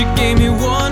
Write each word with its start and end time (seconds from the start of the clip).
you 0.00 0.06
gave 0.16 0.38
me 0.38 0.48
one 0.48 0.89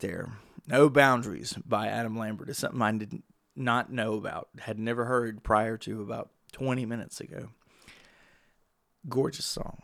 there, 0.00 0.32
"No 0.66 0.88
Boundaries" 0.88 1.54
by 1.64 1.88
Adam 1.88 2.18
Lambert, 2.18 2.48
is 2.48 2.58
something 2.58 2.82
I 2.82 2.92
did 2.92 3.22
not 3.56 3.92
know 3.92 4.14
about, 4.14 4.48
had 4.60 4.78
never 4.78 5.04
heard 5.04 5.42
prior 5.42 5.76
to 5.78 6.02
about 6.02 6.30
20 6.52 6.84
minutes 6.86 7.20
ago. 7.20 7.50
Gorgeous 9.08 9.46
song. 9.46 9.82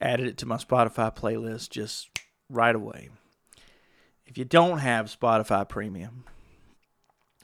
Added 0.00 0.26
it 0.26 0.38
to 0.38 0.46
my 0.46 0.56
Spotify 0.56 1.14
playlist 1.14 1.70
just 1.70 2.10
right 2.48 2.74
away. 2.74 3.10
If 4.26 4.38
you 4.38 4.44
don't 4.44 4.78
have 4.78 5.14
Spotify 5.14 5.68
Premium 5.68 6.24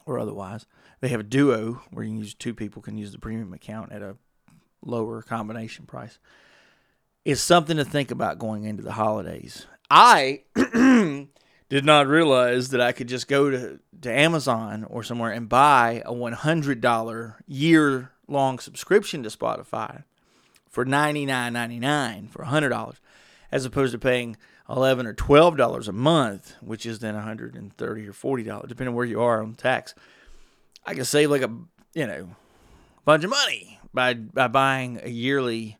or 0.06 0.18
otherwise, 0.18 0.66
they 1.00 1.08
have 1.08 1.20
a 1.20 1.24
duo 1.24 1.82
where 1.90 2.04
you 2.04 2.10
can 2.10 2.18
use 2.18 2.34
two 2.34 2.54
people 2.54 2.82
can 2.82 2.96
use 2.96 3.12
the 3.12 3.18
premium 3.18 3.52
account 3.52 3.92
at 3.92 4.02
a 4.02 4.16
lower 4.82 5.22
combination 5.22 5.86
price 5.86 6.18
is 7.24 7.42
something 7.42 7.76
to 7.76 7.84
think 7.84 8.10
about 8.10 8.38
going 8.38 8.64
into 8.64 8.82
the 8.82 8.92
holidays. 8.92 9.66
I 9.90 10.42
did 11.68 11.84
not 11.84 12.06
realize 12.06 12.70
that 12.70 12.80
I 12.80 12.92
could 12.92 13.08
just 13.08 13.28
go 13.28 13.50
to, 13.50 13.78
to 14.02 14.12
Amazon 14.12 14.84
or 14.88 15.02
somewhere 15.02 15.32
and 15.32 15.48
buy 15.48 16.02
a 16.06 16.12
$100 16.12 17.34
year 17.46 18.12
long 18.26 18.58
subscription 18.58 19.22
to 19.22 19.28
Spotify 19.28 20.04
for 20.68 20.84
$99.99 20.84 22.30
for 22.30 22.44
$100 22.44 22.96
as 23.50 23.64
opposed 23.64 23.92
to 23.92 23.98
paying 23.98 24.36
11 24.68 25.06
or 25.06 25.14
$12 25.14 25.88
a 25.88 25.92
month, 25.92 26.54
which 26.60 26.84
is 26.84 26.98
then 26.98 27.14
130 27.14 28.06
or 28.06 28.12
$40 28.12 28.68
depending 28.68 28.94
where 28.94 29.06
you 29.06 29.20
are 29.20 29.42
on 29.42 29.54
tax. 29.54 29.94
I 30.86 30.94
can 30.94 31.04
save 31.04 31.30
like 31.30 31.42
a, 31.42 31.50
you 31.94 32.06
know, 32.06 32.30
bunch 33.04 33.24
of 33.24 33.30
money 33.30 33.78
by 33.92 34.14
by 34.14 34.48
buying 34.48 35.00
a 35.02 35.08
yearly 35.08 35.78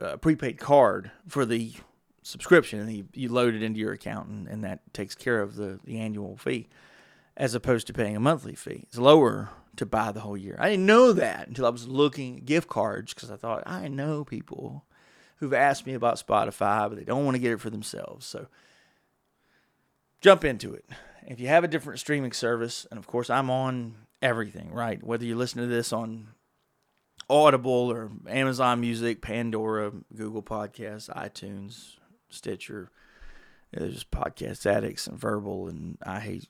uh, 0.00 0.16
prepaid 0.18 0.58
card 0.58 1.10
for 1.26 1.44
the 1.44 1.72
subscription 2.28 2.80
and 2.80 2.92
you, 2.92 3.08
you 3.14 3.28
load 3.28 3.54
it 3.54 3.62
into 3.62 3.80
your 3.80 3.92
account 3.92 4.28
and, 4.28 4.46
and 4.48 4.62
that 4.64 4.80
takes 4.92 5.14
care 5.14 5.40
of 5.40 5.56
the, 5.56 5.80
the 5.84 5.98
annual 5.98 6.36
fee 6.36 6.68
as 7.36 7.54
opposed 7.54 7.86
to 7.86 7.92
paying 7.92 8.16
a 8.16 8.20
monthly 8.20 8.54
fee. 8.54 8.84
It's 8.88 8.98
lower 8.98 9.50
to 9.76 9.86
buy 9.86 10.12
the 10.12 10.20
whole 10.20 10.36
year. 10.36 10.56
I 10.58 10.70
didn't 10.70 10.86
know 10.86 11.12
that 11.12 11.48
until 11.48 11.66
I 11.66 11.70
was 11.70 11.88
looking 11.88 12.36
at 12.36 12.44
gift 12.44 12.68
cards 12.68 13.14
because 13.14 13.30
I 13.30 13.36
thought 13.36 13.62
I 13.64 13.88
know 13.88 14.24
people 14.24 14.84
who've 15.36 15.54
asked 15.54 15.86
me 15.86 15.94
about 15.94 16.24
Spotify, 16.24 16.88
but 16.88 16.96
they 16.96 17.04
don't 17.04 17.24
want 17.24 17.36
to 17.36 17.40
get 17.40 17.52
it 17.52 17.60
for 17.60 17.70
themselves. 17.70 18.26
So 18.26 18.48
jump 20.20 20.44
into 20.44 20.74
it. 20.74 20.84
If 21.26 21.40
you 21.40 21.46
have 21.48 21.64
a 21.64 21.68
different 21.68 22.00
streaming 22.00 22.32
service, 22.32 22.86
and 22.90 22.98
of 22.98 23.06
course 23.06 23.30
I'm 23.30 23.50
on 23.50 23.94
everything, 24.20 24.72
right? 24.72 25.02
Whether 25.02 25.24
you 25.24 25.36
listen 25.36 25.62
to 25.62 25.68
this 25.68 25.92
on 25.92 26.28
Audible 27.30 27.92
or 27.92 28.10
Amazon 28.26 28.80
Music, 28.80 29.20
Pandora, 29.20 29.92
Google 30.14 30.42
Podcasts, 30.42 31.08
iTunes, 31.14 31.97
Stitcher. 32.30 32.90
There's 33.72 34.04
podcast 34.04 34.64
addicts 34.64 35.06
and 35.06 35.18
verbal, 35.18 35.68
and 35.68 35.98
I 36.02 36.20
hate. 36.20 36.48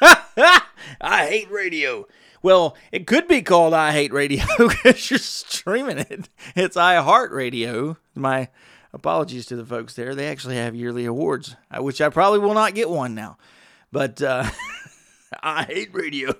I 1.00 1.26
hate 1.26 1.50
radio. 1.50 2.06
Well, 2.42 2.76
it 2.92 3.06
could 3.06 3.28
be 3.28 3.42
called 3.42 3.72
I 3.72 3.92
Hate 3.92 4.12
Radio 4.12 4.44
because 4.58 5.10
you're 5.10 5.18
streaming 5.18 5.98
it. 5.98 6.28
It's 6.54 6.76
iHeartRadio. 6.76 7.96
My 8.14 8.48
apologies 8.92 9.46
to 9.46 9.56
the 9.56 9.64
folks 9.64 9.94
there. 9.94 10.14
They 10.14 10.28
actually 10.28 10.56
have 10.56 10.74
yearly 10.74 11.04
awards, 11.04 11.56
uh, 11.70 11.82
which 11.82 12.00
I 12.00 12.08
probably 12.08 12.40
will 12.40 12.54
not 12.54 12.74
get 12.74 12.90
one 12.90 13.14
now. 13.14 13.38
But 13.92 14.20
uh, 14.20 14.44
I 15.42 15.64
hate 15.64 15.94
radio. 15.94 16.34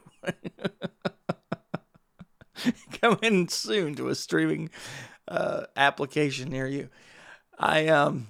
Coming 3.01 3.49
soon 3.49 3.95
to 3.95 4.09
a 4.09 4.15
streaming 4.15 4.71
uh, 5.29 5.65
application 5.77 6.51
near 6.51 6.67
you. 6.67 6.89
I 7.59 7.89
um, 7.89 8.29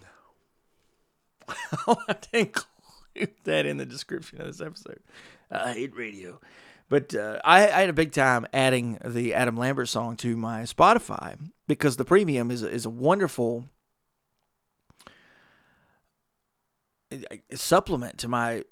I'll 1.87 2.03
have 2.07 2.21
to 2.21 2.39
include 2.39 3.35
that 3.45 3.67
in 3.67 3.77
the 3.77 3.87
description 3.87 4.41
of 4.41 4.47
this 4.47 4.61
episode. 4.61 5.01
I 5.51 5.73
hate 5.73 5.97
radio. 5.97 6.41
But 6.89 7.15
uh, 7.15 7.41
I, 7.45 7.62
I 7.62 7.81
had 7.81 7.89
a 7.89 7.95
big 7.95 8.12
time 8.12 8.47
adding 8.53 8.99
the 9.05 9.35
Adam 9.35 9.57
Lambert 9.57 9.89
song 9.89 10.17
to 10.19 10.37
my 10.37 10.62
Spotify 10.62 11.39
because 11.67 11.97
the 11.97 12.05
premium 12.05 12.51
is, 12.51 12.62
is 12.62 12.85
a 12.85 12.91
wonderful 12.91 13.69
supplement 17.53 18.19
to 18.19 18.29
my 18.29 18.65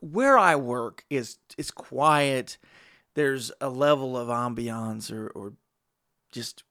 where 0.00 0.36
I 0.36 0.56
work 0.56 1.04
is 1.10 1.38
it's 1.56 1.70
quiet. 1.70 2.58
There's 3.14 3.50
a 3.60 3.68
level 3.68 4.16
of 4.16 4.28
ambiance 4.28 5.12
or, 5.12 5.28
or 5.28 5.54
just 6.30 6.64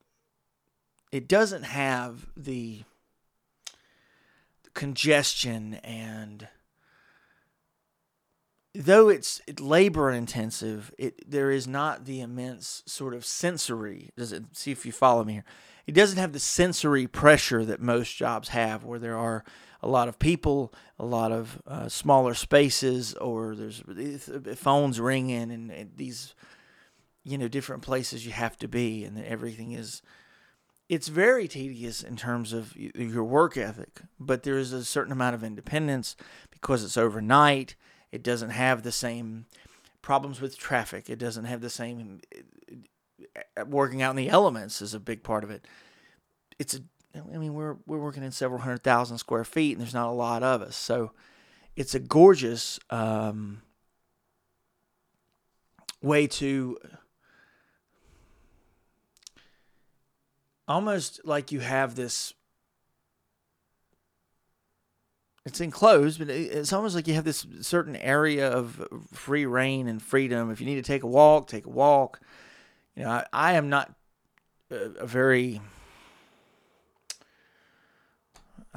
it 1.11 1.27
doesn't 1.27 1.63
have 1.63 2.27
the 2.35 2.83
congestion 4.77 5.73
and 5.83 6.47
though 8.75 9.09
it's 9.09 9.41
labor 9.59 10.11
intensive 10.11 10.93
it 10.99 11.27
there 11.27 11.49
is 11.49 11.67
not 11.67 12.05
the 12.05 12.21
immense 12.21 12.83
sort 12.85 13.15
of 13.15 13.25
sensory 13.25 14.11
does 14.15 14.31
it 14.31 14.43
see 14.53 14.71
if 14.71 14.85
you 14.85 14.91
follow 14.91 15.23
me 15.23 15.33
here. 15.33 15.45
It 15.87 15.95
doesn't 15.95 16.19
have 16.19 16.31
the 16.31 16.39
sensory 16.39 17.07
pressure 17.07 17.65
that 17.65 17.81
most 17.81 18.15
jobs 18.15 18.49
have 18.49 18.83
where 18.83 18.99
there 18.99 19.17
are 19.17 19.43
a 19.81 19.87
lot 19.87 20.09
of 20.09 20.19
people 20.19 20.71
a 20.99 21.05
lot 21.05 21.31
of 21.31 21.59
uh, 21.65 21.89
smaller 21.89 22.35
spaces 22.35 23.15
or 23.15 23.55
there's 23.55 23.81
phones 24.57 24.99
ringing 24.99 25.51
and, 25.51 25.71
and 25.71 25.89
these 25.95 26.35
you 27.23 27.39
know 27.39 27.47
different 27.47 27.81
places 27.81 28.27
you 28.27 28.31
have 28.31 28.55
to 28.57 28.67
be 28.67 29.03
and 29.03 29.17
everything 29.25 29.71
is 29.71 30.03
it's 30.89 31.09
very 31.09 31.47
tedious 31.47 32.01
in 32.01 32.15
terms 32.15 32.53
of 32.53 32.75
your 32.75 33.23
work 33.23 33.57
ethic, 33.57 34.01
but 34.19 34.43
there 34.43 34.57
is 34.57 34.71
a 34.71 34.85
certain 34.85 35.11
amount 35.11 35.35
of 35.35 35.43
independence 35.43 36.15
because 36.49 36.83
it's 36.83 36.97
overnight. 36.97 37.75
It 38.11 38.23
doesn't 38.23 38.51
have 38.51 38.83
the 38.83 38.91
same 38.91 39.45
problems 40.01 40.39
with 40.39 40.57
traffic. 40.57 41.09
It 41.09 41.19
doesn't 41.19 41.45
have 41.45 41.59
the 41.59 41.69
same 41.69 42.21
uh, 43.35 43.65
working 43.65 44.01
out 44.01 44.11
in 44.11 44.15
the 44.15 44.29
elements 44.29 44.81
is 44.81 44.93
a 44.93 44.99
big 44.99 45.23
part 45.23 45.43
of 45.43 45.51
it. 45.51 45.67
It's 46.57 46.75
a 46.75 46.79
I 47.15 47.37
mean 47.37 47.53
we're 47.53 47.77
we're 47.85 47.99
working 47.99 48.23
in 48.23 48.31
several 48.31 48.61
hundred 48.61 48.83
thousand 48.83 49.17
square 49.17 49.43
feet 49.43 49.73
and 49.73 49.81
there's 49.81 49.93
not 49.93 50.07
a 50.09 50.11
lot 50.11 50.43
of 50.43 50.61
us. 50.61 50.75
So 50.75 51.11
it's 51.75 51.95
a 51.95 51.99
gorgeous 51.99 52.79
um, 52.89 53.61
way 56.01 56.27
to 56.27 56.77
almost 60.67 61.21
like 61.23 61.51
you 61.51 61.59
have 61.59 61.95
this 61.95 62.33
it's 65.45 65.61
enclosed 65.61 66.19
but 66.19 66.29
it's 66.29 66.73
almost 66.73 66.93
like 66.93 67.07
you 67.07 67.13
have 67.13 67.23
this 67.23 67.45
certain 67.61 67.95
area 67.95 68.49
of 68.49 68.85
free 69.13 69.45
reign 69.45 69.87
and 69.87 70.01
freedom 70.01 70.51
if 70.51 70.59
you 70.59 70.65
need 70.65 70.75
to 70.75 70.81
take 70.81 71.03
a 71.03 71.07
walk 71.07 71.47
take 71.47 71.65
a 71.65 71.69
walk 71.69 72.19
you 72.95 73.03
know 73.03 73.09
i, 73.09 73.25
I 73.31 73.53
am 73.53 73.69
not 73.69 73.93
a, 74.69 74.75
a 74.99 75.07
very 75.07 75.61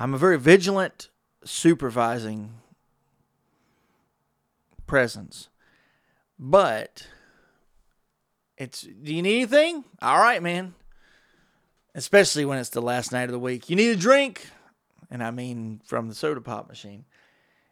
I'm 0.00 0.14
a 0.14 0.18
very 0.18 0.38
vigilant 0.38 1.10
supervising 1.44 2.54
presence. 4.86 5.50
But 6.38 7.06
it's 8.56 8.80
do 8.80 9.14
you 9.14 9.20
need 9.20 9.36
anything? 9.36 9.84
All 10.00 10.18
right, 10.18 10.42
man. 10.42 10.74
Especially 12.00 12.46
when 12.46 12.56
it's 12.56 12.70
the 12.70 12.80
last 12.80 13.12
night 13.12 13.24
of 13.24 13.32
the 13.32 13.38
week. 13.38 13.68
You 13.68 13.76
need 13.76 13.90
a 13.90 13.96
drink? 13.96 14.48
And 15.10 15.22
I 15.22 15.30
mean 15.30 15.82
from 15.84 16.08
the 16.08 16.14
soda 16.14 16.40
pop 16.40 16.66
machine. 16.66 17.04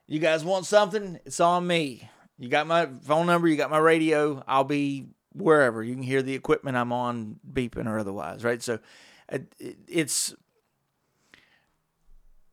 You 0.06 0.18
guys 0.18 0.44
want 0.44 0.66
something? 0.66 1.18
It's 1.24 1.40
on 1.40 1.66
me. 1.66 2.10
You 2.38 2.50
got 2.50 2.66
my 2.66 2.90
phone 3.04 3.24
number, 3.24 3.48
you 3.48 3.56
got 3.56 3.70
my 3.70 3.78
radio. 3.78 4.44
I'll 4.46 4.64
be 4.64 5.06
wherever. 5.32 5.82
You 5.82 5.94
can 5.94 6.02
hear 6.02 6.20
the 6.20 6.34
equipment 6.34 6.76
I'm 6.76 6.92
on 6.92 7.40
beeping 7.50 7.86
or 7.86 7.98
otherwise, 7.98 8.44
right? 8.44 8.62
So 8.62 8.80
it's 9.86 10.34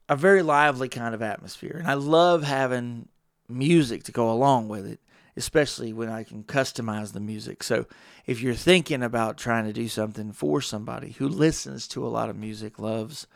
a 0.07 0.15
very 0.15 0.43
lively 0.43 0.87
kind 0.87 1.13
of 1.13 1.21
atmosphere. 1.21 1.75
And 1.77 1.89
I 1.89 1.95
love 1.95 2.43
having 2.43 3.09
music 3.49 4.03
to 4.03 4.13
go 4.13 4.31
along 4.31 4.69
with 4.69 4.87
it, 4.87 5.01
especially 5.35 5.91
when 5.91 6.07
I 6.07 6.23
can 6.23 6.45
customize 6.45 7.11
the 7.11 7.19
music. 7.19 7.63
So 7.63 7.85
if 8.25 8.41
you're 8.41 8.53
thinking 8.53 9.03
about 9.03 9.37
trying 9.37 9.65
to 9.65 9.73
do 9.73 9.87
something 9.87 10.31
for 10.31 10.61
somebody 10.61 11.11
who 11.11 11.27
listens 11.27 11.87
to 11.89 12.05
a 12.05 12.09
lot 12.09 12.29
of 12.29 12.35
music, 12.35 12.79
loves 12.79 13.27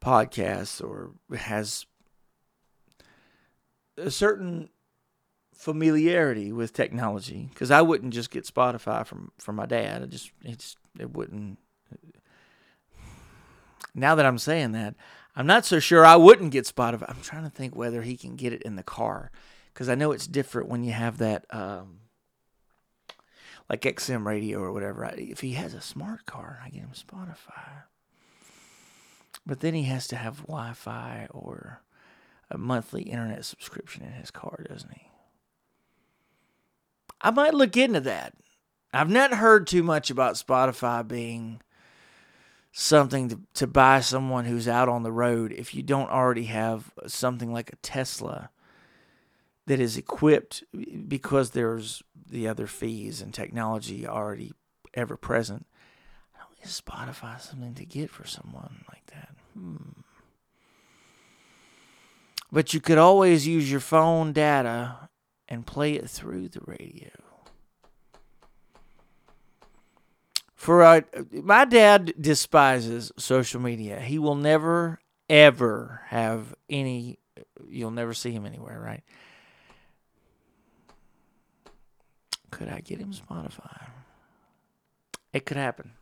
podcasts, 0.00 0.82
or 0.82 1.12
has 1.36 1.86
a 3.96 4.10
certain 4.10 4.68
familiarity 5.54 6.52
with 6.52 6.72
technology, 6.72 7.48
because 7.52 7.70
I 7.70 7.82
wouldn't 7.82 8.14
just 8.14 8.30
get 8.30 8.44
Spotify 8.44 9.06
from 9.06 9.32
from 9.38 9.56
my 9.56 9.66
dad. 9.66 10.02
I 10.02 10.06
just 10.06 10.30
it 10.44 10.58
just 10.58 10.78
it 10.98 11.12
wouldn't. 11.12 11.58
Now 13.94 14.14
that 14.14 14.26
I'm 14.26 14.38
saying 14.38 14.72
that, 14.72 14.94
I'm 15.34 15.46
not 15.46 15.64
so 15.64 15.80
sure 15.80 16.04
I 16.04 16.16
wouldn't 16.16 16.52
get 16.52 16.64
Spotify. 16.64 17.08
I'm 17.08 17.22
trying 17.22 17.44
to 17.44 17.50
think 17.50 17.74
whether 17.74 18.02
he 18.02 18.16
can 18.16 18.36
get 18.36 18.52
it 18.52 18.62
in 18.62 18.76
the 18.76 18.82
car 18.82 19.30
because 19.72 19.88
I 19.88 19.94
know 19.94 20.12
it's 20.12 20.26
different 20.26 20.68
when 20.68 20.84
you 20.84 20.92
have 20.92 21.18
that, 21.18 21.46
um, 21.50 21.99
like 23.70 23.82
XM 23.82 24.26
radio 24.26 24.58
or 24.58 24.72
whatever. 24.72 25.08
If 25.16 25.40
he 25.40 25.52
has 25.52 25.74
a 25.74 25.80
smart 25.80 26.26
car, 26.26 26.60
I 26.62 26.70
get 26.70 26.80
him 26.80 26.90
Spotify. 26.92 27.84
But 29.46 29.60
then 29.60 29.74
he 29.74 29.84
has 29.84 30.08
to 30.08 30.16
have 30.16 30.38
Wi 30.42 30.72
Fi 30.72 31.28
or 31.30 31.80
a 32.50 32.58
monthly 32.58 33.02
internet 33.04 33.44
subscription 33.44 34.02
in 34.02 34.12
his 34.12 34.32
car, 34.32 34.66
doesn't 34.68 34.92
he? 34.92 35.06
I 37.20 37.30
might 37.30 37.54
look 37.54 37.76
into 37.76 38.00
that. 38.00 38.34
I've 38.92 39.08
not 39.08 39.34
heard 39.34 39.68
too 39.68 39.84
much 39.84 40.10
about 40.10 40.34
Spotify 40.34 41.06
being 41.06 41.60
something 42.72 43.28
to, 43.28 43.40
to 43.54 43.66
buy 43.68 44.00
someone 44.00 44.46
who's 44.46 44.66
out 44.66 44.88
on 44.88 45.04
the 45.04 45.12
road 45.12 45.52
if 45.52 45.76
you 45.76 45.84
don't 45.84 46.10
already 46.10 46.44
have 46.44 46.90
something 47.06 47.52
like 47.52 47.72
a 47.72 47.76
Tesla 47.76 48.50
that 49.66 49.78
is 49.78 49.96
equipped 49.96 50.64
because 51.06 51.50
there's 51.50 52.02
the 52.30 52.48
other 52.48 52.66
fees 52.66 53.20
and 53.20 53.34
technology 53.34 54.06
already 54.06 54.52
ever 54.94 55.16
present. 55.16 55.66
Is 56.62 56.80
Spotify 56.84 57.40
something 57.40 57.74
to 57.74 57.86
get 57.86 58.10
for 58.10 58.26
someone 58.26 58.84
like 58.90 59.06
that? 59.06 59.30
Hmm. 59.54 60.00
But 62.52 62.74
you 62.74 62.80
could 62.80 62.98
always 62.98 63.46
use 63.46 63.70
your 63.70 63.80
phone 63.80 64.32
data 64.32 65.08
and 65.48 65.66
play 65.66 65.94
it 65.94 66.10
through 66.10 66.48
the 66.48 66.60
radio. 66.66 67.10
For 70.54 70.82
uh, 70.82 71.00
my 71.32 71.64
dad 71.64 72.12
despises 72.20 73.10
social 73.16 73.60
media. 73.60 73.98
He 74.00 74.18
will 74.18 74.34
never 74.34 75.00
ever 75.30 76.02
have 76.08 76.54
any. 76.68 77.18
You'll 77.66 77.92
never 77.92 78.12
see 78.12 78.32
him 78.32 78.44
anywhere, 78.44 78.78
right? 78.78 79.02
Could 82.50 82.68
I 82.68 82.80
get 82.80 82.98
him 82.98 83.12
Spotify? 83.12 83.88
It 85.32 85.46
could 85.46 85.56
happen. 85.56 85.92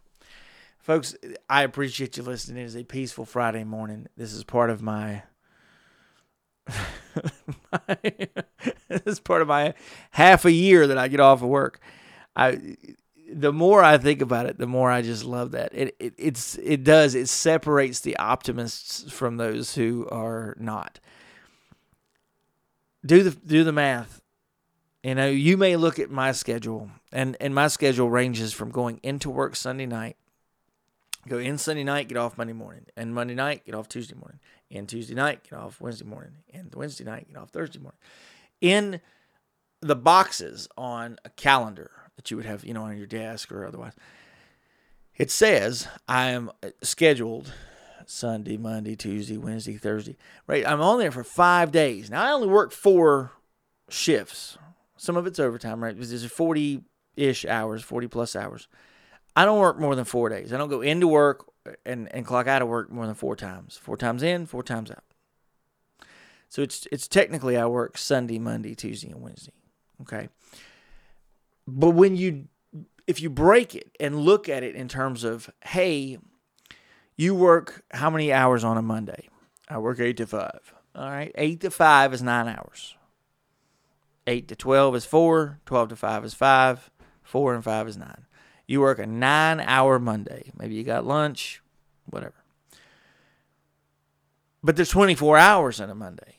Folks, 0.78 1.14
I 1.50 1.62
appreciate 1.64 2.16
you 2.16 2.22
listening. 2.22 2.62
It 2.62 2.66
is 2.66 2.76
a 2.76 2.84
peaceful 2.84 3.26
Friday 3.26 3.64
morning. 3.64 4.06
This 4.16 4.32
is 4.32 4.42
part 4.44 4.70
of 4.70 4.80
my 4.80 5.22
my 7.72 7.96
this 8.88 9.02
is 9.04 9.20
part 9.20 9.42
of 9.42 9.48
my 9.48 9.74
half 10.12 10.44
a 10.44 10.52
year 10.52 10.86
that 10.86 10.98
I 10.98 11.08
get 11.08 11.20
off 11.20 11.42
of 11.42 11.48
work. 11.48 11.80
I 12.34 12.76
the 13.30 13.52
more 13.52 13.84
I 13.84 13.98
think 13.98 14.22
about 14.22 14.46
it, 14.46 14.58
the 14.58 14.66
more 14.66 14.90
I 14.90 15.02
just 15.02 15.24
love 15.24 15.50
that. 15.50 15.72
It, 15.74 15.94
it 15.98 16.14
it's 16.16 16.56
it 16.56 16.84
does 16.84 17.14
it 17.14 17.28
separates 17.28 18.00
the 18.00 18.16
optimists 18.16 19.12
from 19.12 19.36
those 19.36 19.74
who 19.74 20.08
are 20.10 20.56
not. 20.58 21.00
Do 23.04 23.22
the 23.22 23.30
do 23.30 23.64
the 23.64 23.72
math. 23.72 24.22
You 25.02 25.14
know, 25.14 25.28
you 25.28 25.56
may 25.56 25.76
look 25.76 25.98
at 25.98 26.10
my 26.10 26.32
schedule, 26.32 26.90
and 27.12 27.36
and 27.40 27.54
my 27.54 27.68
schedule 27.68 28.10
ranges 28.10 28.52
from 28.52 28.70
going 28.70 29.00
into 29.02 29.30
work 29.30 29.54
Sunday 29.54 29.86
night, 29.86 30.16
go 31.28 31.38
in 31.38 31.56
Sunday 31.58 31.84
night, 31.84 32.08
get 32.08 32.18
off 32.18 32.36
Monday 32.36 32.52
morning, 32.52 32.86
and 32.96 33.14
Monday 33.14 33.34
night, 33.34 33.64
get 33.64 33.74
off 33.74 33.88
Tuesday 33.88 34.16
morning, 34.16 34.40
and 34.70 34.88
Tuesday 34.88 35.14
night, 35.14 35.44
get 35.48 35.58
off 35.58 35.80
Wednesday 35.80 36.04
morning, 36.04 36.32
and 36.52 36.74
Wednesday 36.74 37.04
night, 37.04 37.28
get 37.28 37.36
off 37.36 37.50
Thursday 37.50 37.78
morning. 37.78 37.98
In 38.60 39.00
the 39.80 39.96
boxes 39.96 40.68
on 40.76 41.18
a 41.24 41.30
calendar 41.30 41.90
that 42.16 42.30
you 42.30 42.36
would 42.36 42.46
have, 42.46 42.64
you 42.64 42.74
know, 42.74 42.82
on 42.82 42.96
your 42.96 43.06
desk 43.06 43.52
or 43.52 43.64
otherwise. 43.64 43.92
It 45.16 45.30
says 45.30 45.88
I 46.08 46.30
am 46.30 46.50
uh, 46.62 46.70
scheduled 46.82 47.52
Sunday, 48.06 48.56
Monday, 48.56 48.96
Tuesday, 48.96 49.36
Wednesday, 49.36 49.76
Thursday. 49.76 50.16
Right? 50.46 50.66
I'm 50.66 50.80
on 50.80 50.98
there 50.98 51.12
for 51.12 51.24
five 51.24 51.70
days. 51.70 52.10
Now 52.10 52.24
I 52.24 52.32
only 52.32 52.48
work 52.48 52.72
four 52.72 53.32
shifts. 53.88 54.58
Some 54.98 55.16
of 55.16 55.26
it's 55.26 55.38
overtime, 55.38 55.82
right? 55.82 55.94
Because 55.94 56.10
there's 56.10 56.24
40 56.24 56.82
ish 57.16 57.44
hours, 57.44 57.82
40 57.82 58.08
plus 58.08 58.36
hours. 58.36 58.68
I 59.34 59.44
don't 59.44 59.58
work 59.58 59.78
more 59.78 59.94
than 59.94 60.04
four 60.04 60.28
days. 60.28 60.52
I 60.52 60.58
don't 60.58 60.68
go 60.68 60.80
into 60.80 61.08
work 61.08 61.46
and, 61.86 62.12
and 62.12 62.26
clock 62.26 62.46
out 62.46 62.62
of 62.62 62.68
work 62.68 62.90
more 62.90 63.06
than 63.06 63.14
four 63.14 63.36
times. 63.36 63.76
Four 63.76 63.96
times 63.96 64.22
in, 64.22 64.46
four 64.46 64.62
times 64.62 64.90
out. 64.90 65.04
So 66.48 66.62
it's 66.62 66.86
it's 66.90 67.06
technically 67.06 67.56
I 67.56 67.66
work 67.66 67.98
Sunday, 67.98 68.38
Monday, 68.38 68.74
Tuesday, 68.74 69.10
and 69.10 69.20
Wednesday. 69.20 69.52
Okay. 70.00 70.28
But 71.66 71.90
when 71.90 72.16
you 72.16 72.48
if 73.06 73.20
you 73.20 73.30
break 73.30 73.74
it 73.74 73.90
and 74.00 74.20
look 74.20 74.48
at 74.48 74.62
it 74.62 74.74
in 74.74 74.88
terms 74.88 75.24
of, 75.24 75.50
hey, 75.64 76.18
you 77.16 77.34
work 77.34 77.84
how 77.90 78.10
many 78.10 78.32
hours 78.32 78.64
on 78.64 78.76
a 78.76 78.82
Monday? 78.82 79.28
I 79.68 79.78
work 79.78 80.00
eight 80.00 80.16
to 80.18 80.26
five. 80.26 80.74
All 80.94 81.08
right. 81.10 81.32
Eight 81.34 81.60
to 81.60 81.70
five 81.70 82.14
is 82.14 82.22
nine 82.22 82.48
hours. 82.48 82.96
Eight 84.28 84.46
to 84.48 84.56
12 84.56 84.94
is 84.94 85.06
four. 85.06 85.58
12 85.64 85.88
to 85.88 85.96
five 85.96 86.22
is 86.22 86.34
five. 86.34 86.90
Four 87.22 87.54
and 87.54 87.64
five 87.64 87.88
is 87.88 87.96
nine. 87.96 88.26
You 88.66 88.82
work 88.82 88.98
a 88.98 89.06
nine 89.06 89.58
hour 89.58 89.98
Monday. 89.98 90.52
Maybe 90.54 90.74
you 90.74 90.84
got 90.84 91.06
lunch, 91.06 91.62
whatever. 92.04 92.34
But 94.62 94.76
there's 94.76 94.90
24 94.90 95.38
hours 95.38 95.80
in 95.80 95.88
a 95.88 95.94
Monday. 95.94 96.36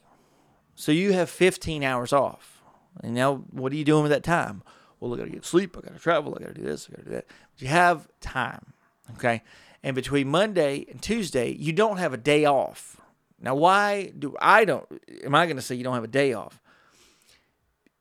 So 0.75 0.91
you 0.91 1.13
have 1.13 1.31
15 1.31 1.83
hours 1.83 2.13
off. 2.13 2.61
And 3.01 3.15
now, 3.15 3.37
what 3.49 3.73
are 3.73 3.75
you 3.75 3.83
doing 3.83 4.03
with 4.03 4.11
that 4.11 4.23
time? 4.23 4.61
well, 4.99 5.11
I 5.13 5.17
got 5.17 5.23
to 5.23 5.31
get 5.31 5.45
sleep. 5.45 5.75
I 5.75 5.81
got 5.81 5.93
to 5.93 5.99
travel. 5.99 6.35
I 6.35 6.43
got 6.43 6.55
to 6.55 6.61
do 6.61 6.67
this. 6.67 6.87
I 6.87 6.95
got 6.95 6.99
to 6.99 7.09
do 7.09 7.15
that. 7.15 7.25
But 7.27 7.61
you 7.61 7.67
have 7.69 8.07
time. 8.21 8.73
Okay. 9.15 9.41
And 9.81 9.95
between 9.95 10.27
Monday 10.27 10.85
and 10.91 11.01
Tuesday, 11.01 11.53
you 11.53 11.73
don't 11.73 11.97
have 11.97 12.13
a 12.13 12.17
day 12.17 12.45
off. 12.45 13.01
Now, 13.41 13.55
why 13.55 14.11
do 14.19 14.35
I 14.39 14.65
don't? 14.65 14.85
Am 15.23 15.33
I 15.33 15.47
going 15.47 15.55
to 15.55 15.61
say 15.63 15.73
you 15.73 15.83
don't 15.83 15.95
have 15.95 16.03
a 16.03 16.07
day 16.07 16.33
off? 16.33 16.61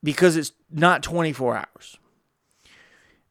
Because 0.02 0.36
it's 0.36 0.52
not 0.70 1.02
24 1.02 1.56
hours. 1.56 1.98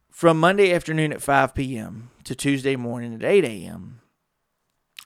From 0.10 0.40
Monday 0.40 0.74
afternoon 0.74 1.14
at 1.14 1.22
5 1.22 1.54
p.m. 1.54 2.10
to 2.24 2.36
Tuesday 2.36 2.76
morning 2.76 3.14
at 3.14 3.24
8 3.24 3.46
a.m. 3.46 4.02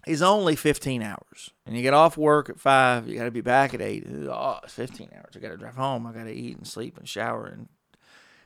is 0.07 0.21
only 0.21 0.55
15 0.55 1.01
hours. 1.01 1.51
And 1.65 1.75
you 1.75 1.81
get 1.81 1.93
off 1.93 2.17
work 2.17 2.49
at 2.49 2.59
5, 2.59 3.07
you 3.07 3.17
got 3.17 3.25
to 3.25 3.31
be 3.31 3.41
back 3.41 3.73
at 3.73 3.81
8. 3.81 4.07
Oh, 4.29 4.59
it's 4.63 4.73
15 4.73 5.09
hours. 5.13 5.33
I 5.35 5.39
got 5.39 5.49
to 5.49 5.57
drive 5.57 5.75
home. 5.75 6.07
I 6.07 6.13
got 6.13 6.23
to 6.23 6.33
eat 6.33 6.57
and 6.57 6.65
sleep 6.65 6.97
and 6.97 7.07
shower 7.07 7.45
and 7.45 7.67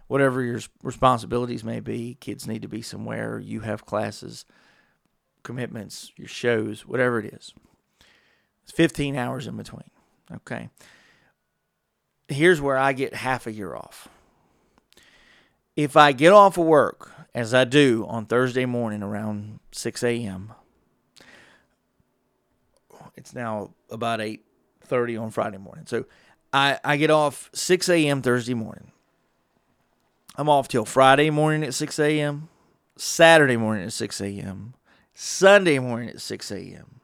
whatever 0.08 0.42
your 0.42 0.60
responsibilities 0.84 1.64
may 1.64 1.80
be. 1.80 2.18
Kids 2.20 2.48
need 2.48 2.64
to 2.64 2.68
be 2.68 2.82
somewhere. 2.82 3.40
You 3.40 3.62
have 3.62 3.86
classes, 3.86 4.46
commitments, 5.44 6.12
your 6.16 6.28
shows, 6.28 6.86
whatever 6.86 7.20
it 7.20 7.34
is. 7.34 7.54
It's 8.64 8.72
15 8.72 9.16
hours 9.16 9.46
in 9.46 9.56
between. 9.56 9.92
Okay. 10.34 10.70
Here's 12.28 12.60
where 12.60 12.78
I 12.78 12.94
get 12.94 13.14
half 13.14 13.48
a 13.48 13.52
year 13.52 13.76
off. 13.76 14.08
If 15.76 15.98
I 15.98 16.12
get 16.12 16.32
off 16.32 16.58
of 16.58 16.66
work, 16.66 17.12
as 17.34 17.54
I 17.54 17.66
do 17.66 18.06
on 18.08 18.26
Thursday 18.26 18.66
morning 18.66 19.04
around 19.04 19.60
6 19.72 20.04
a.m., 20.04 20.54
it's 23.16 23.34
now 23.34 23.72
about 23.90 24.20
8.30 24.20 25.22
on 25.22 25.32
Friday 25.32 25.58
morning. 25.58 25.86
So 25.86 26.06
I, 26.54 26.80
I 26.84 26.98
get 26.98 27.12
off 27.12 27.50
6 27.54 27.90
a.m. 27.90 28.22
Thursday 28.22 28.54
morning. 28.54 28.92
I'm 30.38 30.50
off 30.50 30.68
till 30.68 30.86
Friday 30.86 31.30
morning 31.30 31.64
at 31.64 31.74
6 31.74 32.00
a.m. 32.00 32.50
Saturday 32.98 33.58
morning 33.58 33.86
at 33.86 33.94
6 33.94 34.22
a.m., 34.22 34.74
Sunday 35.14 35.80
morning 35.80 36.10
at 36.10 36.22
6 36.22 36.52
a.m. 36.52 37.02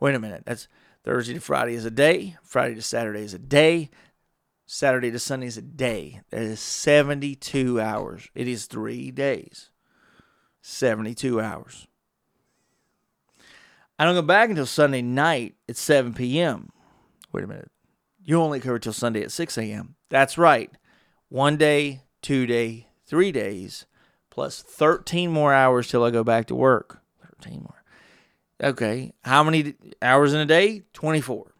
Wait 0.00 0.14
a 0.14 0.18
minute. 0.18 0.42
That's 0.46 0.68
Thursday 1.04 1.34
to 1.34 1.40
Friday 1.40 1.74
is 1.74 1.84
a 1.84 1.90
day, 1.90 2.36
Friday 2.42 2.74
to 2.74 2.82
Saturday 2.82 3.22
is 3.22 3.34
a 3.34 3.38
day, 3.38 3.90
Saturday 4.70 5.10
to 5.10 5.18
Sunday 5.18 5.46
is 5.46 5.56
a 5.56 5.62
day. 5.62 6.20
That 6.28 6.42
is 6.42 6.60
72 6.60 7.80
hours. 7.80 8.28
It 8.34 8.46
is 8.46 8.66
three 8.66 9.10
days. 9.10 9.70
72 10.60 11.40
hours. 11.40 11.86
I 13.98 14.04
don't 14.04 14.14
go 14.14 14.20
back 14.20 14.50
until 14.50 14.66
Sunday 14.66 15.00
night 15.00 15.54
at 15.70 15.78
7 15.78 16.12
p.m. 16.12 16.68
Wait 17.32 17.44
a 17.44 17.46
minute. 17.46 17.70
You 18.22 18.42
only 18.42 18.60
cover 18.60 18.78
till 18.78 18.92
Sunday 18.92 19.22
at 19.22 19.32
6 19.32 19.56
a.m. 19.56 19.94
That's 20.10 20.36
right. 20.36 20.70
One 21.30 21.56
day, 21.56 22.02
two 22.20 22.44
day, 22.44 22.88
three 23.06 23.32
days, 23.32 23.86
plus 24.28 24.60
13 24.60 25.32
more 25.32 25.54
hours 25.54 25.88
till 25.88 26.04
I 26.04 26.10
go 26.10 26.22
back 26.22 26.46
to 26.48 26.54
work. 26.54 27.00
13 27.40 27.62
more. 27.62 27.82
Okay. 28.62 29.14
How 29.24 29.42
many 29.42 29.76
hours 30.02 30.34
in 30.34 30.40
a 30.40 30.46
day? 30.46 30.82
24. 30.92 31.54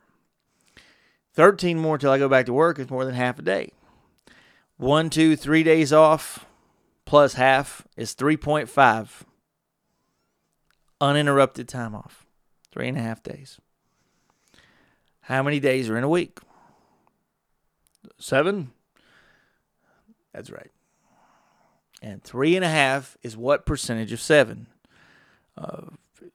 13 1.39 1.79
more 1.79 1.99
till 1.99 2.11
I 2.11 2.19
go 2.19 2.29
back 2.29 2.47
to 2.47 2.53
work 2.53 2.81
is 2.81 2.91
more 2.91 3.05
than 3.05 3.15
half 3.15 3.39
a 3.39 3.43
day. 3.43 3.71
One, 4.77 5.09
two, 5.09 5.37
three 5.37 5.63
days 5.63 5.93
off 5.93 6.47
plus 7.05 7.35
half 7.35 7.87
is 7.97 8.13
3.5 8.13 9.23
uninterrupted 11.01 11.69
time 11.69 11.95
off. 11.95 12.27
Three 12.73 12.89
and 12.89 12.99
a 12.99 13.03
half 13.03 13.23
days. 13.23 13.61
How 15.21 15.45
many 15.45 15.61
days 15.61 15.89
are 15.89 15.97
in 15.97 16.03
a 16.03 16.09
week? 16.09 16.41
Seven? 18.19 18.73
That's 20.35 20.51
right. 20.51 20.73
And 22.03 22.21
three 22.21 22.57
and 22.57 22.65
a 22.65 22.69
half 22.69 23.17
is 23.23 23.37
what 23.37 23.65
percentage 23.65 24.11
of 24.11 24.21
seven? 24.21 24.67
Uh, 25.57 25.83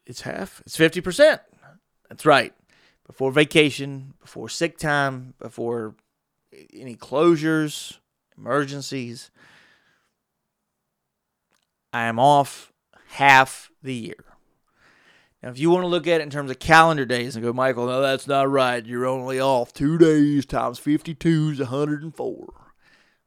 it's 0.06 0.22
half. 0.22 0.62
It's 0.66 0.78
50%. 0.78 1.42
That's 2.08 2.26
right. 2.26 2.54
Before 3.06 3.32
vacation, 3.32 4.14
before 4.22 4.50
sick 4.50 4.78
time, 4.78 5.34
before 5.40 5.96
any 6.74 6.96
closures, 6.96 7.98
emergencies, 8.38 9.30
I 11.92 12.04
am 12.06 12.18
off 12.18 12.72
half 13.10 13.70
the 13.82 13.94
year. 13.94 14.24
Now, 15.44 15.50
if 15.50 15.60
you 15.60 15.70
want 15.70 15.84
to 15.84 15.88
look 15.88 16.08
at 16.08 16.22
it 16.22 16.24
in 16.24 16.30
terms 16.30 16.50
of 16.50 16.60
calendar 16.60 17.06
days 17.06 17.36
and 17.36 17.44
go, 17.44 17.52
Michael, 17.52 17.86
no, 17.86 18.02
that's 18.02 18.28
not 18.28 18.50
right. 18.50 18.84
You're 18.86 19.06
only 19.06 19.42
off 19.42 19.74
two 19.74 19.98
days 19.98 20.46
times 20.46 20.80
52 20.80 21.50
is 21.52 21.60
104. 21.60 22.54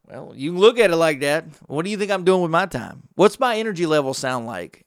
Well, 0.09 0.33
you 0.35 0.53
can 0.53 0.61
look 0.61 0.79
at 0.79 0.91
it 0.91 0.97
like 0.97 1.21
that. 1.21 1.45
What 1.67 1.85
do 1.85 1.91
you 1.91 1.99
think 1.99 2.11
I'm 2.11 2.25
doing 2.25 2.41
with 2.41 2.51
my 2.51 2.65
time? 2.67 3.03
What's 3.17 3.39
my 3.39 3.57
energy 3.57 3.85
level 3.85 4.15
sound 4.15 4.47
like 4.47 4.86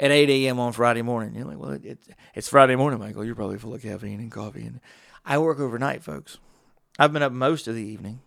at 0.00 0.10
8 0.10 0.30
a.m. 0.30 0.58
on 0.58 0.72
Friday 0.72 1.02
morning? 1.02 1.34
You're 1.36 1.44
like, 1.44 1.58
well, 1.58 1.72
it, 1.72 1.98
it's 2.34 2.48
Friday 2.48 2.74
morning, 2.74 2.98
Michael. 2.98 3.24
You're 3.24 3.34
probably 3.34 3.58
full 3.58 3.74
of 3.74 3.82
caffeine 3.82 4.18
and 4.18 4.32
coffee. 4.32 4.62
And 4.62 4.80
I 5.24 5.38
work 5.38 5.60
overnight, 5.60 6.02
folks. 6.02 6.38
I've 6.98 7.12
been 7.12 7.22
up 7.22 7.32
most 7.32 7.68
of 7.68 7.74
the 7.74 7.84
evening 7.84 8.20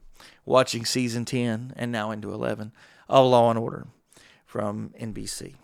watching 0.46 0.86
season 0.86 1.25
10 1.25 1.74
and 1.75 1.92
now 1.92 2.12
into 2.12 2.32
11 2.32 2.72
of 3.10 3.25
Law 3.25 3.50
and 3.50 3.60
Order 3.60 3.88
from 4.46 4.94
NBC. 5.00 5.56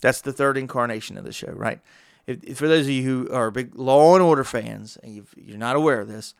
That's 0.00 0.20
the 0.20 0.32
third 0.32 0.58
incarnation 0.58 1.16
of 1.16 1.24
the 1.24 1.32
show, 1.32 1.52
right? 1.52 1.80
If, 2.26 2.44
if 2.44 2.58
for 2.58 2.68
those 2.68 2.86
of 2.86 2.92
you 2.92 3.02
who 3.02 3.30
are 3.32 3.50
big 3.50 3.74
Law 3.74 4.14
and 4.14 4.22
Order 4.22 4.44
fans 4.44 4.98
and 5.02 5.14
you 5.14 5.54
are 5.54 5.58
not 5.58 5.76
aware 5.76 6.00
of 6.00 6.08
this, 6.08 6.34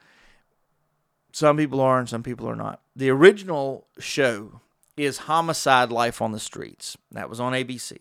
some 1.33 1.57
people 1.57 1.81
are 1.81 1.99
and 1.99 2.09
some 2.09 2.23
people 2.23 2.49
are 2.49 2.57
not. 2.57 2.83
The 2.95 3.11
original 3.11 3.87
show 3.99 4.61
is 4.97 5.19
Homicide 5.19 5.91
Life 5.91 6.23
on 6.23 6.33
the 6.33 6.39
Streets. 6.39 6.97
That 7.11 7.29
was 7.29 7.41
on 7.41 7.55
ABC. 7.55 7.99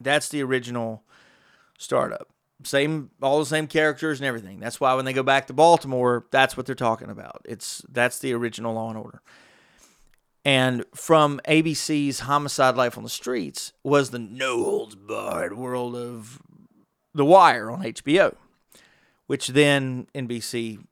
That's 0.00 0.28
the 0.28 0.42
original 0.42 1.02
startup. 1.78 2.28
Same, 2.62 3.10
all 3.22 3.38
the 3.38 3.46
same 3.46 3.66
characters 3.66 4.20
and 4.20 4.26
everything. 4.26 4.60
That's 4.60 4.80
why 4.80 4.94
when 4.94 5.04
they 5.04 5.12
go 5.12 5.22
back 5.22 5.46
to 5.46 5.52
Baltimore, 5.52 6.26
that's 6.30 6.56
what 6.56 6.66
they're 6.66 6.74
talking 6.74 7.10
about. 7.10 7.42
It's 7.48 7.82
that's 7.90 8.18
the 8.18 8.34
original 8.34 8.74
Law 8.74 8.90
and 8.90 8.98
Order. 8.98 9.22
And 10.44 10.84
from 10.94 11.40
ABC's 11.46 12.20
Homicide 12.20 12.76
Life 12.76 12.96
on 12.96 13.04
the 13.04 13.10
Streets 13.10 13.72
was 13.82 14.10
the 14.10 14.18
no 14.18 14.62
holds 14.64 14.94
barred 14.94 15.56
world 15.56 15.94
of 15.94 16.40
The 17.14 17.24
Wire 17.24 17.70
on 17.70 17.82
HBO, 17.82 18.34
which 19.26 19.48
then 19.48 20.06
NBC, 20.14 20.82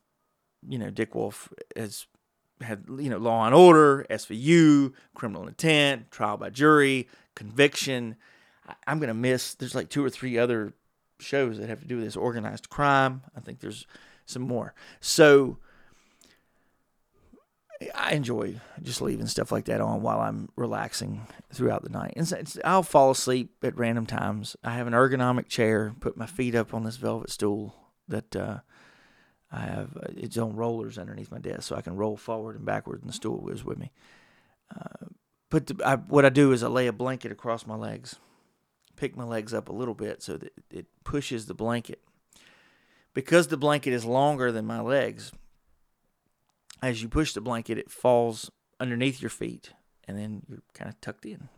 you 0.69 0.79
know, 0.79 0.91
Dick 0.91 1.15
Wolf 1.15 1.49
has 1.77 2.07
had, 2.61 2.85
you 2.89 3.09
know, 3.09 3.19
Law 3.19 3.47
and 3.47 3.55
Order, 3.55 4.05
SVU, 4.11 4.93
Criminal 5.15 5.49
Intent, 5.49 6.11
Trial 6.11 6.37
by 6.37 6.51
Jury, 6.51 7.09
Conviction. 7.35 8.17
I'm 8.87 9.01
to 9.01 9.15
miss, 9.15 9.55
there's 9.55 9.75
like 9.75 9.89
two 9.89 10.05
or 10.05 10.11
three 10.11 10.39
other 10.39 10.75
shows 11.21 11.59
that 11.59 11.69
have 11.69 11.81
to 11.81 11.87
do 11.87 11.97
with 11.97 12.05
this 12.05 12.17
organized 12.17 12.69
crime. 12.69 13.23
I 13.37 13.41
think 13.41 13.61
there's 13.61 13.87
some 14.27 14.43
more. 14.43 14.75
So, 15.01 15.59
I 17.95 18.15
enjoy 18.15 18.57
just 18.83 19.01
leaving 19.01 19.27
stuff 19.27 19.53
like 19.53 19.67
that 19.67 19.81
on 19.81 20.03
while 20.03 20.21
I'm 20.21 20.49
relaxing 20.57 21.27
throughout 21.53 21.85
the 21.85 21.91
night. 21.91 22.15
And 22.17 22.59
I'll 22.65 22.83
fall 22.83 23.13
asleep 23.13 23.55
at 23.63 23.79
random 23.79 24.05
times. 24.05 24.57
I 24.65 24.73
have 24.73 24.89
an 24.89 24.95
ergonomic 24.95 25.49
chair, 25.49 25.95
put 26.01 26.17
my 26.17 26.27
feet 26.27 26.55
up 26.55 26.75
on 26.75 26.83
this 26.83 26.97
velvet 26.97 27.31
stool 27.31 27.77
that 28.09 28.35
uh, 28.35 28.59
I 29.53 29.61
have 29.61 29.97
uh, 29.97 30.09
its 30.17 30.37
own 30.37 30.57
rollers 30.57 30.99
underneath 30.99 31.31
my 31.31 31.39
desk, 31.39 31.63
so 31.63 31.77
I 31.77 31.83
can 31.83 31.97
roll 31.97 32.17
forward 32.17 32.57
and 32.57 32.65
backward, 32.65 33.01
and 33.01 33.09
the 33.09 33.15
stool 33.15 33.39
goes 33.39 33.65
with 33.65 33.79
me. 33.79 33.93
Uh, 34.75 35.07
but 35.51 35.67
the, 35.69 35.81
I, 35.85 35.97
what 35.97 36.25
I 36.25 36.31
do 36.31 36.53
is 36.53 36.63
I 36.63 36.69
lay 36.69 36.89
a 36.89 36.93
blanket 36.93 37.31
across 37.31 37.67
my 37.67 37.77
legs, 37.77 38.17
pick 38.99 39.17
my 39.17 39.25
legs 39.25 39.55
up 39.55 39.69
a 39.69 39.73
little 39.73 39.95
bit 39.95 40.23
so 40.23 40.37
that 40.37 40.53
it 40.71 40.87
pushes 41.05 41.47
the 41.47 41.55
blanket. 41.55 42.03
Because 43.15 43.49
the 43.49 43.57
blanket 43.57 43.93
is 43.93 44.05
longer 44.05 44.53
than 44.53 44.67
my 44.67 44.81
legs, 44.81 45.33
as 46.83 47.03
you 47.03 47.09
push 47.09 47.33
the 47.33 47.41
blanket, 47.41 47.79
it 47.79 47.91
falls 47.91 48.51
underneath 48.79 49.21
your 49.23 49.31
feet, 49.31 49.73
and 50.07 50.19
then 50.19 50.43
you're 50.49 50.63
kind 50.75 50.89
of 50.89 51.01
tucked 51.01 51.27
in. 51.27 51.49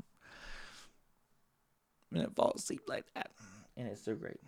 And 2.13 2.23
it 2.23 2.35
falls 2.35 2.63
asleep 2.63 2.83
like 2.87 3.05
that, 3.15 3.31
and 3.77 3.89
it's 3.89 4.05
so 4.05 4.15
great. 4.15 4.41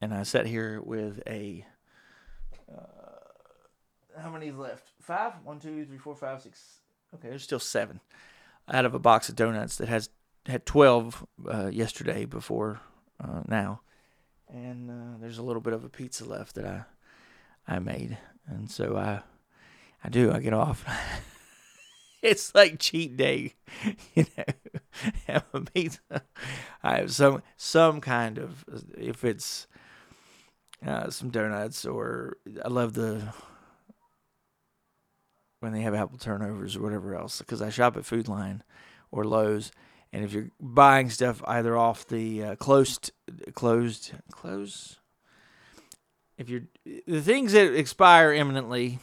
And 0.00 0.12
I 0.12 0.22
sat 0.22 0.46
here 0.46 0.80
with 0.82 1.20
a. 1.26 1.64
Uh, 2.70 4.20
how 4.20 4.30
many 4.30 4.50
left? 4.50 4.90
Five? 5.00 5.34
One, 5.44 5.58
two, 5.58 5.84
three, 5.86 5.98
four, 5.98 6.14
five, 6.14 6.42
six. 6.42 6.80
Okay, 7.14 7.28
there's 7.28 7.44
still 7.44 7.60
seven 7.60 8.00
out 8.70 8.84
of 8.84 8.94
a 8.94 8.98
box 8.98 9.28
of 9.28 9.36
donuts 9.36 9.76
that 9.76 9.88
has 9.88 10.10
had 10.48 10.66
12 10.66 11.26
uh, 11.46 11.66
yesterday 11.66 12.24
before 12.24 12.80
uh, 13.22 13.42
now. 13.46 13.82
And 14.48 14.90
uh, 14.90 15.18
there's 15.20 15.38
a 15.38 15.42
little 15.42 15.60
bit 15.60 15.74
of 15.74 15.84
a 15.84 15.88
pizza 15.88 16.24
left 16.24 16.54
that 16.54 16.64
I 16.66 16.84
I 17.66 17.78
made. 17.78 18.16
And 18.46 18.70
so 18.70 18.96
I 18.96 19.20
I 20.02 20.08
do. 20.08 20.32
I 20.32 20.40
get 20.40 20.54
off. 20.54 20.86
it's 22.22 22.54
like 22.54 22.78
cheat 22.78 23.16
day, 23.16 23.54
you 24.14 24.24
know. 24.36 24.44
have 25.26 25.44
a 25.52 25.60
pizza. 25.60 26.22
I 26.82 26.98
have 26.98 27.12
some 27.12 27.42
some 27.56 28.00
kind 28.00 28.38
of 28.38 28.64
if 28.96 29.24
it's 29.24 29.66
uh, 30.86 31.10
some 31.10 31.30
donuts 31.30 31.84
or 31.84 32.36
I 32.64 32.68
love 32.68 32.94
the 32.94 33.32
when 35.60 35.72
they 35.72 35.82
have 35.82 35.94
apple 35.94 36.18
turnovers 36.18 36.76
or 36.76 36.82
whatever 36.82 37.16
else 37.16 37.38
because 37.38 37.60
I 37.60 37.70
shop 37.70 37.96
at 37.96 38.04
Food 38.04 38.28
Lion 38.28 38.62
or 39.10 39.24
Lowe's. 39.24 39.72
And 40.12 40.24
if 40.24 40.32
you're 40.32 40.50
buying 40.60 41.10
stuff 41.10 41.42
either 41.46 41.76
off 41.76 42.06
the 42.06 42.42
uh, 42.42 42.56
closed, 42.56 43.12
closed, 43.54 44.12
close, 44.32 44.98
if 46.38 46.48
you're 46.48 46.62
the 47.06 47.20
things 47.20 47.52
that 47.52 47.74
expire 47.74 48.32
imminently, 48.32 49.00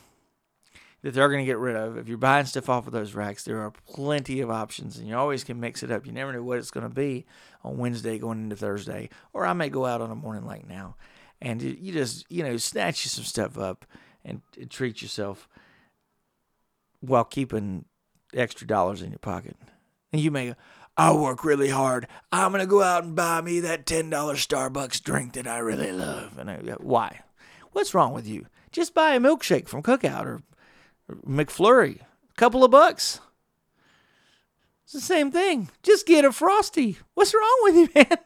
that 1.06 1.14
they're 1.14 1.30
going 1.30 1.42
to 1.42 1.46
get 1.46 1.60
rid 1.60 1.76
of. 1.76 1.98
If 1.98 2.08
you're 2.08 2.18
buying 2.18 2.48
stuff 2.48 2.68
off 2.68 2.88
of 2.88 2.94
those 2.94 3.14
racks, 3.14 3.44
there 3.44 3.62
are 3.62 3.70
plenty 3.70 4.42
of 4.42 4.50
options, 4.50 4.98
and 4.98 5.08
you 5.08 5.16
always 5.16 5.44
can 5.44 5.60
mix 5.60 5.84
it 5.84 5.92
up. 5.92 6.08
You 6.08 6.12
never 6.12 6.34
know 6.34 6.42
what 6.42 6.58
it's 6.58 6.72
going 6.72 6.88
to 6.88 6.94
be 6.94 7.28
on 7.64 7.78
Wednesday 7.78 8.18
going 8.18 8.40
into 8.40 8.56
Thursday, 8.56 9.10
or 9.32 9.46
I 9.46 9.54
may 9.54 9.70
go 9.70 9.86
out 9.86 10.02
on 10.02 10.10
a 10.10 10.16
morning 10.16 10.46
like 10.46 10.68
now, 10.68 10.96
and 11.40 11.62
you 11.62 11.94
just 11.94 12.26
you 12.28 12.42
know 12.42 12.58
snatch 12.58 13.06
you 13.06 13.10
some 13.10 13.24
stuff 13.24 13.56
up 13.56 13.86
and, 14.26 14.42
treat 14.72 15.04
yourself 15.04 15.48
while 17.02 17.24
keeping 17.24 17.86
extra 18.34 18.66
dollars 18.66 19.04
in 19.04 19.12
your 19.12 19.20
pocket. 19.20 19.56
And 20.12 20.20
you 20.20 20.32
may 20.32 20.48
go, 20.48 20.56
I 20.98 21.12
work 21.14 21.44
really 21.44 21.70
hard. 21.70 22.08
I'm 22.32 22.52
gonna 22.52 22.66
go 22.66 22.82
out 22.82 23.04
and 23.04 23.16
buy 23.16 23.42
me 23.42 23.60
that 23.62 23.86
ten 23.86 24.10
dollar 24.10 24.36
Starbucks 24.36 25.04
drink 25.04 25.34
that 25.34 25.48
I 25.48 25.58
really 25.58 25.92
love. 25.92 26.38
And 26.38 26.50
I 26.50 26.58
why? 26.80 27.22
What's 27.72 27.94
wrong 27.94 28.14
with 28.14 28.28
you? 28.28 28.48
Just 28.72 28.94
buy 28.94 29.14
a 29.16 29.20
milkshake 29.20 29.68
from 29.68 29.84
Cookout 29.84 30.26
or 30.26 30.42
McFlurry, 31.28 32.02
a 32.02 32.36
couple 32.36 32.64
of 32.64 32.72
bucks. 32.72 33.20
It's 34.86 34.94
the 34.94 35.02
same 35.02 35.32
thing. 35.32 35.70
Just 35.84 36.06
get 36.06 36.26
a 36.26 36.32
frosty. 36.32 36.98
What's 37.16 37.34
wrong 37.34 37.60
with 37.64 37.76
you, 37.76 37.90
man? 37.96 38.18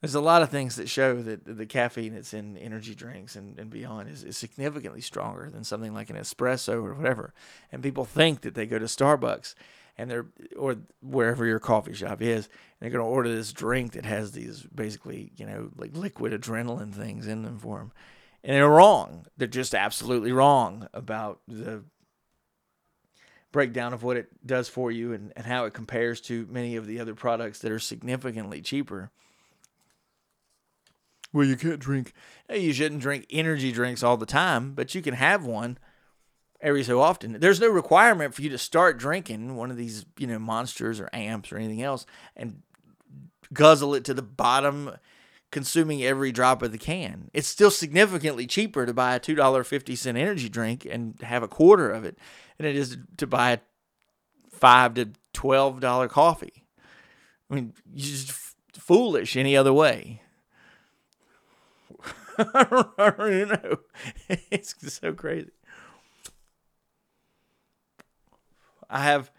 There's 0.00 0.14
a 0.14 0.20
lot 0.20 0.42
of 0.42 0.50
things 0.50 0.76
that 0.76 0.88
show 0.88 1.22
that 1.22 1.44
the 1.44 1.66
caffeine 1.66 2.14
that's 2.14 2.34
in 2.34 2.58
energy 2.58 2.94
drinks 2.94 3.34
and, 3.34 3.58
and 3.58 3.70
beyond 3.70 4.10
is, 4.10 4.24
is 4.24 4.36
significantly 4.36 5.00
stronger 5.00 5.48
than 5.50 5.64
something 5.64 5.94
like 5.94 6.10
an 6.10 6.16
espresso 6.16 6.74
or 6.74 6.94
whatever. 6.94 7.32
And 7.72 7.82
people 7.82 8.04
think 8.04 8.42
that 8.42 8.54
they 8.54 8.66
go 8.66 8.78
to 8.78 8.84
Starbucks 8.84 9.54
and 9.98 10.10
they're 10.10 10.26
or 10.56 10.76
wherever 11.00 11.46
your 11.46 11.58
coffee 11.58 11.94
shop 11.94 12.20
is, 12.20 12.46
and 12.46 12.52
they're 12.80 12.90
going 12.90 13.04
to 13.04 13.10
order 13.10 13.34
this 13.34 13.52
drink 13.52 13.92
that 13.92 14.04
has 14.04 14.32
these 14.32 14.62
basically 14.74 15.32
you 15.36 15.46
know 15.46 15.70
like 15.76 15.96
liquid 15.96 16.32
adrenaline 16.32 16.92
things 16.92 17.26
in 17.26 17.42
them 17.42 17.58
for 17.58 17.78
them, 17.78 17.92
and 18.44 18.54
they're 18.54 18.68
wrong. 18.68 19.26
They're 19.36 19.48
just 19.48 19.74
absolutely 19.74 20.32
wrong 20.32 20.88
about 20.92 21.40
the 21.48 21.84
breakdown 23.52 23.94
of 23.94 24.02
what 24.02 24.18
it 24.18 24.28
does 24.46 24.68
for 24.68 24.90
you 24.90 25.14
and, 25.14 25.32
and 25.34 25.46
how 25.46 25.64
it 25.64 25.72
compares 25.72 26.20
to 26.20 26.46
many 26.50 26.76
of 26.76 26.86
the 26.86 27.00
other 27.00 27.14
products 27.14 27.60
that 27.60 27.72
are 27.72 27.78
significantly 27.78 28.60
cheaper. 28.60 29.10
Well, 31.36 31.46
you 31.46 31.56
can't 31.56 31.78
drink. 31.78 32.14
You 32.50 32.72
shouldn't 32.72 33.02
drink 33.02 33.26
energy 33.28 33.70
drinks 33.70 34.02
all 34.02 34.16
the 34.16 34.24
time, 34.24 34.72
but 34.72 34.94
you 34.94 35.02
can 35.02 35.12
have 35.12 35.44
one 35.44 35.76
every 36.62 36.82
so 36.82 37.02
often. 37.02 37.38
There's 37.40 37.60
no 37.60 37.68
requirement 37.68 38.32
for 38.32 38.40
you 38.40 38.48
to 38.48 38.56
start 38.56 38.96
drinking 38.96 39.54
one 39.54 39.70
of 39.70 39.76
these, 39.76 40.06
you 40.16 40.26
know, 40.26 40.38
monsters 40.38 40.98
or 40.98 41.10
amps 41.12 41.52
or 41.52 41.58
anything 41.58 41.82
else 41.82 42.06
and 42.36 42.62
guzzle 43.52 43.94
it 43.94 44.02
to 44.06 44.14
the 44.14 44.22
bottom, 44.22 44.92
consuming 45.52 46.02
every 46.02 46.32
drop 46.32 46.62
of 46.62 46.72
the 46.72 46.78
can. 46.78 47.30
It's 47.34 47.48
still 47.48 47.70
significantly 47.70 48.46
cheaper 48.46 48.86
to 48.86 48.94
buy 48.94 49.14
a 49.14 49.20
$2.50 49.20 50.06
energy 50.06 50.48
drink 50.48 50.86
and 50.90 51.20
have 51.20 51.42
a 51.42 51.48
quarter 51.48 51.90
of 51.90 52.06
it 52.06 52.18
than 52.56 52.66
it 52.66 52.76
is 52.76 52.96
to 53.18 53.26
buy 53.26 53.50
a 53.50 53.58
5 54.52 54.94
to 54.94 55.10
$12 55.34 56.08
coffee. 56.08 56.64
I 57.50 57.54
mean, 57.54 57.74
you're 57.92 58.16
just 58.16 58.32
foolish 58.72 59.36
any 59.36 59.54
other 59.54 59.74
way. 59.74 60.22
I 62.54 62.64
don't, 62.64 63.48
know. 63.48 63.78
It's 64.50 64.74
so 64.94 65.12
crazy. 65.12 65.50
I 68.88 69.02
have, 69.02 69.30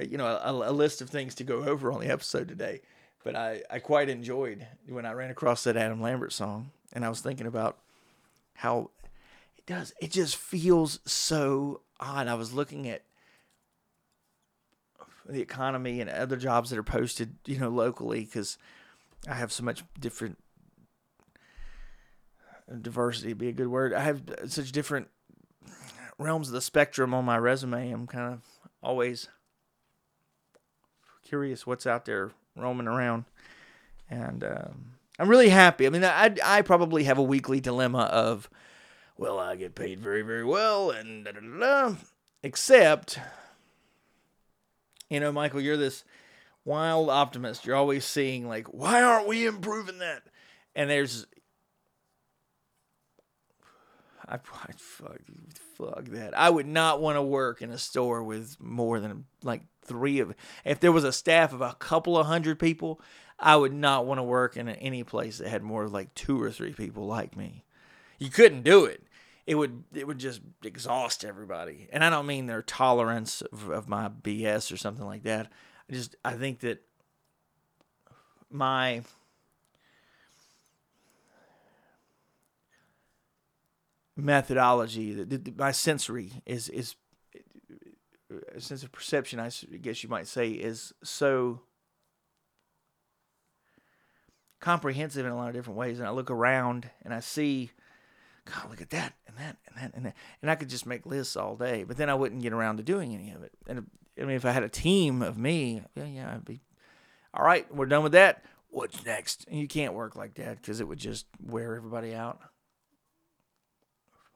you 0.00 0.18
know, 0.18 0.26
a, 0.26 0.70
a, 0.70 0.72
list 0.72 1.00
of 1.00 1.10
things 1.10 1.34
to 1.36 1.44
go 1.44 1.64
over 1.64 1.92
on 1.92 2.00
the 2.00 2.08
episode 2.08 2.48
today, 2.48 2.80
but 3.22 3.36
I, 3.36 3.62
I 3.70 3.78
quite 3.78 4.08
enjoyed 4.08 4.66
when 4.88 5.06
I 5.06 5.12
ran 5.12 5.30
across 5.30 5.64
that 5.64 5.76
Adam 5.76 6.00
Lambert 6.00 6.32
song, 6.32 6.70
and 6.92 7.04
I 7.04 7.08
was 7.08 7.20
thinking 7.20 7.46
about 7.46 7.78
how 8.54 8.90
it 9.56 9.66
does. 9.66 9.92
It 10.00 10.10
just 10.10 10.36
feels 10.36 10.98
so 11.04 11.82
odd. 12.00 12.26
I 12.26 12.34
was 12.34 12.52
looking 12.52 12.88
at 12.88 13.02
the 15.28 15.40
economy 15.40 16.00
and 16.00 16.10
other 16.10 16.36
jobs 16.36 16.70
that 16.70 16.78
are 16.78 16.84
posted, 16.84 17.36
you 17.46 17.58
know, 17.58 17.68
locally 17.68 18.24
because 18.24 18.58
I 19.28 19.34
have 19.34 19.52
so 19.52 19.62
much 19.64 19.84
different 19.98 20.38
diversity 22.82 23.32
be 23.32 23.48
a 23.48 23.52
good 23.52 23.68
word. 23.68 23.94
I 23.94 24.00
have 24.00 24.22
such 24.46 24.72
different 24.72 25.08
realms 26.18 26.48
of 26.48 26.54
the 26.54 26.60
spectrum 26.60 27.14
on 27.14 27.24
my 27.24 27.38
resume. 27.38 27.90
I'm 27.90 28.06
kind 28.06 28.34
of 28.34 28.42
always 28.82 29.28
curious 31.24 31.66
what's 31.66 31.86
out 31.86 32.04
there 32.04 32.32
roaming 32.56 32.86
around, 32.86 33.24
and 34.08 34.42
um, 34.44 34.94
I'm 35.18 35.28
really 35.28 35.48
happy. 35.48 35.86
I 35.86 35.90
mean, 35.90 36.04
I 36.04 36.34
I 36.44 36.62
probably 36.62 37.04
have 37.04 37.18
a 37.18 37.22
weekly 37.22 37.60
dilemma 37.60 38.04
of, 38.04 38.48
well, 39.16 39.38
I 39.38 39.56
get 39.56 39.74
paid 39.74 40.00
very 40.00 40.22
very 40.22 40.44
well, 40.44 40.90
and 40.90 41.24
da 41.24 41.32
da 41.32 41.40
da. 41.40 41.58
da. 41.90 41.96
Except, 42.42 43.18
you 45.10 45.18
know, 45.18 45.32
Michael, 45.32 45.60
you're 45.60 45.76
this 45.76 46.04
wild 46.64 47.08
optimist. 47.10 47.66
You're 47.66 47.74
always 47.74 48.04
seeing 48.04 48.46
like, 48.46 48.66
why 48.68 49.02
aren't 49.02 49.26
we 49.26 49.46
improving 49.46 49.98
that? 49.98 50.22
And 50.76 50.88
there's 50.88 51.26
I, 54.28 54.38
fuck, 54.38 55.20
fuck 55.76 56.04
that. 56.06 56.36
I 56.36 56.50
would 56.50 56.66
not 56.66 57.00
want 57.00 57.16
to 57.16 57.22
work 57.22 57.62
in 57.62 57.70
a 57.70 57.78
store 57.78 58.22
with 58.22 58.56
more 58.60 58.98
than 58.98 59.24
like 59.42 59.62
three 59.82 60.18
of. 60.18 60.34
If 60.64 60.80
there 60.80 60.92
was 60.92 61.04
a 61.04 61.12
staff 61.12 61.52
of 61.52 61.60
a 61.60 61.74
couple 61.74 62.18
of 62.18 62.26
hundred 62.26 62.58
people, 62.58 63.00
I 63.38 63.56
would 63.56 63.72
not 63.72 64.06
want 64.06 64.18
to 64.18 64.24
work 64.24 64.56
in 64.56 64.68
any 64.68 65.04
place 65.04 65.38
that 65.38 65.48
had 65.48 65.62
more 65.62 65.88
like 65.88 66.14
two 66.14 66.40
or 66.42 66.50
three 66.50 66.72
people 66.72 67.06
like 67.06 67.36
me. 67.36 67.64
You 68.18 68.30
couldn't 68.30 68.62
do 68.62 68.84
it. 68.84 69.02
It 69.46 69.54
would 69.54 69.84
it 69.94 70.06
would 70.08 70.18
just 70.18 70.40
exhaust 70.64 71.24
everybody. 71.24 71.88
And 71.92 72.02
I 72.02 72.10
don't 72.10 72.26
mean 72.26 72.46
their 72.46 72.62
tolerance 72.62 73.42
of, 73.42 73.70
of 73.70 73.88
my 73.88 74.08
BS 74.08 74.72
or 74.72 74.76
something 74.76 75.06
like 75.06 75.22
that. 75.22 75.52
I 75.88 75.92
just 75.92 76.16
I 76.24 76.32
think 76.32 76.60
that 76.60 76.82
my 78.50 79.02
methodology, 84.16 85.24
my 85.56 85.72
sensory 85.72 86.32
is 86.46 86.68
is 86.68 86.96
a 88.54 88.60
sense 88.60 88.82
of 88.82 88.90
perception. 88.90 89.38
I 89.38 89.50
guess 89.80 90.02
you 90.02 90.08
might 90.08 90.26
say 90.26 90.50
is 90.50 90.92
so 91.04 91.60
comprehensive 94.60 95.24
in 95.24 95.32
a 95.32 95.36
lot 95.36 95.48
of 95.48 95.54
different 95.54 95.78
ways. 95.78 95.98
And 95.98 96.08
I 96.08 96.10
look 96.10 96.30
around 96.30 96.90
and 97.02 97.14
I 97.14 97.20
see, 97.20 97.70
God, 98.46 98.70
look 98.70 98.80
at 98.80 98.90
that 98.90 99.12
and 99.26 99.36
that 99.36 99.56
and 99.68 99.76
that 99.76 99.94
and 99.94 100.06
that, 100.06 100.16
and 100.42 100.50
I 100.50 100.54
could 100.54 100.70
just 100.70 100.86
make 100.86 101.06
lists 101.06 101.36
all 101.36 101.56
day. 101.56 101.84
But 101.84 101.96
then 101.96 102.10
I 102.10 102.14
wouldn't 102.14 102.42
get 102.42 102.52
around 102.52 102.78
to 102.78 102.82
doing 102.82 103.14
any 103.14 103.30
of 103.32 103.42
it. 103.42 103.52
And 103.66 103.86
I 104.20 104.24
mean, 104.24 104.36
if 104.36 104.44
I 104.44 104.52
had 104.52 104.64
a 104.64 104.68
team 104.68 105.22
of 105.22 105.38
me, 105.38 105.82
yeah, 105.94 106.06
yeah, 106.06 106.32
I'd 106.34 106.44
be 106.44 106.62
all 107.34 107.44
right. 107.44 107.72
We're 107.72 107.86
done 107.86 108.02
with 108.02 108.12
that. 108.12 108.44
What's 108.68 109.04
next? 109.04 109.46
And 109.48 109.60
you 109.60 109.68
can't 109.68 109.94
work 109.94 110.16
like 110.16 110.34
that 110.34 110.60
because 110.60 110.80
it 110.80 110.88
would 110.88 110.98
just 110.98 111.26
wear 111.40 111.76
everybody 111.76 112.14
out. 112.14 112.40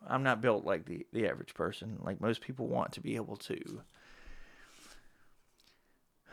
I'm 0.07 0.23
not 0.23 0.41
built 0.41 0.65
like 0.65 0.87
the, 0.87 1.07
the 1.13 1.29
average 1.29 1.55
person. 1.55 1.99
Like 2.03 2.21
most 2.21 2.41
people 2.41 2.67
want 2.67 2.93
to 2.93 3.01
be 3.01 3.17
able 3.17 3.37
to. 3.37 3.83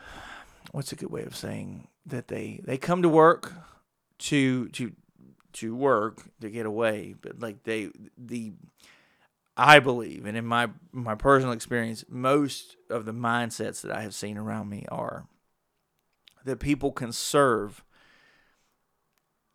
What's 0.72 0.92
a 0.92 0.96
good 0.96 1.10
way 1.10 1.22
of 1.22 1.36
saying 1.36 1.88
that 2.06 2.28
they 2.28 2.60
they 2.64 2.78
come 2.78 3.02
to 3.02 3.08
work 3.08 3.52
to 4.18 4.68
to 4.70 4.92
to 5.54 5.74
work 5.74 6.22
to 6.40 6.50
get 6.50 6.66
away, 6.66 7.14
but 7.20 7.40
like 7.40 7.64
they 7.64 7.90
the 8.16 8.52
I 9.56 9.80
believe, 9.80 10.24
and 10.24 10.36
in 10.36 10.46
my 10.46 10.68
my 10.92 11.14
personal 11.14 11.52
experience, 11.52 12.04
most 12.08 12.76
of 12.88 13.04
the 13.04 13.12
mindsets 13.12 13.80
that 13.82 13.90
I 13.90 14.02
have 14.02 14.14
seen 14.14 14.38
around 14.38 14.68
me 14.68 14.86
are 14.90 15.26
that 16.44 16.60
people 16.60 16.92
can 16.92 17.12
serve 17.12 17.82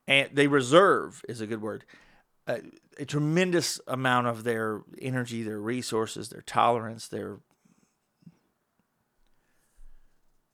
and 0.08 0.30
they 0.34 0.48
reserve 0.48 1.24
is 1.30 1.42
a 1.42 1.48
good 1.48 1.62
word 1.62 1.86
a, 2.48 2.62
a 3.00 3.06
tremendous 3.06 3.80
amount 3.88 4.28
of 4.28 4.44
their 4.44 4.82
energy, 5.02 5.44
their 5.44 5.60
resources, 5.60 6.30
their 6.30 6.42
tolerance, 6.42 7.08
their 7.08 7.40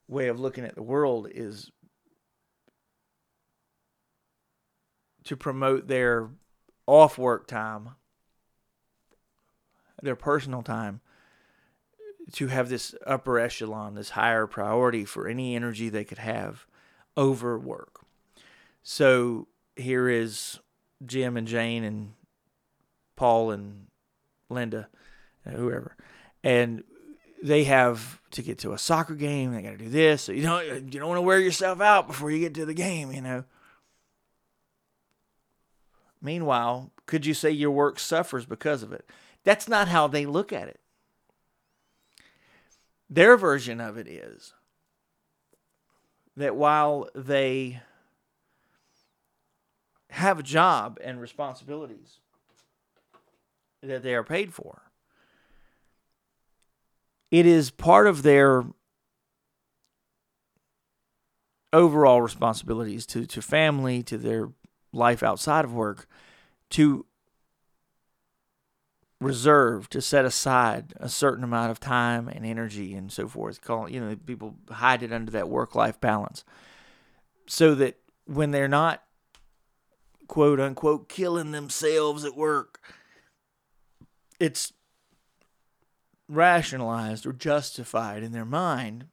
way 0.08 0.28
of 0.28 0.40
looking 0.40 0.64
at 0.64 0.74
the 0.74 0.82
world 0.82 1.28
is 1.32 1.70
to 5.24 5.36
promote 5.36 5.86
their 5.86 6.28
off 6.86 7.18
work 7.18 7.46
time, 7.46 7.90
their 10.02 10.16
personal 10.16 10.62
time, 10.62 11.00
to 12.32 12.48
have 12.48 12.68
this 12.68 12.94
upper 13.06 13.38
echelon, 13.38 13.94
this 13.94 14.10
higher 14.10 14.46
priority 14.46 15.04
for 15.04 15.28
any 15.28 15.54
energy 15.54 15.88
they 15.88 16.04
could 16.04 16.18
have 16.18 16.66
over 17.16 17.58
work. 17.58 18.00
So 18.82 19.48
here 19.76 20.08
is 20.08 20.58
Jim 21.04 21.36
and 21.36 21.46
Jane 21.46 21.84
and 21.84 22.12
Paul 23.16 23.50
and 23.50 23.86
Linda, 24.48 24.88
uh, 25.46 25.50
whoever, 25.50 25.96
and 26.42 26.84
they 27.42 27.64
have 27.64 28.20
to 28.32 28.42
get 28.42 28.58
to 28.58 28.72
a 28.72 28.78
soccer 28.78 29.14
game. 29.14 29.52
They 29.52 29.62
got 29.62 29.70
to 29.70 29.78
do 29.78 29.88
this. 29.88 30.22
So 30.22 30.32
you 30.32 30.42
don't 30.42 30.92
you 30.92 31.00
don't 31.00 31.08
want 31.08 31.18
to 31.18 31.22
wear 31.22 31.40
yourself 31.40 31.80
out 31.80 32.06
before 32.06 32.30
you 32.30 32.38
get 32.38 32.54
to 32.54 32.66
the 32.66 32.74
game. 32.74 33.12
You 33.12 33.22
know. 33.22 33.44
Meanwhile, 36.22 36.92
could 37.06 37.24
you 37.24 37.32
say 37.32 37.50
your 37.50 37.70
work 37.70 37.98
suffers 37.98 38.44
because 38.44 38.82
of 38.82 38.92
it? 38.92 39.08
That's 39.42 39.68
not 39.68 39.88
how 39.88 40.06
they 40.06 40.26
look 40.26 40.52
at 40.52 40.68
it. 40.68 40.80
Their 43.08 43.36
version 43.36 43.80
of 43.80 43.96
it 43.96 44.06
is 44.06 44.52
that 46.36 46.56
while 46.56 47.08
they 47.14 47.80
have 50.10 50.38
a 50.38 50.42
job 50.42 50.98
and 51.02 51.20
responsibilities 51.20 52.18
that 53.82 54.02
they 54.02 54.14
are 54.14 54.24
paid 54.24 54.52
for. 54.52 54.82
It 57.30 57.46
is 57.46 57.70
part 57.70 58.06
of 58.06 58.22
their 58.22 58.64
overall 61.72 62.20
responsibilities 62.20 63.06
to, 63.06 63.26
to 63.26 63.40
family, 63.40 64.02
to 64.02 64.18
their 64.18 64.48
life 64.92 65.22
outside 65.22 65.64
of 65.64 65.72
work, 65.72 66.08
to 66.70 67.06
reserve, 69.20 69.88
to 69.90 70.00
set 70.00 70.24
aside 70.24 70.92
a 70.96 71.08
certain 71.08 71.44
amount 71.44 71.70
of 71.70 71.78
time 71.78 72.26
and 72.28 72.44
energy 72.44 72.94
and 72.94 73.12
so 73.12 73.28
forth. 73.28 73.60
Call 73.60 73.88
you 73.88 74.00
know, 74.00 74.16
people 74.16 74.56
hide 74.70 75.02
it 75.02 75.12
under 75.12 75.30
that 75.30 75.48
work 75.48 75.74
life 75.74 76.00
balance. 76.00 76.44
So 77.46 77.74
that 77.76 77.96
when 78.26 78.50
they're 78.50 78.68
not 78.68 79.02
quote 80.30 80.60
unquote 80.60 81.08
killing 81.08 81.50
themselves 81.50 82.24
at 82.24 82.36
work. 82.36 82.80
It's 84.38 84.72
rationalized 86.28 87.26
or 87.26 87.32
justified 87.32 88.22
in 88.22 88.30
their 88.30 88.44
mind. 88.44 89.06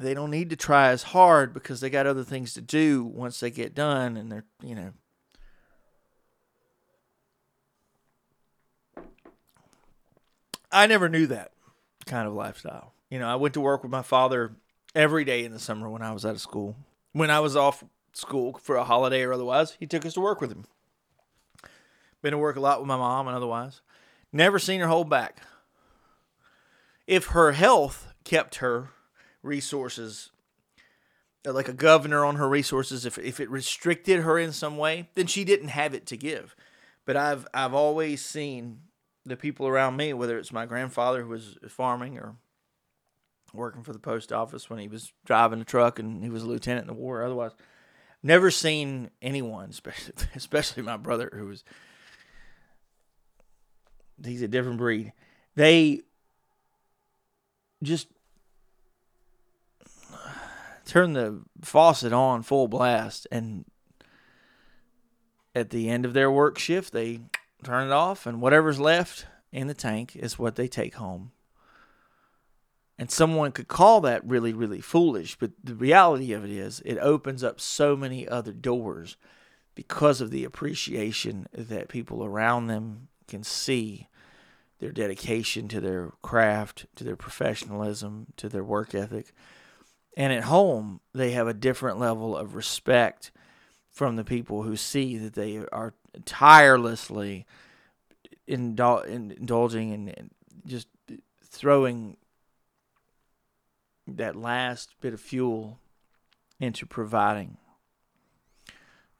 They 0.00 0.12
don't 0.12 0.32
need 0.32 0.50
to 0.50 0.56
try 0.56 0.88
as 0.88 1.04
hard 1.04 1.54
because 1.54 1.80
they 1.80 1.90
got 1.90 2.08
other 2.08 2.24
things 2.24 2.54
to 2.54 2.60
do 2.60 3.04
once 3.04 3.38
they 3.38 3.52
get 3.52 3.72
done 3.72 4.16
and 4.16 4.32
they're, 4.32 4.46
you 4.60 4.74
know. 4.74 4.90
I 10.72 10.88
never 10.88 11.08
knew 11.08 11.28
that 11.28 11.52
kind 12.06 12.26
of 12.26 12.34
lifestyle. 12.34 12.94
You 13.10 13.20
know, 13.20 13.28
I 13.28 13.36
went 13.36 13.54
to 13.54 13.60
work 13.60 13.84
with 13.84 13.92
my 13.92 14.02
father 14.02 14.56
every 14.92 15.22
day 15.22 15.44
in 15.44 15.52
the 15.52 15.60
summer 15.60 15.88
when 15.88 16.02
I 16.02 16.10
was 16.10 16.26
out 16.26 16.34
of 16.34 16.40
school. 16.40 16.74
When 17.12 17.30
I 17.30 17.38
was 17.38 17.54
off 17.54 17.84
school 18.12 18.58
for 18.62 18.76
a 18.76 18.84
holiday 18.84 19.22
or 19.22 19.32
otherwise, 19.32 19.76
he 19.78 19.86
took 19.86 20.04
us 20.04 20.14
to 20.14 20.20
work 20.20 20.40
with 20.40 20.50
him. 20.50 20.64
Been 22.22 22.32
to 22.32 22.38
work 22.38 22.56
a 22.56 22.60
lot 22.60 22.80
with 22.80 22.88
my 22.88 22.96
mom 22.96 23.28
and 23.28 23.36
otherwise. 23.36 23.80
Never 24.32 24.58
seen 24.58 24.80
her 24.80 24.88
hold 24.88 25.08
back. 25.08 25.42
If 27.06 27.26
her 27.28 27.52
health 27.52 28.12
kept 28.24 28.56
her 28.56 28.90
resources 29.42 30.30
uh, 31.46 31.52
like 31.52 31.68
a 31.68 31.72
governor 31.72 32.24
on 32.24 32.36
her 32.36 32.48
resources, 32.48 33.06
if, 33.06 33.18
if 33.18 33.40
it 33.40 33.50
restricted 33.50 34.20
her 34.20 34.38
in 34.38 34.52
some 34.52 34.76
way, 34.76 35.08
then 35.14 35.26
she 35.26 35.44
didn't 35.44 35.68
have 35.68 35.94
it 35.94 36.06
to 36.06 36.16
give. 36.16 36.54
But 37.06 37.16
I've 37.16 37.46
I've 37.54 37.74
always 37.74 38.24
seen 38.24 38.82
the 39.24 39.36
people 39.36 39.66
around 39.66 39.96
me, 39.96 40.12
whether 40.12 40.38
it's 40.38 40.52
my 40.52 40.66
grandfather 40.66 41.22
who 41.22 41.28
was 41.28 41.56
farming 41.68 42.18
or 42.18 42.36
working 43.52 43.82
for 43.82 43.92
the 43.92 43.98
post 43.98 44.32
office 44.32 44.70
when 44.70 44.78
he 44.78 44.88
was 44.88 45.12
driving 45.24 45.60
a 45.60 45.64
truck 45.64 45.98
and 45.98 46.22
he 46.22 46.30
was 46.30 46.42
a 46.42 46.46
lieutenant 46.46 46.88
in 46.88 46.94
the 46.94 47.00
war, 47.00 47.24
otherwise, 47.24 47.52
never 48.22 48.50
seen 48.50 49.10
anyone, 49.22 49.70
especially 49.70 50.14
especially 50.34 50.82
my 50.82 50.96
brother 50.96 51.30
who 51.32 51.46
was 51.46 51.64
he's 54.24 54.42
a 54.42 54.48
different 54.48 54.78
breed. 54.78 55.12
They 55.56 56.00
just 57.82 58.08
turn 60.84 61.12
the 61.12 61.40
faucet 61.62 62.12
on 62.12 62.42
full 62.42 62.68
blast 62.68 63.26
and 63.30 63.64
at 65.54 65.70
the 65.70 65.88
end 65.88 66.04
of 66.04 66.14
their 66.14 66.30
work 66.30 66.58
shift 66.58 66.92
they 66.92 67.20
turn 67.62 67.86
it 67.86 67.92
off 67.92 68.26
and 68.26 68.40
whatever's 68.40 68.80
left 68.80 69.26
in 69.52 69.66
the 69.68 69.74
tank 69.74 70.16
is 70.16 70.38
what 70.38 70.56
they 70.56 70.66
take 70.66 70.96
home 70.96 71.30
and 73.00 73.10
someone 73.10 73.50
could 73.50 73.66
call 73.66 74.00
that 74.00 74.24
really 74.24 74.52
really 74.52 74.80
foolish 74.80 75.36
but 75.36 75.50
the 75.64 75.74
reality 75.74 76.32
of 76.32 76.44
it 76.44 76.50
is 76.50 76.80
it 76.84 76.98
opens 76.98 77.42
up 77.42 77.60
so 77.60 77.96
many 77.96 78.28
other 78.28 78.52
doors 78.52 79.16
because 79.74 80.20
of 80.20 80.30
the 80.30 80.44
appreciation 80.44 81.46
that 81.52 81.88
people 81.88 82.22
around 82.22 82.66
them 82.66 83.08
can 83.26 83.42
see 83.42 84.08
their 84.80 84.92
dedication 84.92 85.68
to 85.68 85.80
their 85.80 86.12
craft, 86.22 86.86
to 86.96 87.04
their 87.04 87.16
professionalism, 87.16 88.26
to 88.36 88.48
their 88.48 88.64
work 88.64 88.94
ethic. 88.94 89.32
And 90.16 90.32
at 90.32 90.44
home, 90.44 91.00
they 91.14 91.30
have 91.32 91.46
a 91.46 91.54
different 91.54 91.98
level 91.98 92.36
of 92.36 92.54
respect 92.54 93.30
from 93.90 94.16
the 94.16 94.24
people 94.24 94.62
who 94.62 94.76
see 94.76 95.16
that 95.18 95.34
they 95.34 95.58
are 95.70 95.94
tirelessly 96.24 97.46
indul- 98.48 99.06
indulging 99.06 99.92
and 99.92 100.30
just 100.66 100.88
throwing 101.44 102.16
that 104.16 104.36
last 104.36 104.94
bit 105.00 105.14
of 105.14 105.20
fuel 105.20 105.78
into 106.58 106.86
providing 106.86 107.56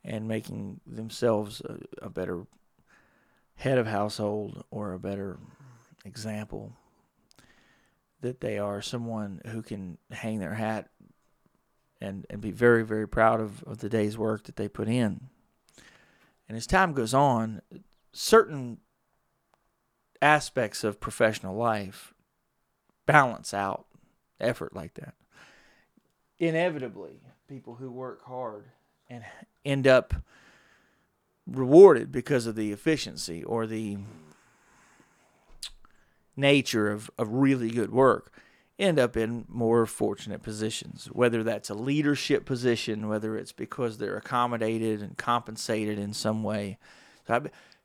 and 0.05 0.29
making 0.29 0.81
themselves 0.87 1.61
a, 1.61 1.79
a 2.07 2.11
better 2.11 2.46
head 3.57 3.79
of 3.79 3.87
household 3.87 4.64
or 4.70 4.92
a 4.92 4.98
better 4.98 5.38
example 6.05 6.72
that 8.20 8.40
they 8.40 8.59
are 8.59 8.83
someone 8.83 9.40
who 9.46 9.62
can 9.62 9.98
hang 10.11 10.38
their 10.38 10.55
hat 10.55 10.88
and, 12.00 12.26
and 12.31 12.40
be 12.40 12.50
very, 12.50 12.85
very 12.85 13.07
proud 13.07 13.40
of, 13.40 13.62
of 13.64 13.79
the 13.79 13.88
day's 13.88 14.16
work 14.16 14.44
that 14.44 14.57
they 14.57 14.68
put 14.68 14.88
in. 14.88 15.29
And 16.48 16.57
as 16.57 16.66
time 16.66 16.92
goes 16.92 17.14
on, 17.14 17.61
certain 18.12 18.79
aspects 20.20 20.85
of 20.85 21.00
professional 21.00 21.55
life 21.55 22.14
balance 23.07 23.55
out 23.55 23.87
effort 24.40 24.74
like 24.74 24.94
that. 24.94 25.14
Inevitably, 26.38 27.20
people 27.48 27.74
who 27.74 27.90
work 27.90 28.24
hard 28.24 28.64
and 29.09 29.24
end 29.64 29.87
up 29.87 30.14
rewarded 31.46 32.12
because 32.12 32.46
of 32.46 32.55
the 32.55 32.72
efficiency 32.72 33.42
or 33.44 33.66
the 33.66 33.98
nature 36.37 36.90
of, 36.90 37.11
of 37.18 37.29
really 37.33 37.70
good 37.70 37.92
work 37.92 38.33
end 38.79 38.98
up 38.98 39.16
in 39.16 39.44
more 39.46 39.85
fortunate 39.85 40.42
positions, 40.42 41.07
whether 41.12 41.42
that's 41.42 41.68
a 41.68 41.74
leadership 41.74 42.46
position, 42.46 43.09
whether 43.09 43.37
it's 43.37 43.53
because 43.53 43.98
they're 43.98 44.16
accommodated 44.16 45.03
and 45.03 45.18
compensated 45.18 45.98
in 45.98 46.14
some 46.14 46.42
way. 46.42 46.79
So 47.26 47.35
I, 47.35 47.40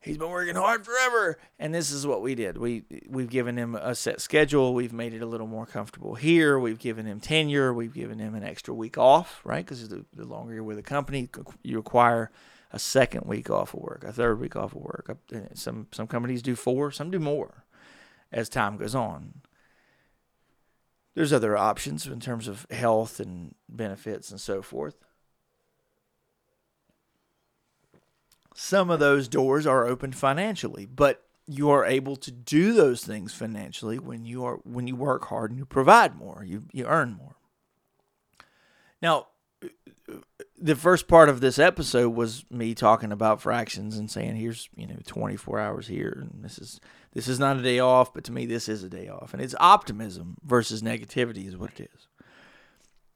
he's 0.06 0.16
been 0.16 0.30
working 0.30 0.54
hard 0.54 0.86
forever, 0.86 1.38
and 1.58 1.74
this 1.74 1.90
is 1.90 2.06
what 2.06 2.22
we 2.22 2.34
did. 2.34 2.56
We 2.56 2.84
we've 3.08 3.28
given 3.28 3.56
him 3.58 3.74
a 3.74 3.94
set 3.94 4.20
schedule. 4.20 4.72
We've 4.72 4.92
made 4.92 5.12
it 5.12 5.20
a 5.20 5.26
little 5.26 5.46
more 5.46 5.66
comfortable 5.66 6.14
here. 6.14 6.58
We've 6.58 6.78
given 6.78 7.04
him 7.04 7.20
tenure. 7.20 7.74
We've 7.74 7.92
given 7.92 8.18
him 8.18 8.34
an 8.34 8.44
extra 8.44 8.72
week 8.72 8.96
off, 8.96 9.40
right? 9.44 9.64
Because 9.64 9.88
the, 9.88 10.06
the 10.14 10.24
longer 10.24 10.54
you're 10.54 10.62
with 10.62 10.78
a 10.78 10.82
company, 10.82 11.28
you 11.62 11.78
acquire 11.78 12.30
a 12.72 12.78
second 12.78 13.26
week 13.26 13.50
off 13.50 13.74
of 13.74 13.80
work, 13.80 14.04
a 14.04 14.12
third 14.12 14.40
week 14.40 14.56
off 14.56 14.74
of 14.74 14.82
work. 14.82 15.18
Some 15.54 15.88
some 15.92 16.06
companies 16.06 16.42
do 16.42 16.54
four, 16.54 16.90
some 16.90 17.10
do 17.10 17.18
more 17.18 17.64
as 18.32 18.48
time 18.48 18.76
goes 18.76 18.94
on. 18.94 19.42
There's 21.14 21.32
other 21.32 21.56
options 21.56 22.06
in 22.06 22.20
terms 22.20 22.46
of 22.46 22.66
health 22.70 23.20
and 23.20 23.54
benefits 23.68 24.30
and 24.30 24.40
so 24.40 24.60
forth. 24.60 24.96
Some 28.56 28.90
of 28.90 29.00
those 29.00 29.28
doors 29.28 29.66
are 29.66 29.86
open 29.86 30.12
financially, 30.12 30.86
but 30.86 31.22
you 31.46 31.68
are 31.70 31.84
able 31.84 32.16
to 32.16 32.32
do 32.32 32.72
those 32.72 33.04
things 33.04 33.34
financially 33.34 33.98
when 33.98 34.24
you 34.24 34.44
are 34.44 34.56
when 34.64 34.86
you 34.86 34.96
work 34.96 35.26
hard 35.26 35.50
and 35.50 35.58
you 35.58 35.66
provide 35.66 36.16
more, 36.16 36.42
you 36.44 36.64
you 36.72 36.86
earn 36.86 37.12
more. 37.12 37.36
Now, 39.02 39.26
the 40.58 40.74
first 40.74 41.06
part 41.06 41.28
of 41.28 41.40
this 41.40 41.58
episode 41.58 42.10
was 42.14 42.46
me 42.50 42.74
talking 42.74 43.12
about 43.12 43.42
fractions 43.42 43.98
and 43.98 44.10
saying 44.10 44.36
here's 44.36 44.70
you 44.74 44.86
know 44.86 44.96
24 45.06 45.60
hours 45.60 45.86
here 45.86 46.16
and 46.18 46.42
this 46.42 46.58
is 46.58 46.80
this 47.12 47.28
is 47.28 47.38
not 47.38 47.58
a 47.58 47.62
day 47.62 47.78
off 47.78 48.14
but 48.14 48.24
to 48.24 48.32
me 48.32 48.46
this 48.46 48.68
is 48.68 48.82
a 48.82 48.88
day 48.88 49.08
off 49.08 49.34
and 49.34 49.42
it's 49.42 49.54
optimism 49.60 50.36
versus 50.44 50.82
negativity 50.82 51.46
is 51.46 51.56
what 51.56 51.78
it 51.78 51.90
is 51.94 52.06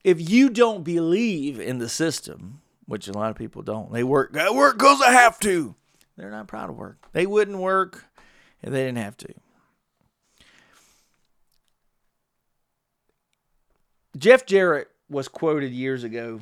if 0.05 0.31
you 0.31 0.50
don't 0.50 0.85
believe 0.85 1.59
in 1.59 1.79
the 1.79 1.88
system 1.88 2.61
which 2.90 3.09
a 3.09 3.12
lot 3.12 3.31
of 3.31 3.37
people 3.37 3.62
don't 3.62 3.92
they 3.92 4.05
work 4.05 4.37
I 4.37 4.50
work 4.50 4.79
because 4.79 5.00
i 5.00 5.12
have 5.12 5.38
to 5.40 5.74
they're 6.16 6.31
not 6.31 6.48
proud 6.48 6.70
of 6.70 6.76
work 6.76 6.98
they 7.12 7.26
wouldn't 7.26 7.59
work 7.59 8.05
if 8.62 8.70
they 8.70 8.85
didn't 8.85 8.98
have 8.98 9.16
to 9.18 9.35
jeff 14.16 14.44
jarrett 14.44 14.88
was 15.09 15.29
quoted 15.29 15.72
years 15.72 16.05
ago 16.05 16.40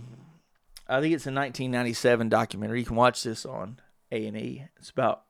I 0.89 1.01
think 1.01 1.15
it's 1.15 1.27
a 1.27 1.31
1997 1.31 2.31
documentary. 2.31 2.81
You 2.81 2.87
can 2.87 2.97
watch 2.97 3.23
this 3.23 3.45
on 3.45 3.79
A 4.11 4.27
and 4.27 4.37
E. 4.37 4.65
It's 4.79 4.89
about 4.91 5.25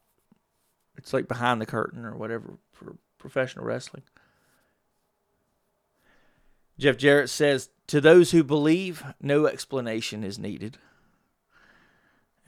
it's 0.97 1.13
like 1.13 1.27
behind 1.27 1.61
the 1.61 1.67
curtain 1.67 2.05
or 2.05 2.17
whatever 2.17 2.59
for 2.73 2.97
professional 3.19 3.65
wrestling. 3.65 4.05
Jeff 6.79 6.97
Jarrett 6.97 7.29
says, 7.29 7.71
"To 7.89 8.01
those 8.01 8.31
who 8.31 8.45
believe, 8.45 9.03
no 9.21 9.47
explanation 9.47 10.23
is 10.23 10.39
needed, 10.39 10.79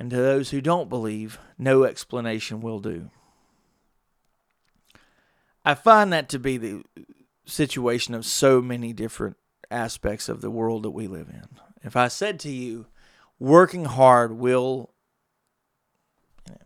and 0.01 0.11
to 0.11 0.17
those 0.17 0.51
who 0.51 0.61
don't 0.61 0.89
believe, 0.89 1.39
no 1.57 1.85
explanation 1.85 2.61
will 2.61 2.81
do." 2.81 3.11
I 5.65 5.75
find 5.75 6.13
that 6.13 6.29
to 6.31 6.39
be 6.41 6.57
the 6.57 6.83
situation 7.45 8.15
of 8.15 8.25
so 8.25 8.61
many 8.61 8.93
different 8.93 9.37
aspects 9.71 10.29
of 10.29 10.41
the 10.41 10.51
world 10.51 10.83
that 10.83 10.91
we 10.91 11.07
live 11.07 11.29
in. 11.29 11.47
If 11.83 11.95
I 11.97 12.09
said 12.09 12.41
to 12.41 12.51
you, 12.51 12.87
working 13.39 13.85
hard 13.85 14.33
will 14.33 14.91
you 16.49 16.55
know, 16.55 16.61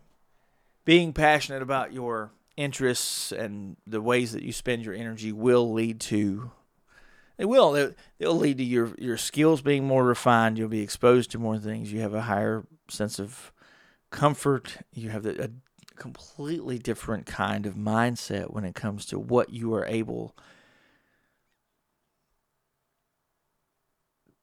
being 0.85 1.13
passionate 1.13 1.61
about 1.61 1.93
your 1.93 2.31
interests 2.57 3.31
and 3.31 3.75
the 3.85 4.01
ways 4.01 4.31
that 4.31 4.43
you 4.43 4.53
spend 4.53 4.85
your 4.85 4.95
energy 4.95 5.31
will 5.31 5.73
lead 5.73 5.99
to 5.99 6.51
it 7.37 7.45
will. 7.45 7.91
They'll 8.17 8.37
lead 8.37 8.57
to 8.57 8.63
your 8.63 8.93
your 8.97 9.17
skills 9.17 9.61
being 9.61 9.85
more 9.85 10.03
refined. 10.03 10.57
You'll 10.57 10.69
be 10.69 10.81
exposed 10.81 11.31
to 11.31 11.39
more 11.39 11.57
things. 11.57 11.91
You 11.91 12.01
have 12.01 12.13
a 12.13 12.21
higher 12.21 12.65
sense 12.89 13.19
of 13.19 13.51
comfort. 14.11 14.77
You 14.93 15.09
have 15.09 15.25
a 15.25 15.51
completely 15.95 16.77
different 16.77 17.25
kind 17.25 17.65
of 17.65 17.75
mindset 17.75 18.51
when 18.51 18.65
it 18.65 18.75
comes 18.75 19.05
to 19.07 19.19
what 19.19 19.49
you 19.49 19.73
are 19.73 19.85
able 19.85 20.35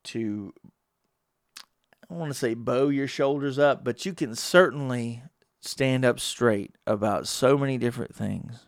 to 0.04 0.52
I 2.10 2.14
want 2.14 2.30
to 2.30 2.38
say 2.38 2.52
bow 2.54 2.88
your 2.88 3.08
shoulders 3.08 3.58
up, 3.58 3.84
but 3.84 4.04
you 4.04 4.12
can 4.12 4.34
certainly 4.34 5.22
stand 5.60 6.04
up 6.04 6.20
straight 6.20 6.74
about 6.86 7.26
so 7.26 7.56
many 7.56 7.78
different 7.78 8.14
things. 8.14 8.66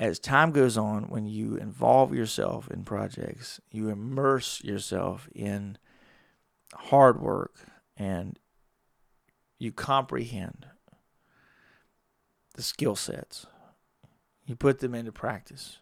As 0.00 0.18
time 0.18 0.50
goes 0.50 0.78
on, 0.78 1.10
when 1.10 1.26
you 1.26 1.56
involve 1.56 2.14
yourself 2.14 2.70
in 2.70 2.84
projects, 2.84 3.60
you 3.70 3.90
immerse 3.90 4.64
yourself 4.64 5.28
in 5.34 5.76
hard 6.72 7.20
work 7.20 7.66
and 7.98 8.38
you 9.58 9.72
comprehend 9.72 10.64
the 12.54 12.62
skill 12.62 12.96
sets. 12.96 13.44
You 14.46 14.56
put 14.56 14.78
them 14.78 14.94
into 14.94 15.12
practice. 15.12 15.80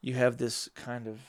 You 0.00 0.14
have 0.14 0.38
this 0.38 0.70
kind 0.74 1.06
of 1.06 1.20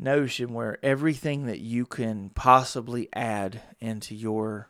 notion 0.00 0.52
where 0.52 0.84
everything 0.84 1.46
that 1.46 1.60
you 1.60 1.86
can 1.86 2.30
possibly 2.30 3.08
add 3.12 3.62
into 3.78 4.16
your 4.16 4.69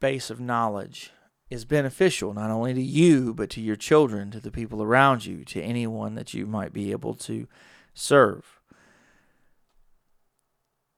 base 0.00 0.30
of 0.30 0.40
knowledge 0.40 1.10
is 1.48 1.64
beneficial 1.64 2.34
not 2.34 2.50
only 2.50 2.74
to 2.74 2.82
you 2.82 3.32
but 3.32 3.48
to 3.50 3.60
your 3.60 3.76
children 3.76 4.30
to 4.30 4.40
the 4.40 4.50
people 4.50 4.82
around 4.82 5.24
you 5.24 5.44
to 5.44 5.62
anyone 5.62 6.14
that 6.14 6.34
you 6.34 6.46
might 6.46 6.72
be 6.72 6.90
able 6.90 7.14
to 7.14 7.46
serve. 7.94 8.60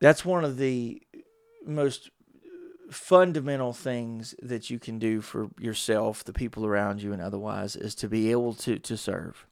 That's 0.00 0.24
one 0.24 0.44
of 0.44 0.56
the 0.56 1.02
most 1.66 2.10
fundamental 2.90 3.72
things 3.72 4.34
that 4.42 4.70
you 4.70 4.78
can 4.78 4.98
do 4.98 5.20
for 5.20 5.50
yourself 5.58 6.24
the 6.24 6.32
people 6.32 6.64
around 6.64 7.02
you 7.02 7.12
and 7.12 7.20
otherwise 7.20 7.76
is 7.76 7.94
to 7.96 8.08
be 8.08 8.30
able 8.30 8.54
to 8.54 8.78
to 8.78 8.96
serve. 8.96 9.46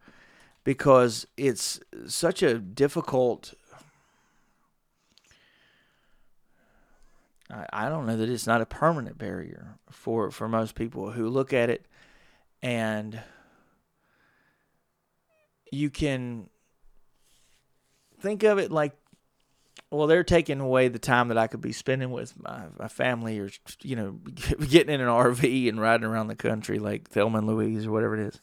Because 0.64 1.26
it's 1.36 1.78
such 2.06 2.42
a 2.42 2.58
difficult 2.58 3.54
I, 7.50 7.88
don't 7.88 8.06
know 8.06 8.16
that 8.16 8.28
it's 8.28 8.46
not 8.46 8.60
a 8.60 8.66
permanent 8.66 9.18
barrier 9.18 9.78
for 9.90 10.30
for 10.30 10.48
most 10.48 10.74
people 10.74 11.12
who 11.12 11.28
look 11.28 11.52
at 11.52 11.70
it 11.70 11.86
and 12.62 13.20
you 15.70 15.90
can 15.90 16.48
think 18.20 18.42
of 18.42 18.58
it 18.58 18.72
like 18.72 18.96
well 19.90 20.06
they're 20.06 20.24
taking 20.24 20.58
away 20.58 20.88
the 20.88 20.98
time 20.98 21.28
that 21.28 21.38
i 21.38 21.46
could 21.46 21.60
be 21.60 21.72
spending 21.72 22.10
with 22.10 22.34
my, 22.42 22.64
my 22.78 22.88
family 22.88 23.38
or 23.38 23.50
you 23.82 23.94
know 23.94 24.12
getting 24.68 24.94
in 24.94 25.00
an 25.00 25.06
rv 25.06 25.68
and 25.68 25.80
riding 25.80 26.06
around 26.06 26.26
the 26.26 26.34
country 26.34 26.78
like 26.78 27.08
thelma 27.08 27.38
and 27.38 27.46
louise 27.46 27.86
or 27.86 27.92
whatever 27.92 28.18
it 28.18 28.26
is 28.26 28.40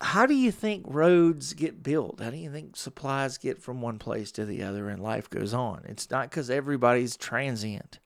how 0.00 0.26
do 0.26 0.34
you 0.34 0.52
think 0.52 0.84
roads 0.86 1.54
get 1.54 1.82
built? 1.82 2.20
How 2.20 2.30
do 2.30 2.36
you 2.36 2.50
think 2.50 2.76
supplies 2.76 3.38
get 3.38 3.62
from 3.62 3.80
one 3.80 3.98
place 3.98 4.30
to 4.32 4.44
the 4.44 4.62
other 4.62 4.88
and 4.88 5.02
life 5.02 5.30
goes 5.30 5.54
on? 5.54 5.82
It's 5.86 6.10
not 6.10 6.30
because 6.30 6.50
everybody's 6.50 7.16
transient. 7.16 7.98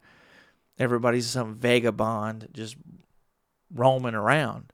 Everybody's 0.78 1.26
some 1.26 1.54
vagabond 1.56 2.48
just 2.52 2.76
roaming 3.74 4.14
around. 4.14 4.72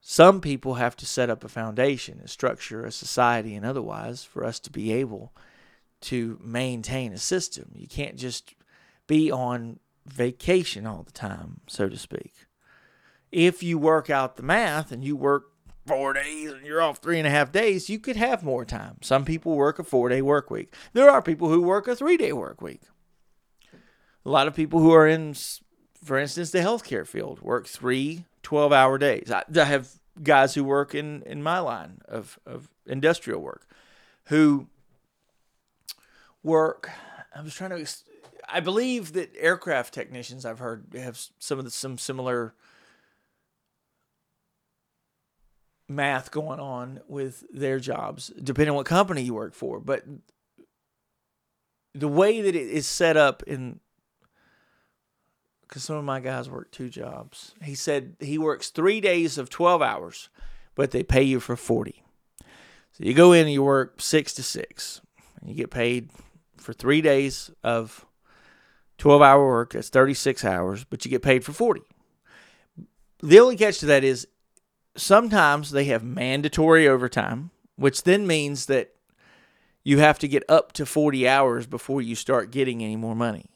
Some 0.00 0.40
people 0.40 0.74
have 0.74 0.96
to 0.96 1.06
set 1.06 1.28
up 1.28 1.44
a 1.44 1.48
foundation, 1.48 2.20
a 2.24 2.28
structure, 2.28 2.84
a 2.84 2.92
society, 2.92 3.54
and 3.54 3.66
otherwise 3.66 4.24
for 4.24 4.44
us 4.44 4.58
to 4.60 4.70
be 4.70 4.92
able 4.92 5.34
to 6.02 6.38
maintain 6.42 7.12
a 7.12 7.18
system. 7.18 7.72
You 7.74 7.88
can't 7.88 8.16
just 8.16 8.54
be 9.06 9.30
on 9.30 9.80
vacation 10.06 10.86
all 10.86 11.02
the 11.02 11.12
time, 11.12 11.60
so 11.66 11.88
to 11.88 11.98
speak. 11.98 12.34
If 13.32 13.62
you 13.62 13.78
work 13.78 14.08
out 14.08 14.36
the 14.36 14.42
math 14.42 14.92
and 14.92 15.04
you 15.04 15.16
work 15.16 15.50
four 15.86 16.12
days 16.12 16.52
and 16.52 16.66
you're 16.66 16.82
off 16.82 16.98
three 16.98 17.18
and 17.18 17.26
a 17.26 17.30
half 17.30 17.52
days, 17.52 17.88
you 17.88 17.98
could 17.98 18.16
have 18.16 18.42
more 18.42 18.64
time. 18.64 18.96
Some 19.02 19.24
people 19.24 19.54
work 19.54 19.78
a 19.78 19.84
four 19.84 20.08
day 20.08 20.22
work 20.22 20.50
week. 20.50 20.74
There 20.92 21.10
are 21.10 21.22
people 21.22 21.48
who 21.48 21.62
work 21.62 21.86
a 21.88 21.96
three 21.96 22.16
day 22.16 22.32
work 22.32 22.60
week. 22.60 22.82
A 24.24 24.30
lot 24.30 24.48
of 24.48 24.54
people 24.54 24.80
who 24.80 24.92
are 24.92 25.06
in, 25.06 25.34
for 26.02 26.18
instance, 26.18 26.50
the 26.50 26.58
healthcare 26.58 27.06
field 27.06 27.40
work 27.40 27.66
three 27.66 28.24
12 28.42 28.72
hour 28.72 28.98
days. 28.98 29.30
I, 29.30 29.42
I 29.58 29.64
have 29.64 29.90
guys 30.22 30.54
who 30.54 30.64
work 30.64 30.94
in, 30.94 31.22
in 31.22 31.42
my 31.42 31.58
line 31.58 32.00
of, 32.08 32.38
of 32.46 32.68
industrial 32.86 33.40
work 33.40 33.66
who 34.26 34.68
work. 36.42 36.90
I 37.34 37.42
was 37.42 37.54
trying 37.54 37.70
to, 37.70 37.92
I 38.48 38.60
believe 38.60 39.12
that 39.12 39.34
aircraft 39.38 39.92
technicians 39.92 40.44
I've 40.44 40.58
heard 40.58 40.86
have 40.96 41.20
some 41.38 41.58
of 41.58 41.64
the, 41.64 41.70
some 41.70 41.98
similar 41.98 42.54
math 45.88 46.30
going 46.30 46.60
on 46.60 47.00
with 47.08 47.44
their 47.52 47.78
jobs, 47.78 48.32
depending 48.42 48.70
on 48.70 48.76
what 48.76 48.86
company 48.86 49.22
you 49.22 49.34
work 49.34 49.54
for. 49.54 49.80
But 49.80 50.04
the 51.94 52.08
way 52.08 52.40
that 52.42 52.54
it 52.54 52.68
is 52.68 52.86
set 52.86 53.16
up 53.16 53.42
in 53.44 53.80
because 55.66 55.82
some 55.82 55.96
of 55.96 56.04
my 56.04 56.20
guys 56.20 56.48
work 56.48 56.70
two 56.70 56.88
jobs. 56.88 57.54
He 57.62 57.74
said 57.74 58.16
he 58.20 58.38
works 58.38 58.70
three 58.70 59.00
days 59.00 59.36
of 59.36 59.50
12 59.50 59.82
hours, 59.82 60.28
but 60.74 60.92
they 60.92 61.02
pay 61.02 61.22
you 61.22 61.40
for 61.40 61.56
40. 61.56 62.02
So 62.92 63.04
you 63.04 63.14
go 63.14 63.32
in 63.32 63.42
and 63.42 63.52
you 63.52 63.62
work 63.62 64.00
six 64.00 64.32
to 64.34 64.42
six, 64.42 65.00
and 65.40 65.50
you 65.50 65.56
get 65.56 65.70
paid 65.70 66.10
for 66.56 66.72
three 66.72 67.00
days 67.00 67.50
of 67.62 68.06
12 68.98 69.20
hour 69.20 69.46
work. 69.46 69.72
That's 69.72 69.88
36 69.88 70.44
hours, 70.44 70.84
but 70.84 71.04
you 71.04 71.10
get 71.10 71.22
paid 71.22 71.44
for 71.44 71.52
40. 71.52 71.82
The 73.22 73.40
only 73.40 73.56
catch 73.56 73.80
to 73.80 73.86
that 73.86 74.04
is 74.04 74.26
sometimes 74.96 75.70
they 75.70 75.84
have 75.84 76.02
mandatory 76.02 76.88
overtime, 76.88 77.50
which 77.76 78.02
then 78.02 78.26
means 78.26 78.66
that 78.66 78.94
you 79.84 79.98
have 79.98 80.18
to 80.18 80.28
get 80.28 80.42
up 80.48 80.72
to 80.72 80.86
40 80.86 81.28
hours 81.28 81.66
before 81.66 82.02
you 82.02 82.14
start 82.14 82.50
getting 82.50 82.82
any 82.82 82.96
more 82.96 83.14
money. 83.14 83.46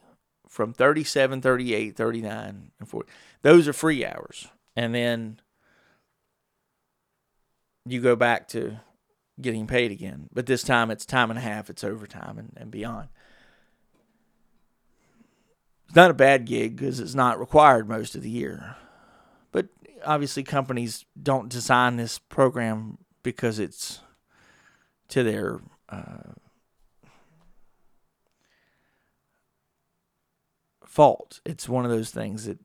From 0.48 0.72
37, 0.72 1.40
38, 1.40 1.96
39, 1.96 2.70
and 2.78 2.88
40. 2.88 3.08
Those 3.42 3.68
are 3.68 3.72
free 3.72 4.04
hours. 4.04 4.48
And 4.76 4.94
then 4.94 5.40
you 7.86 8.00
go 8.00 8.16
back 8.16 8.48
to 8.48 8.80
getting 9.40 9.66
paid 9.66 9.90
again. 9.90 10.28
But 10.32 10.46
this 10.46 10.62
time 10.62 10.90
it's 10.90 11.06
time 11.06 11.30
and 11.30 11.38
a 11.38 11.42
half, 11.42 11.70
it's 11.70 11.84
overtime 11.84 12.36
and, 12.38 12.52
and 12.56 12.70
beyond. 12.70 13.08
It's 15.86 15.96
not 15.96 16.10
a 16.10 16.14
bad 16.14 16.46
gig 16.46 16.76
because 16.76 17.00
it's 17.00 17.14
not 17.14 17.40
required 17.40 17.88
most 17.88 18.14
of 18.14 18.22
the 18.22 18.30
year 18.30 18.76
obviously 20.04 20.42
companies 20.42 21.04
don't 21.20 21.48
design 21.48 21.96
this 21.96 22.18
program 22.18 22.98
because 23.22 23.58
it's 23.58 24.00
to 25.08 25.22
their 25.22 25.60
uh, 25.88 26.34
fault. 30.84 31.40
It's 31.44 31.68
one 31.68 31.84
of 31.84 31.90
those 31.90 32.10
things 32.10 32.44
that 32.46 32.58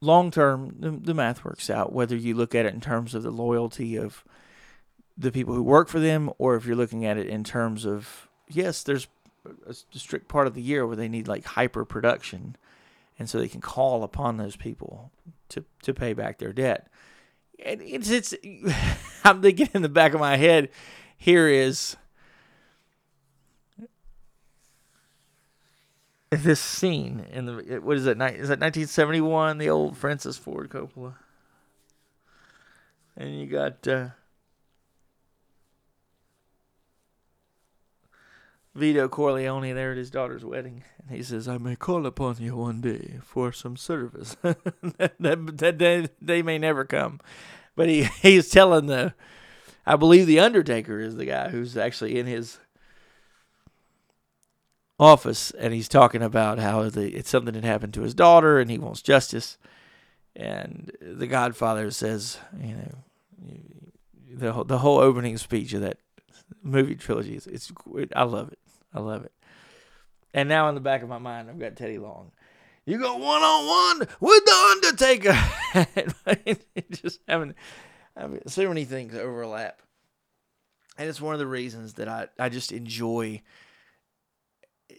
long 0.00 0.30
term 0.30 0.76
the, 0.78 0.90
the 0.90 1.14
math 1.14 1.44
works 1.44 1.68
out 1.68 1.92
whether 1.92 2.16
you 2.16 2.34
look 2.34 2.54
at 2.54 2.66
it 2.66 2.74
in 2.74 2.80
terms 2.80 3.14
of 3.14 3.22
the 3.22 3.30
loyalty 3.30 3.96
of 3.96 4.24
the 5.16 5.30
people 5.30 5.54
who 5.54 5.62
work 5.62 5.88
for 5.88 6.00
them 6.00 6.30
or 6.38 6.56
if 6.56 6.64
you're 6.64 6.76
looking 6.76 7.04
at 7.04 7.18
it 7.18 7.26
in 7.26 7.44
terms 7.44 7.84
of 7.84 8.28
yes 8.48 8.82
there's 8.82 9.08
a 9.66 9.74
strict 9.92 10.28
part 10.28 10.46
of 10.46 10.54
the 10.54 10.62
year 10.62 10.86
where 10.86 10.96
they 10.96 11.08
need 11.08 11.28
like 11.28 11.44
hyper 11.44 11.84
production 11.84 12.56
and 13.20 13.28
so 13.28 13.38
they 13.38 13.48
can 13.48 13.60
call 13.60 14.02
upon 14.02 14.38
those 14.38 14.56
people 14.56 15.12
to 15.50 15.62
to 15.82 15.92
pay 15.92 16.14
back 16.14 16.38
their 16.38 16.54
debt. 16.54 16.88
And 17.62 17.82
it's 17.82 18.10
it's 18.10 18.34
I'm 19.24 19.42
thinking 19.42 19.68
in 19.74 19.82
the 19.82 19.90
back 19.90 20.14
of 20.14 20.20
my 20.20 20.36
head 20.36 20.70
here 21.18 21.46
is 21.46 21.96
this 26.30 26.60
scene 26.60 27.26
in 27.30 27.44
the 27.44 27.80
what 27.82 27.98
is 27.98 28.06
it 28.06 28.12
is 28.12 28.48
that 28.48 28.60
1971 28.60 29.58
the 29.58 29.68
old 29.68 29.98
Francis 29.98 30.38
Ford 30.38 30.70
Coppola 30.70 31.16
and 33.16 33.38
you 33.38 33.46
got 33.46 33.86
uh, 33.86 34.10
Vito 38.74 39.08
Corleone 39.08 39.72
there 39.72 39.92
at 39.92 39.96
his 39.96 40.10
daughter's 40.10 40.44
wedding. 40.44 40.84
And 40.98 41.16
he 41.16 41.22
says, 41.22 41.48
I 41.48 41.58
may 41.58 41.76
call 41.76 42.06
upon 42.06 42.36
you 42.38 42.56
one 42.56 42.80
day 42.80 43.18
for 43.22 43.52
some 43.52 43.76
service. 43.76 44.36
that, 44.42 45.14
that, 45.18 45.58
that 45.58 45.78
day, 45.78 46.08
they 46.20 46.42
may 46.42 46.58
never 46.58 46.84
come. 46.84 47.20
But 47.74 47.88
he, 47.88 48.04
he's 48.22 48.48
telling 48.48 48.86
the, 48.86 49.14
I 49.86 49.96
believe 49.96 50.26
the 50.26 50.40
Undertaker 50.40 51.00
is 51.00 51.16
the 51.16 51.26
guy 51.26 51.48
who's 51.48 51.76
actually 51.76 52.18
in 52.18 52.26
his 52.26 52.58
office 54.98 55.50
and 55.52 55.72
he's 55.72 55.88
talking 55.88 56.22
about 56.22 56.58
how 56.58 56.88
the, 56.90 57.08
it's 57.16 57.30
something 57.30 57.54
that 57.54 57.64
happened 57.64 57.94
to 57.94 58.02
his 58.02 58.14
daughter 58.14 58.60
and 58.60 58.70
he 58.70 58.78
wants 58.78 59.02
justice. 59.02 59.58
And 60.36 60.92
the 61.00 61.26
Godfather 61.26 61.90
says, 61.90 62.38
you 62.62 62.74
know, 62.74 62.94
the, 64.32 64.64
the 64.64 64.78
whole 64.78 64.98
opening 64.98 65.38
speech 65.38 65.72
of 65.72 65.80
that 65.80 65.98
movie 66.62 66.94
trilogy. 66.94 67.36
It's, 67.36 67.72
I 68.14 68.22
love 68.24 68.52
it. 68.52 68.58
I 68.92 69.00
love 69.00 69.24
it. 69.24 69.32
And 70.32 70.48
now 70.48 70.68
in 70.68 70.74
the 70.74 70.80
back 70.80 71.02
of 71.02 71.08
my 71.08 71.18
mind, 71.18 71.50
I've 71.50 71.58
got 71.58 71.76
Teddy 71.76 71.98
Long. 71.98 72.32
You 72.86 72.98
go 72.98 73.16
one 73.16 73.42
on 73.42 73.98
one 73.98 74.08
with 74.20 74.44
the 74.44 74.70
Undertaker. 74.72 75.38
just 76.90 77.20
having, 77.28 77.54
having 78.16 78.40
so 78.46 78.68
many 78.68 78.84
things 78.84 79.14
overlap, 79.14 79.80
and 80.98 81.08
it's 81.08 81.20
one 81.20 81.34
of 81.34 81.38
the 81.38 81.46
reasons 81.46 81.94
that 81.94 82.08
I 82.08 82.28
I 82.38 82.48
just 82.48 82.72
enjoy 82.72 83.42
eh, 84.90 84.94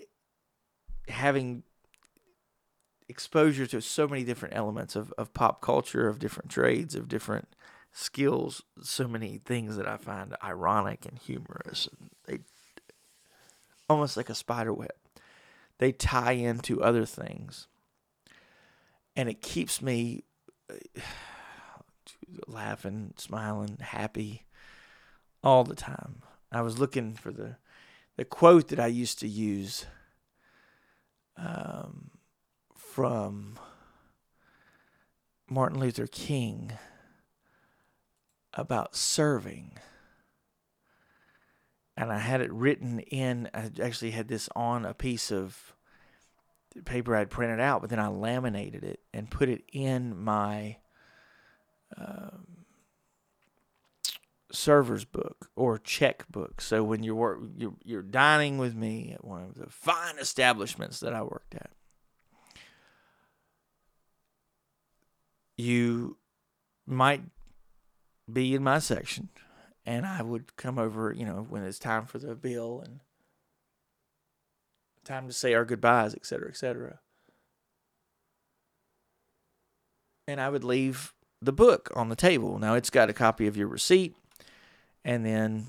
having 1.08 1.64
exposure 3.10 3.68
to 3.68 3.82
so 3.82 4.08
many 4.08 4.24
different 4.24 4.56
elements 4.56 4.96
of, 4.96 5.14
of 5.18 5.34
pop 5.34 5.62
culture, 5.62 6.08
of 6.08 6.18
different 6.18 6.50
trades, 6.50 6.96
of 6.96 7.08
different 7.08 7.50
skills, 7.92 8.64
so 8.82 9.08
many 9.08 9.40
things 9.44 9.78
that 9.78 9.88
I 9.88 9.98
find 9.98 10.36
ironic 10.44 11.06
and 11.06 11.18
humorous. 11.18 11.90
They 12.26 12.40
almost 13.90 14.18
like 14.18 14.30
a 14.30 14.36
spider 14.36 14.74
web. 14.74 14.92
They 15.78 15.92
tie 15.92 16.34
into 16.34 16.82
other 16.82 17.06
things. 17.06 17.68
And 19.16 19.28
it 19.28 19.42
keeps 19.42 19.82
me 19.82 20.24
uh, 20.70 20.76
laughing, 22.48 23.14
smiling, 23.18 23.78
happy 23.82 24.46
all 25.44 25.64
the 25.64 25.76
time. 25.76 26.22
I 26.52 26.62
was 26.62 26.80
looking 26.80 27.14
for 27.14 27.32
the 27.32 27.58
the 28.18 28.26
quote 28.26 28.68
that 28.68 28.80
I 28.80 28.88
used 28.88 29.20
to 29.20 29.28
use 29.28 29.86
um, 31.38 32.12
from 32.76 33.58
Martin 35.50 35.80
Luther 35.80 36.08
King 36.08 36.74
about 38.54 38.96
serving. 38.96 39.74
And 41.98 42.12
I 42.12 42.20
had 42.20 42.42
it 42.42 42.52
written 42.52 43.00
in, 43.00 43.50
I 43.54 43.70
actually 43.82 44.12
had 44.12 44.28
this 44.28 44.50
on 44.56 44.86
a 44.86 44.94
piece 44.94 45.32
of 45.32 45.76
paper 46.86 47.16
I'd 47.16 47.30
printed 47.30 47.60
out, 47.60 47.82
but 47.82 47.90
then 47.90 48.00
I 48.00 48.08
laminated 48.08 48.84
it 48.84 49.02
and 49.14 49.30
put 49.30 49.50
it 49.50 49.64
in 49.72 50.18
my 50.18 50.78
um, 51.98 52.66
server's 54.52 55.06
book 55.06 55.50
or 55.56 55.78
checkbook. 55.78 56.62
So 56.62 56.84
when 56.84 57.04
you're, 57.04 57.40
you're 57.58 57.74
you're 57.84 58.02
dining 58.02 58.58
with 58.58 58.76
me 58.76 59.12
at 59.14 59.26
one 59.26 59.44
of 59.44 59.56
the 59.56 59.70
fine 59.70 60.18
establishments 60.20 61.00
that 61.02 61.14
I 61.14 61.22
worked 61.22 61.56
at, 61.56 61.72
you 65.58 66.18
might 66.86 67.22
be 68.34 68.56
in 68.56 68.64
my 68.64 68.80
section, 68.80 69.30
and 69.86 70.06
I 70.06 70.22
would 70.22 70.56
come 70.56 70.78
over, 70.78 71.12
you 71.12 71.26
know, 71.26 71.46
when 71.50 71.64
it's 71.64 71.80
time 71.80 72.06
for 72.06 72.20
the 72.20 72.36
bill 72.36 72.82
and 72.86 73.00
time 75.04 75.28
to 75.28 75.34
say 75.34 75.54
our 75.54 75.66
goodbyes, 75.66 76.14
et 76.14 76.26
cetera, 76.26 76.50
et 76.50 76.58
cetera. 76.58 77.00
And 80.28 80.40
I 80.40 80.50
would 80.50 80.64
leave 80.64 81.14
the 81.42 81.52
book 81.52 81.90
on 81.96 82.10
the 82.10 82.16
table. 82.16 82.60
Now 82.60 82.76
it's 82.76 82.92
got 82.92 83.10
a 83.10 83.14
copy 83.14 83.48
of 83.48 83.58
your 83.58 83.68
receipt, 83.68 84.16
and 85.04 85.26
then 85.26 85.68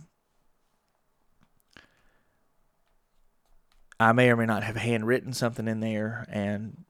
I 3.99 4.13
may 4.13 4.31
or 4.31 4.37
may 4.37 4.47
not 4.47 4.63
have 4.65 4.77
handwritten 4.77 5.33
something 5.33 5.67
in 5.67 5.81
there, 5.81 6.27
and 6.29 6.85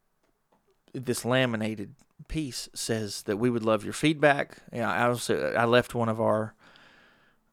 this 0.92 1.24
laminated 1.24 1.94
piece 2.28 2.68
says 2.74 3.22
that 3.22 3.38
we 3.38 3.50
would 3.50 3.64
love 3.64 3.84
your 3.84 3.92
feedback. 3.92 4.58
Yeah, 4.72 4.90
I 4.90 5.06
also 5.06 5.52
I 5.54 5.64
left 5.64 5.94
one 5.94 6.08
of 6.08 6.20
our 6.20 6.54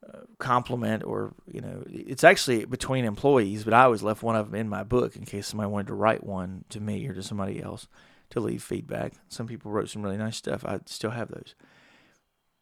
uh, 0.07 0.19
compliment 0.37 1.03
or 1.03 1.33
you 1.51 1.61
know 1.61 1.83
it's 1.87 2.23
actually 2.23 2.65
between 2.65 3.05
employees, 3.05 3.63
but 3.63 3.73
I 3.73 3.83
always 3.83 4.03
left 4.03 4.23
one 4.23 4.35
of 4.35 4.51
them 4.51 4.59
in 4.59 4.69
my 4.69 4.83
book 4.83 5.15
in 5.15 5.25
case 5.25 5.47
somebody 5.47 5.69
wanted 5.69 5.87
to 5.87 5.95
write 5.95 6.23
one 6.23 6.65
to 6.69 6.79
me 6.79 7.07
or 7.07 7.13
to 7.13 7.23
somebody 7.23 7.61
else 7.61 7.87
to 8.31 8.39
leave 8.39 8.63
feedback. 8.63 9.13
Some 9.27 9.47
people 9.47 9.71
wrote 9.71 9.89
some 9.89 10.03
really 10.03 10.17
nice 10.17 10.37
stuff. 10.37 10.63
I 10.65 10.79
still 10.85 11.11
have 11.11 11.29
those, 11.29 11.55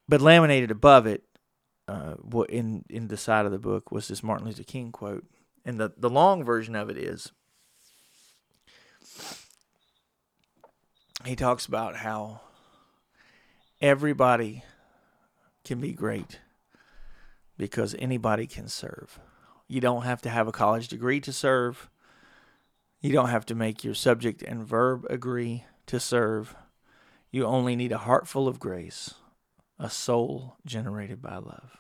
but 0.08 0.22
laminated 0.22 0.72
above 0.72 1.06
it, 1.06 1.24
uh, 1.88 2.16
in 2.50 2.84
in 2.90 3.08
the 3.08 3.18
side 3.18 3.46
of 3.46 3.52
the 3.52 3.60
book 3.60 3.92
was 3.92 4.08
this 4.08 4.24
Martin 4.24 4.48
Luther 4.48 4.64
King 4.64 4.92
quote, 4.92 5.26
and 5.66 5.80
the 5.80 5.94
the 5.98 6.10
long 6.10 6.44
version 6.44 6.76
of 6.76 6.90
it 6.90 6.98
is 6.98 7.32
he 11.26 11.36
talks 11.36 11.66
about 11.66 11.98
how 11.98 12.42
everybody 13.82 14.64
can 15.64 15.80
be 15.80 15.94
great 15.94 16.40
because 17.58 17.96
anybody 18.00 18.48
can 18.48 18.68
serve. 18.68 19.20
You 19.68 19.82
don't 19.82 20.04
have 20.04 20.22
to 20.22 20.30
have 20.30 20.48
a 20.48 20.54
college 20.54 20.88
degree 20.88 21.20
to 21.22 21.34
serve. 21.34 21.90
You 23.02 23.12
don't 23.12 23.30
have 23.30 23.46
to 23.48 23.56
make 23.56 23.84
your 23.84 23.94
subject 23.94 24.42
and 24.42 24.66
verb 24.66 25.06
agree 25.10 25.66
to 25.88 26.00
serve. 26.00 26.56
You 27.32 27.46
only 27.46 27.76
need 27.76 27.92
a 27.92 27.98
heart 27.98 28.28
full 28.28 28.48
of 28.48 28.60
grace, 28.60 29.16
a 29.78 29.90
soul 29.90 30.56
generated 30.66 31.22
by 31.22 31.36
love. 31.36 31.78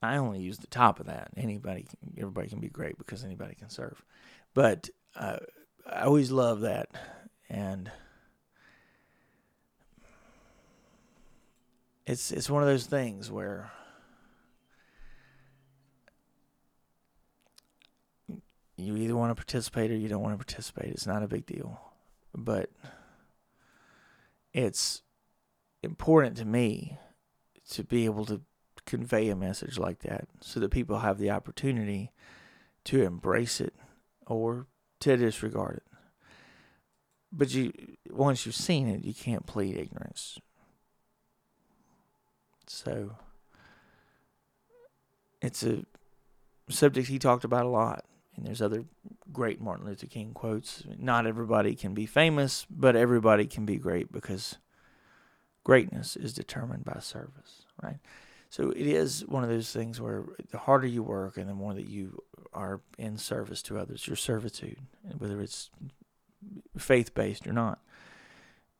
I 0.00 0.16
only 0.16 0.40
use 0.40 0.58
the 0.58 0.68
top 0.68 1.00
of 1.00 1.06
that. 1.06 1.30
Anybody, 1.36 1.86
everybody 2.16 2.48
can 2.48 2.60
be 2.60 2.68
great 2.68 2.98
because 2.98 3.24
anybody 3.24 3.56
can 3.56 3.68
serve. 3.68 4.04
But 4.54 4.90
uh, 5.14 5.38
I 5.90 6.02
always 6.02 6.30
love 6.30 6.60
that, 6.60 6.88
and 7.48 7.90
it's 12.06 12.30
it's 12.30 12.50
one 12.50 12.62
of 12.62 12.68
those 12.68 12.86
things 12.86 13.30
where 13.30 13.70
you 18.76 18.96
either 18.96 19.16
want 19.16 19.30
to 19.30 19.34
participate 19.34 19.90
or 19.90 19.96
you 19.96 20.08
don't 20.08 20.22
want 20.22 20.38
to 20.38 20.44
participate. 20.44 20.90
It's 20.90 21.06
not 21.06 21.22
a 21.22 21.28
big 21.28 21.46
deal, 21.46 21.80
but 22.34 22.70
it's 24.52 25.02
important 25.82 26.36
to 26.38 26.44
me 26.44 26.98
to 27.70 27.84
be 27.84 28.04
able 28.04 28.24
to 28.26 28.40
convey 28.86 29.28
a 29.28 29.36
message 29.36 29.78
like 29.78 30.00
that 30.00 30.26
so 30.40 30.60
that 30.60 30.70
people 30.70 31.00
have 31.00 31.18
the 31.18 31.30
opportunity 31.30 32.12
to 32.84 33.02
embrace 33.02 33.60
it 33.60 33.74
or 34.28 34.66
to 35.00 35.16
disregard 35.16 35.76
it. 35.76 35.82
But 37.30 37.52
you 37.52 37.72
once 38.10 38.46
you've 38.46 38.54
seen 38.54 38.88
it, 38.88 39.04
you 39.04 39.14
can't 39.14 39.46
plead 39.46 39.76
ignorance. 39.76 40.38
So 42.66 43.16
it's 45.40 45.62
a 45.62 45.84
subject 46.68 47.08
he 47.08 47.18
talked 47.18 47.44
about 47.44 47.66
a 47.66 47.70
lot. 47.70 48.04
And 48.36 48.46
there's 48.46 48.62
other 48.62 48.84
great 49.32 49.60
Martin 49.60 49.86
Luther 49.86 50.06
King 50.06 50.32
quotes. 50.32 50.84
Not 50.96 51.26
everybody 51.26 51.74
can 51.74 51.92
be 51.92 52.06
famous, 52.06 52.66
but 52.70 52.94
everybody 52.94 53.46
can 53.46 53.66
be 53.66 53.76
great 53.76 54.12
because 54.12 54.58
greatness 55.64 56.16
is 56.16 56.32
determined 56.32 56.84
by 56.84 57.00
service, 57.00 57.66
right? 57.82 57.98
So 58.50 58.70
it 58.70 58.86
is 58.86 59.26
one 59.26 59.44
of 59.44 59.50
those 59.50 59.72
things 59.72 60.00
where 60.00 60.24
the 60.50 60.58
harder 60.58 60.86
you 60.86 61.02
work 61.02 61.36
and 61.36 61.48
the 61.48 61.54
more 61.54 61.74
that 61.74 61.88
you 61.88 62.22
are 62.52 62.80
in 62.96 63.18
service 63.18 63.62
to 63.62 63.78
others, 63.78 64.06
your 64.06 64.16
servitude, 64.16 64.78
whether 65.18 65.40
it's 65.40 65.70
faith 66.78 67.14
based 67.14 67.46
or 67.46 67.52
not, 67.52 67.80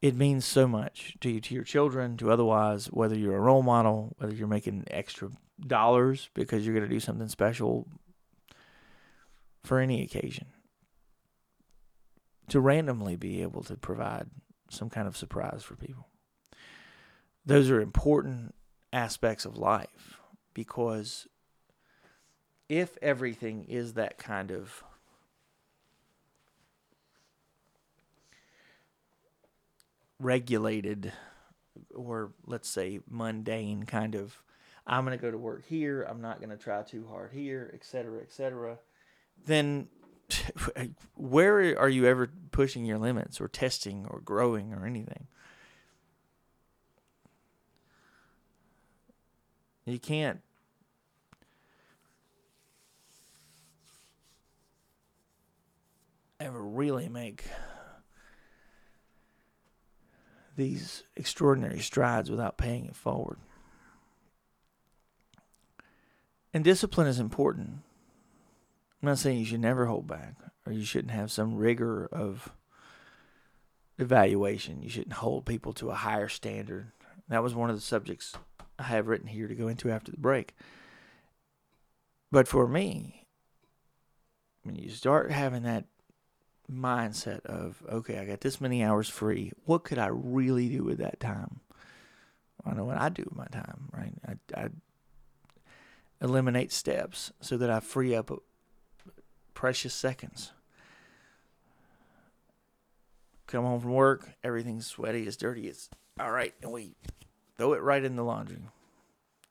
it 0.01 0.15
means 0.15 0.45
so 0.45 0.67
much 0.67 1.17
to 1.21 1.31
you, 1.31 1.41
to 1.41 1.55
your 1.55 1.65
children, 1.65 2.17
to 2.17 2.31
otherwise, 2.31 2.87
whether 2.87 3.17
you're 3.17 3.37
a 3.37 3.41
role 3.41 3.63
model, 3.63 4.15
whether 4.19 4.35
you're 4.35 4.49
making 4.49 4.85
extra 4.91 5.31
dollars 5.67 6.31
because 6.35 6.65
you're 6.65 6.75
going 6.75 6.89
to 6.89 6.95
do 6.95 7.01
something 7.01 7.29
special 7.29 7.89
for 9.65 9.81
any 9.81 10.03
occasion. 10.03 10.47
To 12.49 12.61
randomly 12.61 13.17
be 13.17 13.43
able 13.43 13.63
to 13.65 13.77
provide 13.77 14.29
some 14.71 14.89
kind 14.89 15.07
of 15.07 15.17
surprise 15.17 15.63
for 15.63 15.77
people. 15.77 16.09
Those 17.45 17.69
are 17.69 17.81
important 17.81 18.55
aspects 18.93 19.45
of 19.45 19.57
life 19.57 20.19
because 20.55 21.27
if 22.69 22.97
everything 23.01 23.65
is 23.65 23.95
that 23.95 24.19
kind 24.19 24.51
of 24.51 24.83
regulated 30.21 31.13
or 31.95 32.33
let's 32.47 32.69
say 32.69 33.01
mundane 33.09 33.85
kind 33.85 34.15
of 34.15 34.43
I'm 34.89 35.05
going 35.05 35.17
to 35.17 35.21
go 35.23 35.31
to 35.31 35.37
work 35.37 35.67
here, 35.67 36.03
I'm 36.03 36.23
not 36.23 36.39
going 36.39 36.49
to 36.49 36.57
try 36.57 36.83
too 36.83 37.07
hard 37.11 37.31
here, 37.33 37.71
etc., 37.75 38.23
etc., 38.23 38.79
then 39.45 39.89
where 41.15 41.79
are 41.79 41.89
you 41.89 42.07
ever 42.07 42.31
pushing 42.51 42.87
your 42.87 42.99
limits 42.99 43.41
or 43.41 43.49
testing 43.49 44.07
or 44.09 44.21
growing 44.21 44.73
or 44.73 44.87
anything? 44.87 45.27
You 49.89 49.99
can't 49.99 50.41
ever 56.41 56.63
really 56.63 57.09
make 57.09 57.45
these 60.57 61.05
extraordinary 61.17 61.79
strides 61.79 62.31
without 62.31 62.59
paying 62.59 62.87
it 62.87 62.97
forward. 62.97 63.39
And 66.53 66.65
discipline 66.65 67.07
is 67.07 67.21
important. 67.21 67.81
I'm 69.01 69.09
not 69.09 69.19
saying 69.19 69.39
you 69.39 69.45
should 69.45 69.61
never 69.61 69.87
hold 69.87 70.07
back 70.07 70.35
or 70.67 70.73
you 70.73 70.85
shouldn't 70.85 71.13
have 71.13 71.31
some 71.31 71.57
rigor 71.57 72.07
of 72.07 72.53
evaluation. 73.99 74.83
You 74.83 74.91
shouldn't 74.91 75.15
hold 75.15 75.47
people 75.47 75.73
to 75.75 75.91
a 75.91 75.95
higher 75.95 76.29
standard. 76.29 76.93
That 77.29 77.43
was 77.43 77.55
one 77.55 77.71
of 77.71 77.77
the 77.77 77.83
subjects 77.83 78.35
I 78.79 78.85
have 78.85 79.09
written 79.09 79.27
here 79.27 79.49
to 79.49 79.55
go 79.55 79.69
into 79.69 79.91
after 79.91 80.11
the 80.11 80.19
break. 80.19 80.55
But 82.31 82.47
for 82.47 82.69
me, 82.69 83.27
when 84.63 84.77
you 84.77 84.91
start 84.91 85.31
having 85.31 85.63
that 85.63 85.87
mindset 86.71 87.45
of, 87.47 87.83
okay, 87.91 88.19
I 88.19 88.25
got 88.25 88.41
this 88.41 88.61
many 88.61 88.85
hours 88.85 89.09
free, 89.09 89.53
what 89.65 89.85
could 89.85 89.99
I 89.99 90.09
really 90.09 90.69
do 90.69 90.85
with 90.85 90.99
that 90.99 91.21
time? 91.21 91.61
I 92.67 92.75
know 92.75 92.85
what 92.85 92.99
I 92.99 93.09
do 93.09 93.25
with 93.25 93.37
my 93.37 93.47
time, 93.47 93.89
right? 93.93 94.13
I, 94.27 94.61
I 94.61 94.69
eliminate 96.21 96.73
steps 96.73 97.33
so 97.41 97.57
that 97.57 97.71
I 97.71 97.81
free 97.81 98.15
up 98.15 98.31
precious 99.55 99.95
seconds. 99.95 100.53
Come 103.47 103.65
home 103.65 103.81
from 103.81 103.93
work, 103.95 104.29
everything's 104.45 104.87
sweaty, 104.87 105.23
it's 105.23 105.37
dirty, 105.37 105.69
it's 105.69 105.89
all 106.21 106.31
right, 106.31 106.53
and 106.63 106.71
we 106.71 106.93
throw 107.59 107.75
it 107.75 107.83
right 107.83 108.05
in 108.05 108.17
the 108.17 108.25
laundry. 108.25 108.63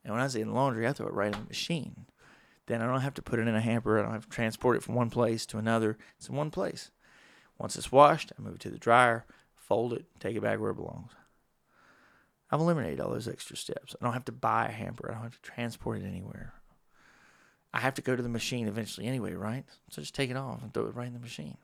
And 0.03 0.13
when 0.13 0.23
I 0.23 0.27
say 0.27 0.41
in 0.41 0.47
the 0.47 0.53
laundry, 0.53 0.87
I 0.87 0.93
throw 0.93 1.07
it 1.07 1.13
right 1.13 1.33
in 1.33 1.39
the 1.39 1.47
machine. 1.47 2.05
Then 2.65 2.81
I 2.81 2.87
don't 2.87 3.01
have 3.01 3.13
to 3.15 3.21
put 3.21 3.39
it 3.39 3.47
in 3.47 3.55
a 3.55 3.61
hamper. 3.61 3.99
I 3.99 4.01
don't 4.01 4.13
have 4.13 4.25
to 4.25 4.29
transport 4.29 4.77
it 4.77 4.83
from 4.83 4.95
one 4.95 5.09
place 5.09 5.45
to 5.47 5.57
another. 5.57 5.97
It's 6.17 6.29
in 6.29 6.35
one 6.35 6.49
place. 6.51 6.91
Once 7.57 7.75
it's 7.75 7.91
washed, 7.91 8.31
I 8.37 8.41
move 8.41 8.55
it 8.55 8.61
to 8.61 8.69
the 8.69 8.77
dryer, 8.77 9.25
fold 9.55 9.93
it, 9.93 10.05
take 10.19 10.35
it 10.35 10.41
back 10.41 10.59
where 10.59 10.71
it 10.71 10.75
belongs. 10.75 11.11
I've 12.49 12.61
eliminated 12.61 13.01
all 13.01 13.11
those 13.11 13.27
extra 13.27 13.57
steps. 13.57 13.95
I 13.99 14.05
don't 14.05 14.13
have 14.13 14.25
to 14.25 14.31
buy 14.31 14.67
a 14.67 14.71
hamper. 14.71 15.09
I 15.09 15.15
don't 15.15 15.23
have 15.23 15.41
to 15.41 15.51
transport 15.51 16.01
it 16.01 16.05
anywhere. 16.05 16.53
I 17.73 17.79
have 17.81 17.95
to 17.95 18.01
go 18.01 18.15
to 18.15 18.23
the 18.23 18.29
machine 18.29 18.67
eventually 18.67 19.07
anyway, 19.07 19.33
right? 19.33 19.65
So 19.89 20.01
just 20.01 20.15
take 20.15 20.29
it 20.29 20.37
off 20.37 20.61
and 20.61 20.73
throw 20.73 20.85
it 20.85 20.95
right 20.95 21.07
in 21.07 21.13
the 21.13 21.19
machine. 21.19 21.57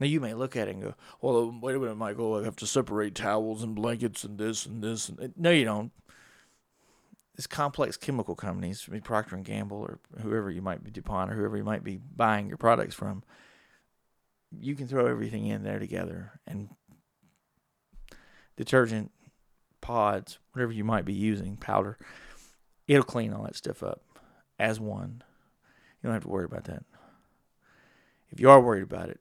Now 0.00 0.06
you 0.06 0.18
may 0.18 0.34
look 0.34 0.56
at 0.56 0.66
it 0.66 0.72
and 0.72 0.82
go, 0.82 0.94
"Well, 1.20 1.36
uh, 1.36 1.58
wait 1.60 1.76
a 1.76 1.78
minute, 1.78 1.96
Michael. 1.96 2.36
I 2.36 2.44
have 2.44 2.56
to 2.56 2.66
separate 2.66 3.14
towels 3.14 3.62
and 3.62 3.74
blankets 3.74 4.24
and 4.24 4.38
this 4.38 4.66
and 4.66 4.82
this." 4.82 5.08
And 5.10 5.34
no, 5.36 5.50
you 5.50 5.64
don't. 5.64 5.92
It's 7.36 7.46
complex 7.46 7.96
chemical 7.96 8.34
companies, 8.34 8.88
Procter 9.04 9.36
and 9.36 9.44
Gamble 9.44 9.78
or 9.78 9.98
whoever 10.20 10.50
you 10.50 10.62
might 10.62 10.82
be 10.82 10.90
Dupont 10.90 11.30
or 11.30 11.34
whoever 11.34 11.56
you 11.56 11.64
might 11.64 11.84
be 11.84 11.96
buying 11.96 12.48
your 12.48 12.58
products 12.58 12.94
from. 12.94 13.22
You 14.50 14.74
can 14.74 14.88
throw 14.88 15.06
everything 15.06 15.46
in 15.46 15.62
there 15.62 15.78
together 15.78 16.40
and 16.46 16.70
detergent, 18.56 19.10
pods, 19.80 20.38
whatever 20.52 20.72
you 20.72 20.84
might 20.84 21.04
be 21.04 21.14
using, 21.14 21.56
powder, 21.56 21.96
it'll 22.86 23.04
clean 23.04 23.32
all 23.32 23.44
that 23.44 23.56
stuff 23.56 23.82
up 23.82 24.02
as 24.58 24.78
one. 24.78 25.22
You 26.02 26.08
don't 26.08 26.12
have 26.12 26.24
to 26.24 26.28
worry 26.28 26.44
about 26.44 26.64
that. 26.64 26.84
If 28.28 28.38
you 28.38 28.50
are 28.50 28.60
worried 28.60 28.82
about 28.82 29.08
it, 29.08 29.20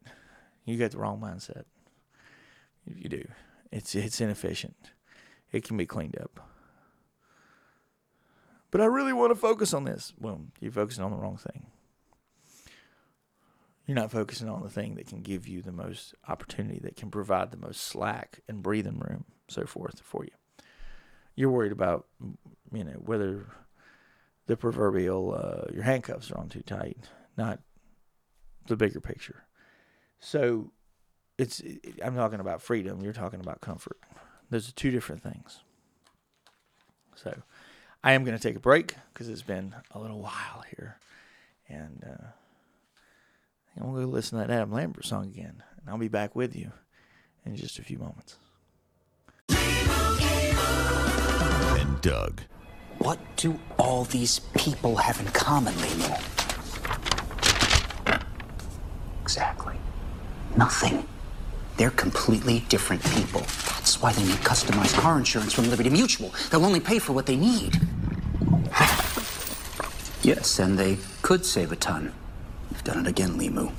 you 0.69 0.77
got 0.77 0.91
the 0.91 0.97
wrong 0.97 1.19
mindset. 1.19 1.63
If 2.85 3.01
you 3.01 3.09
do, 3.09 3.23
it's 3.71 3.95
it's 3.95 4.21
inefficient. 4.21 4.91
It 5.51 5.63
can 5.63 5.77
be 5.77 5.85
cleaned 5.85 6.17
up. 6.19 6.39
But 8.71 8.81
I 8.81 8.85
really 8.85 9.13
want 9.13 9.31
to 9.31 9.35
focus 9.35 9.73
on 9.73 9.83
this. 9.83 10.13
Well, 10.19 10.41
you're 10.59 10.71
focusing 10.71 11.03
on 11.03 11.11
the 11.11 11.17
wrong 11.17 11.37
thing. 11.37 11.67
You're 13.87 13.95
not 13.95 14.11
focusing 14.11 14.47
on 14.47 14.61
the 14.61 14.69
thing 14.69 14.93
that 14.95 15.07
can 15.07 15.21
give 15.21 15.47
you 15.47 15.63
the 15.63 15.71
most 15.71 16.13
opportunity, 16.27 16.79
that 16.83 16.95
can 16.95 17.09
provide 17.09 17.49
the 17.49 17.57
most 17.57 17.81
slack 17.81 18.41
and 18.47 18.61
breathing 18.61 18.99
room, 18.99 19.25
so 19.47 19.65
forth 19.65 20.01
for 20.03 20.23
you. 20.23 20.29
You're 21.35 21.49
worried 21.49 21.71
about, 21.71 22.05
you 22.71 22.83
know, 22.83 23.01
whether 23.03 23.47
the 24.45 24.55
proverbial 24.55 25.33
uh, 25.33 25.73
your 25.73 25.83
handcuffs 25.83 26.29
are 26.29 26.37
on 26.37 26.49
too 26.49 26.61
tight, 26.61 26.97
not 27.35 27.61
the 28.67 28.75
bigger 28.75 28.99
picture. 28.99 29.43
So 30.19 30.71
it's 31.37 31.61
I'm 32.03 32.15
talking 32.15 32.39
about 32.39 32.61
freedom. 32.61 33.01
You're 33.01 33.13
talking 33.13 33.39
about 33.39 33.61
comfort. 33.61 33.97
Those 34.49 34.69
are 34.69 34.73
two 34.73 34.91
different 34.91 35.23
things. 35.23 35.61
So 37.15 37.41
I 38.03 38.13
am 38.13 38.23
going 38.23 38.37
to 38.37 38.41
take 38.41 38.55
a 38.55 38.61
break 38.61 38.95
because 39.13 39.29
it's 39.29 39.41
been 39.41 39.75
a 39.91 39.99
little 39.99 40.19
while 40.21 40.63
here, 40.75 40.97
and 41.67 42.03
uh, 42.05 42.27
I'm 43.75 43.83
going 43.83 43.95
to 43.95 44.05
go 44.05 44.11
listen 44.11 44.39
to 44.39 44.47
that 44.47 44.53
Adam 44.53 44.71
Lambert 44.71 45.05
song 45.05 45.25
again, 45.25 45.63
and 45.79 45.89
I'll 45.89 45.97
be 45.97 46.07
back 46.07 46.35
with 46.35 46.55
you 46.55 46.71
in 47.45 47.55
just 47.55 47.79
a 47.79 47.83
few 47.83 47.97
moments. 47.97 48.37
And 51.79 52.01
Doug. 52.01 52.41
What 52.99 53.19
do 53.37 53.57
all 53.77 54.03
these 54.03 54.39
people 54.55 54.97
have 54.97 55.19
in 55.21 55.27
common, 55.27 55.73
Limu? 55.73 56.21
Exactly. 59.21 59.78
Nothing. 60.57 61.07
They're 61.77 61.91
completely 61.91 62.65
different 62.67 63.03
people. 63.15 63.41
That's 63.41 64.01
why 64.01 64.11
they 64.11 64.23
need 64.23 64.37
customized 64.39 64.99
car 64.99 65.17
insurance 65.17 65.53
from 65.53 65.69
Liberty 65.69 65.89
Mutual. 65.89 66.33
They'll 66.51 66.65
only 66.65 66.81
pay 66.81 66.99
for 66.99 67.13
what 67.13 67.25
they 67.25 67.37
need. 67.37 67.79
yes, 70.21 70.59
and 70.59 70.77
they 70.77 70.97
could 71.21 71.45
save 71.45 71.71
a 71.71 71.77
ton. 71.77 72.11
You've 72.71 72.83
done 72.83 72.99
it 72.99 73.07
again, 73.07 73.37
Limu. 73.37 73.71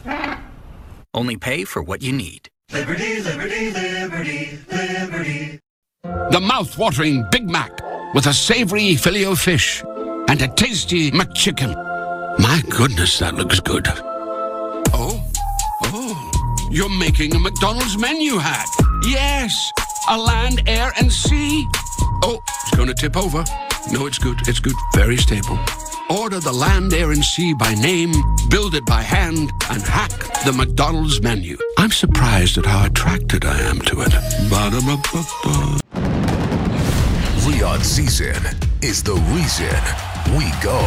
Only 1.13 1.37
pay 1.37 1.65
for 1.65 1.83
what 1.83 2.03
you 2.03 2.13
need. 2.13 2.49
Liberty, 2.73 3.21
liberty, 3.21 3.71
liberty, 3.73 4.59
liberty. 4.73 5.61
The 6.03 6.41
mouth-watering 6.41 7.27
Big 7.31 7.51
Mac 7.51 7.81
with 8.15 8.27
a 8.27 8.33
savory 8.33 8.95
filet 8.97 9.25
of 9.25 9.39
fish 9.39 9.83
and 10.29 10.41
a 10.41 10.49
tasty 10.49 11.11
McChicken. 11.11 11.75
My 12.39 12.63
goodness, 12.71 13.19
that 13.19 13.35
looks 13.35 13.61
good. 13.61 13.89
You're 16.73 16.89
making 16.89 17.35
a 17.35 17.39
McDonald's 17.41 17.99
menu 17.99 18.39
hack. 18.39 18.69
Yes, 19.05 19.73
a 20.09 20.17
land, 20.17 20.63
air, 20.69 20.93
and 20.99 21.13
sea. 21.13 21.67
Oh, 22.23 22.39
it's 22.63 22.77
going 22.77 22.87
to 22.87 22.95
tip 22.95 23.17
over. 23.17 23.45
No, 23.91 24.07
it's 24.07 24.19
good. 24.19 24.39
It's 24.47 24.61
good. 24.61 24.77
Very 24.95 25.17
stable. 25.17 25.59
Order 26.09 26.39
the 26.39 26.53
land, 26.53 26.95
air, 26.95 27.11
and 27.11 27.25
sea 27.25 27.55
by 27.55 27.75
name, 27.75 28.13
build 28.51 28.77
it 28.77 28.87
by 28.87 29.03
hand, 29.03 29.51
and 29.69 29.83
hack 29.83 30.13
the 30.45 30.53
McDonald's 30.53 31.21
menu. 31.21 31.57
I'm 31.77 31.91
surprised 31.91 32.57
at 32.57 32.67
how 32.67 32.87
attracted 32.87 33.45
I 33.45 33.61
am 33.63 33.81
to 33.81 34.03
it. 34.03 34.13
Ba-da-ba-ba-ba. 34.49 35.81
Leon 37.49 37.81
season 37.83 38.43
is 38.81 39.03
the 39.03 39.17
reason 39.35 39.75
we 40.37 40.53
go 40.63 40.81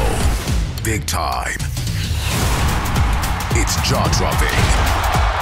big 0.84 1.06
time. 1.06 1.60
It's 3.56 3.76
jaw 3.88 4.08
dropping, 4.18 5.33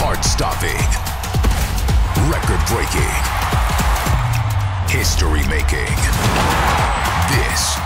heart 0.00 0.24
stopping, 0.24 0.80
record 2.32 2.62
breaking, 2.72 3.12
history 4.88 5.44
making. 5.52 5.92
This 7.28 7.76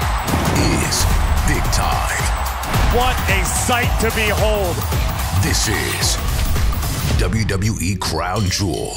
is 0.78 1.02
big 1.50 1.64
time. 1.74 2.22
What 2.94 3.18
a 3.28 3.44
sight 3.44 3.90
to 3.98 4.14
behold. 4.14 4.76
This 5.42 5.66
is 5.66 6.16
WWE 7.18 8.00
Crown 8.00 8.44
Jewel. 8.44 8.94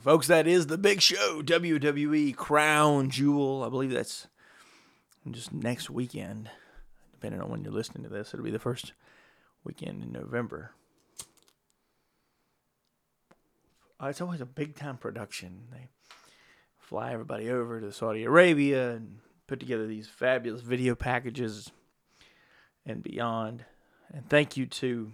Folks, 0.00 0.28
that 0.28 0.46
is 0.46 0.68
the 0.68 0.78
big 0.78 1.00
show, 1.00 1.42
WWE 1.42 2.36
Crown 2.36 3.10
Jewel. 3.10 3.64
I 3.64 3.68
believe 3.68 3.90
that's 3.90 4.28
just 5.30 5.52
next 5.52 5.90
weekend, 5.90 6.50
depending 7.22 7.40
on 7.40 7.48
when 7.48 7.62
you're 7.62 7.72
listening 7.72 8.02
to 8.02 8.08
this. 8.08 8.34
It'll 8.34 8.42
be 8.42 8.50
the 8.50 8.58
first 8.58 8.94
weekend 9.62 10.02
in 10.02 10.10
November. 10.10 10.72
Uh, 14.02 14.08
it's 14.08 14.20
always 14.20 14.40
a 14.40 14.46
big 14.46 14.74
time 14.74 14.96
production. 14.96 15.68
They 15.70 15.88
fly 16.80 17.12
everybody 17.12 17.48
over 17.48 17.80
to 17.80 17.92
Saudi 17.92 18.24
Arabia 18.24 18.90
and 18.90 19.18
put 19.46 19.60
together 19.60 19.86
these 19.86 20.08
fabulous 20.08 20.62
video 20.62 20.96
packages 20.96 21.70
and 22.84 23.04
beyond. 23.04 23.64
And 24.12 24.28
thank 24.28 24.56
you 24.56 24.66
to 24.66 25.12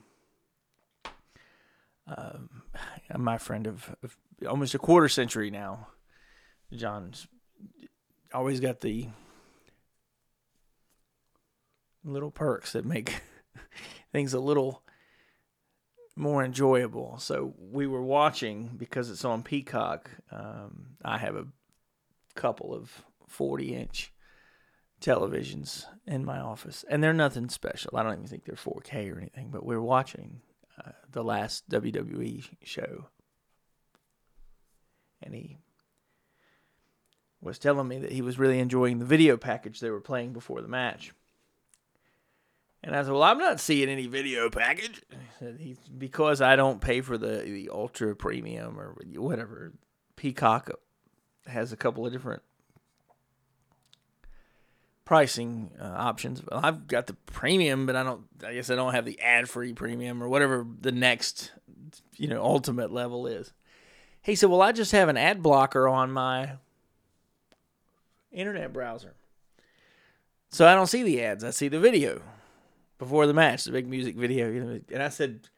um, 2.06 2.62
my 3.18 3.36
friend 3.36 3.66
of, 3.66 3.94
of 4.02 4.16
almost 4.48 4.74
a 4.74 4.78
quarter 4.78 5.10
century 5.10 5.50
now. 5.50 5.88
John's 6.72 7.26
always 8.32 8.60
got 8.60 8.80
the 8.80 9.08
little 12.04 12.30
perks 12.30 12.72
that 12.72 12.84
make 12.84 13.20
things 14.12 14.34
a 14.34 14.40
little 14.40 14.82
more 16.16 16.44
enjoyable. 16.44 17.18
So 17.18 17.54
we 17.58 17.86
were 17.86 18.02
watching 18.02 18.74
because 18.76 19.10
it's 19.10 19.24
on 19.24 19.42
Peacock. 19.42 20.10
Um, 20.30 20.96
I 21.04 21.18
have 21.18 21.36
a 21.36 21.46
couple 22.34 22.74
of 22.74 23.04
40 23.28 23.74
inch 23.74 24.12
televisions 25.00 25.84
in 26.06 26.24
my 26.24 26.40
office, 26.40 26.84
and 26.88 27.02
they're 27.02 27.12
nothing 27.12 27.48
special. 27.48 27.96
I 27.96 28.02
don't 28.02 28.14
even 28.14 28.26
think 28.26 28.44
they're 28.44 28.56
4K 28.56 29.14
or 29.14 29.18
anything, 29.18 29.50
but 29.50 29.64
we're 29.64 29.80
watching 29.80 30.40
uh, 30.84 30.92
the 31.10 31.22
last 31.22 31.68
WWE 31.70 32.44
show 32.64 33.06
and 35.22 35.34
he 35.34 35.58
was 37.40 37.58
telling 37.58 37.88
me 37.88 37.98
that 37.98 38.12
he 38.12 38.22
was 38.22 38.38
really 38.38 38.58
enjoying 38.58 38.98
the 38.98 39.04
video 39.04 39.36
package 39.36 39.80
they 39.80 39.90
were 39.90 40.00
playing 40.00 40.32
before 40.32 40.60
the 40.60 40.68
match. 40.68 41.12
And 42.82 42.94
I 42.94 43.02
said, 43.02 43.12
"Well, 43.12 43.24
I'm 43.24 43.38
not 43.38 43.60
seeing 43.60 43.88
any 43.88 44.06
video 44.06 44.50
package." 44.50 45.02
He 45.58 45.74
said, 45.74 45.98
because 45.98 46.40
I 46.40 46.56
don't 46.56 46.80
pay 46.80 47.00
for 47.00 47.18
the 47.18 47.38
the 47.38 47.70
ultra 47.72 48.14
premium 48.14 48.78
or 48.78 48.96
whatever. 49.16 49.72
Peacock 50.16 50.70
has 51.46 51.72
a 51.72 51.76
couple 51.76 52.06
of 52.06 52.12
different 52.12 52.42
pricing 55.04 55.70
uh, 55.80 55.84
options. 55.96 56.42
Well, 56.44 56.60
I've 56.62 56.86
got 56.86 57.06
the 57.06 57.14
premium, 57.14 57.86
but 57.86 57.96
I 57.96 58.02
don't. 58.04 58.24
I 58.46 58.54
guess 58.54 58.70
I 58.70 58.76
don't 58.76 58.94
have 58.94 59.06
the 59.06 59.18
ad 59.20 59.48
free 59.48 59.72
premium 59.72 60.22
or 60.22 60.28
whatever 60.28 60.66
the 60.80 60.92
next, 60.92 61.50
you 62.16 62.28
know, 62.28 62.42
ultimate 62.42 62.92
level 62.92 63.26
is. 63.26 63.52
He 64.22 64.36
said, 64.36 64.50
"Well, 64.50 64.62
I 64.62 64.72
just 64.72 64.92
have 64.92 65.08
an 65.08 65.16
ad 65.16 65.42
blocker 65.42 65.88
on 65.88 66.12
my 66.12 66.52
internet 68.30 68.72
browser, 68.72 69.14
so 70.50 70.68
I 70.68 70.74
don't 70.74 70.86
see 70.86 71.02
the 71.02 71.22
ads. 71.22 71.42
I 71.42 71.50
see 71.50 71.68
the 71.68 71.80
video 71.80 72.22
before 72.98 73.26
the 73.26 73.34
match, 73.34 73.64
the 73.64 73.72
big 73.72 73.88
music 73.88 74.16
video." 74.16 74.50
You 74.50 74.64
know, 74.64 74.80
and 74.92 75.02
I 75.02 75.08
said, 75.08 75.48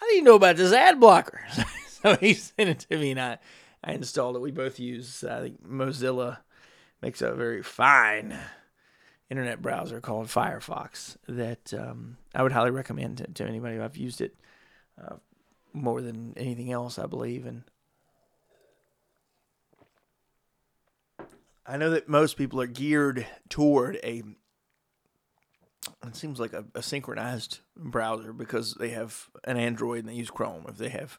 "How 0.00 0.08
do 0.08 0.14
you 0.14 0.22
know 0.22 0.36
about 0.36 0.56
this 0.56 0.72
ad 0.72 1.00
blocker?" 1.00 1.40
so 1.88 2.16
he 2.16 2.34
sent 2.34 2.68
it 2.68 2.78
to 2.90 2.98
me, 2.98 3.12
and 3.12 3.20
I, 3.20 3.38
I 3.82 3.92
installed 3.92 4.36
it. 4.36 4.42
We 4.42 4.50
both 4.50 4.78
use, 4.78 5.24
I 5.24 5.40
think, 5.40 5.66
Mozilla 5.66 6.38
makes 7.02 7.22
a 7.22 7.34
very 7.34 7.62
fine 7.62 8.38
internet 9.30 9.60
browser 9.60 10.00
called 10.00 10.28
Firefox 10.28 11.16
that 11.28 11.74
um, 11.74 12.16
I 12.34 12.42
would 12.42 12.52
highly 12.52 12.70
recommend 12.70 13.18
to, 13.18 13.26
to 13.26 13.44
anybody. 13.44 13.78
I've 13.78 13.96
used 13.96 14.20
it 14.20 14.36
uh, 15.02 15.16
more 15.72 16.00
than 16.00 16.34
anything 16.36 16.70
else, 16.72 16.98
I 16.98 17.06
believe, 17.06 17.46
and 17.46 17.64
I 21.66 21.76
know 21.76 21.90
that 21.90 22.08
most 22.08 22.36
people 22.36 22.60
are 22.60 22.66
geared 22.66 23.26
toward 23.48 23.98
a. 24.04 24.22
It 26.04 26.16
seems 26.16 26.38
like 26.38 26.52
a, 26.52 26.64
a 26.74 26.82
synchronized 26.82 27.60
browser 27.76 28.32
because 28.32 28.74
they 28.74 28.90
have 28.90 29.28
an 29.44 29.56
Android 29.56 30.00
and 30.00 30.08
they 30.08 30.14
use 30.14 30.30
Chrome. 30.30 30.64
If 30.68 30.76
they 30.78 30.90
have 30.90 31.18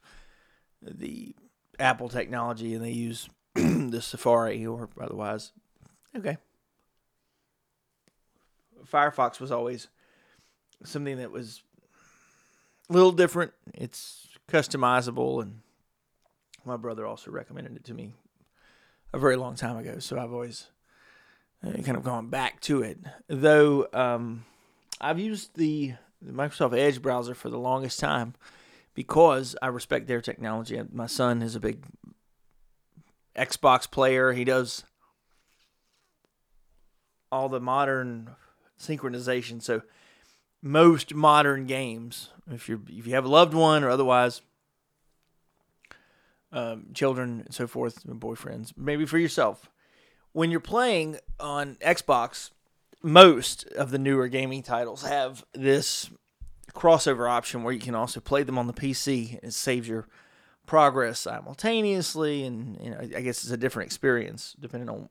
the 0.81 1.35
Apple 1.79 2.09
technology 2.09 2.73
and 2.73 2.83
they 2.83 2.91
use 2.91 3.29
the 3.55 4.01
Safari 4.01 4.65
or 4.65 4.89
otherwise 4.99 5.51
Okay. 6.17 6.37
Firefox 8.91 9.39
was 9.39 9.51
always 9.51 9.87
something 10.83 11.17
that 11.17 11.31
was 11.31 11.61
a 12.89 12.93
little 12.93 13.11
different. 13.11 13.53
It's 13.73 14.27
customizable, 14.47 15.41
and 15.41 15.59
my 16.65 16.77
brother 16.77 17.05
also 17.05 17.31
recommended 17.31 17.75
it 17.75 17.83
to 17.85 17.93
me 17.93 18.13
a 19.13 19.19
very 19.19 19.35
long 19.35 19.55
time 19.55 19.77
ago. 19.77 19.99
So 19.99 20.17
I've 20.17 20.33
always 20.33 20.67
uh, 21.63 21.73
kind 21.83 21.97
of 21.97 22.03
gone 22.03 22.29
back 22.29 22.61
to 22.61 22.81
it. 22.81 22.97
Though 23.27 23.87
um, 23.93 24.45
I've 24.99 25.19
used 25.19 25.55
the, 25.55 25.93
the 26.21 26.31
Microsoft 26.31 26.77
Edge 26.77 27.01
browser 27.01 27.35
for 27.35 27.49
the 27.49 27.59
longest 27.59 27.99
time 27.99 28.33
because 28.93 29.55
I 29.61 29.67
respect 29.67 30.07
their 30.07 30.21
technology. 30.21 30.81
My 30.91 31.07
son 31.07 31.41
is 31.41 31.55
a 31.55 31.59
big 31.59 31.85
Xbox 33.35 33.89
player. 33.89 34.33
He 34.33 34.43
does 34.43 34.83
all 37.31 37.49
the 37.49 37.59
modern 37.59 38.35
synchronization. 38.79 39.61
So 39.61 39.83
most 40.61 41.13
modern 41.13 41.65
games, 41.65 42.29
if 42.49 42.67
you 42.67 42.81
if 42.89 43.05
you 43.05 43.13
have 43.13 43.25
a 43.25 43.29
loved 43.29 43.53
one 43.53 43.83
or 43.83 43.89
otherwise, 43.89 44.41
um, 46.51 46.87
children 46.93 47.43
and 47.45 47.53
so 47.53 47.67
forth, 47.67 48.05
boyfriends, 48.05 48.73
maybe 48.75 49.05
for 49.05 49.17
yourself, 49.17 49.69
when 50.31 50.49
you're 50.49 50.59
playing 50.59 51.17
on 51.39 51.75
Xbox, 51.75 52.51
most 53.03 53.65
of 53.73 53.91
the 53.91 53.99
newer 53.99 54.27
gaming 54.27 54.63
titles 54.63 55.03
have 55.03 55.45
this 55.53 56.09
crossover 56.73 57.29
option 57.29 57.63
where 57.63 57.73
you 57.73 57.79
can 57.79 57.95
also 57.95 58.19
play 58.19 58.43
them 58.43 58.57
on 58.57 58.67
the 58.67 58.73
PC. 58.73 59.39
It 59.43 59.53
saves 59.53 59.87
your 59.87 60.07
progress 60.65 61.19
simultaneously, 61.19 62.43
and 62.43 62.79
you 62.81 62.91
know 62.91 62.99
I 62.99 63.21
guess 63.21 63.43
it's 63.43 63.51
a 63.51 63.57
different 63.57 63.87
experience 63.87 64.55
depending 64.59 64.89
on 64.89 65.09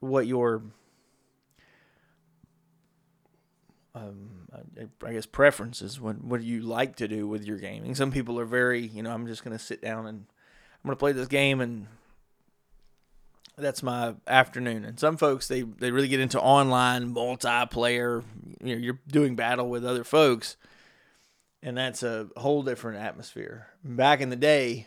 what 0.00 0.26
your 0.26 0.62
um, 3.94 4.48
I, 5.04 5.12
guess 5.12 5.26
preferences. 5.26 6.00
What 6.00 6.22
what 6.22 6.40
do 6.40 6.46
you 6.46 6.62
like 6.62 6.96
to 6.96 7.08
do 7.08 7.26
with 7.26 7.44
your 7.44 7.58
gaming? 7.58 7.94
Some 7.94 8.12
people 8.12 8.38
are 8.38 8.44
very, 8.44 8.86
you 8.86 9.02
know, 9.02 9.10
I'm 9.10 9.26
just 9.26 9.44
going 9.44 9.56
to 9.56 9.62
sit 9.62 9.82
down 9.82 10.06
and 10.06 10.26
I'm 10.28 10.88
going 10.88 10.96
to 10.96 10.98
play 10.98 11.12
this 11.12 11.28
game 11.28 11.60
and 11.60 11.86
that's 13.60 13.82
my 13.82 14.14
afternoon. 14.26 14.84
And 14.84 14.98
some 14.98 15.16
folks 15.16 15.48
they 15.48 15.62
they 15.62 15.90
really 15.90 16.08
get 16.08 16.20
into 16.20 16.40
online 16.40 17.14
multiplayer. 17.14 18.24
You 18.62 18.76
know, 18.76 18.80
you're 18.80 19.00
doing 19.08 19.36
battle 19.36 19.68
with 19.68 19.84
other 19.84 20.04
folks, 20.04 20.56
and 21.62 21.76
that's 21.76 22.02
a 22.02 22.28
whole 22.36 22.62
different 22.62 22.98
atmosphere. 22.98 23.68
Back 23.84 24.20
in 24.20 24.30
the 24.30 24.36
day, 24.36 24.86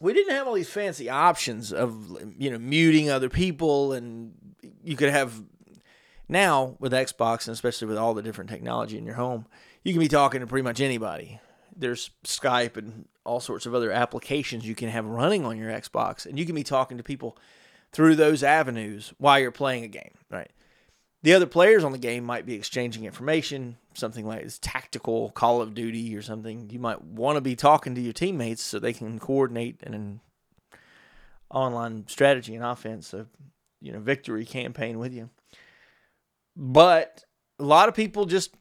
we 0.00 0.12
didn't 0.12 0.34
have 0.34 0.48
all 0.48 0.54
these 0.54 0.68
fancy 0.68 1.08
options 1.08 1.72
of 1.72 2.18
you 2.36 2.50
know 2.50 2.58
muting 2.58 3.08
other 3.08 3.28
people 3.28 3.92
and 3.92 4.34
you 4.82 4.96
could 4.96 5.10
have 5.10 5.40
now 6.28 6.76
with 6.80 6.92
Xbox 6.92 7.46
and 7.46 7.54
especially 7.54 7.88
with 7.88 7.96
all 7.96 8.14
the 8.14 8.22
different 8.22 8.50
technology 8.50 8.98
in 8.98 9.06
your 9.06 9.14
home, 9.14 9.46
you 9.84 9.92
can 9.92 10.00
be 10.00 10.08
talking 10.08 10.40
to 10.40 10.46
pretty 10.46 10.64
much 10.64 10.80
anybody. 10.80 11.40
There's 11.76 12.10
Skype 12.24 12.76
and 12.76 13.06
all 13.24 13.40
sorts 13.40 13.66
of 13.66 13.74
other 13.74 13.92
applications 13.92 14.66
you 14.66 14.74
can 14.74 14.88
have 14.88 15.06
running 15.06 15.44
on 15.44 15.56
your 15.56 15.70
Xbox 15.70 16.26
and 16.26 16.38
you 16.38 16.44
can 16.44 16.54
be 16.54 16.64
talking 16.64 16.96
to 16.96 17.02
people 17.02 17.36
through 17.92 18.16
those 18.16 18.42
avenues 18.42 19.12
while 19.18 19.38
you're 19.38 19.50
playing 19.50 19.84
a 19.84 19.88
game, 19.88 20.14
right? 20.30 20.50
The 21.22 21.34
other 21.34 21.46
players 21.46 21.84
on 21.84 21.92
the 21.92 21.98
game 21.98 22.24
might 22.24 22.46
be 22.46 22.54
exchanging 22.54 23.04
information, 23.04 23.76
something 23.94 24.26
like 24.26 24.42
this 24.42 24.58
tactical 24.58 25.30
Call 25.30 25.62
of 25.62 25.74
Duty 25.74 26.16
or 26.16 26.22
something. 26.22 26.68
You 26.70 26.80
might 26.80 27.02
want 27.02 27.36
to 27.36 27.40
be 27.40 27.54
talking 27.54 27.94
to 27.94 28.00
your 28.00 28.12
teammates 28.12 28.62
so 28.62 28.78
they 28.78 28.92
can 28.92 29.20
coordinate 29.20 29.80
an 29.84 30.20
online 31.48 32.06
strategy 32.08 32.56
and 32.56 32.64
offense, 32.64 33.14
a 33.14 33.26
you 33.80 33.92
know 33.92 34.00
victory 34.00 34.44
campaign 34.44 34.98
with 34.98 35.12
you. 35.12 35.30
But 36.56 37.24
a 37.60 37.64
lot 37.64 37.88
of 37.88 37.94
people 37.94 38.24
just 38.24 38.54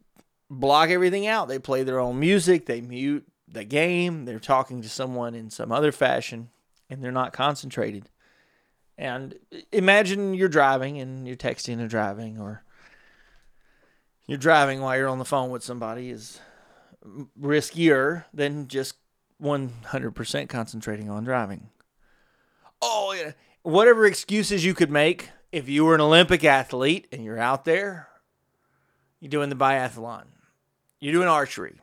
block 0.49 0.89
everything 0.89 1.25
out. 1.25 1.47
They 1.47 1.57
play 1.57 1.81
their 1.81 1.99
own 1.99 2.19
music, 2.19 2.67
they 2.67 2.81
mute 2.81 3.25
the 3.51 3.63
game, 3.65 4.25
they're 4.25 4.39
talking 4.39 4.81
to 4.81 4.89
someone 4.89 5.35
in 5.35 5.49
some 5.49 5.71
other 5.71 5.91
fashion, 5.91 6.49
and 6.89 7.03
they're 7.03 7.11
not 7.11 7.33
concentrated. 7.33 8.09
And 8.97 9.35
imagine 9.71 10.33
you're 10.33 10.47
driving 10.47 10.99
and 10.99 11.27
you're 11.27 11.35
texting 11.35 11.79
and 11.79 11.89
driving, 11.89 12.39
or 12.39 12.63
you're 14.27 14.37
driving 14.37 14.81
while 14.81 14.95
you're 14.95 15.09
on 15.09 15.19
the 15.19 15.25
phone 15.25 15.49
with 15.49 15.63
somebody 15.63 16.09
is 16.09 16.39
riskier 17.39 18.25
than 18.33 18.67
just 18.67 18.95
100% 19.41 20.49
concentrating 20.49 21.09
on 21.09 21.23
driving. 21.23 21.69
Oh, 22.81 23.13
yeah. 23.13 23.31
Whatever 23.63 24.05
excuses 24.05 24.63
you 24.63 24.73
could 24.73 24.91
make 24.91 25.29
if 25.51 25.67
you 25.67 25.83
were 25.83 25.95
an 25.95 26.01
Olympic 26.01 26.43
athlete 26.43 27.07
and 27.11 27.23
you're 27.23 27.39
out 27.39 27.65
there, 27.65 28.07
you're 29.19 29.29
doing 29.29 29.49
the 29.49 29.55
biathlon, 29.55 30.25
you're 30.99 31.13
doing 31.13 31.27
archery, 31.27 31.80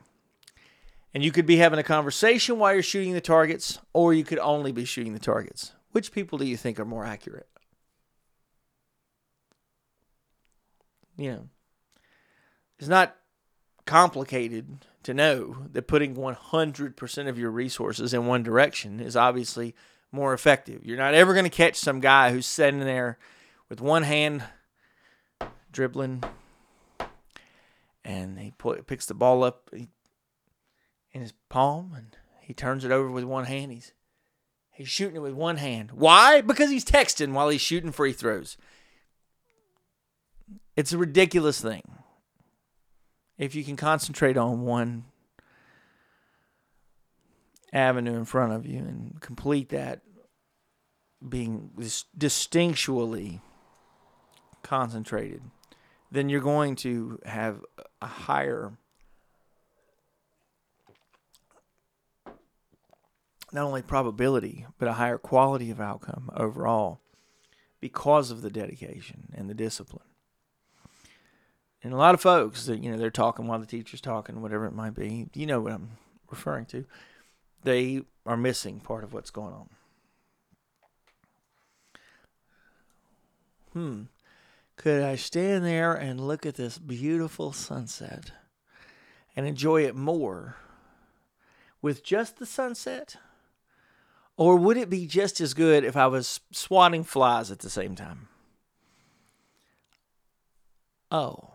and 1.13 1.23
you 1.23 1.31
could 1.31 1.45
be 1.45 1.57
having 1.57 1.79
a 1.79 1.83
conversation 1.83 2.59
while 2.59 2.73
you're 2.73 2.83
shooting 2.83 3.13
the 3.13 3.21
targets, 3.21 3.79
or 3.93 4.13
you 4.13 4.23
could 4.23 4.39
only 4.39 4.71
be 4.71 4.85
shooting 4.85 5.13
the 5.13 5.19
targets. 5.19 5.73
Which 5.91 6.11
people 6.11 6.37
do 6.37 6.45
you 6.45 6.57
think 6.57 6.79
are 6.79 6.85
more 6.85 7.05
accurate? 7.05 7.47
You 11.17 11.31
know, 11.31 11.49
it's 12.77 12.87
not 12.87 13.15
complicated 13.85 14.85
to 15.03 15.13
know 15.13 15.65
that 15.71 15.87
putting 15.87 16.15
100% 16.15 17.27
of 17.27 17.39
your 17.39 17.51
resources 17.51 18.13
in 18.13 18.27
one 18.27 18.43
direction 18.43 18.99
is 18.99 19.15
obviously 19.15 19.75
more 20.11 20.33
effective. 20.33 20.85
You're 20.85 20.97
not 20.97 21.13
ever 21.13 21.33
going 21.33 21.45
to 21.45 21.49
catch 21.49 21.75
some 21.75 21.99
guy 21.99 22.31
who's 22.31 22.45
sitting 22.45 22.81
there 22.81 23.17
with 23.67 23.81
one 23.81 24.03
hand 24.03 24.43
dribbling 25.71 26.23
and 28.03 28.39
he 28.39 28.53
picks 28.87 29.05
the 29.05 29.13
ball 29.13 29.43
up 29.43 29.69
in 31.19 31.23
his 31.23 31.33
palm 31.49 31.93
and 31.95 32.15
he 32.41 32.53
turns 32.53 32.85
it 32.85 32.91
over 32.91 33.11
with 33.11 33.25
one 33.25 33.45
hand. 33.45 33.73
He's 33.73 33.91
He's 34.71 34.87
shooting 34.87 35.17
it 35.17 35.21
with 35.21 35.33
one 35.33 35.57
hand. 35.57 35.91
Why? 35.91 36.39
Because 36.39 36.69
he's 36.69 36.85
texting 36.85 37.33
while 37.33 37.49
he's 37.49 37.59
shooting 37.59 37.91
free 37.91 38.13
throws. 38.13 38.55
It's 40.77 40.93
a 40.93 40.97
ridiculous 40.97 41.59
thing. 41.59 41.83
If 43.37 43.55
you 43.55 43.65
can 43.65 43.75
concentrate 43.75 44.37
on 44.37 44.61
one 44.61 45.03
avenue 47.73 48.15
in 48.15 48.23
front 48.23 48.53
of 48.53 48.65
you 48.65 48.77
and 48.77 49.19
complete 49.19 49.67
that 49.69 49.99
being 51.27 51.71
distinctually 52.17 53.41
concentrated, 54.63 55.41
then 56.09 56.29
you're 56.29 56.39
going 56.39 56.77
to 56.77 57.19
have 57.25 57.65
a 58.01 58.07
higher 58.07 58.77
not 63.51 63.65
only 63.65 63.81
probability, 63.81 64.65
but 64.77 64.87
a 64.87 64.93
higher 64.93 65.17
quality 65.17 65.71
of 65.71 65.81
outcome 65.81 66.29
overall 66.35 67.01
because 67.79 68.31
of 68.31 68.41
the 68.41 68.49
dedication 68.49 69.33
and 69.33 69.49
the 69.49 69.53
discipline. 69.53 70.03
And 71.81 71.93
a 71.93 71.97
lot 71.97 72.13
of 72.13 72.21
folks 72.21 72.65
that 72.65 72.83
you 72.83 72.91
know 72.91 72.97
they're 72.97 73.09
talking 73.09 73.47
while 73.47 73.59
the 73.59 73.65
teacher's 73.65 74.01
talking, 74.01 74.41
whatever 74.41 74.65
it 74.65 74.73
might 74.73 74.95
be. 74.95 75.29
You 75.33 75.45
know 75.45 75.61
what 75.61 75.71
I'm 75.73 75.91
referring 76.29 76.65
to. 76.67 76.85
They 77.63 78.01
are 78.25 78.37
missing 78.37 78.79
part 78.79 79.03
of 79.03 79.13
what's 79.13 79.31
going 79.31 79.53
on. 79.53 79.69
Hmm. 83.73 84.01
Could 84.75 85.03
I 85.03 85.15
stand 85.15 85.65
there 85.65 85.93
and 85.93 86.25
look 86.25 86.45
at 86.45 86.55
this 86.55 86.77
beautiful 86.77 87.51
sunset 87.51 88.31
and 89.35 89.45
enjoy 89.45 89.83
it 89.83 89.95
more 89.95 90.55
with 91.81 92.03
just 92.03 92.39
the 92.39 92.45
sunset? 92.45 93.17
Or 94.39 94.55
would 94.55 94.77
it 94.77 94.89
be 94.89 95.05
just 95.05 95.41
as 95.41 95.53
good 95.53 95.83
if 95.83 95.97
I 95.97 96.07
was 96.07 96.39
swatting 96.53 97.03
flies 97.03 97.51
at 97.51 97.59
the 97.59 97.69
same 97.69 97.93
time? 97.93 98.29
Oh, 101.11 101.49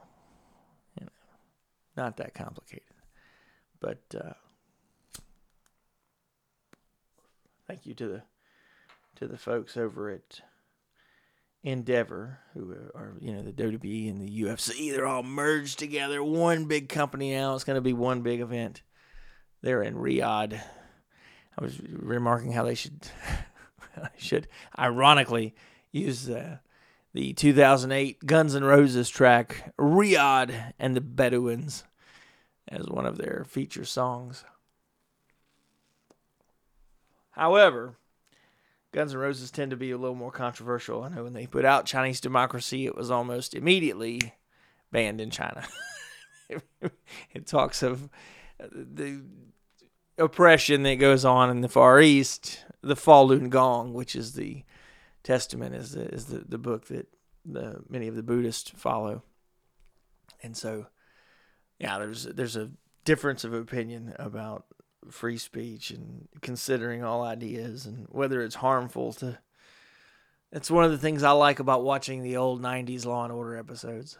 not 1.96 2.18
that 2.18 2.34
complicated. 2.34 2.82
But 3.80 4.02
uh, 4.14 4.34
thank 7.66 7.86
you 7.86 7.94
to 7.94 8.06
the 8.06 8.22
to 9.16 9.28
the 9.28 9.38
folks 9.38 9.78
over 9.78 10.10
at 10.10 10.40
Endeavor, 11.62 12.40
who 12.52 12.70
are 12.94 13.14
you 13.18 13.32
know 13.32 13.42
the 13.42 13.52
WWE 13.52 14.10
and 14.10 14.20
the 14.20 14.42
UFC. 14.42 14.92
They're 14.92 15.06
all 15.06 15.22
merged 15.22 15.78
together, 15.78 16.22
one 16.22 16.66
big 16.66 16.90
company 16.90 17.32
now. 17.32 17.54
It's 17.54 17.64
going 17.64 17.76
to 17.76 17.80
be 17.80 17.94
one 17.94 18.20
big 18.20 18.40
event. 18.40 18.82
They're 19.62 19.82
in 19.82 19.94
Riyadh. 19.94 20.60
I 21.58 21.62
was 21.62 21.80
remarking 21.80 22.52
how 22.52 22.64
they 22.64 22.74
should 22.74 23.06
should 24.16 24.48
ironically 24.78 25.54
use 25.92 26.28
uh, 26.28 26.58
the 27.12 27.32
2008 27.32 28.26
Guns 28.26 28.54
N' 28.54 28.64
Roses 28.64 29.08
track 29.08 29.72
"Riad 29.78 30.72
and 30.78 30.96
the 30.96 31.00
Bedouins" 31.00 31.84
as 32.68 32.86
one 32.88 33.06
of 33.06 33.18
their 33.18 33.44
feature 33.48 33.84
songs. 33.84 34.44
However, 37.30 37.96
Guns 38.92 39.12
N' 39.12 39.20
Roses 39.20 39.50
tend 39.50 39.70
to 39.70 39.76
be 39.76 39.90
a 39.90 39.98
little 39.98 40.16
more 40.16 40.32
controversial. 40.32 41.02
I 41.02 41.08
know 41.08 41.24
when 41.24 41.32
they 41.32 41.46
put 41.46 41.64
out 41.64 41.86
Chinese 41.86 42.20
Democracy, 42.20 42.86
it 42.86 42.96
was 42.96 43.10
almost 43.10 43.54
immediately 43.54 44.34
banned 44.90 45.20
in 45.20 45.30
China. 45.30 45.66
it 47.32 47.46
talks 47.46 47.82
of 47.82 48.08
the 48.58 49.22
oppression 50.18 50.82
that 50.84 50.96
goes 50.96 51.24
on 51.24 51.50
in 51.50 51.60
the 51.60 51.68
Far 51.68 52.00
East, 52.00 52.64
the 52.82 52.96
Falun 52.96 53.50
Gong, 53.50 53.92
which 53.94 54.14
is 54.14 54.32
the 54.32 54.64
Testament, 55.22 55.74
is 55.74 55.92
the, 55.92 56.06
is 56.06 56.26
the, 56.26 56.44
the 56.46 56.58
book 56.58 56.86
that 56.88 57.08
the 57.44 57.82
many 57.88 58.08
of 58.08 58.16
the 58.16 58.22
Buddhists 58.22 58.70
follow. 58.70 59.22
And 60.42 60.56
so, 60.56 60.86
yeah, 61.78 61.98
there's 61.98 62.24
there's 62.24 62.56
a 62.56 62.70
difference 63.04 63.44
of 63.44 63.52
opinion 63.52 64.14
about 64.18 64.66
free 65.10 65.36
speech 65.36 65.90
and 65.90 66.28
considering 66.40 67.04
all 67.04 67.22
ideas 67.22 67.84
and 67.84 68.06
whether 68.08 68.40
it's 68.40 68.54
harmful 68.54 69.12
to 69.12 69.38
it's 70.50 70.70
one 70.70 70.84
of 70.84 70.92
the 70.92 70.98
things 70.98 71.22
I 71.22 71.32
like 71.32 71.58
about 71.58 71.82
watching 71.82 72.22
the 72.22 72.36
old 72.36 72.62
90s 72.62 73.04
Law 73.04 73.24
and 73.24 73.32
Order 73.32 73.56
episodes. 73.56 74.18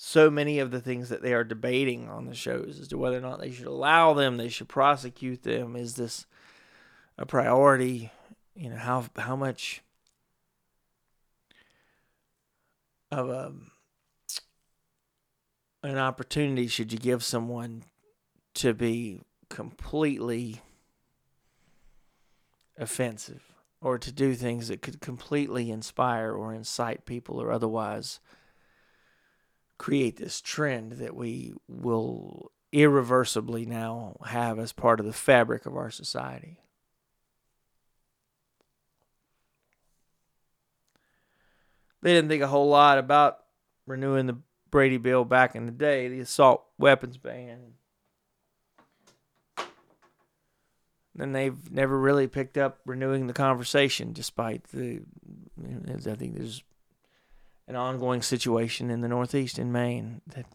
So 0.00 0.30
many 0.30 0.60
of 0.60 0.70
the 0.70 0.80
things 0.80 1.08
that 1.08 1.22
they 1.22 1.34
are 1.34 1.42
debating 1.42 2.08
on 2.08 2.26
the 2.26 2.34
shows 2.34 2.78
as 2.80 2.86
to 2.86 2.96
whether 2.96 3.18
or 3.18 3.20
not 3.20 3.40
they 3.40 3.50
should 3.50 3.66
allow 3.66 4.14
them, 4.14 4.36
they 4.36 4.48
should 4.48 4.68
prosecute 4.68 5.42
them. 5.42 5.74
Is 5.74 5.96
this 5.96 6.24
a 7.18 7.26
priority? 7.26 8.12
You 8.54 8.70
know, 8.70 8.76
how 8.76 9.06
how 9.16 9.34
much 9.34 9.82
of 13.10 13.28
a 13.28 13.52
an 15.82 15.98
opportunity 15.98 16.68
should 16.68 16.92
you 16.92 16.98
give 17.00 17.24
someone 17.24 17.82
to 18.54 18.74
be 18.74 19.22
completely 19.48 20.60
offensive 22.78 23.42
or 23.80 23.98
to 23.98 24.12
do 24.12 24.36
things 24.36 24.68
that 24.68 24.80
could 24.80 25.00
completely 25.00 25.72
inspire 25.72 26.32
or 26.32 26.54
incite 26.54 27.04
people 27.04 27.42
or 27.42 27.50
otherwise 27.50 28.20
create 29.78 30.16
this 30.16 30.40
trend 30.40 30.92
that 30.92 31.14
we 31.14 31.54
will 31.68 32.50
irreversibly 32.72 33.64
now 33.64 34.16
have 34.26 34.58
as 34.58 34.72
part 34.72 35.00
of 35.00 35.06
the 35.06 35.12
fabric 35.12 35.64
of 35.64 35.76
our 35.76 35.90
society. 35.90 36.58
They 42.02 42.12
didn't 42.12 42.28
think 42.28 42.42
a 42.42 42.48
whole 42.48 42.68
lot 42.68 42.98
about 42.98 43.38
renewing 43.86 44.26
the 44.26 44.38
Brady 44.70 44.98
bill 44.98 45.24
back 45.24 45.56
in 45.56 45.66
the 45.66 45.72
day, 45.72 46.08
the 46.08 46.20
assault 46.20 46.64
weapons 46.78 47.16
ban. 47.16 47.72
Then 51.14 51.32
they've 51.32 51.70
never 51.72 51.98
really 51.98 52.28
picked 52.28 52.56
up 52.56 52.78
renewing 52.84 53.26
the 53.26 53.32
conversation, 53.32 54.12
despite 54.12 54.64
the. 54.68 55.00
I 55.58 56.14
think 56.14 56.36
there's 56.36 56.62
an 57.68 57.76
ongoing 57.76 58.22
situation 58.22 58.90
in 58.90 59.02
the 59.02 59.08
Northeast 59.08 59.58
in 59.58 59.70
Maine 59.70 60.22
that 60.26 60.46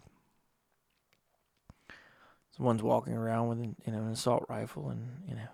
someone's 2.57 2.83
walking 2.83 3.13
around 3.13 3.49
with 3.49 3.59
you 3.59 3.91
know 3.93 3.99
an 3.99 4.11
assault 4.11 4.45
rifle 4.49 4.89
and 4.89 5.21
you 5.27 5.35
know. 5.35 5.47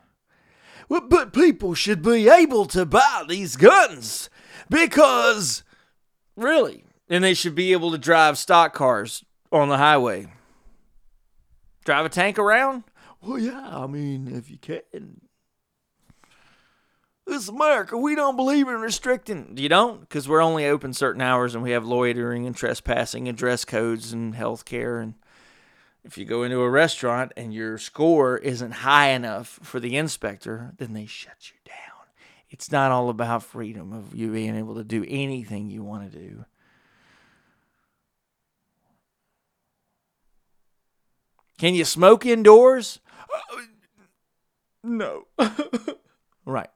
Well, 0.87 1.01
but 1.01 1.33
people 1.33 1.75
should 1.75 2.01
be 2.01 2.29
able 2.29 2.65
to 2.67 2.85
buy 2.85 3.25
these 3.27 3.57
guns 3.57 4.29
because, 4.69 5.63
really, 6.35 6.85
and 7.09 7.23
they 7.23 7.33
should 7.33 7.53
be 7.53 7.73
able 7.73 7.91
to 7.91 7.97
drive 7.97 8.37
stock 8.37 8.73
cars 8.73 9.23
on 9.51 9.67
the 9.67 9.77
highway. 9.77 10.27
Drive 11.83 12.05
a 12.05 12.09
tank 12.09 12.39
around? 12.39 12.85
Well, 13.21 13.37
yeah, 13.37 13.77
I 13.77 13.87
mean, 13.87 14.33
if 14.33 14.49
you 14.49 14.57
can. 14.57 15.21
This 17.29 17.43
is 17.43 17.49
America. 17.49 17.95
We 17.95 18.15
don't 18.15 18.35
believe 18.35 18.67
in 18.67 18.81
restricting. 18.81 19.53
You 19.55 19.69
don't? 19.69 20.01
Because 20.01 20.27
we're 20.27 20.41
only 20.41 20.65
open 20.65 20.93
certain 20.93 21.21
hours 21.21 21.53
and 21.53 21.63
we 21.63 21.71
have 21.71 21.85
loitering 21.85 22.47
and 22.47 22.55
trespassing 22.55 23.27
and 23.27 23.37
dress 23.37 23.65
codes 23.65 24.11
and 24.11 24.33
health 24.33 24.65
care. 24.65 24.99
And 24.99 25.13
if 26.03 26.17
you 26.17 26.25
go 26.25 26.41
into 26.41 26.59
a 26.61 26.69
restaurant 26.69 27.31
and 27.37 27.53
your 27.53 27.77
score 27.77 28.39
isn't 28.39 28.71
high 28.71 29.09
enough 29.09 29.59
for 29.61 29.79
the 29.79 29.95
inspector, 29.95 30.73
then 30.79 30.93
they 30.93 31.05
shut 31.05 31.51
you 31.51 31.57
down. 31.65 32.07
It's 32.49 32.71
not 32.71 32.91
all 32.91 33.09
about 33.09 33.43
freedom 33.43 33.93
of 33.93 34.15
you 34.15 34.31
being 34.31 34.55
able 34.55 34.73
to 34.75 34.83
do 34.83 35.05
anything 35.07 35.69
you 35.69 35.83
want 35.83 36.11
to 36.11 36.17
do. 36.17 36.45
Can 41.59 41.75
you 41.75 41.85
smoke 41.85 42.25
indoors? 42.25 42.99
Uh, 43.31 43.61
no. 44.83 45.27
right. 46.45 46.71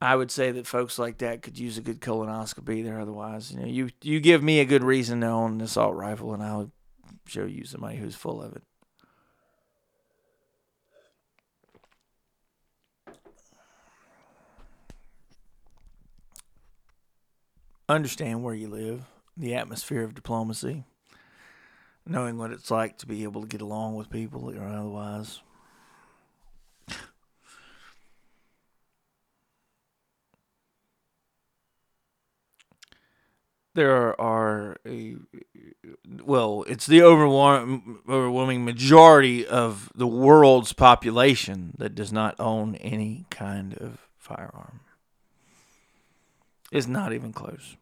I 0.00 0.16
would 0.16 0.30
say 0.30 0.50
that 0.50 0.66
folks 0.66 0.98
like 0.98 1.18
that 1.18 1.42
could 1.42 1.58
use 1.58 1.78
a 1.78 1.82
good 1.82 2.00
colonoscopy 2.00 2.84
there. 2.84 3.00
Otherwise, 3.00 3.52
you 3.52 3.60
know, 3.60 3.66
you 3.66 3.90
you 4.02 4.20
give 4.20 4.42
me 4.42 4.60
a 4.60 4.64
good 4.64 4.84
reason 4.84 5.20
to 5.20 5.26
own 5.28 5.54
an 5.54 5.60
assault 5.62 5.94
rifle, 5.94 6.34
and 6.34 6.42
I'll 6.42 6.70
show 7.26 7.44
you 7.44 7.64
somebody 7.64 7.96
who's 7.96 8.14
full 8.14 8.42
of 8.42 8.54
it. 8.54 8.62
understand 17.88 18.42
where 18.42 18.54
you 18.54 18.68
live, 18.68 19.02
the 19.36 19.54
atmosphere 19.54 20.02
of 20.02 20.14
diplomacy, 20.14 20.84
knowing 22.06 22.38
what 22.38 22.50
it's 22.50 22.70
like 22.70 22.98
to 22.98 23.06
be 23.06 23.22
able 23.22 23.42
to 23.42 23.48
get 23.48 23.60
along 23.60 23.94
with 23.94 24.10
people 24.10 24.50
or 24.50 24.66
otherwise. 24.66 25.40
There 33.74 34.18
are 34.20 34.76
a 34.86 35.16
well, 36.24 36.64
it's 36.68 36.86
the 36.86 37.02
overwhelming 37.02 38.64
majority 38.64 39.46
of 39.46 39.90
the 39.94 40.06
world's 40.06 40.72
population 40.72 41.74
that 41.78 41.94
does 41.94 42.12
not 42.12 42.36
own 42.38 42.76
any 42.76 43.26
kind 43.30 43.74
of 43.74 44.08
firearm 44.16 44.80
is 46.70 46.86
not 46.88 47.12
even 47.12 47.32
close. 47.32 47.76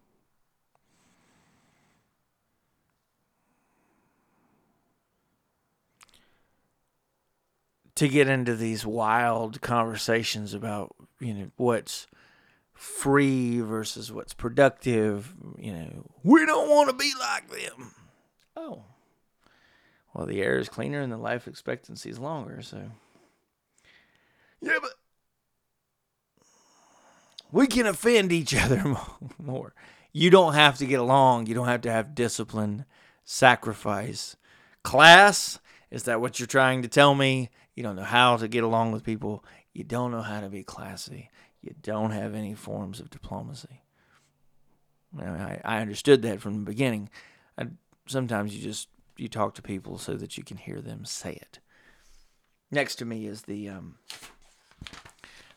To 7.96 8.08
get 8.08 8.28
into 8.28 8.56
these 8.56 8.84
wild 8.84 9.60
conversations 9.60 10.54
about, 10.54 10.94
you 11.20 11.34
know, 11.34 11.50
what's 11.56 12.06
free 12.82 13.60
versus 13.60 14.10
what's 14.10 14.34
productive. 14.34 15.32
You 15.56 15.72
know, 15.72 16.10
we 16.24 16.44
don't 16.44 16.68
want 16.68 16.90
to 16.90 16.96
be 16.96 17.12
like 17.18 17.48
them. 17.48 17.94
Oh, 18.56 18.82
well, 20.12 20.26
the 20.26 20.42
air 20.42 20.58
is 20.58 20.68
cleaner 20.68 21.00
and 21.00 21.12
the 21.12 21.16
life 21.16 21.46
expectancy 21.46 22.10
is 22.10 22.18
longer. 22.18 22.60
So, 22.60 22.82
yeah, 24.60 24.78
but 24.82 24.94
we 27.52 27.68
can 27.68 27.86
offend 27.86 28.32
each 28.32 28.52
other 28.54 28.82
more. 29.38 29.74
You 30.12 30.30
don't 30.30 30.54
have 30.54 30.76
to 30.78 30.86
get 30.86 30.98
along. 30.98 31.46
You 31.46 31.54
don't 31.54 31.68
have 31.68 31.82
to 31.82 31.90
have 31.90 32.16
discipline, 32.16 32.84
sacrifice. 33.24 34.36
Class, 34.82 35.60
is 35.90 36.02
that 36.02 36.20
what 36.20 36.40
you're 36.40 36.48
trying 36.48 36.82
to 36.82 36.88
tell 36.88 37.14
me? 37.14 37.48
You 37.76 37.84
don't 37.84 37.96
know 37.96 38.02
how 38.02 38.36
to 38.38 38.48
get 38.48 38.64
along 38.64 38.90
with 38.90 39.04
people. 39.04 39.44
You 39.72 39.84
don't 39.84 40.10
know 40.10 40.22
how 40.22 40.40
to 40.40 40.48
be 40.48 40.64
classy. 40.64 41.30
You 41.62 41.74
don't 41.80 42.10
have 42.10 42.34
any 42.34 42.54
forms 42.54 43.00
of 43.00 43.10
diplomacy. 43.10 43.82
I, 45.18 45.60
I 45.64 45.80
understood 45.80 46.22
that 46.22 46.40
from 46.40 46.54
the 46.54 46.70
beginning. 46.70 47.08
I, 47.56 47.66
sometimes 48.06 48.54
you 48.54 48.62
just 48.62 48.88
you 49.16 49.28
talk 49.28 49.54
to 49.54 49.62
people 49.62 49.98
so 49.98 50.14
that 50.14 50.36
you 50.36 50.44
can 50.44 50.56
hear 50.56 50.80
them 50.80 51.04
say 51.04 51.32
it. 51.32 51.60
Next 52.70 52.96
to 52.96 53.04
me 53.04 53.26
is 53.26 53.42
the 53.42 53.68
um, 53.68 53.96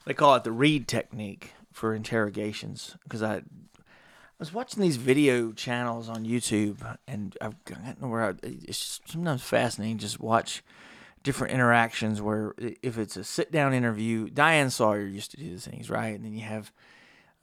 they 0.05 0.13
call 0.13 0.35
it 0.35 0.43
the 0.43 0.51
Reid 0.51 0.87
technique 0.87 1.53
for 1.71 1.95
interrogations 1.95 2.95
because 3.03 3.23
I 3.23 3.37
I 3.37 4.37
was 4.37 4.53
watching 4.53 4.81
these 4.81 4.97
video 4.97 5.53
channels 5.53 6.09
on 6.09 6.25
YouTube, 6.25 6.97
and 7.07 7.37
I've 7.39 7.63
gotten 7.63 8.09
where 8.09 8.21
I, 8.21 8.33
it's 8.43 8.99
sometimes 9.05 9.41
fascinating 9.41 9.97
just 9.97 10.19
watch 10.19 10.61
different 11.25 11.53
interactions 11.53 12.21
where 12.21 12.53
if 12.83 12.99
it's 12.99 13.17
a 13.17 13.23
sit 13.23 13.51
down 13.51 13.73
interview, 13.73 14.29
Diane 14.29 14.69
Sawyer 14.69 15.05
used 15.05 15.31
to 15.31 15.37
do 15.37 15.49
these 15.49 15.65
things, 15.65 15.89
right? 15.89 16.15
And 16.15 16.23
then 16.23 16.33
you 16.33 16.45
have 16.45 16.71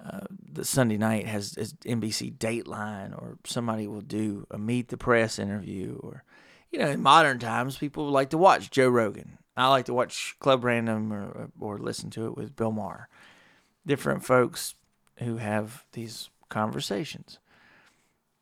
uh, 0.02 0.20
the 0.52 0.64
Sunday 0.64 0.96
night 0.96 1.26
has, 1.26 1.56
has 1.56 1.74
NBC 1.74 2.38
Dateline, 2.38 3.12
or 3.12 3.38
somebody 3.44 3.88
will 3.88 4.00
do 4.00 4.46
a 4.50 4.56
meet 4.56 4.88
the 4.88 4.96
press 4.96 5.38
interview, 5.38 5.98
or 6.00 6.22
you 6.70 6.78
know, 6.78 6.88
in 6.88 7.02
modern 7.02 7.40
times, 7.40 7.76
people 7.76 8.08
like 8.08 8.30
to 8.30 8.38
watch 8.38 8.70
Joe 8.70 8.88
Rogan. 8.88 9.38
I 9.56 9.68
like 9.68 9.84
to 9.86 9.94
watch 9.94 10.36
Club 10.38 10.64
Random 10.64 11.12
or 11.12 11.50
or 11.60 11.78
listen 11.78 12.08
to 12.10 12.26
it 12.26 12.36
with 12.36 12.56
Bill 12.56 12.72
Maher. 12.72 13.08
Different 13.84 14.24
folks 14.24 14.74
who 15.18 15.38
have 15.38 15.84
these 15.92 16.30
conversations. 16.48 17.40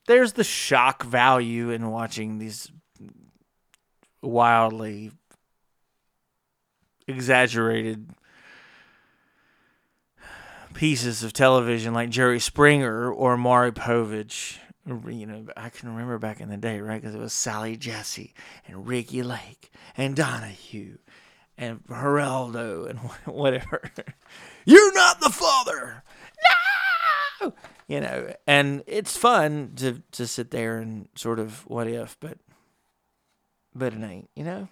There's 0.06 0.34
the 0.34 0.44
shock 0.44 1.02
value 1.02 1.70
in 1.70 1.90
watching 1.90 2.38
these 2.38 2.70
wildly 4.22 5.12
exaggerated 7.10 8.10
pieces 10.74 11.22
of 11.22 11.32
television 11.32 11.92
like 11.92 12.10
Jerry 12.10 12.40
Springer 12.40 13.12
or 13.12 13.36
Maury 13.36 13.72
Povich. 13.72 14.58
You 14.86 15.26
know, 15.26 15.46
I 15.56 15.68
can 15.68 15.90
remember 15.90 16.18
back 16.18 16.40
in 16.40 16.48
the 16.48 16.56
day, 16.56 16.80
right? 16.80 17.00
Because 17.00 17.14
it 17.14 17.20
was 17.20 17.32
Sally 17.32 17.76
Jessy 17.76 18.34
and 18.66 18.86
Ricki 18.86 19.22
Lake 19.22 19.70
and 19.96 20.16
Donahue 20.16 20.96
and 21.58 21.84
Geraldo 21.84 22.88
and 22.88 22.98
whatever. 23.26 23.90
You're 24.64 24.94
not 24.94 25.20
the 25.20 25.30
father. 25.30 26.02
No! 27.40 27.54
You 27.86 28.00
know, 28.00 28.34
and 28.46 28.82
it's 28.86 29.16
fun 29.16 29.72
to 29.76 30.02
to 30.12 30.26
sit 30.26 30.50
there 30.50 30.78
and 30.78 31.08
sort 31.14 31.38
of 31.38 31.66
what 31.66 31.86
if, 31.86 32.16
but 32.20 32.38
but 33.74 33.92
it 33.92 34.02
ain't, 34.02 34.30
you 34.34 34.44
know? 34.44 34.68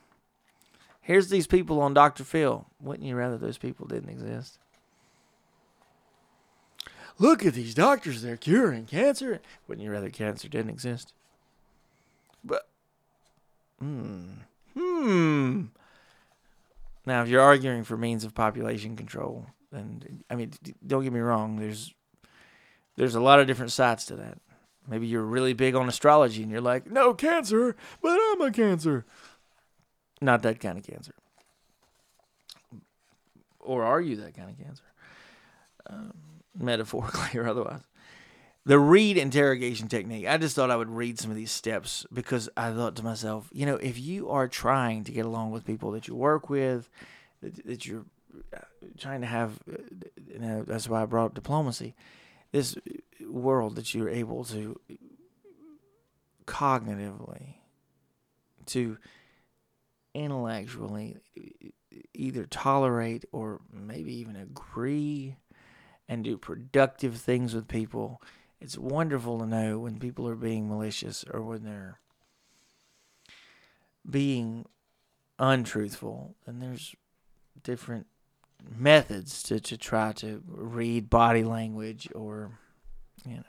Here's 1.09 1.31
these 1.31 1.47
people 1.47 1.81
on 1.81 1.95
Dr. 1.95 2.23
Phil. 2.23 2.67
Wouldn't 2.83 3.09
you 3.09 3.17
rather 3.17 3.39
those 3.39 3.57
people 3.57 3.87
didn't 3.87 4.11
exist? 4.11 4.59
Look 7.19 7.47
at 7.47 7.55
these 7.55 7.75
doctors, 7.75 8.21
they're 8.21 8.37
curing 8.37 8.85
cancer. 8.85 9.41
Wouldn't 9.67 9.83
you 9.83 9.91
rather 9.91 10.11
cancer 10.11 10.51
didn't 10.51 10.69
exist? 10.69 11.15
But, 12.45 12.69
hmm, 13.79 14.33
hmm. 14.75 15.63
Now, 17.07 17.23
if 17.23 17.29
you're 17.31 17.41
arguing 17.41 17.85
for 17.85 17.97
means 17.97 18.23
of 18.23 18.35
population 18.35 18.95
control, 18.95 19.47
and 19.73 20.23
I 20.29 20.35
mean, 20.35 20.53
don't 20.87 21.05
get 21.05 21.13
me 21.15 21.21
wrong, 21.21 21.57
there's 21.57 21.95
there's 22.97 23.15
a 23.15 23.21
lot 23.21 23.41
of 23.41 23.47
different 23.47 23.73
sides 23.73 24.05
to 24.07 24.17
that. 24.17 24.37
Maybe 24.87 25.07
you're 25.07 25.23
really 25.23 25.55
big 25.55 25.75
on 25.75 25.89
astrology 25.89 26.43
and 26.43 26.53
you're 26.53 26.61
like, 26.61 26.91
no 26.91 27.15
cancer, 27.15 27.77
but 28.03 28.19
I'm 28.21 28.43
a 28.43 28.51
cancer. 28.51 29.07
Not 30.21 30.43
that 30.43 30.61
kind 30.61 30.79
of 30.79 30.85
cancer. 30.85 31.13
Or 33.61 33.85
are 33.85 34.01
you 34.01 34.17
that 34.17 34.35
kind 34.35 34.51
of 34.51 34.59
cancer? 34.59 34.85
Um, 35.89 36.13
metaphorically 36.59 37.39
or 37.39 37.49
otherwise. 37.49 37.83
The 38.65 38.79
Reid 38.79 39.17
interrogation 39.17 39.89
technique. 39.89 40.27
I 40.27 40.37
just 40.37 40.55
thought 40.55 40.71
I 40.71 40.77
would 40.77 40.91
read 40.91 41.19
some 41.19 41.31
of 41.31 41.37
these 41.37 41.51
steps 41.51 42.05
because 42.13 42.51
I 42.57 42.71
thought 42.71 42.97
to 42.97 43.03
myself, 43.03 43.49
you 43.53 43.65
know, 43.65 43.77
if 43.77 43.99
you 43.99 44.29
are 44.29 44.47
trying 44.47 45.05
to 45.05 45.13
get 45.13 45.25
along 45.25 45.53
with 45.53 45.65
people 45.65 45.91
that 45.93 46.07
you 46.07 46.15
work 46.15 46.51
with, 46.51 46.91
that, 47.43 47.87
you're 47.87 48.05
uh, 48.55 48.59
trying 48.99 49.23
to 49.23 49.27
have, 49.27 49.59
uh, 49.73 49.77
you 50.27 50.39
know, 50.39 50.65
that's 50.67 50.89
why 50.89 51.03
I 51.03 51.07
brought 51.07 51.27
up 51.27 51.35
diplomacy. 51.35 51.95
This 52.53 52.77
world 53.27 53.77
that 53.77 53.95
you're 53.95 54.11
able 54.11 54.45
to 54.45 54.79
cognitively, 56.47 57.55
to 58.67 58.99
intellectually 60.19 61.17
either 62.15 62.45
tolerate 62.47 63.25
or 63.33 63.61
maybe 63.73 64.15
even 64.15 64.37
agree 64.37 65.37
and 66.09 66.25
do 66.25 66.37
productive 66.37 67.17
things 67.17 67.55
with 67.55 67.69
people. 67.69 68.21
It's 68.61 68.77
wonderful 68.77 69.39
to 69.39 69.47
know 69.47 69.79
when 69.79 69.99
people 69.99 70.29
are 70.29 70.35
being 70.35 70.69
malicious 70.69 71.25
or 71.31 71.43
when 71.43 71.65
they're 71.65 72.01
being 74.09 74.65
untruthful. 75.39 76.35
And 76.47 76.61
there's 76.61 76.95
different 77.63 78.07
methods 78.77 79.43
to, 79.45 79.61
to 79.61 79.77
try 79.77 80.13
to 80.13 80.43
read 80.47 81.09
body 81.09 81.45
language 81.45 82.09
or, 82.15 82.59
you 83.25 83.37
know. 83.37 83.43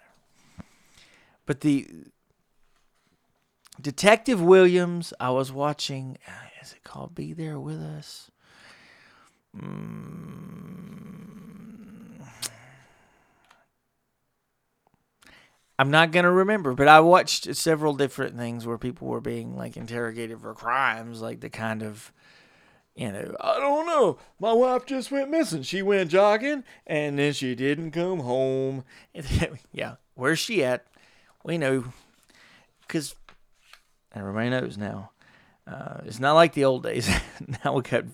But 1.45 1.61
the 1.61 1.88
Detective 3.82 4.41
Williams, 4.41 5.13
I 5.20 5.32
was 5.32 5.51
watching, 5.51 6.17
is 6.62 6.74
it 6.74 6.84
called 6.84 7.16
Be 7.16 7.34
There 7.34 7.60
With 7.60 7.80
Us? 7.80 8.32
Mm. 9.57 10.30
I'm 15.80 15.91
not 15.91 16.12
going 16.12 16.26
to 16.26 16.32
remember, 16.32 16.74
but 16.74 16.89
I 16.89 16.99
watched 16.99 17.55
several 17.55 17.93
different 17.93 18.36
things 18.36 18.68
where 18.68 18.78
people 18.78 19.07
were 19.07 19.22
being 19.22 19.55
like 19.55 19.78
interrogated 19.78 20.41
for 20.41 20.53
crimes, 20.53 21.22
like 21.22 21.39
the 21.39 21.49
kind 21.49 21.82
of, 21.82 22.12
you 22.95 23.10
know, 23.10 23.34
I 23.39 23.60
don't 23.62 23.86
know. 23.86 24.20
My 24.41 24.51
wife 24.51 24.86
just 24.86 25.10
went 25.10 25.32
missing. 25.32 25.62
She 25.62 25.82
went 25.82 26.12
jogging 26.12 26.66
and 26.86 27.18
then 27.18 27.32
she 27.32 27.55
didn't 27.55 27.91
come 27.91 28.20
home. 28.20 28.84
yeah, 29.72 29.95
where's 30.16 30.39
she 30.39 30.66
at? 30.66 30.86
We 31.45 31.57
know. 31.57 31.86
Because 32.82 33.16
everybody 34.14 34.49
knows 34.49 34.78
now. 34.78 35.12
Uh, 35.70 36.01
it's 36.05 36.20
not 36.20 36.34
like 36.34 36.53
the 36.53 36.65
old 36.65 36.84
days. 36.84 37.07
now 37.63 37.74
we 37.74 37.82
got 37.84 38.05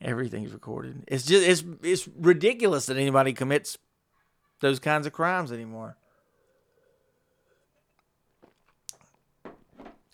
everything's 0.00 0.52
recorded. 0.52 1.04
It's 1.08 1.24
just 1.24 1.46
it's 1.46 1.64
it's 1.82 2.08
ridiculous 2.18 2.86
that 2.86 2.96
anybody 2.96 3.32
commits 3.32 3.78
those 4.60 4.78
kinds 4.78 5.06
of 5.06 5.12
crimes 5.12 5.52
anymore. 5.52 5.96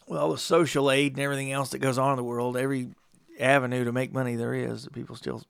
Well, 0.06 0.30
with 0.30 0.40
social 0.40 0.90
aid 0.90 1.12
and 1.12 1.20
everything 1.20 1.52
else 1.52 1.70
that 1.70 1.80
goes 1.80 1.98
on 1.98 2.12
in 2.12 2.16
the 2.16 2.24
world, 2.24 2.56
every 2.56 2.88
avenue 3.38 3.84
to 3.84 3.92
make 3.92 4.12
money 4.12 4.36
there 4.36 4.54
is, 4.54 4.88
people 4.92 5.16
still 5.16 5.42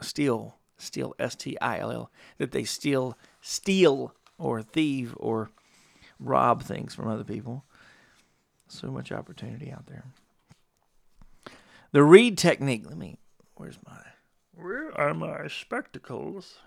steal, 0.00 0.56
steal, 0.78 1.14
S 1.18 1.34
T 1.34 1.58
I 1.60 1.78
L 1.78 1.90
L, 1.90 2.10
that 2.38 2.52
they 2.52 2.64
steal, 2.64 3.18
steal 3.42 4.14
or 4.38 4.62
thieve 4.62 5.14
or 5.18 5.50
rob 6.20 6.62
things 6.62 6.94
from 6.94 7.08
other 7.08 7.24
people. 7.24 7.64
So 8.68 8.88
much 8.88 9.10
opportunity 9.12 9.72
out 9.72 9.86
there. 9.86 10.04
The 11.92 12.02
Reid 12.02 12.36
technique. 12.36 12.84
Let 12.86 12.98
me. 12.98 13.18
Where's 13.54 13.78
my. 13.86 13.98
Where 14.54 14.98
are 14.98 15.14
my 15.14 15.48
spectacles? 15.48 16.58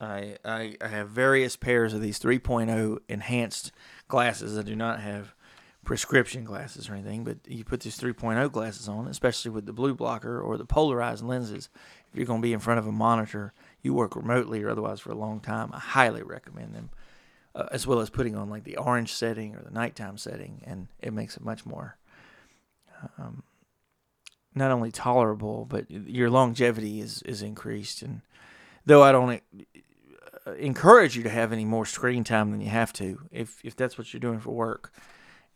I, 0.00 0.36
I 0.44 0.76
I 0.80 0.88
have 0.88 1.08
various 1.08 1.56
pairs 1.56 1.94
of 1.94 2.00
these 2.00 2.18
3.0 2.18 2.98
enhanced 3.08 3.72
glasses. 4.08 4.58
I 4.58 4.62
do 4.62 4.76
not 4.76 5.00
have 5.00 5.34
prescription 5.84 6.44
glasses 6.44 6.88
or 6.88 6.94
anything, 6.94 7.24
but 7.24 7.38
you 7.46 7.64
put 7.64 7.80
these 7.80 7.98
3.0 7.98 8.50
glasses 8.52 8.88
on, 8.88 9.06
especially 9.06 9.50
with 9.52 9.66
the 9.66 9.72
blue 9.72 9.94
blocker 9.94 10.40
or 10.40 10.58
the 10.58 10.64
polarized 10.64 11.24
lenses. 11.24 11.68
If 12.10 12.16
you're 12.16 12.26
going 12.26 12.40
to 12.40 12.46
be 12.46 12.52
in 12.52 12.60
front 12.60 12.78
of 12.78 12.86
a 12.86 12.92
monitor, 12.92 13.52
you 13.82 13.94
work 13.94 14.16
remotely 14.16 14.62
or 14.62 14.70
otherwise 14.70 15.00
for 15.00 15.12
a 15.12 15.16
long 15.16 15.40
time, 15.40 15.70
I 15.72 15.78
highly 15.78 16.22
recommend 16.22 16.74
them 16.74 16.90
uh, 17.54 17.66
as 17.70 17.86
well 17.86 18.00
as 18.00 18.10
putting 18.10 18.36
on 18.36 18.50
like 18.50 18.64
the 18.64 18.76
orange 18.76 19.12
setting 19.12 19.54
or 19.54 19.62
the 19.62 19.70
nighttime 19.70 20.18
setting, 20.18 20.62
and 20.66 20.88
it 21.00 21.12
makes 21.12 21.36
it 21.36 21.44
much 21.44 21.64
more 21.64 21.96
um, 23.18 23.42
not 24.54 24.70
only 24.70 24.90
tolerable, 24.90 25.66
but 25.66 25.90
your 25.90 26.30
longevity 26.30 27.00
is 27.00 27.22
is 27.22 27.42
increased. 27.42 28.02
And 28.02 28.22
Though 28.86 29.02
I 29.02 29.10
don't 29.10 29.42
uh, 30.46 30.52
encourage 30.52 31.16
you 31.16 31.24
to 31.24 31.28
have 31.28 31.52
any 31.52 31.64
more 31.64 31.84
screen 31.84 32.22
time 32.22 32.52
than 32.52 32.60
you 32.60 32.68
have 32.68 32.92
to. 32.94 33.20
If 33.32 33.60
if 33.64 33.74
that's 33.74 33.98
what 33.98 34.12
you're 34.12 34.20
doing 34.20 34.38
for 34.38 34.52
work, 34.52 34.92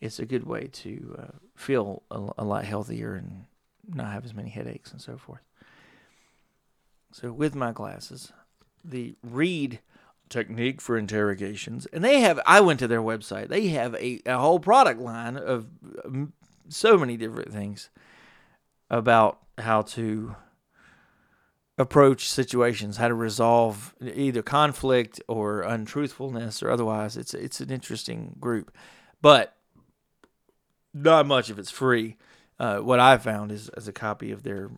it's 0.01 0.19
a 0.19 0.25
good 0.25 0.45
way 0.45 0.67
to 0.67 1.15
uh, 1.17 1.37
feel 1.55 2.03
a, 2.11 2.29
a 2.39 2.45
lot 2.45 2.65
healthier 2.65 3.15
and 3.15 3.45
not 3.87 4.11
have 4.11 4.25
as 4.25 4.33
many 4.33 4.49
headaches 4.49 4.91
and 4.91 5.01
so 5.01 5.17
forth. 5.17 5.41
So 7.13 7.31
with 7.31 7.55
my 7.55 7.71
glasses, 7.71 8.33
the 8.83 9.15
Reid 9.23 9.79
technique 10.27 10.81
for 10.81 10.97
interrogations, 10.97 11.85
and 11.87 12.03
they 12.03 12.19
have. 12.19 12.41
I 12.45 12.59
went 12.59 12.79
to 12.79 12.87
their 12.87 13.01
website. 13.01 13.47
They 13.47 13.69
have 13.69 13.95
a, 13.95 14.21
a 14.25 14.37
whole 14.37 14.59
product 14.59 14.99
line 14.99 15.37
of 15.37 15.67
um, 16.03 16.33
so 16.71 16.97
many 16.97 17.17
different 17.17 17.51
things 17.51 17.89
about 18.89 19.39
how 19.57 19.81
to 19.81 20.35
approach 21.77 22.29
situations, 22.29 22.97
how 22.97 23.07
to 23.07 23.13
resolve 23.13 23.95
either 24.01 24.41
conflict 24.41 25.21
or 25.27 25.61
untruthfulness 25.61 26.61
or 26.61 26.69
otherwise. 26.69 27.17
It's 27.17 27.33
it's 27.33 27.59
an 27.59 27.71
interesting 27.71 28.35
group, 28.39 28.75
but 29.21 29.55
not 30.93 31.25
much 31.25 31.49
of 31.49 31.59
it's 31.59 31.71
free. 31.71 32.17
Uh, 32.59 32.79
what 32.79 32.99
I 32.99 33.17
found 33.17 33.51
is 33.51 33.69
as 33.69 33.87
a 33.87 33.93
copy 33.93 34.31
of 34.31 34.43
their 34.43 34.69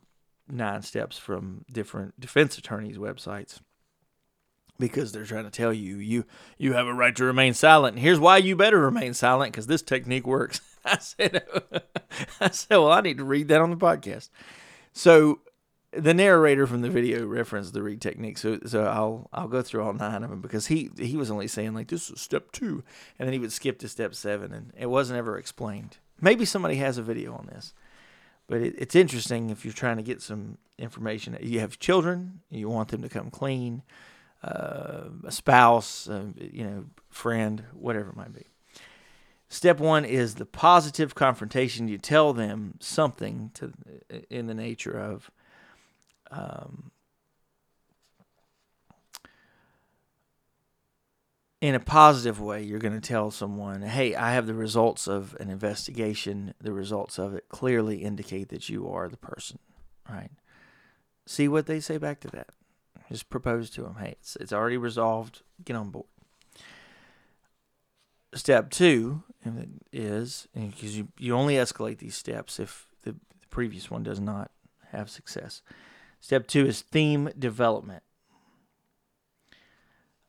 nine 0.47 0.81
steps 0.81 1.17
from 1.17 1.65
different 1.71 2.19
defense 2.19 2.57
attorneys' 2.57 2.97
websites 2.97 3.59
because 4.79 5.11
they're 5.11 5.25
trying 5.25 5.43
to 5.43 5.51
tell 5.51 5.73
you 5.73 5.97
you 5.97 6.25
you 6.57 6.73
have 6.73 6.87
a 6.87 6.93
right 6.93 7.15
to 7.15 7.25
remain 7.25 7.53
silent. 7.53 7.95
And 7.95 8.03
here's 8.03 8.19
why 8.19 8.37
you 8.37 8.55
better 8.55 8.79
remain 8.79 9.13
silent 9.13 9.51
because 9.51 9.67
this 9.67 9.81
technique 9.81 10.27
works. 10.27 10.61
I 10.85 10.97
said, 10.99 11.43
I 12.39 12.49
said, 12.49 12.77
well, 12.77 12.91
I 12.91 13.01
need 13.01 13.17
to 13.17 13.23
read 13.23 13.47
that 13.47 13.61
on 13.61 13.69
the 13.69 13.77
podcast. 13.77 14.29
So 14.91 15.39
the 15.95 16.13
narrator 16.13 16.65
from 16.67 16.81
the 16.81 16.89
video 16.89 17.25
referenced 17.25 17.73
the 17.73 17.83
Reid 17.83 18.01
technique, 18.01 18.37
so 18.37 18.59
so 18.65 18.85
I'll 18.85 19.29
I'll 19.31 19.47
go 19.47 19.61
through 19.61 19.83
all 19.83 19.93
nine 19.93 20.23
of 20.23 20.29
them 20.29 20.41
because 20.41 20.67
he 20.67 20.89
he 20.97 21.15
was 21.15 21.29
only 21.29 21.47
saying 21.47 21.73
like 21.73 21.87
this 21.87 22.09
is 22.09 22.21
step 22.21 22.51
two, 22.51 22.83
and 23.17 23.27
then 23.27 23.33
he 23.33 23.39
would 23.39 23.51
skip 23.51 23.79
to 23.79 23.87
step 23.87 24.15
seven, 24.15 24.51
and 24.53 24.73
it 24.77 24.87
wasn't 24.87 25.17
ever 25.17 25.37
explained. 25.37 25.97
Maybe 26.19 26.45
somebody 26.45 26.75
has 26.75 26.97
a 26.97 27.03
video 27.03 27.33
on 27.33 27.47
this, 27.47 27.73
but 28.47 28.61
it, 28.61 28.75
it's 28.77 28.95
interesting 28.95 29.49
if 29.49 29.65
you're 29.65 29.73
trying 29.73 29.97
to 29.97 30.03
get 30.03 30.21
some 30.21 30.57
information. 30.77 31.37
You 31.41 31.59
have 31.59 31.79
children, 31.79 32.41
you 32.49 32.69
want 32.69 32.89
them 32.89 33.01
to 33.01 33.09
come 33.09 33.29
clean, 33.29 33.83
uh, 34.43 35.05
a 35.25 35.31
spouse, 35.31 36.09
uh, 36.09 36.25
you 36.39 36.63
know, 36.63 36.85
friend, 37.09 37.63
whatever 37.73 38.09
it 38.09 38.15
might 38.15 38.33
be. 38.33 38.45
Step 39.53 39.79
one 39.79 40.03
is 40.03 40.33
the 40.35 40.47
positive 40.47 41.13
confrontation. 41.13 41.87
You 41.87 41.99
tell 41.99 42.33
them 42.33 42.73
something 42.79 43.51
to 43.53 43.71
in 44.31 44.47
the 44.47 44.55
nature 44.55 44.97
of 44.99 45.29
um, 46.31 46.89
in 51.61 51.75
a 51.75 51.79
positive 51.79 52.41
way, 52.41 52.63
you're 52.63 52.79
going 52.79 52.99
to 52.99 53.07
tell 53.07 53.29
someone, 53.29 53.83
hey, 53.83 54.15
I 54.15 54.31
have 54.31 54.47
the 54.47 54.55
results 54.55 55.07
of 55.07 55.37
an 55.39 55.51
investigation. 55.51 56.55
The 56.59 56.73
results 56.73 57.19
of 57.19 57.35
it 57.35 57.47
clearly 57.49 57.97
indicate 57.97 58.49
that 58.49 58.69
you 58.69 58.89
are 58.89 59.07
the 59.07 59.17
person, 59.17 59.59
right? 60.09 60.31
See 61.27 61.47
what 61.47 61.67
they 61.67 61.79
say 61.79 61.99
back 61.99 62.21
to 62.21 62.27
that. 62.29 62.49
Just 63.07 63.29
propose 63.29 63.69
to 63.71 63.83
them, 63.83 63.97
hey, 63.99 64.15
it's, 64.19 64.35
it's 64.37 64.51
already 64.51 64.77
resolved. 64.77 65.43
Get 65.63 65.75
on 65.75 65.91
board. 65.91 66.07
Step 68.35 68.69
two 68.69 69.23
is 69.91 70.47
because 70.53 70.97
you, 70.97 71.07
you 71.17 71.35
only 71.35 71.55
escalate 71.55 71.99
these 71.99 72.15
steps 72.15 72.59
if 72.59 72.87
the, 73.03 73.11
the 73.11 73.47
previous 73.49 73.91
one 73.91 74.03
does 74.03 74.19
not 74.19 74.51
have 74.91 75.09
success. 75.09 75.61
Step 76.19 76.47
two 76.47 76.65
is 76.65 76.81
theme 76.81 77.29
development, 77.37 78.03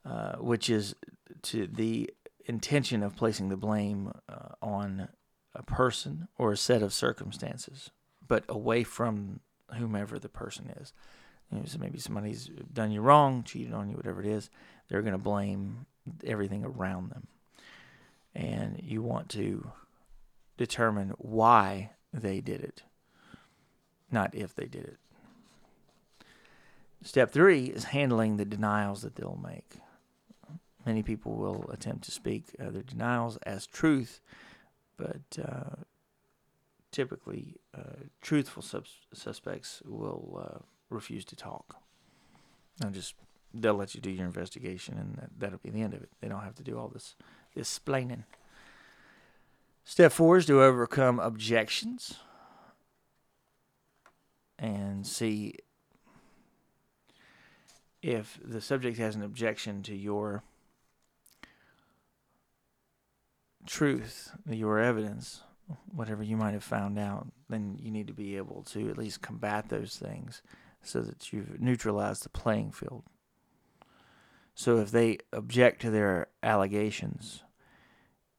uh, 0.05 0.36
which 0.36 0.68
is 0.68 0.94
to 1.42 1.66
the 1.66 2.11
intention 2.46 3.02
of 3.02 3.16
placing 3.16 3.48
the 3.48 3.57
blame 3.57 4.12
uh, 4.28 4.55
on 4.61 5.09
a 5.55 5.62
person 5.62 6.28
or 6.36 6.52
a 6.52 6.57
set 6.57 6.82
of 6.82 6.92
circumstances, 6.92 7.90
but 8.26 8.44
away 8.48 8.82
from 8.82 9.40
whomever 9.78 10.18
the 10.18 10.28
person 10.28 10.70
is. 10.80 10.92
You 11.50 11.59
know, 11.59 11.64
so 11.66 11.78
maybe 11.78 11.98
somebody's 11.98 12.50
done 12.72 12.90
you 12.90 13.00
wrong, 13.00 13.44
cheated 13.44 13.72
on 13.72 13.88
you, 13.88 13.96
whatever 13.96 14.20
it 14.20 14.26
is. 14.26 14.50
They're 14.88 15.02
going 15.02 15.12
to 15.12 15.18
blame 15.18 15.86
everything 16.24 16.64
around 16.64 17.11
them 17.11 17.28
and 18.35 18.80
you 18.82 19.03
want 19.03 19.28
to 19.30 19.70
determine 20.57 21.14
why 21.18 21.91
they 22.12 22.41
did 22.41 22.61
it, 22.61 22.82
not 24.11 24.35
if 24.35 24.55
they 24.55 24.66
did 24.66 24.85
it. 24.85 24.99
Step 27.03 27.30
three 27.30 27.66
is 27.66 27.85
handling 27.85 28.37
the 28.37 28.45
denials 28.45 29.03
that 29.03 29.16
they'll 29.16 29.41
make. 29.43 29.76
Many 30.87 31.03
people 31.03 31.35
will 31.35 31.68
attempt 31.70 32.05
to 32.05 32.11
speak 32.11 32.55
uh, 32.61 32.70
their 32.70 32.82
denials 32.82 33.37
as 33.39 33.66
truth, 33.66 34.20
but 34.97 35.39
uh, 35.43 35.82
typically, 36.93 37.57
uh, 37.76 38.05
truthful 38.20 38.62
sus- 38.62 39.07
suspects 39.12 39.82
will 39.85 40.41
uh, 40.43 40.59
refuse 40.91 41.24
to 41.26 41.37
talk. 41.37 41.76
And 42.82 42.95
just 42.95 43.14
they'll 43.53 43.74
let 43.74 43.95
you 43.95 44.01
do 44.01 44.11
your 44.11 44.26
investigation, 44.26 44.97
and 44.99 45.16
that, 45.16 45.30
that'll 45.39 45.59
be 45.59 45.70
the 45.70 45.82
end 45.82 45.95
of 45.95 46.03
it. 46.03 46.11
They 46.20 46.28
don't 46.28 46.43
have 46.43 46.57
to 46.57 46.62
do 46.62 46.78
all 46.78 46.89
this 46.89 47.16
explaining. 47.57 48.24
Step 49.84 50.12
four 50.12 50.38
is 50.38 50.46
to 50.46 50.62
overcome 50.62 51.18
objections 51.18 52.18
and 54.59 55.07
see 55.07 55.55
if 58.02 58.38
the 58.42 58.61
subject 58.61 58.98
has 58.98 59.14
an 59.14 59.22
objection 59.22 59.82
to 59.82 59.94
your 59.94 60.42
truth, 63.66 64.32
your 64.48 64.78
evidence, 64.78 65.42
whatever 65.86 66.22
you 66.22 66.36
might 66.36 66.52
have 66.52 66.64
found 66.64 66.98
out, 66.98 67.26
then 67.48 67.78
you 67.80 67.90
need 67.90 68.07
to 68.07 68.12
be 68.12 68.36
able 68.36 68.62
to 68.62 68.90
at 68.90 68.98
least 68.98 69.22
combat 69.22 69.68
those 69.68 69.96
things 69.96 70.42
so 70.82 71.00
that 71.00 71.32
you've 71.32 71.61
neutralized 71.61 72.24
the 72.24 72.28
playing 72.28 72.70
field. 72.72 73.05
So 74.55 74.78
if 74.78 74.90
they 74.90 75.18
object 75.32 75.82
to 75.82 75.90
their 75.90 76.28
allegations, 76.42 77.42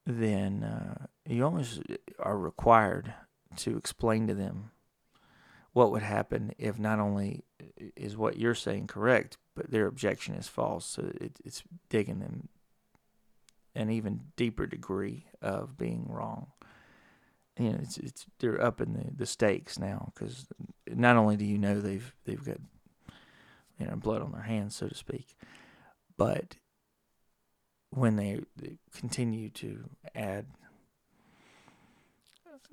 then 0.06 0.62
uh, 0.62 1.06
you 1.28 1.44
almost 1.44 1.82
are 2.18 2.38
required 2.38 3.12
to 3.56 3.76
explain 3.76 4.26
to 4.26 4.34
them 4.34 4.70
what 5.72 5.90
would 5.90 6.02
happen 6.02 6.52
if 6.56 6.78
not 6.78 6.98
only 7.00 7.44
is 7.96 8.16
what 8.16 8.38
you're 8.38 8.54
saying 8.54 8.86
correct, 8.86 9.36
but 9.54 9.70
their 9.70 9.86
objection 9.86 10.34
is 10.34 10.48
false. 10.48 10.86
So 10.86 11.10
it, 11.20 11.38
it's 11.44 11.62
digging 11.90 12.20
them 12.20 12.48
an 13.74 13.90
even 13.90 14.20
deeper 14.36 14.66
degree 14.66 15.26
of 15.42 15.76
being 15.76 16.06
wrong. 16.08 16.48
You 17.58 17.72
know, 17.72 17.78
it's 17.82 17.98
it's 17.98 18.26
they're 18.38 18.62
up 18.62 18.80
in 18.80 18.92
the, 18.94 19.04
the 19.14 19.26
stakes 19.26 19.78
now 19.78 20.12
because 20.14 20.46
not 20.88 21.16
only 21.16 21.36
do 21.36 21.44
you 21.44 21.58
know 21.58 21.80
they've 21.80 22.14
they've 22.24 22.44
got 22.44 22.58
you 23.78 23.86
know 23.86 23.96
blood 23.96 24.22
on 24.22 24.32
their 24.32 24.42
hands, 24.42 24.76
so 24.76 24.88
to 24.88 24.94
speak, 24.94 25.36
but 26.16 26.56
when 27.90 28.16
they, 28.16 28.40
they 28.56 28.78
continue 28.94 29.48
to 29.50 29.88
add 30.14 30.46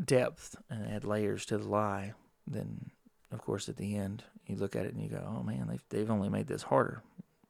depth 0.03 0.55
and 0.69 0.91
add 0.91 1.03
layers 1.03 1.45
to 1.45 1.57
the 1.57 1.67
lie, 1.67 2.13
then 2.47 2.91
of 3.31 3.41
course 3.41 3.69
at 3.69 3.77
the 3.77 3.95
end 3.95 4.23
you 4.45 4.55
look 4.55 4.75
at 4.75 4.85
it 4.85 4.93
and 4.93 5.01
you 5.01 5.09
go, 5.09 5.23
"Oh 5.25 5.43
man, 5.43 5.67
they've 5.69 5.83
they've 5.89 6.11
only 6.11 6.29
made 6.29 6.47
this 6.47 6.63
harder." 6.63 7.03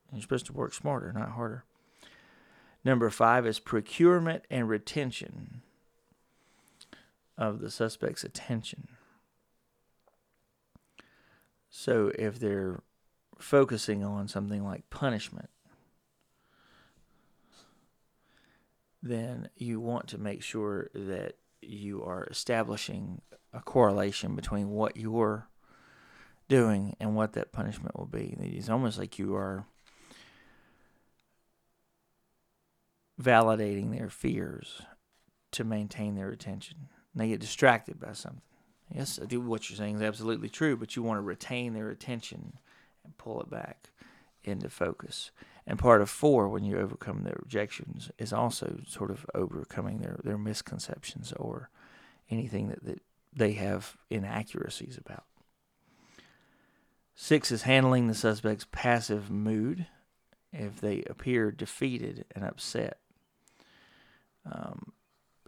And 0.10 0.18
you're 0.18 0.22
supposed 0.22 0.46
to 0.48 0.54
work 0.54 0.74
smarter, 0.74 1.12
not 1.14 1.32
harder. 1.32 1.64
Number 2.86 3.10
five 3.10 3.48
is 3.48 3.60
procurement 3.60 4.44
and 4.50 4.68
retention 4.68 5.62
of 7.38 7.60
the 7.60 7.72
suspect's 7.72 8.24
attention. 8.24 8.90
So 11.70 12.12
if 12.20 12.40
they're 12.40 12.84
focusing 13.40 14.04
on 14.04 14.28
something 14.28 14.64
like 14.64 14.90
punishment, 14.90 15.50
then 19.04 19.50
you 19.56 19.82
want 19.82 20.08
to 20.08 20.18
make 20.18 20.42
sure 20.42 20.90
that 20.96 21.34
you 21.62 22.04
are 22.04 22.26
establishing 22.32 23.22
a 23.52 23.60
correlation 23.60 24.34
between 24.34 24.70
what 24.70 24.96
you're 24.96 25.48
doing 26.48 26.96
and 27.00 27.16
what 27.16 27.34
that 27.34 27.52
punishment 27.52 27.98
will 28.00 28.08
be. 28.08 28.36
It's 28.40 28.70
almost 28.70 28.98
like 28.98 29.20
you 29.20 29.36
are 29.36 29.66
validating 33.22 33.96
their 33.96 34.10
fears 34.10 34.82
to 35.52 35.64
maintain 35.66 36.16
their 36.16 36.30
attention. 36.30 36.88
They 37.14 37.28
get 37.28 37.42
distracted 37.42 38.00
by 38.00 38.14
something. 38.14 38.42
Yes, 38.94 39.20
what 39.20 39.70
you're 39.70 39.78
saying 39.78 39.98
is 39.98 40.02
absolutely 40.02 40.50
true, 40.50 40.78
but 40.78 40.96
you 40.96 41.04
want 41.04 41.18
to 41.18 41.22
retain 41.22 41.74
their 41.74 41.90
attention 41.90 42.54
and 43.04 43.18
pull 43.18 43.42
it 43.42 43.50
back 43.50 43.90
into 44.44 44.70
focus. 44.70 45.32
And 45.66 45.80
part 45.80 46.02
of 46.02 46.10
four, 46.10 46.50
when 46.50 46.64
you 46.64 46.78
overcome 46.78 47.24
their 47.24 47.40
objections, 47.42 48.12
is 48.18 48.34
also 48.34 48.82
sort 48.86 49.12
of 49.12 49.26
overcoming 49.34 50.00
their, 50.00 50.20
their 50.24 50.38
misconceptions 50.38 51.32
or 51.34 51.70
anything 52.30 52.68
that, 52.70 52.84
that 52.84 53.02
they 53.34 53.54
have 53.54 53.96
inaccuracies 54.10 54.98
about. 54.98 55.24
Six 57.16 57.52
is 57.52 57.62
handling 57.62 58.08
the 58.08 58.16
suspect's 58.16 58.68
passive 58.72 59.30
mood 59.30 59.86
if 60.52 60.82
they 60.82 61.04
appear 61.10 61.52
defeated 61.52 62.26
and 62.36 62.44
upset. 62.44 62.98
Um, 64.52 64.92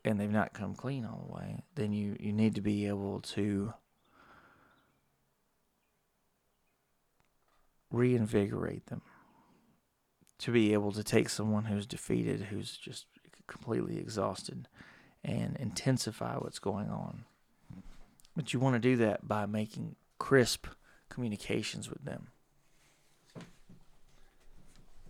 and 0.05 0.20
they've 0.20 0.30
not 0.32 0.53
come 0.53 0.76
clean 0.76 1.05
all 1.05 1.26
the 1.28 1.34
way, 1.34 1.63
then 1.74 1.91
you, 1.91 2.16
you 2.20 2.32
need 2.32 2.55
to 2.55 2.61
be 2.61 2.88
able 2.88 3.20
to 3.22 3.74
reinvigorate 7.91 8.86
them. 8.86 9.01
To 10.39 10.51
be 10.51 10.73
able 10.73 10.91
to 10.91 11.03
take 11.03 11.29
someone 11.29 11.65
who's 11.65 11.86
defeated, 11.86 12.41
who's 12.41 12.75
just 12.77 13.05
completely 13.47 13.97
exhausted, 13.97 14.67
and 15.23 15.55
intensify 15.57 16.36
what's 16.36 16.59
going 16.59 16.89
on. 16.89 17.23
But 18.36 18.53
you 18.53 18.59
want 18.59 18.75
to 18.75 18.79
do 18.79 18.97
that 18.97 19.27
by 19.27 19.45
making 19.45 19.95
crisp 20.19 20.67
communications 21.09 21.89
with 21.89 22.03
them. 22.03 22.27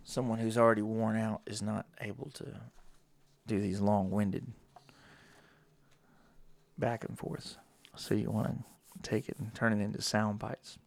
Someone 0.04 0.38
who's 0.38 0.56
already 0.56 0.82
worn 0.82 1.16
out 1.16 1.42
is 1.46 1.60
not 1.60 1.86
able 2.00 2.30
to 2.34 2.44
do 3.46 3.60
these 3.60 3.80
long 3.80 4.10
winded 4.10 4.46
back 6.78 7.04
and 7.04 7.18
forths. 7.18 7.56
So 7.96 8.14
you 8.14 8.30
want 8.30 8.46
to 8.46 8.58
take 9.02 9.28
it 9.28 9.36
and 9.38 9.52
turn 9.54 9.72
it 9.72 9.84
into 9.84 10.00
sound 10.00 10.38
bites. 10.38 10.78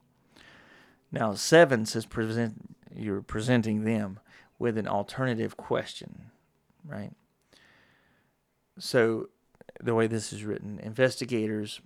Now, 1.11 1.33
seven 1.33 1.85
says 1.85 2.05
present, 2.05 2.75
you're 2.95 3.21
presenting 3.21 3.83
them 3.83 4.19
with 4.59 4.77
an 4.77 4.87
alternative 4.87 5.57
question, 5.57 6.31
right? 6.85 7.13
So, 8.77 9.29
the 9.81 9.95
way 9.95 10.07
this 10.07 10.33
is 10.33 10.43
written, 10.43 10.79
investigators 10.83 11.81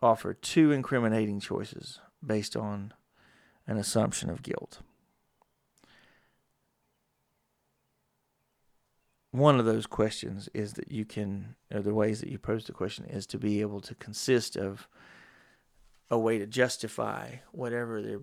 offer 0.00 0.32
two 0.32 0.70
incriminating 0.70 1.40
choices 1.40 2.00
based 2.24 2.56
on 2.56 2.92
an 3.66 3.76
assumption 3.76 4.30
of 4.30 4.42
guilt. 4.42 4.80
One 9.30 9.58
of 9.58 9.66
those 9.66 9.86
questions 9.86 10.48
is 10.54 10.74
that 10.74 10.90
you 10.90 11.04
can, 11.04 11.56
or 11.72 11.80
the 11.80 11.94
ways 11.94 12.20
that 12.20 12.30
you 12.30 12.38
pose 12.38 12.64
the 12.64 12.72
question 12.72 13.04
is 13.04 13.26
to 13.26 13.38
be 13.38 13.60
able 13.60 13.80
to 13.82 13.94
consist 13.94 14.56
of 14.56 14.88
a 16.10 16.18
way 16.18 16.38
to 16.38 16.46
justify 16.46 17.36
whatever 17.52 18.00
they're 18.00 18.22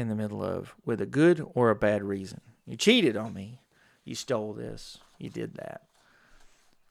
in 0.00 0.08
the 0.08 0.14
middle 0.14 0.42
of 0.42 0.74
with 0.84 1.00
a 1.00 1.06
good 1.06 1.44
or 1.54 1.70
a 1.70 1.76
bad 1.76 2.02
reason. 2.02 2.40
You 2.66 2.76
cheated 2.76 3.16
on 3.16 3.34
me. 3.34 3.60
You 4.04 4.14
stole 4.14 4.52
this. 4.52 4.98
You 5.18 5.30
did 5.30 5.54
that. 5.54 5.82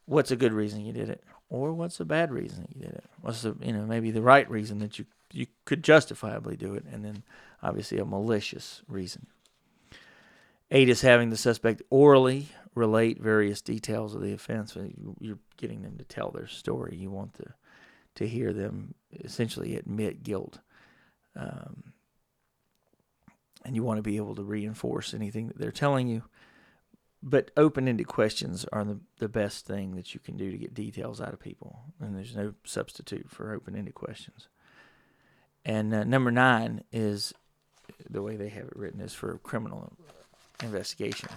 What's 0.06 0.32
a 0.32 0.36
good 0.36 0.54
reason 0.54 0.86
you 0.86 0.94
did 0.94 1.10
it? 1.10 1.24
Or 1.50 1.74
what's 1.74 2.00
a 2.00 2.06
bad 2.06 2.32
reason 2.32 2.68
you 2.74 2.82
did 2.82 2.94
it? 2.94 3.06
What's 3.22 3.42
the 3.42 3.56
you 3.62 3.74
know, 3.74 3.86
maybe 3.86 4.12
the 4.12 4.22
right 4.22 4.50
reason 4.50 4.80
that 4.80 5.00
you 5.00 5.06
you 5.32 5.48
could 5.66 5.84
justifiably 5.84 6.56
do 6.56 6.74
it 6.74 6.86
and 6.92 7.06
then 7.06 7.24
obviously 7.62 8.00
a 8.00 8.06
malicious 8.06 8.82
reason. 8.88 9.28
Eight 10.72 10.90
is 10.90 11.02
having 11.02 11.30
the 11.30 11.38
suspect 11.38 11.82
orally 11.90 12.50
relate 12.76 13.20
various 13.20 13.62
details 13.62 14.16
of 14.16 14.22
the 14.22 14.34
offense. 14.34 14.78
You're 15.20 15.40
getting 15.58 15.82
them 15.82 15.98
to 15.98 16.04
tell 16.04 16.32
their 16.32 16.48
story. 16.48 16.96
You 16.96 17.10
want 17.10 17.34
to 17.36 17.54
to 18.16 18.28
hear 18.28 18.52
them 18.54 18.94
essentially 19.24 19.76
admit 19.76 20.24
guilt. 20.24 20.60
Um, 21.36 21.94
and 23.70 23.76
you 23.76 23.84
want 23.84 24.00
to 24.00 24.02
be 24.02 24.18
able 24.18 24.34
to 24.34 24.42
reinforce 24.42 25.14
anything 25.14 25.48
that 25.48 25.60
they're 25.60 25.72
telling 25.72 26.08
you. 26.08 26.24
But 27.22 27.52
open 27.56 27.88
ended 27.88 28.08
questions 28.08 28.66
are 28.74 28.84
the, 28.84 29.00
the 29.20 29.30
best 29.30 29.68
thing 29.68 29.96
that 29.96 30.16
you 30.16 30.20
can 30.20 30.38
do 30.38 30.50
to 30.50 30.58
get 30.58 30.74
details 30.74 31.22
out 31.22 31.34
of 31.34 31.40
people. 31.40 31.82
And 32.00 32.18
there's 32.18 32.36
no 32.36 32.56
substitute 32.64 33.30
for 33.30 33.54
open 33.54 33.76
ended 33.76 33.94
questions. 33.94 34.48
And 35.64 35.94
uh, 35.94 36.04
number 36.04 36.32
nine 36.32 36.84
is 36.92 37.32
the 38.10 38.24
way 38.24 38.38
they 38.38 38.50
have 38.50 38.66
it 38.66 38.76
written 38.76 39.02
is 39.02 39.14
for 39.14 39.38
criminal 39.44 39.94
investigation, 40.64 41.30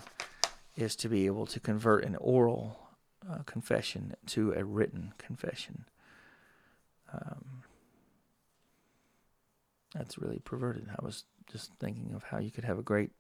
is 0.75 0.97
to 0.97 1.11
be 1.11 1.27
able 1.27 1.45
to 1.45 1.61
convert 1.61 2.03
an 2.03 2.17
oral 2.17 2.79
uh, 3.31 3.43
confession 3.45 4.15
to 4.29 4.55
a 4.55 4.65
written 4.65 5.13
confession. 5.19 5.85
Um, 7.13 7.63
that's 9.95 10.17
really 10.17 10.39
perverted. 10.39 10.89
I 10.99 11.05
was 11.05 11.25
just 11.51 11.73
thinking 11.79 12.13
of 12.15 12.25
how 12.25 12.39
you 12.39 12.51
could 12.51 12.65
have 12.65 12.79
a 12.79 12.83
great 12.83 13.11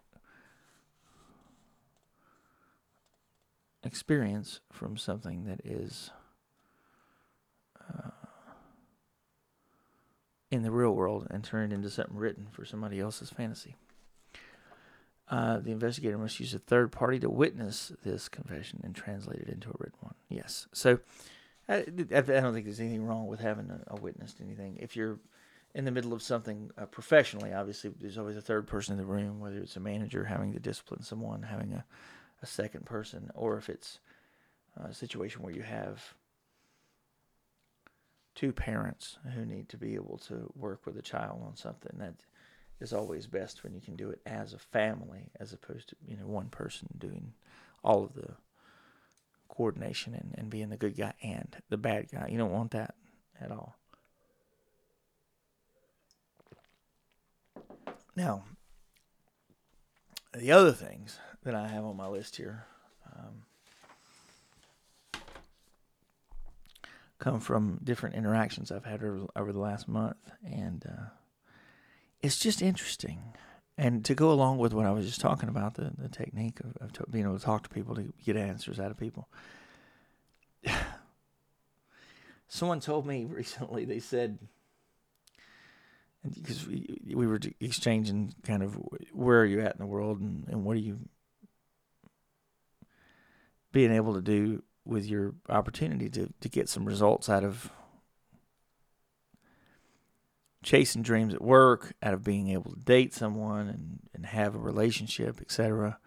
experience 3.84 4.60
from 4.70 4.96
something 4.96 5.44
that 5.44 5.60
is 5.64 6.10
uh, 7.80 8.10
in 10.50 10.62
the 10.62 10.70
real 10.70 10.92
world 10.94 11.26
and 11.30 11.42
turn 11.42 11.72
it 11.72 11.74
into 11.74 11.90
something 11.90 12.16
written 12.16 12.46
for 12.50 12.64
somebody 12.64 13.00
else's 13.00 13.30
fantasy. 13.30 13.74
Uh, 15.28 15.58
the 15.58 15.72
investigator 15.72 16.18
must 16.18 16.38
use 16.38 16.52
a 16.52 16.58
third 16.58 16.92
party 16.92 17.18
to 17.18 17.30
witness 17.30 17.92
this 18.04 18.28
confession 18.28 18.80
and 18.84 18.94
translate 18.94 19.40
it 19.40 19.48
into 19.48 19.70
a 19.70 19.74
written 19.78 19.98
one. 20.00 20.14
Yes. 20.28 20.66
So 20.72 21.00
I, 21.68 21.76
I 21.76 22.20
don't 22.20 22.52
think 22.52 22.66
there's 22.66 22.80
anything 22.80 23.06
wrong 23.06 23.26
with 23.26 23.40
having 23.40 23.70
a, 23.70 23.94
a 23.94 24.00
witness 24.00 24.34
to 24.34 24.42
anything. 24.42 24.76
If 24.80 24.94
you're 24.94 25.18
in 25.74 25.84
the 25.84 25.90
middle 25.90 26.12
of 26.12 26.22
something 26.22 26.70
uh, 26.76 26.86
professionally, 26.86 27.52
obviously 27.52 27.90
there's 27.98 28.18
always 28.18 28.36
a 28.36 28.42
third 28.42 28.66
person 28.66 28.92
in 28.92 28.98
the 28.98 29.06
room, 29.06 29.40
whether 29.40 29.58
it's 29.58 29.76
a 29.76 29.80
manager 29.80 30.24
having 30.24 30.52
to 30.52 30.60
discipline 30.60 31.02
someone, 31.02 31.42
having 31.42 31.72
a, 31.72 31.84
a 32.42 32.46
second 32.46 32.84
person, 32.84 33.30
or 33.34 33.56
if 33.56 33.68
it's 33.68 33.98
a 34.76 34.92
situation 34.92 35.42
where 35.42 35.54
you 35.54 35.62
have 35.62 36.14
two 38.34 38.52
parents 38.52 39.18
who 39.34 39.44
need 39.44 39.68
to 39.68 39.76
be 39.76 39.94
able 39.94 40.18
to 40.18 40.50
work 40.56 40.86
with 40.86 40.96
a 40.96 41.02
child 41.02 41.42
on 41.44 41.56
something. 41.56 41.92
That 41.98 42.14
is 42.80 42.92
always 42.92 43.26
best 43.26 43.62
when 43.62 43.74
you 43.74 43.80
can 43.80 43.96
do 43.96 44.10
it 44.10 44.20
as 44.26 44.52
a 44.54 44.58
family, 44.58 45.30
as 45.38 45.52
opposed 45.52 45.90
to 45.90 45.96
you 46.06 46.16
know 46.16 46.26
one 46.26 46.48
person 46.48 46.88
doing 46.98 47.32
all 47.84 48.04
of 48.04 48.14
the 48.14 48.34
coordination 49.48 50.14
and, 50.14 50.34
and 50.38 50.50
being 50.50 50.70
the 50.70 50.76
good 50.76 50.96
guy 50.96 51.12
and 51.22 51.56
the 51.68 51.76
bad 51.76 52.10
guy. 52.10 52.28
You 52.30 52.38
don't 52.38 52.52
want 52.52 52.70
that 52.72 52.94
at 53.40 53.50
all. 53.50 53.76
Now, 58.14 58.44
the 60.34 60.52
other 60.52 60.72
things 60.72 61.18
that 61.44 61.54
I 61.54 61.68
have 61.68 61.84
on 61.84 61.96
my 61.96 62.06
list 62.06 62.36
here 62.36 62.66
um, 63.14 63.44
come 67.18 67.40
from 67.40 67.80
different 67.82 68.14
interactions 68.14 68.70
I've 68.70 68.84
had 68.84 69.02
over, 69.02 69.26
over 69.34 69.52
the 69.52 69.58
last 69.58 69.88
month, 69.88 70.16
and 70.44 70.84
uh, 70.86 71.04
it's 72.20 72.38
just 72.38 72.60
interesting. 72.60 73.20
And 73.78 74.04
to 74.04 74.14
go 74.14 74.30
along 74.30 74.58
with 74.58 74.74
what 74.74 74.84
I 74.86 74.90
was 74.90 75.06
just 75.06 75.20
talking 75.20 75.48
about, 75.48 75.74
the, 75.74 75.92
the 75.96 76.08
technique 76.08 76.60
of, 76.60 76.76
of 76.80 76.92
t- 76.92 77.04
being 77.10 77.24
able 77.24 77.38
to 77.38 77.44
talk 77.44 77.62
to 77.62 77.70
people 77.70 77.94
to 77.94 78.12
get 78.24 78.36
answers 78.36 78.78
out 78.78 78.90
of 78.90 78.98
people. 78.98 79.28
Someone 82.48 82.80
told 82.80 83.06
me 83.06 83.24
recently, 83.28 83.84
they 83.86 83.98
said, 83.98 84.38
because 86.30 86.66
we, 86.66 87.00
we 87.14 87.26
were 87.26 87.40
exchanging 87.60 88.34
kind 88.44 88.62
of 88.62 88.74
where 89.12 89.40
are 89.40 89.46
you 89.46 89.60
at 89.60 89.72
in 89.72 89.78
the 89.78 89.86
world 89.86 90.20
and, 90.20 90.46
and 90.48 90.64
what 90.64 90.76
are 90.76 90.80
you 90.80 91.00
being 93.72 93.90
able 93.90 94.14
to 94.14 94.22
do 94.22 94.62
with 94.84 95.06
your 95.06 95.34
opportunity 95.48 96.08
to, 96.10 96.32
to 96.40 96.48
get 96.48 96.68
some 96.68 96.84
results 96.84 97.28
out 97.28 97.44
of 97.44 97.70
chasing 100.62 101.02
dreams 101.02 101.34
at 101.34 101.42
work, 101.42 101.94
out 102.02 102.14
of 102.14 102.22
being 102.22 102.48
able 102.50 102.72
to 102.72 102.80
date 102.80 103.12
someone 103.12 103.68
and, 103.68 103.98
and 104.14 104.26
have 104.26 104.54
a 104.54 104.58
relationship, 104.58 105.40
etc. 105.40 105.98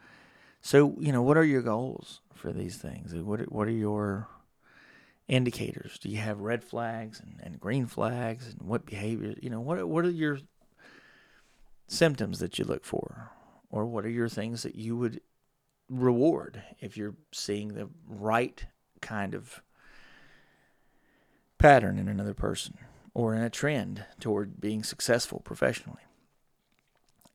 So, 0.61 0.95
you 0.99 1.11
know, 1.11 1.21
what 1.21 1.37
are 1.37 1.43
your 1.43 1.61
goals 1.61 2.21
for 2.33 2.51
these 2.51 2.77
things? 2.77 3.13
What 3.13 3.51
what 3.51 3.67
are 3.67 3.71
your 3.71 4.27
indicators? 5.27 5.97
Do 5.99 6.09
you 6.09 6.17
have 6.17 6.39
red 6.39 6.63
flags 6.63 7.19
and, 7.19 7.39
and 7.41 7.59
green 7.59 7.87
flags 7.87 8.47
and 8.47 8.61
what 8.61 8.85
behavior, 8.85 9.35
you 9.41 9.49
know, 9.49 9.59
what 9.59 9.87
what 9.87 10.05
are 10.05 10.11
your 10.11 10.39
symptoms 11.87 12.39
that 12.39 12.59
you 12.59 12.65
look 12.65 12.85
for? 12.85 13.31
Or 13.69 13.85
what 13.85 14.05
are 14.05 14.09
your 14.09 14.29
things 14.29 14.63
that 14.63 14.75
you 14.75 14.95
would 14.95 15.21
reward 15.89 16.63
if 16.79 16.97
you're 16.97 17.15
seeing 17.31 17.73
the 17.73 17.89
right 18.07 18.65
kind 19.01 19.33
of 19.33 19.61
pattern 21.57 21.97
in 21.99 22.07
another 22.07 22.33
person 22.33 22.77
or 23.13 23.33
in 23.33 23.41
a 23.41 23.49
trend 23.49 24.05
toward 24.19 24.59
being 24.59 24.83
successful 24.83 25.39
professionally. 25.39 26.01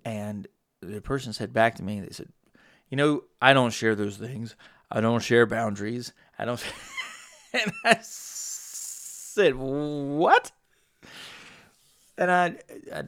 And 0.05 0.47
the 0.80 1.01
person 1.01 1.32
said 1.32 1.53
back 1.53 1.74
to 1.76 1.82
me, 1.82 2.01
they 2.01 2.11
said, 2.11 2.28
You 2.88 2.97
know, 2.97 3.24
I 3.41 3.53
don't 3.53 3.72
share 3.72 3.95
those 3.95 4.16
things. 4.16 4.57
I 4.91 5.01
don't 5.01 5.22
share 5.22 5.47
boundaries. 5.47 6.12
I 6.38 6.45
don't. 6.45 6.62
and 7.53 7.73
I 7.85 7.99
said, 8.03 9.55
What? 9.57 10.53
And 12.19 12.31
I, 12.31 12.57
I, 12.95 13.05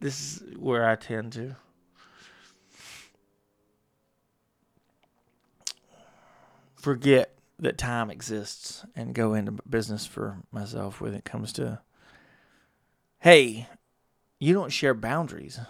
this 0.00 0.20
is 0.20 0.56
where 0.56 0.88
I 0.88 0.96
tend 0.96 1.32
to 1.34 1.56
forget 6.76 7.34
that 7.58 7.76
time 7.76 8.10
exists 8.10 8.86
and 8.96 9.14
go 9.14 9.34
into 9.34 9.52
business 9.68 10.06
for 10.06 10.38
myself 10.50 11.00
when 11.00 11.12
it 11.12 11.24
comes 11.24 11.52
to 11.52 11.80
hey, 13.18 13.68
you 14.38 14.54
don't 14.54 14.72
share 14.72 14.94
boundaries. 14.94 15.60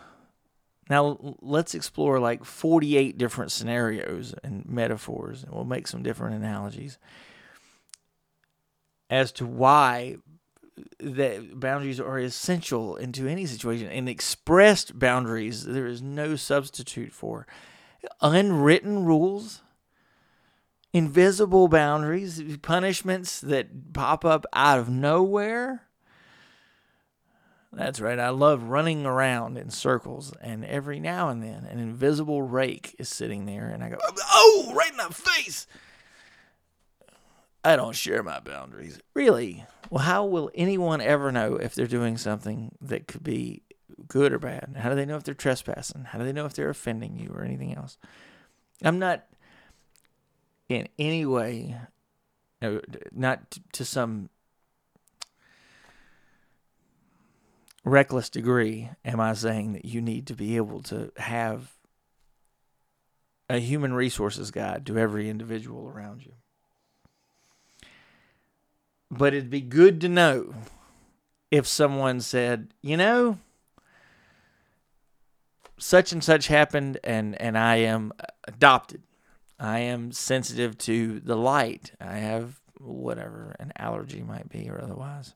Now 0.88 1.36
let's 1.40 1.74
explore 1.74 2.20
like 2.20 2.44
48 2.44 3.18
different 3.18 3.50
scenarios 3.50 4.34
and 4.44 4.64
metaphors, 4.68 5.42
and 5.42 5.52
we'll 5.52 5.64
make 5.64 5.88
some 5.88 6.04
different 6.04 6.36
analogies 6.36 6.98
as 9.10 9.32
to 9.32 9.44
why 9.44 10.16
that 10.98 11.58
boundaries 11.60 12.00
are 12.00 12.18
essential 12.18 12.96
into 12.96 13.26
any 13.26 13.44
situation. 13.44 13.88
And 13.88 14.08
expressed 14.08 14.98
boundaries 14.98 15.64
there 15.64 15.86
is 15.86 16.00
no 16.00 16.36
substitute 16.36 17.12
for 17.12 17.46
unwritten 18.22 19.04
rules 19.04 19.60
invisible 20.92 21.68
boundaries 21.68 22.42
punishments 22.62 23.40
that 23.40 23.92
pop 23.92 24.24
up 24.24 24.44
out 24.52 24.78
of 24.78 24.88
nowhere. 24.88 25.82
That's 27.72 28.00
right. 28.00 28.18
I 28.18 28.30
love 28.30 28.64
running 28.64 29.06
around 29.06 29.56
in 29.56 29.70
circles 29.70 30.32
and 30.40 30.64
every 30.64 30.98
now 30.98 31.28
and 31.28 31.42
then 31.42 31.66
an 31.66 31.78
invisible 31.78 32.42
rake 32.42 32.96
is 32.98 33.08
sitting 33.08 33.46
there 33.46 33.68
and 33.68 33.84
i 33.84 33.88
go 33.88 33.98
oh 34.32 34.72
right 34.74 34.90
in 34.90 34.96
the 34.96 35.14
face 35.14 35.68
I 37.64 37.76
don't 37.76 37.94
share 37.94 38.22
my 38.22 38.40
boundaries. 38.40 39.00
Really? 39.14 39.64
Well, 39.90 40.04
how 40.04 40.24
will 40.24 40.50
anyone 40.54 41.00
ever 41.00 41.30
know 41.30 41.56
if 41.56 41.74
they're 41.74 41.86
doing 41.86 42.16
something 42.16 42.74
that 42.80 43.06
could 43.06 43.22
be 43.22 43.62
good 44.08 44.32
or 44.32 44.38
bad? 44.38 44.76
How 44.78 44.88
do 44.88 44.94
they 44.94 45.04
know 45.04 45.16
if 45.16 45.24
they're 45.24 45.34
trespassing? 45.34 46.04
How 46.04 46.18
do 46.18 46.24
they 46.24 46.32
know 46.32 46.46
if 46.46 46.54
they're 46.54 46.70
offending 46.70 47.18
you 47.18 47.30
or 47.34 47.44
anything 47.44 47.74
else? 47.74 47.98
I'm 48.82 48.98
not 48.98 49.26
in 50.68 50.88
any 50.98 51.26
way, 51.26 51.76
not 53.12 53.58
to 53.72 53.84
some 53.84 54.30
reckless 57.84 58.30
degree, 58.30 58.90
am 59.04 59.20
I 59.20 59.34
saying 59.34 59.72
that 59.72 59.84
you 59.84 60.00
need 60.00 60.26
to 60.28 60.34
be 60.34 60.56
able 60.56 60.82
to 60.84 61.12
have 61.16 61.76
a 63.48 63.58
human 63.58 63.92
resources 63.92 64.50
guide 64.50 64.86
to 64.86 64.96
every 64.96 65.28
individual 65.28 65.88
around 65.88 66.22
you 66.24 66.32
but 69.10 69.34
it'd 69.34 69.50
be 69.50 69.60
good 69.60 70.00
to 70.02 70.08
know 70.08 70.54
if 71.50 71.66
someone 71.66 72.20
said, 72.20 72.72
you 72.80 72.96
know, 72.96 73.38
such 75.78 76.12
and 76.12 76.22
such 76.22 76.46
happened 76.46 76.98
and 77.02 77.40
and 77.40 77.58
I 77.58 77.76
am 77.76 78.12
adopted. 78.44 79.02
I 79.58 79.80
am 79.80 80.12
sensitive 80.12 80.78
to 80.78 81.20
the 81.20 81.36
light. 81.36 81.92
I 82.00 82.16
have 82.16 82.60
whatever 82.78 83.56
an 83.58 83.72
allergy 83.76 84.22
might 84.22 84.48
be 84.48 84.70
or 84.70 84.80
otherwise. 84.80 85.34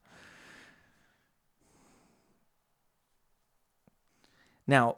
Now, 4.66 4.96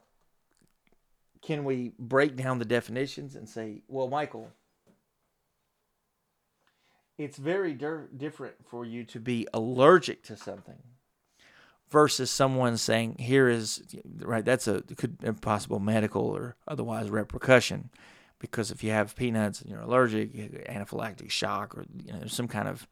can 1.42 1.64
we 1.64 1.92
break 1.98 2.36
down 2.36 2.58
the 2.58 2.64
definitions 2.64 3.34
and 3.34 3.48
say, 3.48 3.82
well, 3.88 4.08
Michael, 4.08 4.52
it's 7.18 7.38
very 7.38 7.72
dir- 7.72 8.08
different 8.16 8.54
for 8.64 8.84
you 8.84 9.04
to 9.04 9.20
be 9.20 9.46
allergic 9.54 10.22
to 10.24 10.36
something 10.36 10.78
versus 11.90 12.30
someone 12.30 12.76
saying 12.76 13.16
here 13.18 13.48
is 13.48 13.82
right 14.18 14.44
that's 14.44 14.66
a 14.66 14.82
could 14.96 15.16
a 15.22 15.32
possible 15.32 15.78
medical 15.78 16.22
or 16.22 16.56
otherwise 16.66 17.08
repercussion 17.08 17.90
because 18.38 18.70
if 18.70 18.82
you 18.82 18.90
have 18.90 19.16
peanuts 19.16 19.60
and 19.60 19.70
you're 19.70 19.80
allergic 19.80 20.34
you 20.34 20.48
anaphylactic 20.68 21.30
shock 21.30 21.76
or 21.76 21.84
you 22.04 22.12
know 22.12 22.26
some 22.26 22.48
kind 22.48 22.68
of 22.68 22.86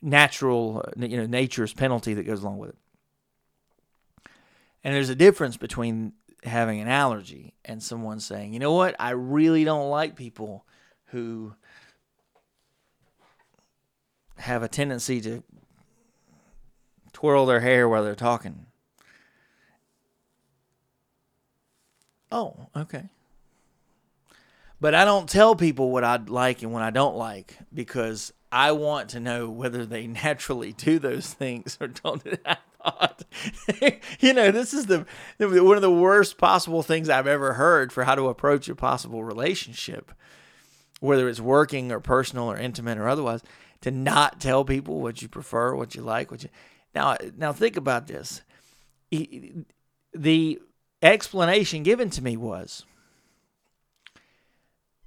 natural 0.00 0.84
you 0.96 1.16
know 1.16 1.26
nature's 1.26 1.72
penalty 1.72 2.14
that 2.14 2.24
goes 2.24 2.42
along 2.42 2.58
with 2.58 2.70
it. 2.70 2.76
And 4.84 4.94
there's 4.94 5.08
a 5.08 5.14
difference 5.14 5.56
between 5.56 6.12
having 6.44 6.80
an 6.80 6.88
allergy 6.88 7.54
and 7.64 7.82
someone 7.82 8.20
saying 8.20 8.52
you 8.52 8.58
know 8.58 8.72
what? 8.72 8.94
I 8.98 9.10
really 9.10 9.64
don't 9.64 9.90
like 9.90 10.16
people 10.16 10.64
who 11.06 11.54
have 14.38 14.62
a 14.62 14.68
tendency 14.68 15.20
to 15.20 15.42
twirl 17.12 17.46
their 17.46 17.60
hair 17.60 17.88
while 17.88 18.04
they're 18.04 18.14
talking. 18.14 18.66
Oh, 22.30 22.68
okay. 22.76 23.04
But 24.80 24.94
I 24.94 25.04
don't 25.04 25.28
tell 25.28 25.56
people 25.56 25.90
what 25.90 26.04
I 26.04 26.16
like 26.16 26.62
and 26.62 26.72
what 26.72 26.82
I 26.82 26.90
don't 26.90 27.16
like 27.16 27.56
because 27.74 28.32
I 28.52 28.72
want 28.72 29.10
to 29.10 29.20
know 29.20 29.50
whether 29.50 29.84
they 29.84 30.06
naturally 30.06 30.72
do 30.72 30.98
those 30.98 31.32
things 31.32 31.76
or 31.80 31.88
don't. 31.88 32.22
I 32.46 32.56
thought, 32.82 33.24
you 34.20 34.32
know, 34.32 34.50
this 34.50 34.72
is 34.72 34.86
the 34.86 35.04
one 35.38 35.76
of 35.76 35.82
the 35.82 35.90
worst 35.90 36.38
possible 36.38 36.82
things 36.82 37.08
I've 37.08 37.26
ever 37.26 37.54
heard 37.54 37.92
for 37.92 38.04
how 38.04 38.14
to 38.14 38.28
approach 38.28 38.68
a 38.68 38.76
possible 38.76 39.24
relationship, 39.24 40.12
whether 41.00 41.28
it's 41.28 41.40
working 41.40 41.90
or 41.90 41.98
personal 41.98 42.50
or 42.50 42.56
intimate 42.56 42.98
or 42.98 43.08
otherwise 43.08 43.42
to 43.80 43.90
not 43.90 44.40
tell 44.40 44.64
people 44.64 45.00
what 45.00 45.22
you 45.22 45.28
prefer, 45.28 45.74
what 45.74 45.94
you 45.94 46.02
like, 46.02 46.30
what 46.30 46.42
you 46.42 46.48
now 46.94 47.16
now 47.36 47.52
think 47.52 47.76
about 47.76 48.06
this. 48.06 48.42
The 49.10 50.60
explanation 51.02 51.82
given 51.82 52.10
to 52.10 52.22
me 52.22 52.36
was 52.36 52.84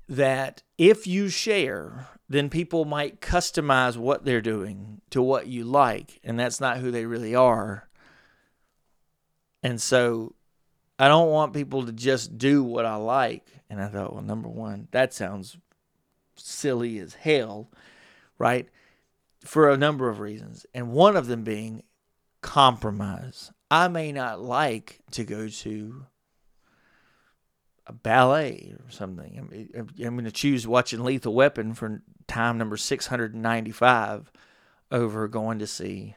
that 0.07 0.63
if 0.77 1.07
you 1.07 1.29
share, 1.29 2.07
then 2.27 2.49
people 2.49 2.85
might 2.85 3.21
customize 3.21 3.97
what 3.97 4.25
they're 4.25 4.41
doing 4.41 5.01
to 5.09 5.21
what 5.21 5.47
you 5.47 5.63
like, 5.63 6.19
and 6.23 6.39
that's 6.39 6.59
not 6.59 6.77
who 6.77 6.91
they 6.91 7.05
really 7.05 7.35
are. 7.35 7.87
And 9.63 9.81
so 9.81 10.33
I 10.97 11.07
don't 11.07 11.29
want 11.29 11.53
people 11.53 11.85
to 11.85 11.91
just 11.91 12.37
do 12.37 12.63
what 12.63 12.85
I 12.85 12.95
like. 12.95 13.45
And 13.69 13.81
I 13.81 13.87
thought, 13.87 14.13
well, 14.13 14.23
number 14.23 14.49
one, 14.49 14.87
that 14.91 15.13
sounds 15.13 15.57
silly 16.35 16.99
as 16.99 17.13
hell 17.13 17.69
right? 18.41 18.67
For 19.45 19.69
a 19.69 19.77
number 19.77 20.09
of 20.09 20.19
reasons. 20.19 20.65
And 20.73 20.91
one 20.91 21.15
of 21.15 21.27
them 21.27 21.43
being 21.43 21.83
compromise. 22.41 23.51
I 23.69 23.87
may 23.87 24.11
not 24.11 24.41
like 24.41 24.99
to 25.11 25.23
go 25.23 25.47
to 25.47 26.05
a 27.85 27.93
ballet 27.93 28.73
or 28.83 28.89
something. 28.89 29.67
I'm, 29.77 30.15
going 30.15 30.25
to 30.25 30.31
choose 30.31 30.67
watching 30.67 31.03
Lethal 31.03 31.35
Weapon 31.35 31.75
for 31.75 32.01
time 32.27 32.57
number 32.57 32.77
695 32.77 34.31
over 34.91 35.27
going 35.27 35.59
to 35.59 35.67
see 35.67 36.15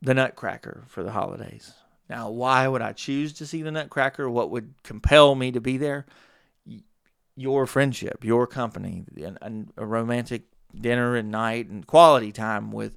the 0.00 0.14
Nutcracker 0.14 0.84
for 0.88 1.02
the 1.02 1.12
holidays. 1.12 1.74
Now, 2.08 2.30
why 2.30 2.66
would 2.66 2.82
I 2.82 2.92
choose 2.92 3.34
to 3.34 3.46
see 3.46 3.62
the 3.62 3.70
Nutcracker? 3.70 4.28
What 4.28 4.50
would 4.50 4.74
compel 4.82 5.34
me 5.34 5.52
to 5.52 5.60
be 5.60 5.76
there? 5.76 6.06
Your 7.36 7.66
friendship, 7.66 8.24
your 8.24 8.46
company, 8.46 9.04
and 9.42 9.72
a 9.76 9.84
romantic 9.84 10.44
dinner 10.80 11.16
and 11.16 11.30
night 11.30 11.68
and 11.68 11.86
quality 11.86 12.32
time 12.32 12.72
with 12.72 12.96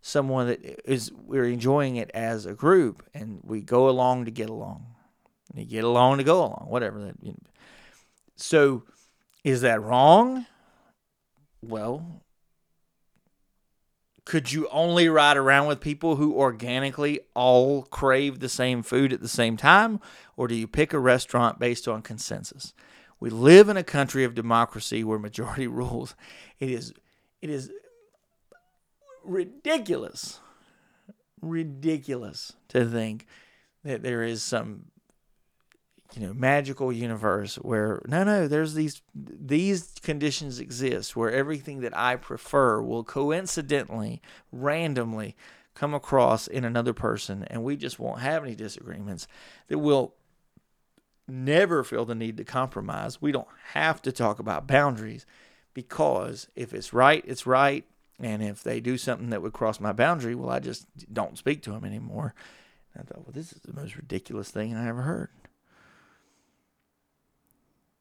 someone 0.00 0.46
that 0.48 0.60
is 0.90 1.12
we're 1.12 1.44
enjoying 1.44 1.96
it 1.96 2.10
as 2.14 2.46
a 2.46 2.54
group 2.54 3.02
and 3.14 3.40
we 3.42 3.60
go 3.60 3.88
along 3.88 4.24
to 4.24 4.30
get 4.30 4.48
along. 4.48 4.86
You 5.54 5.64
get 5.64 5.84
along 5.84 6.18
to 6.18 6.24
go 6.24 6.38
along, 6.40 6.66
whatever 6.68 7.00
that. 7.00 7.16
You 7.22 7.32
know. 7.32 7.50
So, 8.36 8.84
is 9.44 9.62
that 9.62 9.82
wrong? 9.82 10.46
Well, 11.62 12.22
could 14.24 14.52
you 14.52 14.68
only 14.70 15.08
ride 15.08 15.38
around 15.38 15.68
with 15.68 15.80
people 15.80 16.16
who 16.16 16.34
organically 16.34 17.20
all 17.34 17.82
crave 17.84 18.40
the 18.40 18.48
same 18.48 18.82
food 18.82 19.12
at 19.12 19.22
the 19.22 19.28
same 19.28 19.56
time, 19.56 20.00
or 20.36 20.46
do 20.46 20.54
you 20.54 20.68
pick 20.68 20.92
a 20.92 20.98
restaurant 20.98 21.58
based 21.58 21.88
on 21.88 22.02
consensus? 22.02 22.74
We 23.20 23.30
live 23.30 23.68
in 23.68 23.78
a 23.78 23.82
country 23.82 24.24
of 24.24 24.34
democracy 24.34 25.02
where 25.02 25.18
majority 25.18 25.66
rules. 25.66 26.14
It 26.60 26.70
is 26.70 26.92
it 27.40 27.50
is 27.50 27.70
ridiculous, 29.24 30.40
ridiculous 31.40 32.52
to 32.68 32.84
think 32.84 33.26
that 33.84 34.02
there 34.02 34.22
is 34.22 34.42
some 34.42 34.86
you 36.14 36.26
know 36.26 36.32
magical 36.32 36.90
universe 36.90 37.56
where 37.56 38.00
no 38.08 38.24
no 38.24 38.48
there's 38.48 38.72
these 38.72 39.02
these 39.14 39.92
conditions 40.02 40.58
exist 40.58 41.14
where 41.14 41.30
everything 41.30 41.80
that 41.80 41.94
i 41.94 42.16
prefer 42.16 42.80
will 42.80 43.04
coincidentally 43.04 44.22
randomly 44.50 45.36
come 45.74 45.92
across 45.92 46.46
in 46.46 46.64
another 46.64 46.94
person 46.94 47.44
and 47.48 47.62
we 47.62 47.76
just 47.76 47.98
won't 47.98 48.20
have 48.20 48.42
any 48.42 48.54
disagreements 48.54 49.28
that 49.68 49.78
we'll 49.78 50.14
never 51.28 51.84
feel 51.84 52.04
the 52.04 52.14
need 52.14 52.36
to 52.38 52.44
compromise. 52.44 53.20
We 53.20 53.32
don't 53.32 53.48
have 53.72 54.00
to 54.02 54.12
talk 54.12 54.38
about 54.38 54.66
boundaries 54.66 55.26
because 55.74 56.48
if 56.56 56.72
it's 56.74 56.92
right, 56.92 57.24
it's 57.26 57.46
right. 57.46 57.84
And 58.20 58.42
if 58.42 58.62
they 58.62 58.80
do 58.80 58.98
something 58.98 59.30
that 59.30 59.42
would 59.42 59.52
cross 59.52 59.78
my 59.78 59.92
boundary, 59.92 60.34
well, 60.34 60.50
I 60.50 60.58
just 60.58 60.86
don't 61.12 61.38
speak 61.38 61.62
to 61.62 61.70
them 61.70 61.84
anymore. 61.84 62.34
And 62.92 63.02
I 63.02 63.06
thought, 63.06 63.24
well, 63.24 63.32
this 63.32 63.52
is 63.52 63.60
the 63.60 63.72
most 63.80 63.96
ridiculous 63.96 64.50
thing 64.50 64.74
I 64.74 64.88
ever 64.88 65.02
heard. 65.02 65.30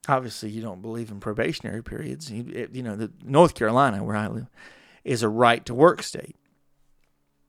Obviously, 0.07 0.49
you 0.49 0.61
don't 0.61 0.81
believe 0.81 1.11
in 1.11 1.19
probationary 1.19 1.83
periods. 1.83 2.31
You, 2.31 2.69
you 2.71 2.81
know, 2.81 2.95
the 2.95 3.11
North 3.23 3.53
Carolina, 3.53 4.03
where 4.03 4.15
I 4.15 4.27
live, 4.27 4.47
is 5.03 5.21
a 5.21 5.29
right 5.29 5.65
to 5.65 5.73
work 5.73 6.01
state. 6.01 6.35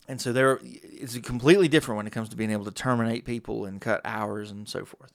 and 0.09 0.21
so 0.21 0.33
there 0.33 0.59
it's 0.63 1.17
completely 1.19 1.69
different 1.69 1.97
when 1.97 2.07
it 2.07 2.13
comes 2.13 2.29
to 2.31 2.37
being 2.37 2.51
able 2.51 2.65
to 2.65 2.71
terminate 2.71 3.25
people 3.25 3.65
and 3.65 3.81
cut 3.81 4.01
hours 4.05 4.51
and 4.51 4.69
so 4.69 4.85
forth. 4.85 5.13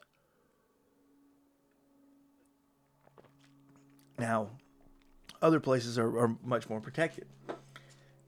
Now, 4.18 4.50
other 5.44 5.60
places 5.60 6.00
are, 6.00 6.18
are 6.18 6.36
much 6.44 6.70
more 6.70 6.80
protected. 6.80 7.26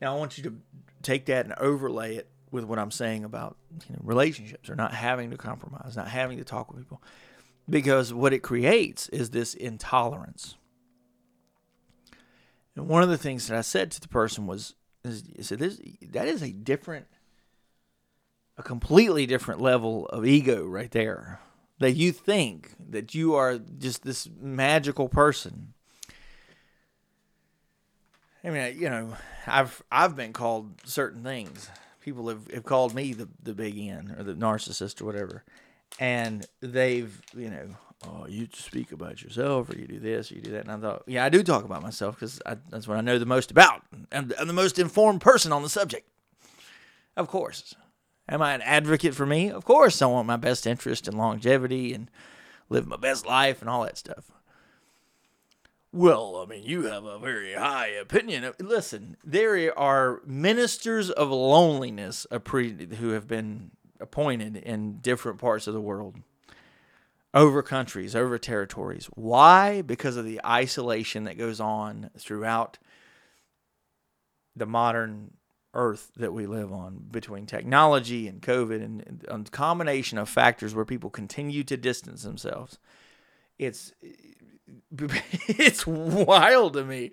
Now, 0.02 0.16
I 0.16 0.20
want 0.20 0.38
you 0.38 0.44
to 0.44 0.56
take 1.02 1.26
that 1.28 1.46
and 1.46 1.56
overlay 1.56 2.18
it 2.18 2.30
with 2.52 2.66
what 2.66 2.78
I'm 2.78 2.92
saying 2.92 3.24
about 3.24 3.58
you 3.88 3.96
know, 3.96 4.02
relationships 4.04 4.70
or 4.70 4.76
not 4.76 4.94
having 4.94 5.32
to 5.32 5.38
compromise, 5.38 5.96
not 5.96 6.10
having 6.10 6.38
to 6.38 6.44
talk 6.44 6.72
with 6.72 6.84
people, 6.84 7.02
because 7.70 8.14
what 8.14 8.34
it 8.34 8.40
creates 8.40 9.10
is 9.10 9.30
this 9.30 9.54
intolerance. 9.54 10.56
And 12.76 12.90
one 12.90 13.02
of 13.02 13.10
the 13.10 13.18
things 13.18 13.48
that 13.48 13.58
I 13.58 13.62
said 13.62 13.92
to 13.92 14.02
the 14.02 14.10
person 14.10 14.46
was, 14.46 14.76
is, 15.04 15.24
I 15.40 15.42
said, 15.42 15.60
this, 15.60 15.80
that 16.12 16.28
is 16.28 16.44
a 16.44 16.52
different, 16.52 17.08
a 18.58 18.64
completely 18.64 19.26
different 19.26 19.62
level 19.62 20.06
of 20.08 20.26
ego 20.26 20.66
right 20.66 20.92
there. 20.92 21.40
That 21.80 21.92
you 21.92 22.12
think 22.14 22.72
that 22.90 23.14
you 23.14 23.36
are 23.36 23.58
just 23.58 24.04
this 24.04 24.30
magical 24.40 25.10
person. 25.10 25.74
I 28.46 28.50
mean, 28.50 28.80
you 28.80 28.90
know, 28.90 29.16
I've 29.48 29.82
I've 29.92 30.16
been 30.16 30.34
called 30.34 30.82
certain 30.86 31.24
things. 31.24 31.70
People 32.02 32.30
have, 32.30 32.50
have 32.52 32.64
called 32.64 32.94
me 32.94 33.14
the 33.14 33.28
the 33.42 33.54
big 33.54 33.78
N 33.78 34.16
or 34.18 34.24
the 34.24 34.34
narcissist 34.34 35.02
or 35.02 35.06
whatever, 35.06 35.44
and 36.00 36.46
they've 36.62 37.20
you 37.36 37.50
know 37.50 37.76
oh, 38.08 38.28
you 38.28 38.48
speak 38.54 38.92
about 38.92 39.22
yourself 39.22 39.70
or 39.70 39.78
you 39.78 39.88
do 39.88 40.00
this 40.00 40.32
or 40.32 40.36
you 40.36 40.42
do 40.42 40.52
that. 40.52 40.68
And 40.68 40.72
I 40.72 40.78
thought, 40.78 41.04
yeah, 41.08 41.26
I 41.26 41.30
do 41.30 41.44
talk 41.44 41.64
about 41.64 41.82
myself 41.82 42.16
because 42.16 42.42
that's 42.70 42.88
what 42.88 42.98
I 42.98 43.02
know 43.02 43.18
the 43.18 43.26
most 43.26 43.52
about. 43.52 43.84
I'm, 44.12 44.32
I'm 44.40 44.48
the 44.48 44.54
most 44.54 44.80
informed 44.80 45.22
person 45.22 45.52
on 45.52 45.64
the 45.64 45.70
subject. 45.70 46.08
Of 47.16 47.28
course. 47.28 47.76
Am 48.28 48.42
I 48.42 48.54
an 48.54 48.62
advocate 48.62 49.14
for 49.14 49.26
me? 49.26 49.52
Of 49.52 49.66
course, 49.66 50.02
I 50.02 50.08
want 50.08 50.28
my 50.28 50.38
best 50.38 50.66
interest 50.66 51.08
and 51.08 51.18
longevity 51.18 51.94
and 51.94 52.10
live 52.70 52.88
my 52.88 52.98
best 52.98 53.26
life 53.26 53.62
and 53.62 53.70
all 53.70 53.84
that 53.84 53.98
stuff. 53.98 54.32
Well, 55.96 56.44
I 56.44 56.46
mean, 56.46 56.64
you 56.64 56.84
have 56.88 57.06
a 57.06 57.18
very 57.18 57.54
high 57.54 57.88
opinion. 57.88 58.52
Listen, 58.60 59.16
there 59.24 59.80
are 59.80 60.22
ministers 60.26 61.10
of 61.10 61.30
loneliness 61.32 62.28
who 62.30 63.10
have 63.12 63.28
been 63.30 63.72
appointed 64.02 64.58
in 64.58 64.98
different 64.98 65.40
parts 65.40 65.68
of 65.68 65.74
the 65.74 65.80
world 65.80 66.18
over 67.34 67.64
countries, 67.64 68.14
over 68.14 68.38
territories. 68.38 69.06
Why? 69.14 69.82
Because 69.82 70.18
of 70.18 70.26
the 70.26 70.42
isolation 70.46 71.24
that 71.24 71.38
goes 71.38 71.62
on 71.62 72.10
throughout 72.20 72.78
the 74.54 74.66
modern 74.66 75.36
earth 75.74 76.12
that 76.18 76.34
we 76.34 76.46
live 76.46 76.74
on 76.74 77.06
between 77.10 77.46
technology 77.46 78.28
and 78.28 78.42
COVID 78.42 78.84
and, 78.84 79.26
a 79.30 79.50
combination 79.50 80.18
of 80.18 80.28
factors 80.28 80.76
where 80.76 80.84
people 80.84 81.10
continue 81.10 81.64
to 81.64 81.78
distance 81.78 82.24
themselves. 82.24 82.80
It's 83.58 83.94
it's 85.48 85.86
wild 85.86 86.74
to 86.74 86.84
me 86.84 87.12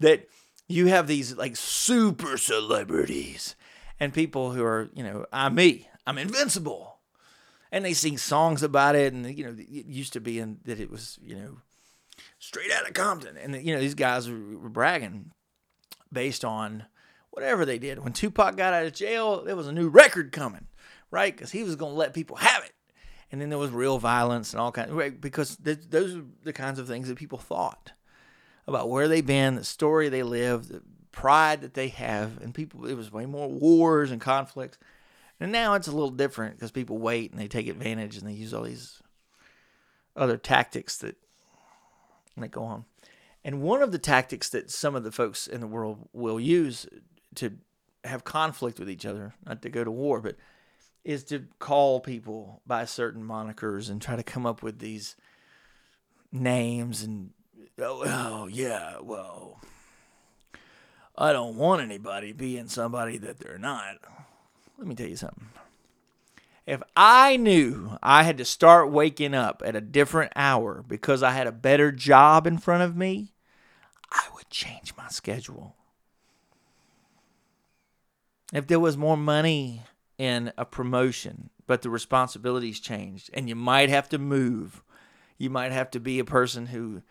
that 0.00 0.28
you 0.68 0.86
have 0.86 1.06
these 1.06 1.36
like 1.36 1.56
super 1.56 2.36
celebrities 2.36 3.56
and 4.00 4.12
people 4.12 4.52
who 4.52 4.64
are, 4.64 4.90
you 4.94 5.02
know, 5.02 5.26
I'm 5.32 5.54
me. 5.54 5.88
I'm 6.06 6.18
invincible 6.18 6.92
and 7.72 7.84
they 7.84 7.94
sing 7.94 8.18
songs 8.18 8.62
about 8.62 8.94
it. 8.94 9.12
And 9.12 9.36
you 9.36 9.44
know, 9.44 9.56
it 9.58 9.86
used 9.86 10.12
to 10.12 10.20
be 10.20 10.38
in 10.38 10.58
that 10.64 10.78
it 10.78 10.90
was 10.90 11.18
you 11.24 11.34
know 11.34 11.56
straight 12.38 12.70
out 12.70 12.86
of 12.86 12.94
Compton, 12.94 13.36
and 13.36 13.56
you 13.64 13.74
know 13.74 13.80
these 13.80 13.94
guys 13.94 14.30
were, 14.30 14.58
were 14.58 14.68
bragging 14.68 15.32
based 16.12 16.44
on 16.44 16.84
whatever 17.30 17.64
they 17.64 17.78
did. 17.78 17.98
When 17.98 18.12
Tupac 18.12 18.56
got 18.56 18.74
out 18.74 18.86
of 18.86 18.92
jail, 18.92 19.42
there 19.42 19.56
was 19.56 19.66
a 19.66 19.72
new 19.72 19.88
record 19.88 20.30
coming, 20.30 20.66
right? 21.10 21.34
Because 21.34 21.50
he 21.50 21.64
was 21.64 21.74
going 21.74 21.92
to 21.92 21.98
let 21.98 22.12
people 22.12 22.36
have 22.36 22.62
it. 22.62 22.72
And 23.32 23.40
then 23.40 23.48
there 23.48 23.58
was 23.58 23.70
real 23.70 23.98
violence 23.98 24.52
and 24.52 24.60
all 24.60 24.70
kinds, 24.70 24.92
right? 24.92 25.18
because 25.18 25.56
th- 25.56 25.78
those 25.88 26.14
are 26.14 26.24
the 26.44 26.52
kinds 26.52 26.78
of 26.78 26.86
things 26.86 27.08
that 27.08 27.16
people 27.16 27.38
thought 27.38 27.92
about 28.66 28.90
where 28.90 29.08
they've 29.08 29.26
been, 29.26 29.56
the 29.56 29.64
story 29.64 30.10
they 30.10 30.22
lived, 30.22 30.68
the 30.68 30.82
pride 31.12 31.62
that 31.62 31.74
they 31.74 31.88
have, 31.88 32.40
and 32.42 32.54
people. 32.54 32.86
It 32.86 32.94
was 32.94 33.10
way 33.10 33.26
more 33.26 33.48
wars 33.48 34.10
and 34.10 34.20
conflicts. 34.20 34.78
And 35.40 35.50
now 35.50 35.74
it's 35.74 35.88
a 35.88 35.92
little 35.92 36.10
different 36.10 36.56
because 36.56 36.70
people 36.70 36.98
wait 36.98 37.32
and 37.32 37.40
they 37.40 37.48
take 37.48 37.66
advantage 37.66 38.16
and 38.16 38.28
they 38.28 38.34
use 38.34 38.54
all 38.54 38.62
these 38.62 39.02
other 40.14 40.36
tactics 40.36 40.98
that 40.98 41.16
that 42.36 42.50
go 42.50 42.62
on. 42.62 42.84
And 43.44 43.60
one 43.60 43.82
of 43.82 43.92
the 43.92 43.98
tactics 43.98 44.48
that 44.50 44.70
some 44.70 44.94
of 44.94 45.04
the 45.04 45.12
folks 45.12 45.46
in 45.46 45.60
the 45.60 45.66
world 45.66 46.08
will 46.12 46.38
use 46.38 46.86
to 47.36 47.52
have 48.04 48.24
conflict 48.24 48.78
with 48.78 48.88
each 48.88 49.04
other, 49.04 49.34
not 49.44 49.62
to 49.62 49.68
go 49.68 49.84
to 49.84 49.90
war, 49.90 50.20
but 50.20 50.36
is 51.04 51.24
to 51.24 51.46
call 51.58 52.00
people 52.00 52.60
by 52.66 52.84
certain 52.84 53.24
monikers 53.24 53.90
and 53.90 54.00
try 54.00 54.16
to 54.16 54.22
come 54.22 54.46
up 54.46 54.62
with 54.62 54.78
these 54.78 55.16
names 56.30 57.02
and 57.02 57.30
oh, 57.78 58.02
oh 58.06 58.46
yeah, 58.46 58.98
well, 59.00 59.60
I 61.16 61.32
don't 61.32 61.56
want 61.56 61.82
anybody 61.82 62.32
being 62.32 62.68
somebody 62.68 63.18
that 63.18 63.38
they're 63.38 63.58
not. 63.58 63.98
Let 64.78 64.86
me 64.86 64.94
tell 64.94 65.08
you 65.08 65.16
something. 65.16 65.48
If 66.66 66.82
I 66.96 67.36
knew 67.36 67.98
I 68.02 68.22
had 68.22 68.38
to 68.38 68.44
start 68.44 68.90
waking 68.90 69.34
up 69.34 69.62
at 69.64 69.74
a 69.74 69.80
different 69.80 70.32
hour 70.36 70.84
because 70.86 71.22
I 71.22 71.32
had 71.32 71.48
a 71.48 71.52
better 71.52 71.90
job 71.90 72.46
in 72.46 72.58
front 72.58 72.84
of 72.84 72.96
me, 72.96 73.32
I 74.10 74.22
would 74.34 74.48
change 74.48 74.94
my 74.96 75.08
schedule. 75.08 75.74
If 78.52 78.66
there 78.66 78.78
was 78.78 78.96
more 78.96 79.16
money 79.16 79.82
in 80.22 80.52
a 80.56 80.64
promotion, 80.64 81.50
but 81.66 81.82
the 81.82 81.90
responsibilities 81.90 82.78
changed, 82.78 83.28
and 83.34 83.48
you 83.48 83.56
might 83.56 83.88
have 83.88 84.08
to 84.08 84.18
move, 84.18 84.84
you 85.36 85.50
might 85.50 85.72
have 85.72 85.90
to 85.90 85.98
be 85.98 86.20
a 86.20 86.24
person 86.24 86.66
who 86.66 87.02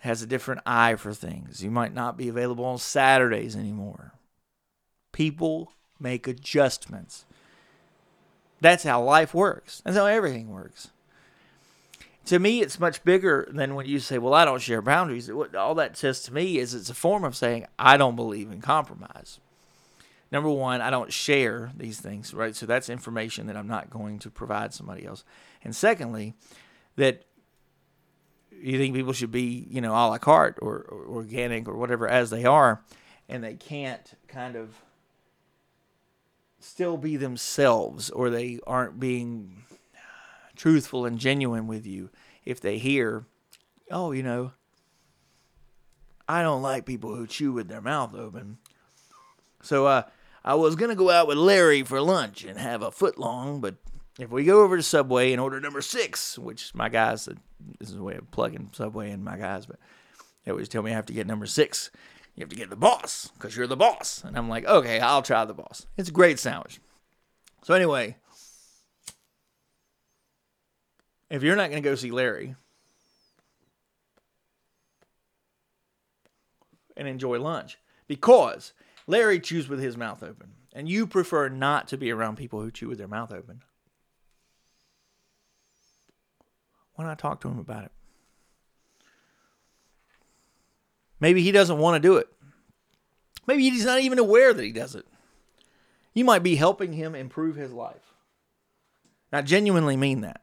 has 0.00 0.20
a 0.20 0.26
different 0.26 0.60
eye 0.66 0.96
for 0.96 1.14
things. 1.14 1.64
You 1.64 1.70
might 1.70 1.94
not 1.94 2.18
be 2.18 2.28
available 2.28 2.66
on 2.66 2.76
Saturdays 2.76 3.56
anymore. 3.56 4.12
People 5.12 5.72
make 5.98 6.28
adjustments. 6.28 7.24
That's 8.60 8.84
how 8.84 9.02
life 9.02 9.32
works. 9.32 9.80
That's 9.82 9.96
how 9.96 10.04
everything 10.04 10.50
works. 10.50 10.90
To 12.26 12.38
me, 12.38 12.60
it's 12.60 12.78
much 12.78 13.02
bigger 13.02 13.48
than 13.50 13.74
when 13.74 13.86
you 13.86 13.98
say, 13.98 14.18
Well, 14.18 14.34
I 14.34 14.44
don't 14.44 14.60
share 14.60 14.82
boundaries. 14.82 15.30
All 15.56 15.74
that 15.76 15.96
says 15.96 16.22
to 16.24 16.34
me 16.34 16.58
is 16.58 16.74
it's 16.74 16.90
a 16.90 16.94
form 16.94 17.24
of 17.24 17.34
saying, 17.34 17.66
I 17.78 17.96
don't 17.96 18.14
believe 18.14 18.52
in 18.52 18.60
compromise. 18.60 19.40
Number 20.32 20.50
one, 20.50 20.80
I 20.80 20.90
don't 20.90 21.12
share 21.12 21.72
these 21.76 22.00
things, 22.00 22.34
right? 22.34 22.54
So 22.54 22.66
that's 22.66 22.88
information 22.88 23.46
that 23.46 23.56
I'm 23.56 23.68
not 23.68 23.90
going 23.90 24.18
to 24.20 24.30
provide 24.30 24.74
somebody 24.74 25.06
else. 25.06 25.24
And 25.62 25.74
secondly, 25.74 26.34
that 26.96 27.24
you 28.50 28.78
think 28.78 28.94
people 28.94 29.12
should 29.12 29.30
be, 29.30 29.66
you 29.70 29.80
know, 29.80 29.92
a 29.92 30.08
la 30.08 30.18
carte 30.18 30.58
or, 30.60 30.80
or 30.88 31.06
organic 31.06 31.68
or 31.68 31.76
whatever 31.76 32.08
as 32.08 32.30
they 32.30 32.44
are, 32.44 32.82
and 33.28 33.44
they 33.44 33.54
can't 33.54 34.14
kind 34.28 34.56
of 34.56 34.74
still 36.58 36.96
be 36.96 37.16
themselves 37.16 38.10
or 38.10 38.30
they 38.30 38.58
aren't 38.66 38.98
being 38.98 39.62
truthful 40.56 41.04
and 41.04 41.18
genuine 41.18 41.66
with 41.66 41.86
you 41.86 42.10
if 42.44 42.60
they 42.60 42.78
hear, 42.78 43.26
oh, 43.90 44.10
you 44.12 44.22
know, 44.22 44.52
I 46.28 46.42
don't 46.42 46.62
like 46.62 46.86
people 46.86 47.14
who 47.14 47.26
chew 47.26 47.52
with 47.52 47.68
their 47.68 47.80
mouth 47.80 48.14
open. 48.14 48.58
So 49.62 49.86
uh, 49.86 50.02
I 50.46 50.54
was 50.54 50.76
going 50.76 50.90
to 50.90 50.96
go 50.96 51.10
out 51.10 51.26
with 51.26 51.36
Larry 51.36 51.82
for 51.82 52.00
lunch 52.00 52.44
and 52.44 52.58
have 52.58 52.80
a 52.80 52.90
foot 52.90 53.18
long, 53.18 53.60
but 53.60 53.74
if 54.18 54.30
we 54.30 54.44
go 54.44 54.62
over 54.62 54.78
to 54.78 54.82
Subway 54.82 55.32
and 55.32 55.40
order 55.40 55.60
number 55.60 55.82
six, 55.82 56.38
which 56.38 56.74
my 56.74 56.88
guys, 56.88 57.28
this 57.78 57.90
is 57.90 57.96
a 57.96 58.02
way 58.02 58.14
of 58.14 58.30
plugging 58.30 58.70
Subway 58.72 59.10
in 59.10 59.22
my 59.22 59.36
guys, 59.36 59.66
but 59.66 59.76
they 60.44 60.52
always 60.52 60.68
tell 60.68 60.82
me 60.82 60.92
I 60.92 60.94
have 60.94 61.06
to 61.06 61.12
get 61.12 61.26
number 61.26 61.46
six 61.46 61.90
you 62.36 62.42
have 62.42 62.50
to 62.50 62.56
get 62.56 62.68
the 62.70 62.76
boss 62.76 63.30
because 63.34 63.56
you're 63.56 63.66
the 63.66 63.76
boss. 63.76 64.22
And 64.22 64.36
I'm 64.36 64.48
like, 64.48 64.66
okay, 64.66 65.00
I'll 65.00 65.22
try 65.22 65.44
the 65.44 65.54
boss. 65.54 65.86
It's 65.96 66.10
a 66.10 66.12
great 66.12 66.38
sandwich. 66.38 66.80
So, 67.62 67.74
anyway, 67.74 68.16
if 71.30 71.42
you're 71.42 71.56
not 71.56 71.70
going 71.70 71.82
to 71.82 71.88
go 71.88 71.94
see 71.94 72.10
Larry 72.10 72.54
and 76.96 77.08
enjoy 77.08 77.40
lunch 77.40 77.78
because 78.06 78.74
Larry 79.06 79.40
chews 79.40 79.68
with 79.68 79.80
his 79.80 79.96
mouth 79.96 80.22
open 80.22 80.52
and 80.72 80.88
you 80.88 81.06
prefer 81.06 81.48
not 81.48 81.88
to 81.88 81.96
be 81.96 82.10
around 82.10 82.36
people 82.36 82.60
who 82.60 82.70
chew 82.70 82.88
with 82.88 82.98
their 82.98 83.08
mouth 83.08 83.32
open, 83.32 83.62
why 86.94 87.04
not 87.04 87.18
talk 87.18 87.40
to 87.40 87.48
him 87.48 87.58
about 87.58 87.84
it? 87.84 87.92
Maybe 91.20 91.42
he 91.42 91.52
doesn't 91.52 91.78
want 91.78 92.02
to 92.02 92.08
do 92.08 92.16
it. 92.16 92.28
Maybe 93.46 93.68
he's 93.68 93.84
not 93.84 94.00
even 94.00 94.18
aware 94.18 94.52
that 94.52 94.62
he 94.62 94.72
does 94.72 94.94
it. 94.94 95.06
You 96.12 96.24
might 96.24 96.42
be 96.42 96.56
helping 96.56 96.92
him 96.92 97.14
improve 97.14 97.56
his 97.56 97.72
life. 97.72 98.12
I 99.32 99.42
genuinely 99.42 99.96
mean 99.96 100.22
that. 100.22 100.42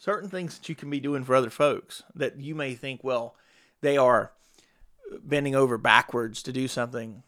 Certain 0.00 0.30
things 0.30 0.58
that 0.58 0.66
you 0.66 0.74
can 0.74 0.88
be 0.88 0.98
doing 0.98 1.24
for 1.24 1.34
other 1.34 1.50
folks 1.50 2.02
that 2.14 2.40
you 2.40 2.54
may 2.54 2.74
think, 2.74 3.04
well, 3.04 3.36
they 3.82 3.98
are 3.98 4.32
bending 5.22 5.54
over 5.54 5.76
backwards 5.76 6.42
to 6.42 6.52
do 6.52 6.66
something 6.66 7.22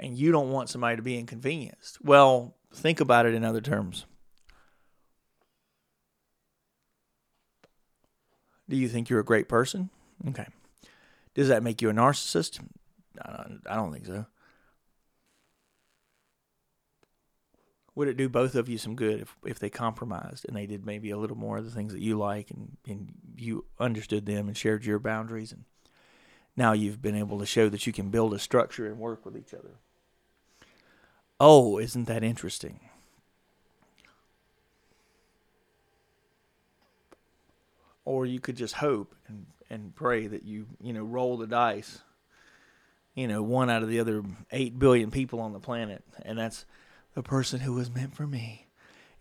and 0.00 0.18
you 0.18 0.32
don't 0.32 0.50
want 0.50 0.68
somebody 0.68 0.96
to 0.96 1.02
be 1.02 1.16
inconvenienced. 1.16 2.04
Well, 2.04 2.56
think 2.74 2.98
about 2.98 3.24
it 3.24 3.34
in 3.34 3.44
other 3.44 3.60
terms. 3.60 4.04
Do 8.68 8.74
you 8.74 8.88
think 8.88 9.08
you're 9.08 9.20
a 9.20 9.24
great 9.24 9.48
person? 9.48 9.90
Okay. 10.28 10.48
Does 11.34 11.46
that 11.46 11.62
make 11.62 11.80
you 11.80 11.88
a 11.88 11.92
narcissist? 11.92 12.58
I 13.24 13.76
don't, 13.76 13.92
think 13.92 14.06
so. 14.06 14.26
Would 17.94 18.08
it 18.08 18.16
do 18.16 18.28
both 18.28 18.54
of 18.54 18.68
you 18.68 18.78
some 18.78 18.96
good 18.96 19.20
if, 19.20 19.36
if 19.44 19.58
they 19.58 19.68
compromised 19.68 20.46
and 20.46 20.56
they 20.56 20.66
did 20.66 20.86
maybe 20.86 21.10
a 21.10 21.18
little 21.18 21.36
more 21.36 21.58
of 21.58 21.64
the 21.64 21.70
things 21.70 21.92
that 21.92 22.00
you 22.00 22.16
like 22.18 22.50
and, 22.50 22.76
and 22.86 23.12
you 23.36 23.66
understood 23.78 24.24
them 24.24 24.48
and 24.48 24.56
shared 24.56 24.86
your 24.86 24.98
boundaries 24.98 25.52
and 25.52 25.64
now 26.56 26.72
you've 26.72 27.02
been 27.02 27.16
able 27.16 27.38
to 27.38 27.46
show 27.46 27.68
that 27.68 27.86
you 27.86 27.92
can 27.92 28.10
build 28.10 28.34
a 28.34 28.38
structure 28.38 28.86
and 28.86 28.98
work 28.98 29.24
with 29.24 29.36
each 29.36 29.54
other. 29.54 29.76
Oh, 31.40 31.78
isn't 31.78 32.06
that 32.06 32.22
interesting? 32.22 32.80
Or 38.04 38.26
you 38.26 38.40
could 38.40 38.56
just 38.56 38.74
hope 38.74 39.14
and, 39.28 39.46
and 39.70 39.94
pray 39.94 40.26
that 40.26 40.44
you, 40.44 40.66
you 40.80 40.92
know, 40.92 41.04
roll 41.04 41.36
the 41.36 41.46
dice. 41.46 42.00
You 43.14 43.28
know, 43.28 43.42
one 43.42 43.70
out 43.70 43.82
of 43.82 43.88
the 43.88 44.00
other 44.00 44.22
8 44.50 44.78
billion 44.78 45.10
people 45.10 45.40
on 45.40 45.52
the 45.52 45.60
planet. 45.60 46.02
And 46.24 46.38
that's 46.38 46.64
the 47.14 47.22
person 47.22 47.60
who 47.60 47.74
was 47.74 47.90
meant 47.90 48.14
for 48.14 48.26
me. 48.26 48.66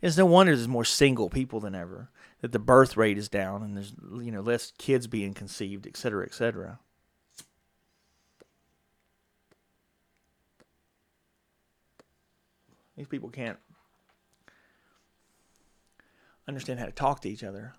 It's 0.02 0.18
no 0.18 0.26
wonder 0.26 0.56
there's 0.56 0.68
more 0.68 0.86
single 0.86 1.30
people 1.30 1.60
than 1.60 1.76
ever, 1.76 2.10
that 2.42 2.52
the 2.52 2.60
birth 2.60 2.98
rate 2.98 3.18
is 3.18 3.30
down 3.30 3.62
and 3.62 3.78
there's, 3.78 3.94
you 4.20 4.32
know, 4.32 4.42
less 4.42 4.74
kids 4.78 5.08
being 5.08 5.34
conceived, 5.34 5.86
et 5.86 5.96
cetera, 5.96 6.26
et 6.26 6.34
cetera. 6.34 6.80
These 12.98 13.08
people 13.08 13.30
can't 13.30 13.58
understand 16.48 16.80
how 16.80 16.86
to 16.86 16.92
talk 16.92 17.22
to 17.22 17.30
each 17.30 17.44
other 17.44 17.74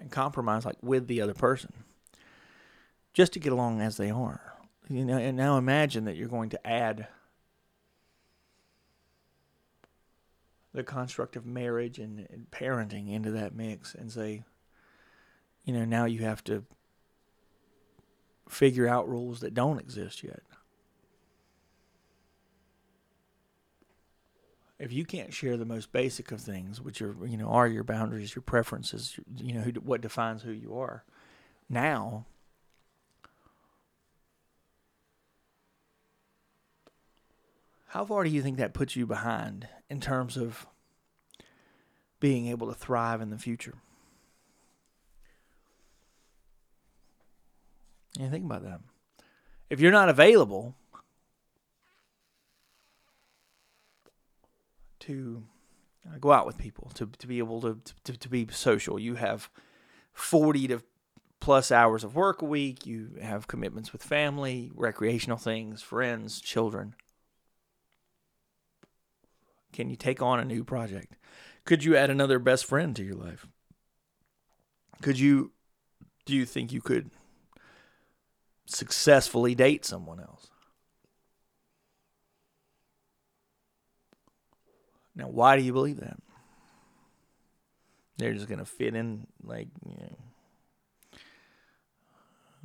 and 0.00 0.10
compromise 0.10 0.64
like 0.64 0.76
with 0.82 1.06
the 1.06 1.20
other 1.20 1.34
person 1.34 1.72
just 3.12 3.32
to 3.32 3.38
get 3.38 3.52
along 3.52 3.80
as 3.80 3.96
they 3.96 4.10
are. 4.10 4.53
You 4.88 5.04
know, 5.04 5.16
and 5.16 5.36
now 5.36 5.56
imagine 5.56 6.04
that 6.04 6.16
you're 6.16 6.28
going 6.28 6.50
to 6.50 6.66
add 6.66 7.08
the 10.72 10.82
construct 10.82 11.36
of 11.36 11.46
marriage 11.46 11.98
and, 11.98 12.46
parenting 12.50 13.10
into 13.10 13.30
that 13.30 13.54
mix 13.54 13.94
and 13.94 14.12
say, 14.12 14.42
you 15.64 15.72
know, 15.72 15.84
now 15.84 16.04
you 16.04 16.20
have 16.20 16.44
to 16.44 16.64
figure 18.48 18.86
out 18.86 19.08
rules 19.08 19.40
that 19.40 19.54
don't 19.54 19.78
exist 19.78 20.22
yet. 20.22 20.42
if 24.78 24.92
you 24.92 25.04
can't 25.04 25.32
share 25.32 25.56
the 25.56 25.64
most 25.64 25.92
basic 25.92 26.32
of 26.32 26.40
things, 26.40 26.80
which 26.80 27.00
are 27.00 27.14
you 27.24 27.36
know 27.36 27.48
are 27.48 27.66
your 27.66 27.84
boundaries, 27.84 28.34
your 28.34 28.42
preferences, 28.42 29.18
you 29.36 29.54
know 29.54 29.60
who, 29.60 29.72
what 29.72 30.00
defines 30.00 30.42
who 30.42 30.52
you 30.52 30.76
are, 30.78 31.04
now. 31.68 32.26
How 37.94 38.04
far 38.04 38.24
do 38.24 38.30
you 38.30 38.42
think 38.42 38.56
that 38.56 38.74
puts 38.74 38.96
you 38.96 39.06
behind 39.06 39.68
in 39.88 40.00
terms 40.00 40.36
of 40.36 40.66
being 42.18 42.48
able 42.48 42.66
to 42.66 42.74
thrive 42.74 43.20
in 43.20 43.30
the 43.30 43.38
future? 43.38 43.74
And 48.18 48.32
think 48.32 48.44
about 48.44 48.64
that. 48.64 48.80
If 49.70 49.78
you're 49.78 49.92
not 49.92 50.08
available, 50.08 50.74
to 54.98 55.44
uh, 56.04 56.18
go 56.18 56.32
out 56.32 56.46
with 56.46 56.58
people, 56.58 56.90
to, 56.94 57.06
to 57.06 57.28
be 57.28 57.38
able 57.38 57.60
to, 57.60 57.78
to, 58.02 58.16
to 58.16 58.28
be 58.28 58.48
social. 58.50 58.98
You 58.98 59.14
have 59.14 59.48
40 60.14 60.66
to 60.66 60.82
plus 61.38 61.70
hours 61.70 62.02
of 62.02 62.16
work 62.16 62.42
a 62.42 62.46
week. 62.46 62.86
You 62.86 63.10
have 63.22 63.46
commitments 63.46 63.92
with 63.92 64.02
family, 64.02 64.72
recreational 64.74 65.38
things, 65.38 65.80
friends, 65.80 66.40
children. 66.40 66.96
Can 69.74 69.90
you 69.90 69.96
take 69.96 70.22
on 70.22 70.38
a 70.38 70.44
new 70.44 70.62
project? 70.62 71.16
Could 71.64 71.82
you 71.82 71.96
add 71.96 72.08
another 72.08 72.38
best 72.38 72.64
friend 72.64 72.94
to 72.94 73.02
your 73.02 73.16
life? 73.16 73.48
Could 75.02 75.18
you, 75.18 75.50
do 76.24 76.32
you 76.32 76.46
think 76.46 76.72
you 76.72 76.80
could 76.80 77.10
successfully 78.66 79.56
date 79.56 79.84
someone 79.84 80.20
else? 80.20 80.46
Now, 85.16 85.26
why 85.26 85.56
do 85.56 85.62
you 85.64 85.72
believe 85.72 85.98
that? 85.98 86.18
They're 88.16 88.34
just 88.34 88.46
going 88.46 88.60
to 88.60 88.64
fit 88.64 88.94
in, 88.94 89.26
like, 89.42 89.66
you 89.84 89.96
know, 89.96 90.16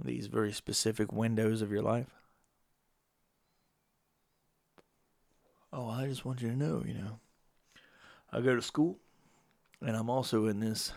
these 0.04 0.28
very 0.28 0.54
specific 0.54 1.12
windows 1.12 1.64
of 1.64 1.72
your 1.72 1.82
life. 1.82 2.19
Oh, 5.72 5.88
I 5.88 6.08
just 6.08 6.26
want 6.26 6.42
you 6.42 6.50
to 6.50 6.56
know, 6.56 6.84
you 6.86 6.96
know, 6.96 7.20
I 8.32 8.42
go 8.42 8.56
to 8.56 8.62
school 8.62 8.98
and 9.82 9.96
I'm 9.96 10.10
also 10.10 10.48
in 10.48 10.60
this 10.60 10.92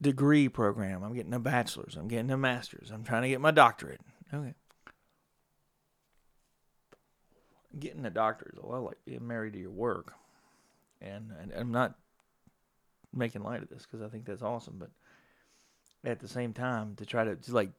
degree 0.00 0.48
program. 0.48 1.02
I'm 1.02 1.14
getting 1.14 1.34
a 1.34 1.40
bachelor's, 1.40 1.96
I'm 1.96 2.08
getting 2.08 2.30
a 2.30 2.36
master's, 2.36 2.90
I'm 2.90 3.04
trying 3.04 3.22
to 3.22 3.28
get 3.28 3.40
my 3.40 3.50
doctorate. 3.50 4.00
Okay 4.32 4.54
getting 7.78 8.04
a 8.04 8.10
doctorate 8.10 8.54
is 8.54 8.62
a 8.62 8.66
lot 8.66 8.82
like 8.82 8.98
being 9.04 9.26
married 9.26 9.52
to 9.52 9.58
your 9.58 9.70
work. 9.70 10.14
And, 11.00 11.32
and 11.40 11.52
I'm 11.56 11.70
not 11.70 11.94
making 13.12 13.42
light 13.42 13.62
of 13.62 13.68
this 13.68 13.86
because 13.86 14.04
I 14.04 14.08
think 14.08 14.24
that's 14.24 14.42
awesome, 14.42 14.76
but 14.78 14.90
at 16.04 16.20
the 16.20 16.28
same 16.28 16.52
time, 16.52 16.96
to 16.96 17.06
try 17.06 17.24
to, 17.24 17.36
to 17.36 17.54
like 17.54 17.70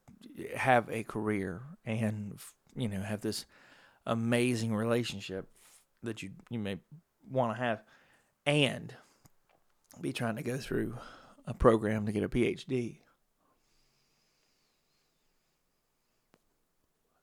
have 0.55 0.89
a 0.89 1.03
career 1.03 1.61
and 1.85 2.37
you 2.75 2.87
know 2.87 3.01
have 3.01 3.21
this 3.21 3.45
amazing 4.05 4.75
relationship 4.75 5.47
that 6.03 6.23
you 6.23 6.31
you 6.49 6.59
may 6.59 6.77
want 7.29 7.55
to 7.55 7.63
have, 7.63 7.83
and 8.45 8.93
be 9.99 10.13
trying 10.13 10.35
to 10.37 10.43
go 10.43 10.57
through 10.57 10.97
a 11.45 11.53
program 11.53 12.05
to 12.05 12.11
get 12.11 12.23
a 12.23 12.29
PhD. 12.29 12.97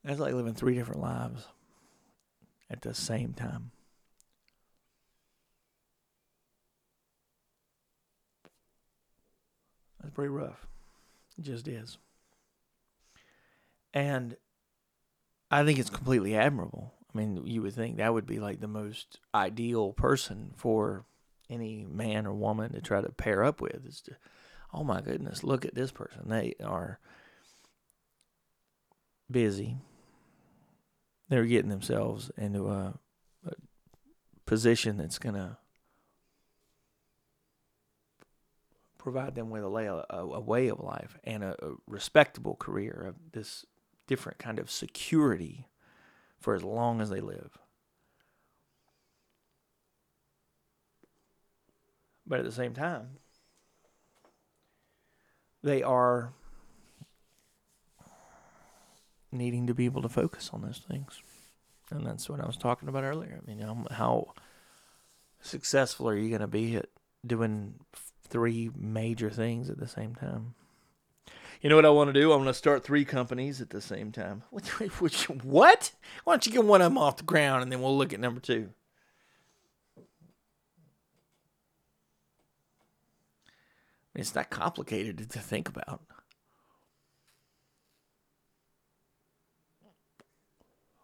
That's 0.05 0.21
like 0.21 0.35
living 0.35 0.55
three 0.55 0.75
different 0.75 1.03
lives 1.03 1.47
at 2.71 2.83
the 2.83 2.95
same 2.95 3.33
time. 3.33 3.73
That's 10.01 10.15
pretty 10.15 10.31
rough. 10.31 10.67
It 11.37 11.43
just 11.43 11.69
is. 11.69 11.99
And 13.93 14.37
I 15.51 15.65
think 15.65 15.79
it's 15.79 15.91
completely 15.91 16.37
admirable. 16.37 16.93
I 17.15 17.19
mean, 17.19 17.47
you 17.47 17.63
would 17.63 17.75
think 17.75 17.97
that 17.97 18.13
would 18.13 18.27
be 18.27 18.39
like 18.39 18.61
the 18.61 18.69
most 18.69 19.21
ideal 19.35 19.93
person 19.93 20.53
for 20.57 21.07
any 21.49 21.87
man 21.91 22.27
or 22.27 22.35
woman 22.35 22.73
to 22.73 22.83
try 22.83 23.01
to 23.01 23.11
pair 23.11 23.43
up 23.43 23.61
with 23.61 23.87
is 23.87 24.03
to, 24.03 24.17
oh 24.75 24.85
my 24.85 25.01
goodness, 25.01 25.43
look 25.43 25.65
at 25.65 25.75
this 25.75 25.91
person. 25.91 26.29
They 26.29 26.55
are 26.63 26.99
busy, 29.31 29.77
they're 31.29 31.47
getting 31.47 31.71
themselves 31.71 32.31
into 32.37 32.69
a, 32.69 32.99
a 33.47 33.53
position 34.47 34.97
that's 34.99 35.19
going 35.19 35.35
to 35.35 35.57
provide 38.99 39.35
them 39.35 39.49
with 39.49 39.63
a, 39.63 39.69
lay, 39.69 39.87
a, 39.87 40.05
a 40.11 40.41
way 40.41 40.69
of 40.69 40.81
life 40.81 41.17
and 41.25 41.43
a, 41.43 41.57
a 41.65 41.75
respectable 41.87 42.57
career, 42.57 43.07
of 43.09 43.33
this 43.33 43.65
different 44.09 44.39
kind 44.39 44.59
of 44.59 44.71
security 44.71 45.69
for 46.41 46.55
as 46.55 46.65
long 46.65 47.01
as 47.01 47.11
they 47.11 47.21
live. 47.21 47.59
But 52.27 52.41
at 52.41 52.45
the 52.45 52.53
same 52.53 52.75
time, 52.75 53.19
they 55.63 55.83
are 55.83 56.33
needing 59.33 59.67
to 59.67 59.75
be 59.75 59.85
able 59.85 60.03
to 60.03 60.09
focus 60.09 60.51
on 60.53 60.63
those 60.63 60.83
things. 60.89 61.23
And 61.91 62.07
that's 62.07 62.29
what 62.29 62.41
I 62.41 62.47
was 62.47 62.57
talking 62.57 62.89
about 62.89 63.05
earlier. 63.05 63.41
I 63.43 63.47
mean, 63.47 63.61
how, 63.61 63.87
how 63.91 64.35
successful 65.41 66.09
are 66.09 66.17
you 66.17 66.29
going 66.29 66.41
to 66.41 66.47
be 66.47 66.77
at 66.77 66.89
doing 67.27 67.75
three 68.29 68.71
major 68.77 69.31
things 69.31 69.71
at 69.71 69.79
the 69.79 69.89
same 69.89 70.15
time? 70.15 70.55
You 71.61 71.69
know 71.69 71.77
what 71.77 71.87
I 71.87 71.91
want 71.91 72.09
to 72.09 72.21
do? 72.21 72.33
I 72.33 72.37
want 72.37 72.49
to 72.49 72.55
start 72.55 72.85
three 72.85 73.05
companies 73.05 73.61
at 73.61 73.71
the 73.71 73.81
same 73.81 74.13
time. 74.13 74.45
Which, 74.51 75.29
what? 75.29 75.91
Why 76.25 76.33
don't 76.35 76.47
you 76.47 76.53
get 76.53 76.65
one 76.65 76.81
of 76.81 76.93
them 76.93 76.99
off 76.99 77.17
the 77.17 77.25
ground 77.25 77.63
and 77.63 77.73
then 77.73 77.83
we'll 77.83 77.97
look 77.97 78.13
at 78.13 78.21
number 78.21 78.41
two? 78.41 78.71
it's 84.15 84.35
not 84.35 84.51
complicated 84.51 85.31
to 85.31 85.39
think 85.39 85.69
about. 85.69 86.03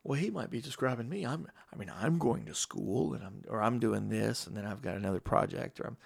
Well, 0.03 0.19
he 0.19 0.31
might 0.31 0.51
be 0.51 0.61
describing 0.61 1.09
me. 1.09 1.25
I'm, 1.25 1.49
I 1.73 1.77
mean, 1.77 1.91
I'm 1.97 2.19
going 2.19 2.45
to 2.47 2.55
school, 2.55 3.15
and 3.15 3.25
I'm, 3.25 3.43
or 3.49 3.63
I'm 3.63 3.79
doing 3.79 4.09
this, 4.09 4.47
and 4.47 4.57
then 4.57 4.67
I've 4.67 4.83
got 4.83 4.97
another 4.97 5.21
project, 5.21 5.81
or 5.81 5.87
I'm, 5.87 5.97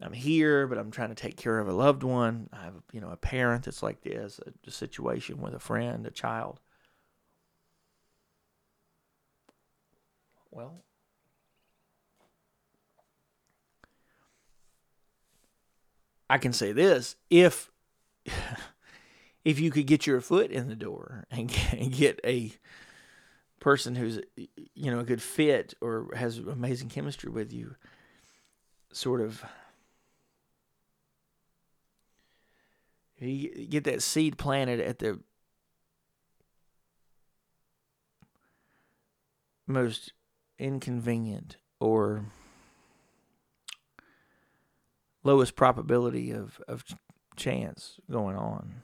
I'm 0.00 0.12
here, 0.12 0.66
but 0.66 0.76
I'm 0.76 0.90
trying 0.90 1.08
to 1.08 1.14
take 1.14 1.36
care 1.36 1.58
of 1.58 1.68
a 1.68 1.72
loved 1.72 2.02
one. 2.02 2.48
I 2.52 2.64
have, 2.64 2.74
you 2.92 3.00
know, 3.00 3.10
a 3.10 3.16
parent 3.16 3.64
that's 3.64 3.82
like 3.82 4.02
this, 4.02 4.38
a, 4.46 4.52
a 4.66 4.70
situation 4.70 5.40
with 5.40 5.54
a 5.54 5.58
friend, 5.58 6.06
a 6.06 6.10
child. 6.10 6.60
Well, 10.50 10.82
I 16.28 16.38
can 16.38 16.52
say 16.52 16.72
this: 16.72 17.16
if 17.30 17.70
if 19.44 19.60
you 19.60 19.70
could 19.70 19.86
get 19.86 20.06
your 20.06 20.20
foot 20.20 20.50
in 20.50 20.68
the 20.68 20.76
door 20.76 21.24
and 21.30 21.48
get, 21.92 22.20
a 22.24 22.52
person 23.60 23.94
who's 23.94 24.20
you 24.36 24.90
know 24.90 25.00
a 25.00 25.04
good 25.04 25.22
fit 25.22 25.74
or 25.80 26.08
has 26.14 26.38
amazing 26.38 26.88
chemistry 26.88 27.30
with 27.30 27.52
you, 27.52 27.76
sort 28.92 29.20
of. 29.20 29.44
You 33.18 33.66
get 33.66 33.84
that 33.84 34.02
seed 34.02 34.36
planted 34.36 34.80
at 34.80 34.98
the 34.98 35.20
most 39.66 40.12
inconvenient 40.58 41.56
or 41.80 42.26
lowest 45.24 45.56
probability 45.56 46.30
of, 46.30 46.60
of 46.68 46.84
chance 47.36 47.98
going 48.10 48.36
on. 48.36 48.82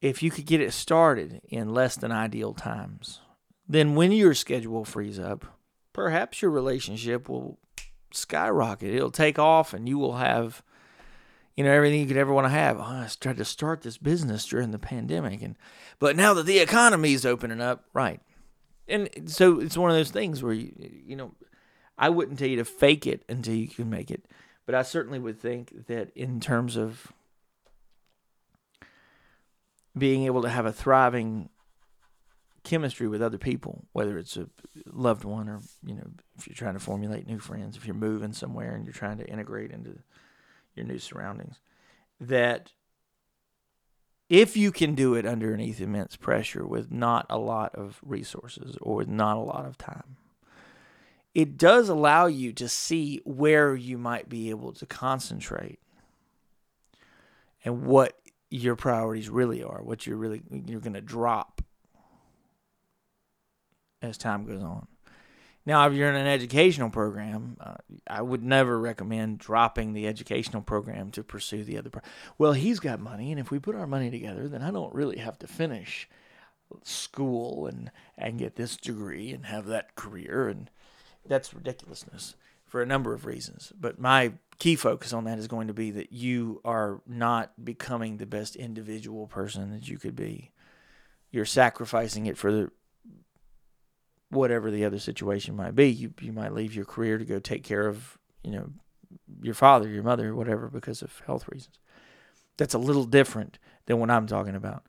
If 0.00 0.22
you 0.22 0.30
could 0.30 0.46
get 0.46 0.60
it 0.60 0.72
started 0.72 1.40
in 1.48 1.72
less 1.72 1.96
than 1.96 2.12
ideal 2.12 2.54
times, 2.54 3.20
then 3.68 3.94
when 3.94 4.12
your 4.12 4.34
schedule 4.34 4.84
frees 4.84 5.18
up, 5.18 5.44
perhaps 5.92 6.42
your 6.42 6.50
relationship 6.50 7.28
will 7.28 7.58
skyrocket. 8.12 8.94
It'll 8.94 9.10
take 9.10 9.38
off 9.38 9.72
and 9.72 9.88
you 9.88 9.98
will 9.98 10.16
have 10.16 10.62
you 11.56 11.64
know 11.64 11.70
everything 11.70 12.00
you 12.00 12.06
could 12.06 12.16
ever 12.16 12.32
want 12.32 12.46
to 12.46 12.50
have. 12.50 12.78
Oh, 12.78 12.82
I 12.82 13.08
tried 13.20 13.36
to 13.36 13.44
start 13.44 13.82
this 13.82 13.98
business 13.98 14.46
during 14.46 14.70
the 14.70 14.78
pandemic 14.78 15.42
and 15.42 15.56
but 15.98 16.16
now 16.16 16.34
that 16.34 16.46
the 16.46 16.58
economy 16.58 17.12
is 17.12 17.26
opening 17.26 17.60
up, 17.60 17.84
right. 17.92 18.20
And 18.88 19.08
so 19.26 19.60
it's 19.60 19.76
one 19.76 19.90
of 19.90 19.96
those 19.96 20.10
things 20.10 20.42
where 20.42 20.52
you 20.52 20.72
you 21.06 21.16
know 21.16 21.34
I 21.98 22.08
wouldn't 22.08 22.38
tell 22.38 22.48
you 22.48 22.56
to 22.56 22.64
fake 22.64 23.06
it 23.06 23.24
until 23.28 23.54
you 23.54 23.68
can 23.68 23.90
make 23.90 24.10
it, 24.10 24.26
but 24.66 24.74
I 24.74 24.82
certainly 24.82 25.18
would 25.18 25.38
think 25.38 25.86
that 25.86 26.10
in 26.16 26.40
terms 26.40 26.76
of 26.76 27.12
being 29.96 30.24
able 30.24 30.42
to 30.42 30.48
have 30.48 30.66
a 30.66 30.72
thriving 30.72 31.50
chemistry 32.64 33.08
with 33.08 33.20
other 33.20 33.38
people, 33.38 33.84
whether 33.92 34.16
it's 34.18 34.36
a 34.36 34.48
loved 34.86 35.24
one 35.24 35.48
or 35.48 35.60
you 35.84 35.94
know 35.94 36.06
if 36.38 36.46
you're 36.46 36.54
trying 36.54 36.74
to 36.74 36.80
formulate 36.80 37.26
new 37.26 37.38
friends, 37.38 37.76
if 37.76 37.86
you're 37.86 37.94
moving 37.94 38.32
somewhere 38.32 38.74
and 38.74 38.84
you're 38.84 38.94
trying 38.94 39.18
to 39.18 39.28
integrate 39.28 39.70
into 39.70 39.98
your 40.74 40.86
new 40.86 40.98
surroundings, 40.98 41.60
that 42.20 42.72
if 44.28 44.56
you 44.56 44.72
can 44.72 44.94
do 44.94 45.14
it 45.14 45.26
underneath 45.26 45.80
immense 45.80 46.16
pressure 46.16 46.66
with 46.66 46.90
not 46.90 47.26
a 47.28 47.38
lot 47.38 47.74
of 47.74 48.00
resources 48.02 48.76
or 48.80 48.96
with 48.96 49.08
not 49.08 49.36
a 49.36 49.40
lot 49.40 49.66
of 49.66 49.76
time, 49.76 50.16
it 51.34 51.56
does 51.56 51.88
allow 51.88 52.26
you 52.26 52.52
to 52.52 52.68
see 52.68 53.20
where 53.24 53.74
you 53.74 53.98
might 53.98 54.28
be 54.28 54.50
able 54.50 54.72
to 54.72 54.86
concentrate 54.86 55.80
and 57.64 57.82
what 57.84 58.18
your 58.50 58.76
priorities 58.76 59.30
really 59.30 59.62
are, 59.62 59.82
what 59.82 60.06
you're 60.06 60.16
really 60.16 60.42
you're 60.50 60.80
going 60.80 60.92
to 60.92 61.00
drop 61.00 61.62
as 64.02 64.18
time 64.18 64.44
goes 64.44 64.62
on. 64.62 64.86
Now, 65.64 65.86
if 65.86 65.92
you're 65.92 66.08
in 66.08 66.16
an 66.16 66.26
educational 66.26 66.90
program, 66.90 67.56
uh, 67.60 67.74
I 68.06 68.20
would 68.20 68.42
never 68.42 68.78
recommend 68.78 69.38
dropping 69.38 69.92
the 69.92 70.08
educational 70.08 70.62
program 70.62 71.10
to 71.12 71.22
pursue 71.22 71.62
the 71.62 71.78
other. 71.78 71.90
Pro- 71.90 72.02
well, 72.36 72.52
he's 72.52 72.80
got 72.80 72.98
money, 72.98 73.30
and 73.30 73.38
if 73.38 73.50
we 73.50 73.58
put 73.58 73.76
our 73.76 73.86
money 73.86 74.10
together, 74.10 74.48
then 74.48 74.62
I 74.62 74.70
don't 74.70 74.94
really 74.94 75.18
have 75.18 75.38
to 75.40 75.46
finish 75.46 76.08
school 76.84 77.66
and 77.66 77.90
and 78.16 78.38
get 78.38 78.56
this 78.56 78.76
degree 78.76 79.30
and 79.30 79.46
have 79.46 79.66
that 79.66 79.94
career, 79.94 80.48
and 80.48 80.70
that's 81.26 81.54
ridiculousness 81.54 82.34
for 82.66 82.82
a 82.82 82.86
number 82.86 83.12
of 83.12 83.26
reasons. 83.26 83.72
But 83.78 84.00
my 84.00 84.32
key 84.58 84.76
focus 84.76 85.12
on 85.12 85.24
that 85.24 85.38
is 85.38 85.46
going 85.46 85.68
to 85.68 85.74
be 85.74 85.90
that 85.92 86.12
you 86.12 86.60
are 86.64 87.02
not 87.06 87.64
becoming 87.64 88.16
the 88.16 88.26
best 88.26 88.56
individual 88.56 89.26
person 89.26 89.70
that 89.72 89.88
you 89.88 89.98
could 89.98 90.16
be. 90.16 90.52
You're 91.30 91.44
sacrificing 91.44 92.26
it 92.26 92.38
for 92.38 92.50
the 92.50 92.70
whatever 94.32 94.70
the 94.70 94.84
other 94.84 94.98
situation 94.98 95.54
might 95.54 95.74
be. 95.74 95.88
You 95.88 96.12
you 96.20 96.32
might 96.32 96.54
leave 96.54 96.74
your 96.74 96.84
career 96.84 97.18
to 97.18 97.24
go 97.24 97.38
take 97.38 97.62
care 97.62 97.86
of, 97.86 98.18
you 98.42 98.50
know, 98.50 98.70
your 99.42 99.54
father, 99.54 99.88
your 99.88 100.02
mother, 100.02 100.34
whatever 100.34 100.68
because 100.68 101.02
of 101.02 101.22
health 101.26 101.46
reasons. 101.48 101.78
That's 102.56 102.74
a 102.74 102.78
little 102.78 103.04
different 103.04 103.58
than 103.86 103.98
what 103.98 104.10
I'm 104.10 104.26
talking 104.26 104.54
about. 104.54 104.84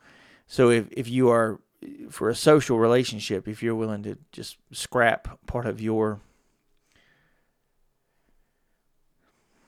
So 0.48 0.70
if 0.70 0.88
if 0.92 1.08
you 1.08 1.30
are 1.30 1.60
for 2.10 2.30
a 2.30 2.36
social 2.36 2.80
relationship, 2.80 3.48
if 3.48 3.62
you're 3.62 3.76
willing 3.76 4.04
to 4.04 4.18
just 4.32 4.58
scrap 4.72 5.46
part 5.46 5.66
of 5.66 5.82
your 5.82 6.22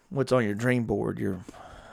what's 0.10 0.31
on 0.31 0.45
your 0.45 0.53
dream 0.53 0.85
board, 0.85 1.19
your 1.19 1.41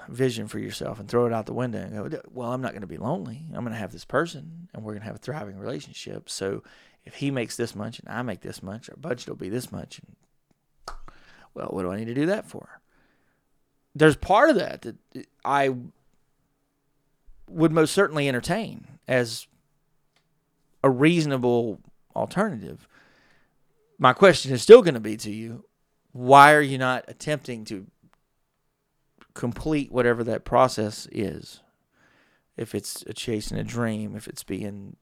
vision 0.09 0.47
for 0.47 0.59
yourself, 0.59 1.01
and 1.01 1.09
throw 1.09 1.27
it 1.27 1.33
out 1.33 1.47
the 1.47 1.53
window 1.53 1.79
and 1.79 2.11
go, 2.11 2.21
well, 2.31 2.53
I'm 2.53 2.61
not 2.61 2.73
going 2.73 2.83
to 2.83 2.87
be 2.87 2.97
lonely. 2.97 3.43
I'm 3.49 3.65
going 3.65 3.73
to 3.73 3.79
have 3.79 3.93
this 3.93 4.05
person, 4.05 4.69
and 4.73 4.85
we're 4.85 4.93
going 4.93 5.01
to 5.01 5.07
have 5.07 5.17
a 5.17 5.19
thriving 5.19 5.59
relationship. 5.59 6.29
So 6.29 6.63
if 7.05 7.17
he 7.17 7.31
makes 7.31 7.57
this 7.57 7.75
much 7.75 7.99
and 7.99 8.09
I 8.09 8.23
make 8.23 8.41
this 8.41 8.63
much, 8.63 8.89
our 8.89 8.97
budget 8.97 9.29
will 9.29 9.37
be 9.37 9.49
this 9.49 9.73
much. 9.73 10.01
And, 10.01 10.97
well, 11.55 11.69
what 11.69 11.83
do 11.83 11.93
I 11.93 11.97
need 11.97 12.07
to 12.07 12.15
do 12.15 12.27
that 12.27 12.47
for? 12.47 12.81
There's 13.95 14.17
part 14.17 14.51
of 14.51 14.57
that 14.57 14.83
that 14.83 14.97
I 15.45 15.75
would 17.49 17.73
most 17.73 17.93
certainly 17.93 18.29
entertain 18.29 18.87
as 19.07 19.47
a 20.83 20.91
reasonable 20.91 21.81
alternative. 22.17 22.89
My 23.99 24.13
question 24.13 24.53
is 24.53 24.63
still 24.63 24.83
going 24.83 24.95
to 24.95 25.01
be 25.01 25.17
to 25.19 25.31
you 25.31 25.65
why 26.13 26.53
are 26.53 26.61
you 26.61 26.77
not 26.77 27.05
attempting 27.09 27.65
to 27.65 27.87
complete 29.35 29.91
whatever 29.91 30.23
that 30.25 30.45
process 30.45 31.09
is? 31.11 31.61
If 32.57 32.75
it's 32.75 33.03
a 33.07 33.15
chasing 33.15 33.59
a 33.59 33.65
dream, 33.65 34.15
if 34.15 34.29
it's 34.29 34.45
being 34.45 34.97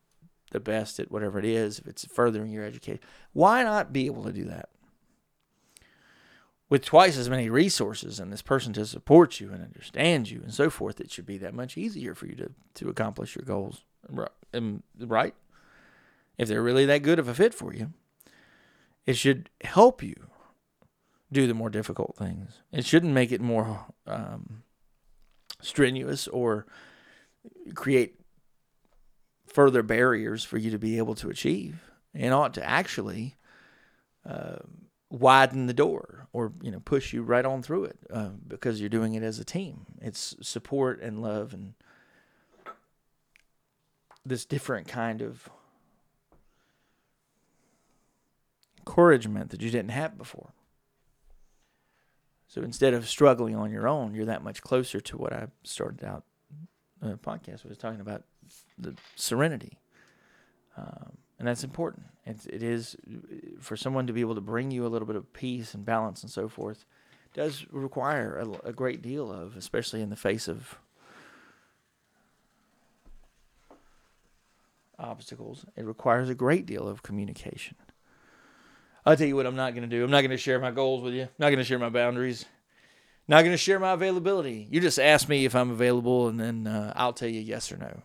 the 0.50 0.60
best 0.60 1.00
at 1.00 1.10
whatever 1.10 1.38
it 1.38 1.44
is, 1.44 1.78
if 1.78 1.86
it's 1.86 2.04
furthering 2.04 2.50
your 2.50 2.64
education, 2.64 3.00
why 3.32 3.62
not 3.62 3.92
be 3.92 4.06
able 4.06 4.24
to 4.24 4.32
do 4.32 4.44
that? 4.44 4.68
With 6.68 6.84
twice 6.84 7.16
as 7.16 7.28
many 7.28 7.50
resources 7.50 8.20
and 8.20 8.32
this 8.32 8.42
person 8.42 8.72
to 8.74 8.86
support 8.86 9.40
you 9.40 9.52
and 9.52 9.62
understand 9.62 10.30
you 10.30 10.40
and 10.42 10.54
so 10.54 10.70
forth, 10.70 11.00
it 11.00 11.10
should 11.10 11.26
be 11.26 11.38
that 11.38 11.54
much 11.54 11.76
easier 11.76 12.14
for 12.14 12.26
you 12.26 12.36
to, 12.36 12.52
to 12.74 12.88
accomplish 12.88 13.34
your 13.34 13.44
goals. 13.44 13.82
Right? 14.08 15.34
If 16.38 16.48
they're 16.48 16.62
really 16.62 16.86
that 16.86 17.02
good 17.02 17.18
of 17.18 17.28
a 17.28 17.34
fit 17.34 17.54
for 17.54 17.74
you, 17.74 17.92
it 19.04 19.14
should 19.14 19.50
help 19.62 20.02
you 20.02 20.14
do 21.32 21.46
the 21.46 21.54
more 21.54 21.70
difficult 21.70 22.16
things. 22.16 22.60
It 22.72 22.84
shouldn't 22.84 23.12
make 23.12 23.32
it 23.32 23.40
more 23.40 23.86
um, 24.06 24.62
strenuous 25.60 26.28
or 26.28 26.66
create 27.74 28.19
further 29.50 29.82
barriers 29.82 30.44
for 30.44 30.58
you 30.58 30.70
to 30.70 30.78
be 30.78 30.96
able 30.98 31.14
to 31.16 31.28
achieve. 31.28 31.90
and 32.14 32.32
ought 32.32 32.54
to 32.54 32.68
actually 32.68 33.36
uh, 34.28 34.56
widen 35.10 35.66
the 35.66 35.74
door 35.74 36.28
or 36.32 36.52
you 36.62 36.70
know 36.70 36.80
push 36.80 37.12
you 37.12 37.22
right 37.22 37.44
on 37.44 37.62
through 37.62 37.84
it 37.84 37.98
uh, 38.12 38.30
because 38.46 38.80
you're 38.80 38.88
doing 38.88 39.14
it 39.14 39.22
as 39.22 39.38
a 39.38 39.44
team. 39.44 39.86
It's 40.00 40.36
support 40.40 41.00
and 41.00 41.20
love 41.22 41.52
and 41.52 41.74
this 44.24 44.44
different 44.44 44.86
kind 44.86 45.22
of 45.22 45.48
encouragement 48.78 49.50
that 49.50 49.62
you 49.62 49.70
didn't 49.70 49.90
have 49.90 50.16
before. 50.16 50.52
So 52.46 52.62
instead 52.62 52.94
of 52.94 53.08
struggling 53.08 53.54
on 53.54 53.70
your 53.70 53.86
own, 53.86 54.14
you're 54.14 54.26
that 54.26 54.42
much 54.42 54.62
closer 54.62 55.00
to 55.00 55.16
what 55.16 55.32
I 55.32 55.46
started 55.62 56.04
out 56.04 56.24
the 57.00 57.16
podcast 57.16 57.64
was 57.64 57.78
talking 57.78 58.00
about 58.00 58.24
the 58.80 58.96
serenity, 59.16 59.78
um, 60.76 61.12
and 61.38 61.48
that's 61.48 61.64
important. 61.64 62.06
It's, 62.26 62.46
it 62.46 62.62
is 62.62 62.96
for 63.60 63.76
someone 63.76 64.06
to 64.06 64.12
be 64.12 64.20
able 64.20 64.34
to 64.34 64.40
bring 64.40 64.70
you 64.70 64.86
a 64.86 64.88
little 64.88 65.06
bit 65.06 65.16
of 65.16 65.32
peace 65.32 65.74
and 65.74 65.84
balance 65.84 66.22
and 66.22 66.30
so 66.30 66.48
forth. 66.48 66.84
Does 67.32 67.66
require 67.70 68.36
a, 68.36 68.68
a 68.68 68.72
great 68.72 69.02
deal 69.02 69.32
of, 69.32 69.56
especially 69.56 70.02
in 70.02 70.10
the 70.10 70.16
face 70.16 70.48
of 70.48 70.78
obstacles. 75.00 75.64
It 75.76 75.84
requires 75.84 76.28
a 76.28 76.34
great 76.34 76.66
deal 76.66 76.86
of 76.86 77.02
communication. 77.02 77.76
I'll 79.04 79.16
tell 79.16 79.26
you 79.26 79.36
what 79.36 79.46
I'm 79.46 79.56
not 79.56 79.74
going 79.74 79.88
to 79.88 79.96
do. 79.96 80.04
I'm 80.04 80.10
not 80.10 80.20
going 80.20 80.30
to 80.30 80.36
share 80.36 80.60
my 80.60 80.70
goals 80.70 81.02
with 81.02 81.14
you. 81.14 81.22
I'm 81.22 81.28
not 81.38 81.48
going 81.48 81.58
to 81.58 81.64
share 81.64 81.78
my 81.78 81.88
boundaries. 81.88 82.44
I'm 82.44 83.36
Not 83.36 83.42
going 83.42 83.52
to 83.52 83.58
share 83.58 83.80
my 83.80 83.92
availability. 83.92 84.66
You 84.70 84.80
just 84.80 84.98
ask 84.98 85.28
me 85.28 85.44
if 85.44 85.54
I'm 85.54 85.70
available, 85.70 86.28
and 86.28 86.38
then 86.38 86.66
uh, 86.66 86.92
I'll 86.94 87.12
tell 87.12 87.28
you 87.28 87.40
yes 87.40 87.72
or 87.72 87.78
no. 87.78 88.02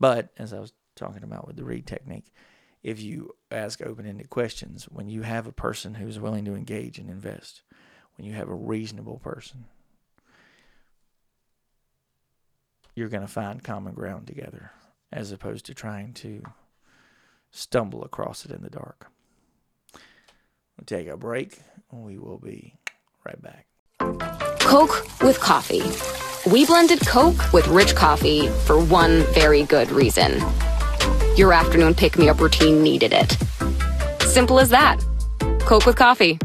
But 0.00 0.30
as 0.38 0.52
I 0.52 0.58
was 0.58 0.72
talking 0.96 1.22
about 1.22 1.46
with 1.46 1.56
the 1.56 1.64
Reid 1.64 1.86
technique, 1.86 2.32
if 2.82 3.00
you 3.00 3.36
ask 3.50 3.82
open 3.82 4.06
ended 4.06 4.30
questions, 4.30 4.84
when 4.84 5.08
you 5.08 5.22
have 5.22 5.46
a 5.46 5.52
person 5.52 5.94
who's 5.94 6.18
willing 6.18 6.46
to 6.46 6.54
engage 6.54 6.98
and 6.98 7.10
invest, 7.10 7.62
when 8.16 8.26
you 8.26 8.32
have 8.34 8.48
a 8.48 8.54
reasonable 8.54 9.18
person, 9.18 9.66
you're 12.94 13.08
going 13.08 13.20
to 13.20 13.28
find 13.28 13.62
common 13.62 13.94
ground 13.94 14.26
together 14.26 14.72
as 15.12 15.30
opposed 15.30 15.66
to 15.66 15.74
trying 15.74 16.14
to 16.14 16.42
stumble 17.50 18.02
across 18.02 18.44
it 18.44 18.50
in 18.50 18.62
the 18.62 18.70
dark. 18.70 19.08
We'll 20.78 20.86
take 20.86 21.08
a 21.08 21.16
break. 21.16 21.58
And 21.92 22.04
we 22.04 22.18
will 22.18 22.38
be 22.38 22.74
right 23.24 23.40
back. 23.42 24.59
Coke 24.70 25.04
with 25.20 25.40
coffee. 25.40 25.82
We 26.48 26.64
blended 26.64 27.04
Coke 27.04 27.52
with 27.52 27.66
rich 27.66 27.96
coffee 27.96 28.46
for 28.66 28.78
one 28.78 29.22
very 29.34 29.64
good 29.64 29.90
reason. 29.90 30.40
Your 31.34 31.52
afternoon 31.52 31.92
pick 31.92 32.16
me 32.16 32.28
up 32.28 32.40
routine 32.40 32.80
needed 32.80 33.12
it. 33.12 33.36
Simple 34.22 34.60
as 34.60 34.68
that. 34.68 35.04
Coke 35.62 35.86
with 35.86 35.96
coffee. 35.96 36.38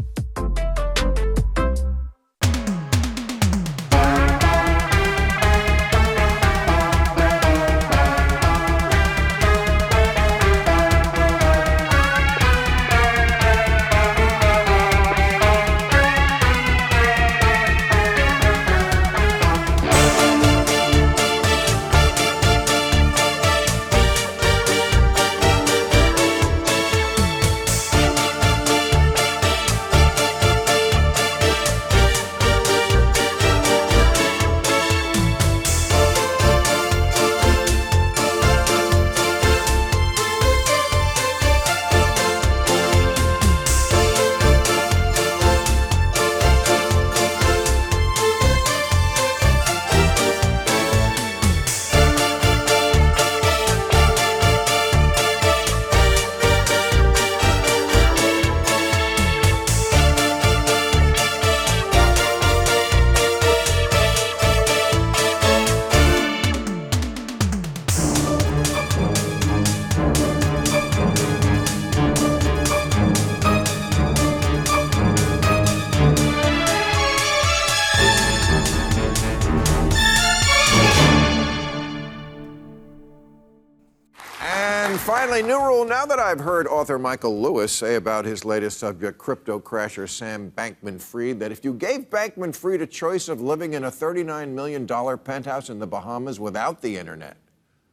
Author 86.96 87.02
Michael 87.02 87.42
Lewis 87.42 87.72
say 87.72 87.96
about 87.96 88.24
his 88.24 88.46
latest 88.46 88.78
subject, 88.78 89.18
crypto 89.18 89.60
crasher 89.60 90.08
Sam 90.08 90.50
Bankman 90.56 90.98
Fried, 90.98 91.38
that 91.40 91.52
if 91.52 91.62
you 91.62 91.74
gave 91.74 92.08
Bankman 92.08 92.56
Fried 92.56 92.80
a 92.80 92.86
choice 92.86 93.28
of 93.28 93.42
living 93.42 93.74
in 93.74 93.84
a 93.84 93.90
$39 93.90 94.48
million 94.48 94.86
penthouse 95.18 95.68
in 95.68 95.78
the 95.78 95.86
Bahamas 95.86 96.40
without 96.40 96.80
the 96.80 96.96
internet, 96.96 97.36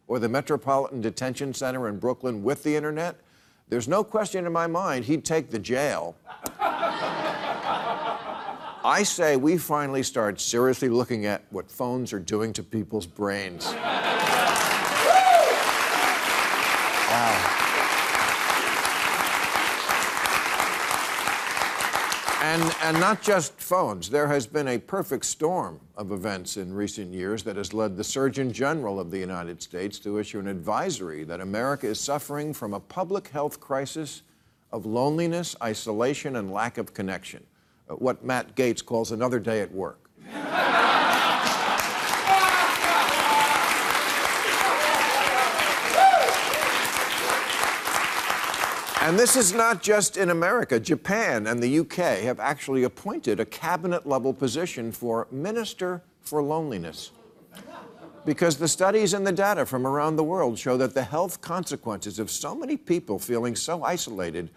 or 0.08 0.20
the 0.20 0.30
Metropolitan 0.30 1.02
Detention 1.02 1.54
Center 1.54 1.90
in 1.90 2.00
Brooklyn 2.00 2.44
with 2.44 2.64
the 2.64 2.74
internet, 2.74 3.18
there's 3.68 3.90
no 3.90 4.06
question 4.06 4.46
in 4.46 4.54
my 4.54 4.68
mind 4.68 5.04
he'd 5.04 5.26
take 5.26 5.50
the 5.50 5.60
jail. 5.60 6.16
I 8.86 9.04
say 9.04 9.36
we 9.36 9.58
finally 9.58 10.04
start 10.04 10.40
seriously 10.40 10.88
looking 10.88 11.26
at 11.26 11.44
what 11.50 11.70
phones 11.70 12.14
are 12.14 12.20
doing 12.20 12.54
to 12.54 12.64
people's 12.64 13.06
brains. 13.06 13.74
And, 22.44 22.76
and 22.84 23.00
not 23.00 23.22
just 23.22 23.58
phones. 23.58 24.10
There 24.10 24.28
has 24.28 24.46
been 24.46 24.68
a 24.68 24.78
perfect 24.78 25.24
storm 25.24 25.80
of 25.96 26.12
events 26.12 26.58
in 26.58 26.74
recent 26.74 27.14
years 27.14 27.42
that 27.44 27.56
has 27.56 27.74
led 27.74 27.96
the 27.96 28.04
Surgeon 28.04 28.52
General 28.52 29.00
of 29.00 29.12
the 29.12 29.18
United 29.18 29.62
States 29.62 29.98
to 30.00 30.20
issue 30.20 30.40
an 30.40 30.48
advisory 30.48 31.24
that 31.24 31.40
America 31.40 31.88
is 31.88 32.02
suffering 32.02 32.54
from 32.54 32.74
a 32.74 32.82
public 32.82 33.30
health 33.30 33.62
crisis 33.62 34.24
of 34.74 34.86
loneliness, 34.86 35.56
isolation, 35.64 36.36
and 36.36 36.52
lack 36.52 36.78
of 36.78 36.94
connection. 36.94 37.42
Uh, 37.90 37.94
What 37.94 38.26
Matt 38.26 38.58
Gaetz 38.58 38.84
calls 38.84 39.14
another 39.14 39.40
day 39.40 39.62
at 39.62 39.72
work. 39.72 40.10
And 49.04 49.20
this 49.20 49.36
is 49.36 49.54
not 49.54 49.84
just 49.84 50.16
in 50.16 50.30
America. 50.30 50.80
Japan 50.80 51.46
and 51.48 51.62
the 51.62 51.80
UK 51.80 52.24
have 52.24 52.40
actually 52.40 52.84
appointed 52.84 53.38
a 53.42 53.46
cabinet 53.46 54.08
level 54.08 54.34
position 54.34 54.94
for 54.94 55.28
Minister 55.30 56.02
for 56.22 56.42
Loneliness. 56.42 57.12
Because 58.26 58.56
the 58.56 58.68
studies 58.70 59.14
and 59.14 59.28
the 59.28 59.34
data 59.34 59.66
from 59.66 59.86
around 59.86 60.16
the 60.16 60.24
world 60.24 60.58
show 60.58 60.78
that 60.78 60.94
the 60.94 61.04
health 61.04 61.42
consequences 61.42 62.18
of 62.18 62.32
so 62.32 62.56
many 62.56 62.78
people 62.78 63.20
feeling 63.20 63.58
so 63.58 63.84
isolated 63.84 64.50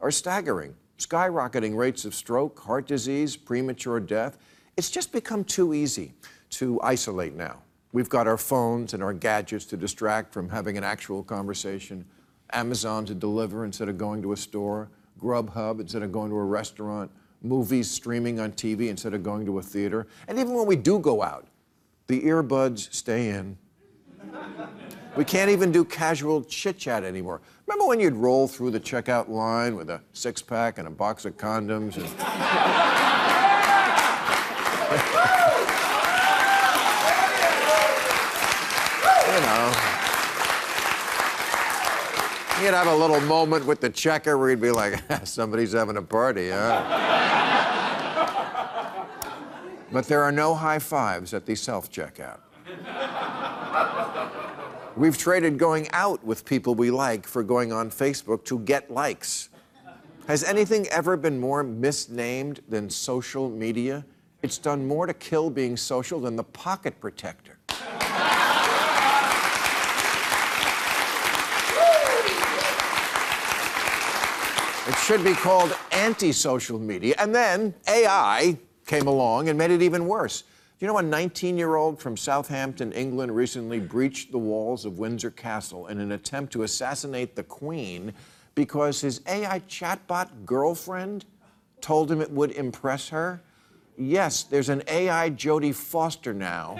are 0.00 0.10
staggering. 0.10 0.74
Skyrocketing 0.96 1.76
rates 1.76 2.06
of 2.06 2.14
stroke, 2.14 2.58
heart 2.60 2.86
disease, 2.86 3.36
premature 3.36 4.00
death. 4.00 4.38
It's 4.78 4.88
just 4.88 5.12
become 5.12 5.44
too 5.44 5.74
easy 5.74 6.14
to 6.52 6.80
isolate 6.82 7.34
now. 7.34 7.58
We've 7.92 8.08
got 8.08 8.26
our 8.26 8.38
phones 8.38 8.94
and 8.94 9.02
our 9.02 9.12
gadgets 9.12 9.66
to 9.66 9.76
distract 9.76 10.32
from 10.32 10.48
having 10.48 10.78
an 10.78 10.84
actual 10.84 11.22
conversation. 11.22 12.06
Amazon 12.52 13.04
to 13.06 13.14
deliver 13.14 13.64
instead 13.64 13.88
of 13.88 13.98
going 13.98 14.22
to 14.22 14.32
a 14.32 14.36
store, 14.36 14.90
Grubhub 15.20 15.80
instead 15.80 16.02
of 16.02 16.12
going 16.12 16.30
to 16.30 16.36
a 16.36 16.44
restaurant, 16.44 17.10
movies 17.42 17.90
streaming 17.90 18.40
on 18.40 18.52
TV 18.52 18.88
instead 18.88 19.14
of 19.14 19.22
going 19.22 19.46
to 19.46 19.58
a 19.58 19.62
theater. 19.62 20.06
And 20.28 20.38
even 20.38 20.54
when 20.54 20.66
we 20.66 20.76
do 20.76 20.98
go 20.98 21.22
out, 21.22 21.46
the 22.06 22.20
earbuds 22.22 22.92
stay 22.92 23.30
in. 23.30 23.56
We 25.16 25.24
can't 25.24 25.50
even 25.50 25.72
do 25.72 25.84
casual 25.84 26.44
chit 26.44 26.78
chat 26.78 27.02
anymore. 27.02 27.40
Remember 27.66 27.86
when 27.86 27.98
you'd 27.98 28.14
roll 28.14 28.46
through 28.46 28.70
the 28.70 28.80
checkout 28.80 29.28
line 29.28 29.74
with 29.74 29.90
a 29.90 30.00
six 30.12 30.40
pack 30.40 30.78
and 30.78 30.86
a 30.86 30.90
box 30.90 31.24
of 31.24 31.36
condoms? 31.36 31.96
And... 31.96 32.06
you 39.30 39.40
know. 39.46 39.89
You'd 42.62 42.74
have 42.74 42.88
a 42.88 42.94
little 42.94 43.20
moment 43.22 43.64
with 43.64 43.80
the 43.80 43.88
checker 43.88 44.36
where 44.36 44.50
you'd 44.50 44.60
be 44.60 44.70
like, 44.70 45.02
somebody's 45.26 45.72
having 45.72 45.96
a 45.96 46.02
party, 46.02 46.50
huh? 46.50 46.84
but 49.90 50.04
there 50.06 50.22
are 50.22 50.30
no 50.30 50.54
high 50.54 50.78
fives 50.78 51.32
at 51.32 51.46
the 51.46 51.54
self 51.54 51.90
checkout. 51.90 52.40
We've 54.94 55.16
traded 55.16 55.56
going 55.56 55.88
out 55.92 56.22
with 56.22 56.44
people 56.44 56.74
we 56.74 56.90
like 56.90 57.26
for 57.26 57.42
going 57.42 57.72
on 57.72 57.90
Facebook 57.90 58.44
to 58.44 58.58
get 58.58 58.90
likes. 58.90 59.48
Has 60.26 60.44
anything 60.44 60.86
ever 60.88 61.16
been 61.16 61.40
more 61.40 61.62
misnamed 61.62 62.60
than 62.68 62.90
social 62.90 63.48
media? 63.48 64.04
It's 64.42 64.58
done 64.58 64.86
more 64.86 65.06
to 65.06 65.14
kill 65.14 65.48
being 65.48 65.78
social 65.78 66.20
than 66.20 66.36
the 66.36 66.44
pocket 66.44 67.00
protector. 67.00 67.59
It 74.90 74.96
should 74.96 75.22
be 75.22 75.34
called 75.34 75.72
anti 75.92 76.32
social 76.32 76.76
media. 76.76 77.14
And 77.18 77.32
then 77.32 77.74
AI 77.86 78.58
came 78.86 79.06
along 79.06 79.48
and 79.48 79.56
made 79.56 79.70
it 79.70 79.82
even 79.82 80.08
worse. 80.08 80.42
Do 80.42 80.46
you 80.80 80.88
know 80.88 80.98
a 80.98 81.02
19 81.02 81.56
year 81.56 81.76
old 81.76 82.00
from 82.00 82.16
Southampton, 82.16 82.90
England, 82.90 83.36
recently 83.36 83.78
breached 83.78 84.32
the 84.32 84.38
walls 84.38 84.84
of 84.84 84.98
Windsor 84.98 85.30
Castle 85.30 85.86
in 85.86 86.00
an 86.00 86.10
attempt 86.10 86.52
to 86.54 86.64
assassinate 86.64 87.36
the 87.36 87.44
Queen 87.44 88.12
because 88.56 89.00
his 89.00 89.20
AI 89.28 89.60
chatbot 89.68 90.44
girlfriend 90.44 91.24
told 91.80 92.10
him 92.10 92.20
it 92.20 92.32
would 92.32 92.50
impress 92.50 93.10
her? 93.10 93.40
Yes, 93.96 94.42
there's 94.42 94.70
an 94.70 94.82
AI 94.88 95.30
Jodie 95.30 95.72
Foster 95.72 96.34
now. 96.34 96.78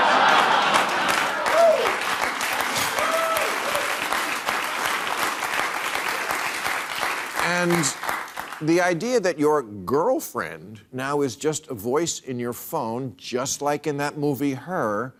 and 7.58 7.94
the 8.60 8.80
idea 8.80 9.18
that 9.18 9.36
your 9.36 9.64
girlfriend 9.64 10.80
now 10.92 11.22
is 11.22 11.34
just 11.34 11.66
a 11.66 11.74
voice 11.74 12.20
in 12.20 12.38
your 12.38 12.52
phone, 12.52 13.14
just 13.16 13.62
like 13.62 13.88
in 13.88 13.96
that 13.96 14.16
movie 14.16 14.54
Her, 14.54 15.12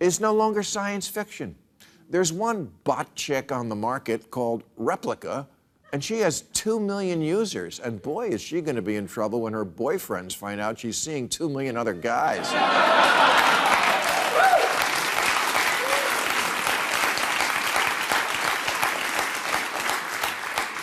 is 0.00 0.18
no 0.18 0.34
longer 0.34 0.64
science 0.64 1.06
fiction. 1.06 1.54
There's 2.10 2.32
one 2.32 2.72
bot 2.82 3.14
chick 3.14 3.52
on 3.52 3.68
the 3.68 3.76
market 3.76 4.28
called 4.32 4.64
Replika, 4.76 5.46
and 5.92 6.02
she 6.02 6.18
has 6.18 6.42
2 6.52 6.80
million 6.80 7.22
users. 7.22 7.78
And 7.78 8.02
boy, 8.02 8.28
is 8.28 8.40
she 8.40 8.60
going 8.60 8.74
to 8.74 8.82
be 8.82 8.96
in 8.96 9.06
trouble 9.06 9.42
when 9.42 9.52
her 9.52 9.64
boyfriends 9.64 10.34
find 10.34 10.60
out 10.60 10.80
she's 10.80 10.98
seeing 10.98 11.28
2 11.28 11.48
million 11.48 11.76
other 11.76 11.94
guys. 11.94 12.50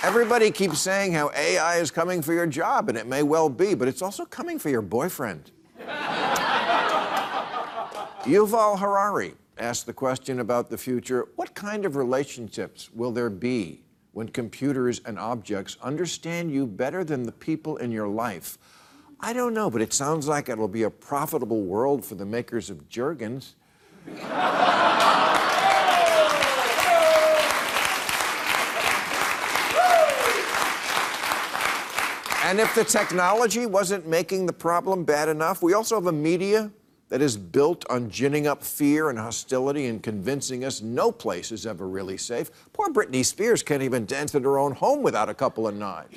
Everybody 0.04 0.52
keeps 0.52 0.80
saying 0.82 1.14
how 1.14 1.32
AI 1.34 1.78
is 1.78 1.90
coming 1.90 2.22
for 2.22 2.34
your 2.34 2.46
job, 2.46 2.90
and 2.90 2.98
it 2.98 3.08
may 3.08 3.24
well 3.24 3.48
be, 3.48 3.74
but 3.74 3.88
it's 3.88 4.02
also 4.02 4.26
coming 4.26 4.60
for 4.60 4.70
your 4.70 4.82
boyfriend. 4.82 5.52
Yuval 8.24 8.78
Harari 8.78 9.34
asked 9.58 9.86
the 9.86 9.94
question 9.94 10.42
about 10.42 10.70
the 10.70 10.78
future 10.78 11.30
what 11.38 11.56
kind 11.56 11.86
of 11.86 11.96
relationships 11.96 12.90
will 12.94 13.12
there 13.14 13.30
be 13.30 13.82
when 14.12 14.28
computers 14.28 15.00
and 15.06 15.18
objects 15.18 15.78
understand 15.82 16.52
you 16.52 16.68
better 16.68 17.06
than 17.06 17.24
the 17.24 17.32
people 17.32 17.78
in 17.78 17.90
your 17.90 18.10
life? 18.10 18.58
I 19.22 19.32
don't 19.32 19.54
know, 19.54 19.70
but 19.70 19.82
it 19.82 19.94
sounds 19.94 20.28
like 20.28 20.50
it'll 20.50 20.68
be 20.68 20.84
a 20.84 20.90
profitable 20.90 21.62
world 21.62 22.04
for 22.04 22.16
the 22.16 22.26
makers 22.26 22.70
of 22.70 22.90
Jergens. 22.90 23.56
And 32.54 32.60
if 32.60 32.76
the 32.76 32.84
technology 32.84 33.66
wasn't 33.66 34.08
making 34.08 34.46
the 34.46 34.54
problem 34.54 35.06
bad 35.06 35.28
enough, 35.28 35.64
we 35.64 35.74
also 35.74 35.96
have 35.96 36.06
a 36.06 36.12
media 36.12 36.72
that 37.10 37.20
is 37.20 37.36
built 37.36 37.84
on 37.90 38.12
ginning 38.12 38.46
up 38.46 38.64
fear 38.64 39.10
and 39.10 39.18
hostility 39.18 39.88
and 39.88 40.04
convincing 40.04 40.64
us 40.64 40.80
no 40.80 41.12
place 41.12 41.52
is 41.52 41.66
ever 41.66 41.88
really 41.88 42.16
safe. 42.16 42.52
Poor 42.72 42.90
Britney 42.90 43.26
Spears 43.26 43.64
can't 43.64 43.82
even 43.82 44.06
dance 44.06 44.36
at 44.36 44.44
her 44.44 44.60
own 44.60 44.74
home 44.74 45.02
without 45.02 45.30
a 45.30 45.34
couple 45.34 45.68
of 45.68 45.74
knives. 45.74 46.16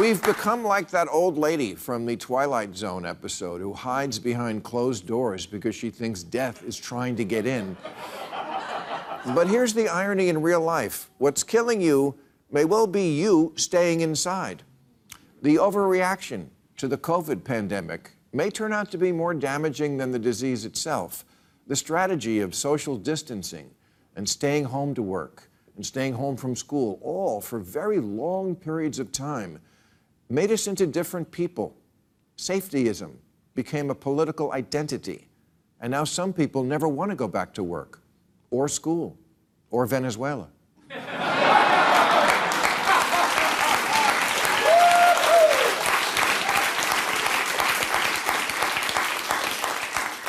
We've 0.00 0.22
become 0.22 0.64
like 0.64 0.88
that 0.92 1.06
old 1.10 1.36
lady 1.36 1.74
from 1.74 2.06
the 2.06 2.16
Twilight 2.16 2.74
Zone 2.74 3.04
episode 3.04 3.60
who 3.60 3.74
hides 3.74 4.18
behind 4.18 4.64
closed 4.64 5.06
doors 5.06 5.44
because 5.44 5.74
she 5.74 5.90
thinks 5.90 6.22
death 6.22 6.64
is 6.64 6.78
trying 6.78 7.14
to 7.16 7.24
get 7.24 7.46
in. 7.46 7.76
But 9.24 9.46
here's 9.46 9.72
the 9.72 9.88
irony 9.88 10.28
in 10.28 10.42
real 10.42 10.60
life 10.60 11.08
what's 11.18 11.44
killing 11.44 11.80
you 11.80 12.18
may 12.50 12.64
well 12.64 12.88
be 12.88 13.08
you 13.08 13.52
staying 13.54 14.00
inside. 14.00 14.64
The 15.42 15.54
overreaction 15.54 16.48
to 16.78 16.88
the 16.88 16.98
COVID 16.98 17.44
pandemic 17.44 18.16
may 18.32 18.50
turn 18.50 18.72
out 18.72 18.90
to 18.90 18.98
be 18.98 19.12
more 19.12 19.32
damaging 19.32 19.96
than 19.96 20.10
the 20.10 20.18
disease 20.18 20.64
itself. 20.64 21.24
The 21.68 21.76
strategy 21.76 22.40
of 22.40 22.52
social 22.52 22.96
distancing 22.96 23.70
and 24.16 24.28
staying 24.28 24.64
home 24.64 24.92
to 24.94 25.02
work 25.02 25.48
and 25.76 25.86
staying 25.86 26.14
home 26.14 26.36
from 26.36 26.56
school, 26.56 26.98
all 27.00 27.40
for 27.40 27.60
very 27.60 28.00
long 28.00 28.56
periods 28.56 28.98
of 28.98 29.12
time, 29.12 29.60
made 30.28 30.50
us 30.50 30.66
into 30.66 30.84
different 30.84 31.30
people. 31.30 31.76
Safetyism 32.36 33.12
became 33.54 33.88
a 33.88 33.94
political 33.94 34.50
identity. 34.52 35.28
And 35.80 35.92
now 35.92 36.02
some 36.02 36.32
people 36.32 36.64
never 36.64 36.88
want 36.88 37.12
to 37.12 37.16
go 37.16 37.28
back 37.28 37.54
to 37.54 37.62
work 37.62 38.01
or 38.52 38.68
school 38.68 39.18
or 39.70 39.86
Venezuela. 39.86 40.48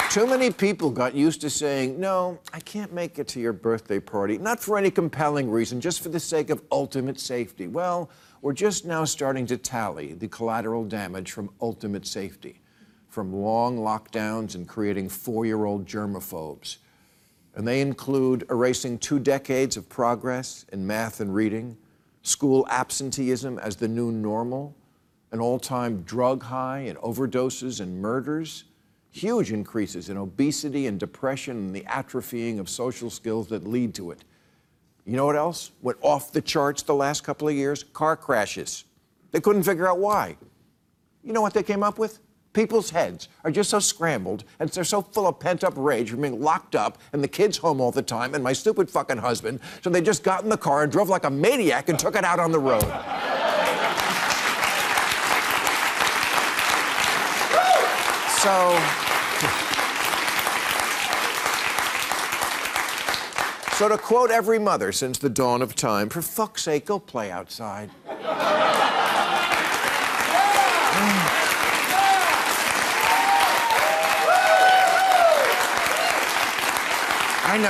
Too 0.10 0.28
many 0.28 0.52
people 0.52 0.92
got 0.92 1.16
used 1.16 1.42
to 1.42 1.50
saying, 1.50 2.00
No, 2.00 2.38
I 2.54 2.60
can't 2.60 2.94
make 2.94 3.18
it 3.18 3.28
to 3.30 3.40
your 3.40 3.52
birthday 3.52 4.00
party, 4.00 4.38
not 4.38 4.60
for 4.60 4.78
any 4.78 4.92
compelling 4.92 5.50
reason, 5.50 5.82
just 5.82 6.02
for 6.02 6.10
the 6.10 6.20
sake 6.20 6.52
of 6.52 6.62
ultimate 6.72 7.20
safety. 7.20 7.68
Well, 7.68 8.12
we're 8.42 8.54
just 8.54 8.86
now 8.86 9.06
starting 9.06 9.48
to 9.48 9.58
tally 9.58 10.14
the 10.14 10.28
collateral 10.28 10.86
damage 10.86 11.32
from 11.32 11.50
ultimate 11.60 12.06
safety, 12.06 12.62
from 13.10 13.34
long 13.34 13.80
lockdowns 13.80 14.54
and 14.54 14.68
creating 14.68 15.10
four 15.10 15.48
year 15.48 15.66
old 15.66 15.88
germaphobes. 15.88 16.78
And 17.56 17.68
they 17.68 17.82
include 17.82 18.46
erasing 18.50 18.98
two 18.98 19.20
decades 19.20 19.78
of 19.78 19.88
progress 19.88 20.66
in 20.72 20.86
math 20.88 21.20
and 21.20 21.34
reading, 21.34 21.78
school 22.24 22.66
absenteeism 22.70 23.60
as 23.60 23.76
the 23.76 23.88
new 23.88 24.12
normal, 24.12 24.76
an 25.32 25.40
all 25.40 25.60
time 25.60 26.02
drug 26.02 26.44
high 26.44 26.80
in 26.80 26.96
overdoses 26.98 27.80
and 27.80 28.02
murders 28.02 28.66
huge 29.14 29.52
increases 29.52 30.10
in 30.10 30.18
obesity 30.18 30.88
and 30.88 31.00
depression 31.00 31.56
and 31.58 31.76
the 31.76 31.82
atrophying 31.82 32.60
of 32.60 32.68
social 32.68 33.12
skills 33.12 33.48
that 33.48 33.66
lead 33.66 33.94
to 33.94 34.10
it. 34.10 34.24
You 35.06 35.16
know 35.16 35.28
what 35.28 35.36
else 35.36 35.72
went 35.84 36.00
off 36.02 36.32
the 36.32 36.42
charts 36.42 36.82
the 36.82 36.96
last 36.96 37.24
couple 37.24 37.48
of 37.48 37.54
years? 37.54 37.84
Car 37.84 38.18
crashes. 38.18 38.86
They 39.32 39.40
couldn't 39.40 39.64
figure 39.64 39.88
out 39.88 40.00
why. 40.00 40.36
You 41.24 41.32
know 41.32 41.42
what 41.42 41.54
they 41.54 41.62
came 41.62 41.84
up 41.84 42.00
with? 42.00 42.20
People's 42.54 42.92
heads 42.92 43.30
are 43.44 43.50
just 43.50 43.72
so 43.72 43.80
scrambled 43.80 44.44
and 44.60 44.70
they're 44.70 44.84
so 44.84 45.02
full 45.02 45.28
of 45.28 45.40
pent 45.40 45.64
up 45.64 45.74
rage 45.76 46.12
from 46.12 46.22
being 46.22 46.40
locked 46.40 46.76
up 46.76 47.00
and 47.12 47.24
the 47.24 47.28
kids 47.28 47.58
home 47.58 47.82
all 47.82 47.92
the 47.92 48.04
time 48.04 48.36
and 48.36 48.44
my 48.44 48.54
stupid 48.54 48.90
fucking 48.90 49.18
husband. 49.18 49.60
So 49.82 49.90
they 49.90 50.02
just 50.02 50.24
got 50.24 50.44
in 50.44 50.50
the 50.50 50.58
car 50.58 50.84
and 50.84 50.92
drove 50.92 51.10
like 51.10 51.24
a 51.24 51.32
maniac 51.32 51.90
and 51.90 51.98
took 51.98 52.16
it 52.16 52.24
out 52.24 52.40
on 52.40 52.52
the 52.52 52.60
road. 52.60 52.84
So. 58.44 58.80
So, 63.78 63.90
to 63.90 63.98
quote 63.98 64.30
every 64.30 64.60
mother 64.60 64.92
since 64.92 65.18
the 65.18 65.30
dawn 65.30 65.64
of 65.64 65.76
time, 65.76 66.08
for 66.08 66.22
fuck's 66.22 66.62
sake, 66.62 66.86
go 66.86 67.00
play 67.00 67.32
outside. 67.32 67.90
I 77.54 77.58
know. 77.58 77.70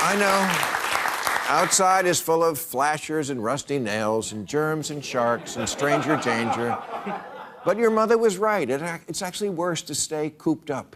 I 0.00 0.14
know. 0.14 1.58
Outside 1.60 2.06
is 2.06 2.20
full 2.20 2.44
of 2.44 2.56
flashers 2.56 3.28
and 3.30 3.42
rusty 3.42 3.80
nails 3.80 4.30
and 4.30 4.46
germs 4.46 4.92
and 4.92 5.04
sharks 5.04 5.56
and 5.56 5.68
stranger 5.68 6.16
danger. 6.18 6.78
But 7.64 7.78
your 7.78 7.90
mother 7.90 8.16
was 8.16 8.38
right. 8.38 8.70
It, 8.70 8.80
it's 9.08 9.22
actually 9.22 9.50
worse 9.50 9.82
to 9.82 9.94
stay 9.96 10.32
cooped 10.38 10.70
up. 10.70 10.94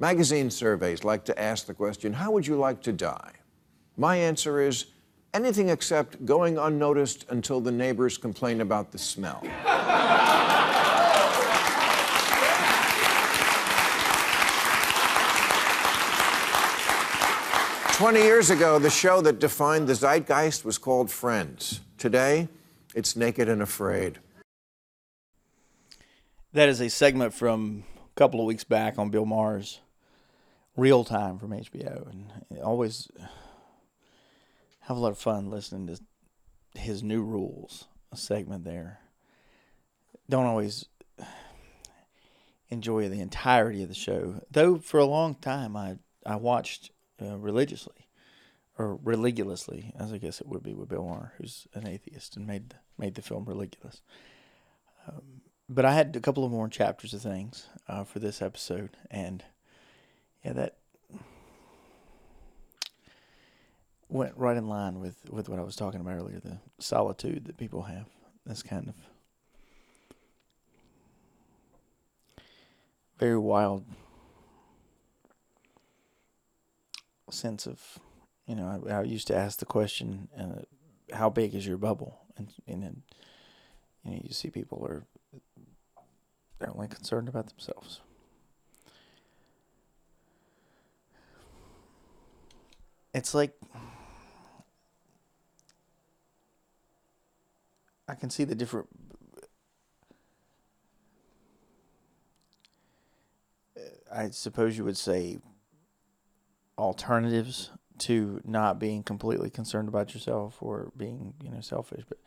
Magazine 0.00 0.50
surveys 0.50 1.04
like 1.04 1.24
to 1.26 1.40
ask 1.40 1.66
the 1.66 1.74
question, 1.74 2.14
How 2.14 2.32
would 2.32 2.48
you 2.48 2.56
like 2.56 2.82
to 2.82 2.92
die? 2.92 3.30
My 3.96 4.16
answer 4.16 4.60
is 4.60 4.86
anything 5.32 5.68
except 5.68 6.26
going 6.26 6.58
unnoticed 6.58 7.26
until 7.28 7.60
the 7.60 7.70
neighbors 7.70 8.18
complain 8.18 8.60
about 8.60 8.90
the 8.90 8.98
smell. 8.98 9.40
Twenty 18.02 18.22
years 18.22 18.50
ago, 18.50 18.80
the 18.80 18.90
show 18.90 19.20
that 19.20 19.38
defined 19.38 19.86
the 19.86 19.94
zeitgeist 19.94 20.64
was 20.64 20.76
called 20.76 21.08
Friends. 21.08 21.82
Today, 21.98 22.48
it's 22.96 23.14
Naked 23.14 23.48
and 23.48 23.62
Afraid. 23.62 24.18
That 26.52 26.68
is 26.68 26.80
a 26.80 26.90
segment 26.90 27.32
from 27.32 27.84
a 27.98 28.14
couple 28.16 28.40
of 28.40 28.46
weeks 28.46 28.64
back 28.64 28.98
on 28.98 29.10
Bill 29.10 29.24
Maher's 29.24 29.78
Real 30.76 31.04
Time 31.04 31.38
from 31.38 31.50
HBO, 31.50 32.10
and 32.10 32.32
I 32.52 32.60
always 32.60 33.06
have 34.80 34.96
a 34.96 35.00
lot 35.00 35.12
of 35.12 35.18
fun 35.18 35.48
listening 35.48 35.86
to 35.86 36.80
his 36.80 37.04
new 37.04 37.22
rules 37.22 37.84
a 38.10 38.16
segment 38.16 38.64
there. 38.64 38.98
Don't 40.28 40.46
always 40.46 40.86
enjoy 42.68 43.08
the 43.08 43.20
entirety 43.20 43.84
of 43.84 43.88
the 43.88 43.94
show, 43.94 44.40
though. 44.50 44.78
For 44.78 44.98
a 44.98 45.04
long 45.04 45.36
time, 45.36 45.76
I 45.76 45.98
I 46.26 46.34
watched 46.34 46.90
uh, 47.22 47.38
religiously 47.38 48.08
or 48.78 48.98
religiously, 49.02 49.92
as 49.98 50.12
I 50.12 50.18
guess 50.18 50.40
it 50.40 50.48
would 50.48 50.62
be 50.62 50.74
with 50.74 50.88
Bill 50.88 51.04
Maher, 51.04 51.32
who's 51.38 51.66
an 51.74 51.86
atheist 51.86 52.36
and 52.36 52.46
made 52.46 52.70
the, 52.70 52.76
made 52.98 53.14
the 53.14 53.22
film 53.22 53.44
Religulous. 53.44 54.00
Um, 55.06 55.42
but 55.68 55.84
I 55.84 55.92
had 55.92 56.14
a 56.16 56.20
couple 56.20 56.44
of 56.44 56.50
more 56.50 56.68
chapters 56.68 57.14
of 57.14 57.22
things 57.22 57.66
uh, 57.88 58.04
for 58.04 58.18
this 58.18 58.42
episode, 58.42 58.96
and 59.10 59.44
yeah, 60.44 60.52
that 60.54 60.76
went 64.08 64.36
right 64.36 64.56
in 64.56 64.68
line 64.68 65.00
with 65.00 65.16
with 65.30 65.48
what 65.48 65.58
I 65.58 65.62
was 65.62 65.76
talking 65.76 66.00
about 66.00 66.16
earlier, 66.16 66.40
the 66.40 66.58
solitude 66.78 67.46
that 67.46 67.56
people 67.56 67.82
have. 67.82 68.06
This 68.44 68.62
kind 68.62 68.88
of 68.88 68.94
very 73.18 73.38
wild 73.38 73.84
sense 77.32 77.66
of, 77.66 77.98
you 78.46 78.54
know, 78.54 78.82
I, 78.88 78.92
I 78.92 79.02
used 79.02 79.26
to 79.28 79.36
ask 79.36 79.58
the 79.58 79.66
question, 79.66 80.28
uh, 80.38 81.14
"How 81.14 81.30
big 81.30 81.54
is 81.54 81.66
your 81.66 81.78
bubble?" 81.78 82.20
And 82.36 82.52
and 82.66 82.82
then, 82.82 83.02
you 84.04 84.10
know, 84.12 84.20
you 84.22 84.32
see 84.32 84.50
people 84.50 84.84
are 84.84 85.04
they're 86.58 86.70
only 86.70 86.88
concerned 86.88 87.28
about 87.28 87.48
themselves. 87.48 88.00
It's 93.14 93.34
like 93.34 93.54
I 98.08 98.14
can 98.14 98.30
see 98.30 98.44
the 98.44 98.54
different 98.54 98.88
I 104.12 104.30
suppose 104.30 104.76
you 104.76 104.84
would 104.84 104.96
say 104.96 105.38
alternatives 106.82 107.70
to 107.98 108.40
not 108.44 108.80
being 108.80 109.02
completely 109.02 109.48
concerned 109.48 109.88
about 109.88 110.12
yourself 110.12 110.56
or 110.60 110.90
being, 110.96 111.34
you 111.42 111.50
know, 111.50 111.60
selfish. 111.60 112.04
But 112.08 112.18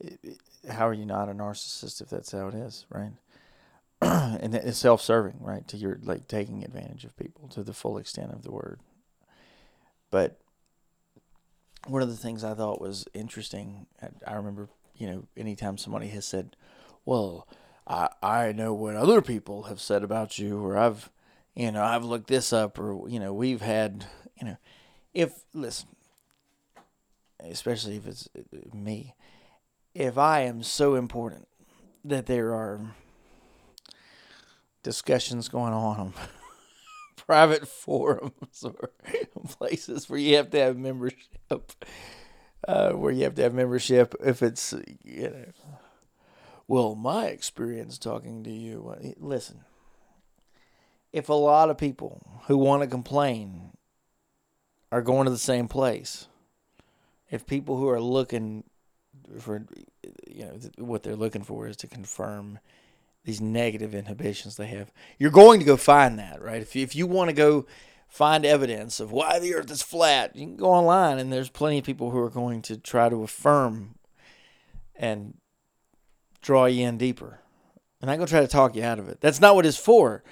it, 0.00 0.18
it, 0.22 0.38
how 0.70 0.88
are 0.88 0.94
you 0.94 1.04
not 1.04 1.28
a 1.28 1.32
narcissist 1.32 2.00
if 2.00 2.08
that's 2.08 2.32
how 2.32 2.48
it 2.48 2.54
is, 2.54 2.86
right? 2.88 3.12
and 4.00 4.54
it's 4.54 4.78
self-serving, 4.78 5.36
right? 5.40 5.68
To 5.68 5.76
your 5.76 5.98
like 6.02 6.26
taking 6.26 6.64
advantage 6.64 7.04
of 7.04 7.16
people 7.16 7.48
to 7.48 7.62
the 7.62 7.74
full 7.74 7.98
extent 7.98 8.32
of 8.32 8.42
the 8.42 8.50
word. 8.50 8.80
But 10.10 10.40
one 11.86 12.00
of 12.00 12.08
the 12.08 12.16
things 12.16 12.42
I 12.42 12.54
thought 12.54 12.80
was 12.80 13.06
interesting, 13.12 13.86
I 14.26 14.34
remember, 14.34 14.70
you 14.96 15.06
know, 15.06 15.24
anytime 15.36 15.76
somebody 15.76 16.08
has 16.08 16.26
said, 16.26 16.56
"Well, 17.04 17.46
I 17.86 18.08
I 18.22 18.52
know 18.52 18.72
what 18.72 18.96
other 18.96 19.20
people 19.20 19.64
have 19.64 19.80
said 19.82 20.02
about 20.02 20.38
you," 20.38 20.64
or 20.64 20.78
I've 20.78 21.10
you 21.54 21.72
know, 21.72 21.82
I've 21.82 22.04
looked 22.04 22.28
this 22.28 22.52
up, 22.52 22.78
or 22.78 23.08
you 23.08 23.20
know, 23.20 23.32
we've 23.32 23.60
had, 23.60 24.04
you 24.40 24.46
know, 24.46 24.56
if 25.12 25.32
listen, 25.52 25.88
especially 27.40 27.96
if 27.96 28.06
it's 28.06 28.28
uh, 28.36 28.76
me, 28.76 29.14
if 29.94 30.16
I 30.16 30.42
am 30.42 30.62
so 30.62 30.94
important 30.94 31.48
that 32.04 32.26
there 32.26 32.54
are 32.54 32.94
discussions 34.82 35.48
going 35.48 35.72
on 35.72 36.00
on 36.00 36.12
private 37.16 37.66
forums 37.68 38.64
or 38.64 38.90
places 39.48 40.08
where 40.08 40.18
you 40.18 40.36
have 40.36 40.50
to 40.50 40.58
have 40.58 40.76
membership, 40.76 41.72
uh, 42.66 42.92
where 42.92 43.12
you 43.12 43.24
have 43.24 43.34
to 43.34 43.42
have 43.42 43.54
membership, 43.54 44.14
if 44.24 44.42
it's 44.42 44.72
you 45.04 45.22
know, 45.30 45.44
well, 46.68 46.94
my 46.94 47.26
experience 47.26 47.98
talking 47.98 48.44
to 48.44 48.50
you, 48.50 48.94
listen 49.18 49.64
if 51.12 51.28
a 51.28 51.34
lot 51.34 51.70
of 51.70 51.78
people 51.78 52.40
who 52.46 52.56
want 52.56 52.82
to 52.82 52.88
complain 52.88 53.70
are 54.92 55.02
going 55.02 55.24
to 55.24 55.30
the 55.30 55.38
same 55.38 55.68
place, 55.68 56.28
if 57.30 57.46
people 57.46 57.76
who 57.76 57.88
are 57.88 58.00
looking 58.00 58.64
for, 59.38 59.66
you 60.26 60.44
know, 60.44 60.58
what 60.78 61.02
they're 61.02 61.16
looking 61.16 61.42
for 61.42 61.66
is 61.66 61.76
to 61.78 61.86
confirm 61.86 62.58
these 63.24 63.40
negative 63.40 63.94
inhibitions 63.94 64.56
they 64.56 64.66
have, 64.66 64.92
you're 65.18 65.30
going 65.30 65.60
to 65.60 65.66
go 65.66 65.76
find 65.76 66.18
that, 66.18 66.40
right? 66.42 66.62
If 66.62 66.74
if 66.74 66.94
you 66.96 67.06
want 67.06 67.30
to 67.30 67.36
go 67.36 67.66
find 68.08 68.44
evidence 68.44 68.98
of 68.98 69.12
why 69.12 69.38
the 69.38 69.54
earth 69.54 69.70
is 69.70 69.82
flat, 69.82 70.34
you 70.34 70.46
can 70.46 70.56
go 70.56 70.70
online 70.70 71.18
and 71.18 71.32
there's 71.32 71.50
plenty 71.50 71.78
of 71.78 71.84
people 71.84 72.10
who 72.10 72.18
are 72.18 72.30
going 72.30 72.62
to 72.62 72.76
try 72.76 73.08
to 73.08 73.22
affirm 73.22 73.94
and 74.96 75.34
draw 76.42 76.66
you 76.66 76.86
in 76.86 76.98
deeper. 76.98 77.40
And 78.00 78.10
I'm 78.10 78.16
going 78.16 78.26
to 78.26 78.32
try 78.32 78.40
to 78.40 78.48
talk 78.48 78.74
you 78.74 78.82
out 78.82 78.98
of 78.98 79.08
it. 79.08 79.20
That's 79.20 79.40
not 79.40 79.54
what 79.54 79.66
it's 79.66 79.76
for 79.76 80.24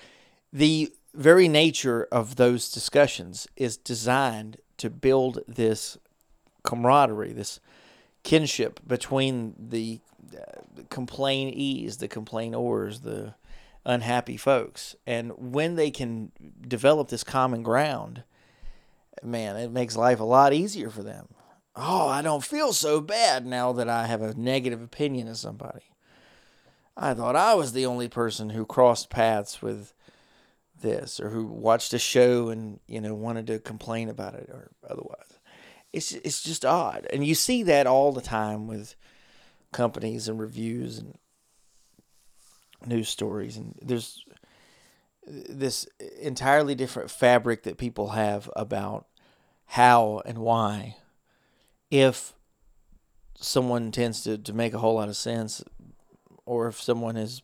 the 0.52 0.92
very 1.14 1.48
nature 1.48 2.06
of 2.12 2.36
those 2.36 2.70
discussions 2.70 3.46
is 3.56 3.76
designed 3.76 4.58
to 4.78 4.90
build 4.90 5.40
this 5.48 5.98
camaraderie, 6.62 7.32
this 7.32 7.60
kinship 8.22 8.80
between 8.86 9.54
the 9.58 10.00
complainees, 10.90 11.98
the 11.98 12.08
complainers, 12.08 13.00
the 13.00 13.34
unhappy 13.84 14.36
folks. 14.36 14.94
And 15.06 15.32
when 15.36 15.76
they 15.76 15.90
can 15.90 16.30
develop 16.60 17.08
this 17.08 17.24
common 17.24 17.62
ground, 17.62 18.22
man, 19.22 19.56
it 19.56 19.70
makes 19.70 19.96
life 19.96 20.20
a 20.20 20.24
lot 20.24 20.52
easier 20.52 20.90
for 20.90 21.02
them. 21.02 21.28
Oh, 21.74 22.08
I 22.08 22.22
don't 22.22 22.44
feel 22.44 22.72
so 22.72 23.00
bad 23.00 23.46
now 23.46 23.72
that 23.72 23.88
I 23.88 24.06
have 24.06 24.20
a 24.20 24.34
negative 24.34 24.82
opinion 24.82 25.28
of 25.28 25.36
somebody. 25.36 25.84
I 26.96 27.14
thought 27.14 27.36
I 27.36 27.54
was 27.54 27.72
the 27.72 27.86
only 27.86 28.08
person 28.08 28.50
who 28.50 28.66
crossed 28.66 29.10
paths 29.10 29.62
with 29.62 29.94
this 30.80 31.20
or 31.20 31.30
who 31.30 31.46
watched 31.46 31.92
a 31.92 31.98
show 31.98 32.48
and 32.48 32.80
you 32.86 33.00
know 33.00 33.14
wanted 33.14 33.46
to 33.48 33.58
complain 33.58 34.08
about 34.08 34.34
it 34.34 34.48
or 34.50 34.70
otherwise. 34.88 35.38
It's 35.92 36.12
it's 36.12 36.42
just 36.42 36.64
odd. 36.64 37.06
And 37.12 37.26
you 37.26 37.34
see 37.34 37.62
that 37.64 37.86
all 37.86 38.12
the 38.12 38.20
time 38.20 38.66
with 38.66 38.94
companies 39.72 40.28
and 40.28 40.38
reviews 40.38 40.98
and 40.98 41.18
news 42.86 43.08
stories. 43.08 43.56
And 43.56 43.74
there's 43.82 44.24
this 45.26 45.86
entirely 46.20 46.74
different 46.74 47.10
fabric 47.10 47.64
that 47.64 47.78
people 47.78 48.10
have 48.10 48.50
about 48.56 49.06
how 49.66 50.22
and 50.24 50.38
why. 50.38 50.96
If 51.90 52.34
someone 53.36 53.92
tends 53.92 54.22
to, 54.22 54.38
to 54.38 54.52
make 54.52 54.74
a 54.74 54.78
whole 54.78 54.94
lot 54.94 55.08
of 55.08 55.16
sense 55.16 55.62
or 56.44 56.68
if 56.68 56.80
someone 56.80 57.16
is 57.16 57.42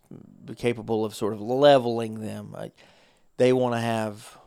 capable 0.56 1.04
of 1.04 1.14
sort 1.14 1.34
of 1.34 1.40
leveling 1.40 2.20
them 2.20 2.50
like 2.52 2.74
they 3.36 3.52
want 3.52 3.74
to 3.74 3.80
have 3.80 4.38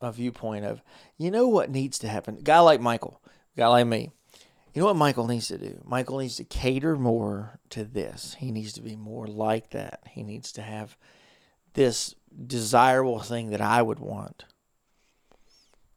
a 0.00 0.12
viewpoint 0.12 0.64
of, 0.64 0.82
you 1.18 1.30
know 1.30 1.48
what 1.48 1.70
needs 1.70 1.98
to 2.00 2.08
happen? 2.08 2.38
A 2.38 2.42
guy 2.42 2.60
like 2.60 2.80
Michael, 2.80 3.20
guy 3.56 3.66
like 3.68 3.86
me, 3.86 4.10
you 4.72 4.80
know 4.80 4.86
what 4.86 4.96
Michael 4.96 5.26
needs 5.26 5.48
to 5.48 5.58
do? 5.58 5.80
Michael 5.84 6.18
needs 6.18 6.36
to 6.36 6.44
cater 6.44 6.96
more 6.96 7.58
to 7.70 7.84
this. 7.84 8.36
He 8.38 8.50
needs 8.50 8.72
to 8.74 8.82
be 8.82 8.96
more 8.96 9.26
like 9.26 9.70
that. 9.70 10.00
He 10.10 10.22
needs 10.22 10.52
to 10.52 10.62
have 10.62 10.96
this 11.74 12.14
desirable 12.46 13.20
thing 13.20 13.50
that 13.50 13.60
I 13.60 13.82
would 13.82 13.98
want 13.98 14.44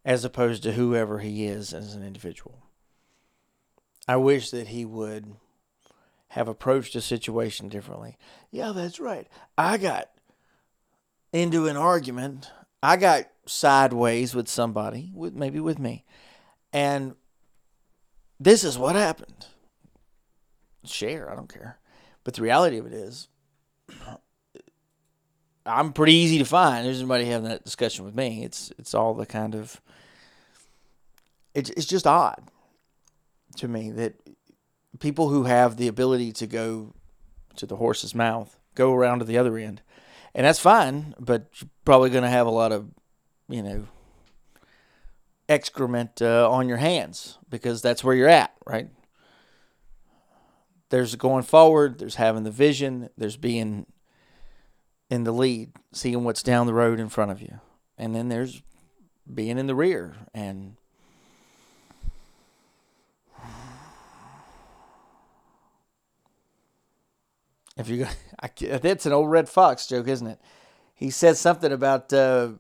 as 0.04 0.26
opposed 0.26 0.64
to 0.64 0.74
whoever 0.74 1.20
he 1.20 1.46
is 1.46 1.74
as 1.74 1.94
an 1.94 2.04
individual. 2.04 2.64
I 4.08 4.18
wish 4.18 4.52
that 4.52 4.68
he 4.68 4.84
would 4.86 5.36
have 6.30 6.48
approached 6.48 6.96
a 6.96 7.02
situation 7.02 7.70
differently. 7.70 8.18
Yeah, 8.52 8.72
that's 8.72 9.00
right. 9.00 9.28
I 9.58 9.78
got 9.78 10.10
into 11.34 11.68
an 11.68 11.76
argument. 11.76 12.52
I 12.82 12.96
got 12.96 13.26
sideways 13.46 14.34
with 14.34 14.48
somebody, 14.48 15.12
with 15.14 15.34
maybe 15.34 15.60
with 15.60 15.80
me, 15.80 16.06
and 16.72 17.16
this 18.40 18.64
is 18.64 18.78
what 18.78 18.96
happened. 18.96 19.48
Share, 20.86 21.30
I 21.32 21.36
don't 21.36 21.52
care. 21.52 21.80
But 22.24 22.36
the 22.36 22.42
reality 22.42 22.78
of 22.78 22.86
it 22.86 22.94
is, 22.94 23.28
I'm 25.66 25.94
pretty 25.94 26.14
easy 26.14 26.38
to 26.40 26.46
find. 26.46 26.86
There's 26.86 27.00
anybody 27.00 27.26
having 27.26 27.48
that 27.50 27.64
discussion 27.64 28.06
with 28.06 28.16
me. 28.16 28.44
It's 28.44 28.72
it's 28.78 28.94
all 28.94 29.14
the 29.14 29.26
kind 29.26 29.56
of 29.56 29.82
it's 31.54 31.70
it's 31.72 31.86
just 31.86 32.06
odd 32.06 32.44
to 33.58 33.68
me 33.68 33.92
that 33.92 34.16
people 35.00 35.30
who 35.30 35.44
have 35.44 35.78
the 35.78 35.88
ability 35.88 36.32
to 36.34 36.48
go 36.48 36.94
to 37.56 37.66
the 37.66 37.78
horse's 37.78 38.16
mouth 38.16 38.58
go 38.76 38.94
around 38.94 39.20
to 39.20 39.26
the 39.26 39.38
other 39.38 39.58
end 39.58 39.82
and 40.36 40.46
that's 40.46 40.60
fine. 40.60 41.14
But 41.20 41.50
you're 41.56 41.70
probably 41.86 42.10
going 42.10 42.24
to 42.24 42.30
have 42.30 42.48
a 42.48 42.52
lot 42.52 42.72
of, 42.72 42.90
you 43.48 43.62
know, 43.62 43.88
excrement 45.50 46.22
uh, 46.22 46.50
on 46.50 46.68
your 46.68 46.78
hands 46.78 47.38
because 47.50 47.82
that's 47.82 48.04
where 48.04 48.16
you're 48.16 48.30
at, 48.30 48.54
right? 48.66 48.90
There's 50.90 51.16
going 51.16 51.44
forward. 51.44 52.00
There's 52.00 52.16
having 52.16 52.44
the 52.44 52.52
vision. 52.52 53.10
There's 53.18 53.38
being 53.38 53.88
in 55.10 55.24
the 55.24 55.32
lead, 55.32 55.72
seeing 55.92 56.24
what's 56.24 56.44
down 56.44 56.68
the 56.68 56.74
road 56.74 57.00
in 57.00 57.10
front 57.10 57.32
of 57.32 57.42
you, 57.42 57.60
and 57.98 58.16
then 58.16 58.30
there's 58.30 58.64
being 59.32 59.58
in 59.58 59.68
the 59.68 59.76
rear 59.76 60.16
and 60.34 60.76
If 67.78 67.90
you, 67.90 68.08
I, 68.40 68.50
that's 68.58 69.06
an 69.06 69.14
old 69.14 69.30
Redd 69.30 69.50
Foxx 69.50 69.88
joke, 69.88 70.08
isn't 70.08 70.28
it? 70.28 70.40
He 70.94 71.10
said 71.10 71.38
something 71.38 71.72
about, 71.72 72.14
uh, 72.14 72.52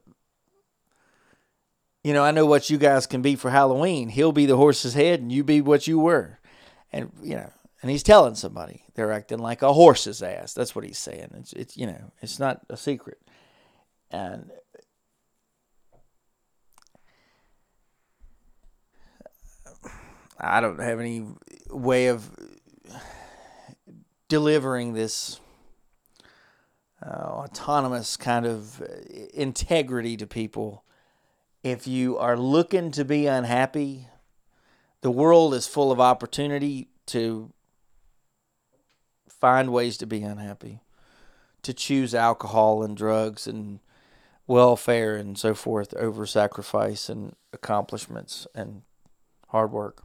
you 2.04 2.14
know, 2.14 2.24
I 2.24 2.32
know 2.32 2.46
what 2.46 2.70
you 2.70 2.78
guys 2.78 3.06
can 3.06 3.22
be 3.22 3.36
for 3.36 3.50
Halloween. 3.50 4.10
He'll 4.10 4.32
be 4.32 4.46
the 4.46 4.58
horse's 4.58 4.94
head, 4.94 5.22
and 5.22 5.32
you 5.32 5.44
be 5.44 5.62
what 5.62 5.88
you 5.88 6.00
were, 6.00 6.40
and 6.92 7.12
you 7.22 7.36
know, 7.36 7.50
and 7.82 7.90
he's 7.90 8.04
telling 8.04 8.36
somebody 8.36 8.84
they're 8.96 9.12
acting 9.12 9.40
like 9.40 9.62
a 9.62 9.72
horse's 9.72 10.22
ass. 10.22 10.54
That's 10.54 10.76
what 10.76 10.84
he's 10.84 10.98
saying. 10.98 11.30
It's, 11.38 11.54
it's 11.54 11.78
you 11.78 11.88
know, 11.88 12.12
it's 12.22 12.40
not 12.40 12.62
a 12.70 12.76
secret, 12.76 13.22
and 14.12 14.52
I 20.38 20.60
don't 20.60 20.82
have 20.82 21.00
any 21.00 21.26
way 21.70 22.08
of 22.08 22.30
delivering 24.34 24.94
this 24.94 25.40
uh, 27.06 27.44
autonomous 27.44 28.18
kind 28.18 28.48
of 28.48 28.82
uh, 28.82 28.86
integrity 29.32 30.18
to 30.18 30.26
people. 30.26 30.84
If 31.62 31.86
you 31.86 32.18
are 32.18 32.36
looking 32.36 32.90
to 32.94 33.06
be 33.06 33.28
unhappy, 33.28 34.08
the 35.02 35.12
world 35.12 35.54
is 35.54 35.68
full 35.68 35.92
of 35.92 36.00
opportunity 36.00 36.88
to 37.06 37.54
find 39.30 39.72
ways 39.72 39.98
to 39.98 40.08
be 40.08 40.24
unhappy, 40.24 40.80
to 41.62 41.72
choose 41.72 42.16
alcohol 42.16 42.82
and 42.82 42.98
drugs 42.98 43.46
and 43.46 43.82
welfare 44.48 45.16
and 45.16 45.38
so 45.38 45.54
forth 45.54 45.94
over 45.94 46.26
sacrifice 46.26 47.08
and 47.08 47.36
accomplishments 47.54 48.48
and 48.56 48.82
hard 49.50 49.72
work. 49.72 50.02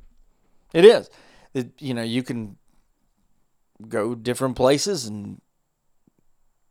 It 0.75 0.85
is. 0.85 1.09
It, 1.55 1.71
you 1.81 1.95
know, 1.95 2.03
you 2.03 2.23
can 2.23 2.59
go 3.87 4.15
different 4.15 4.57
places 4.57 5.07
and 5.07 5.41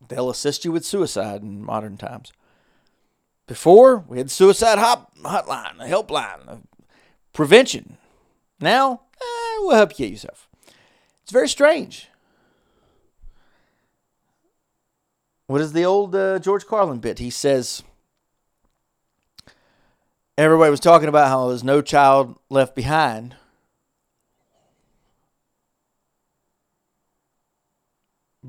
they'll 0.08 0.30
assist 0.30 0.64
you 0.64 0.72
with 0.72 0.84
suicide 0.84 1.42
in 1.42 1.64
modern 1.64 1.96
times. 1.96 2.32
Before, 3.46 4.04
we 4.06 4.18
had 4.18 4.30
suicide 4.30 4.78
hop, 4.78 5.16
hotline, 5.18 5.80
a 5.80 5.88
helpline, 5.88 6.46
a 6.46 6.60
prevention. 7.32 7.96
Now, 8.60 9.02
eh, 9.14 9.56
we'll 9.60 9.76
help 9.76 9.92
you 9.92 10.04
get 10.04 10.12
yourself. 10.12 10.48
It's 11.22 11.32
very 11.32 11.48
strange. 11.48 12.08
What 15.46 15.62
is 15.62 15.72
the 15.72 15.84
old 15.84 16.14
uh, 16.14 16.38
George 16.40 16.66
Carlin 16.66 16.98
bit? 16.98 17.20
He 17.20 17.30
says, 17.30 17.82
everybody 20.36 20.70
was 20.70 20.80
talking 20.80 21.08
about 21.08 21.28
how 21.28 21.48
there's 21.48 21.64
no 21.64 21.80
child 21.80 22.38
left 22.50 22.76
behind. 22.76 23.34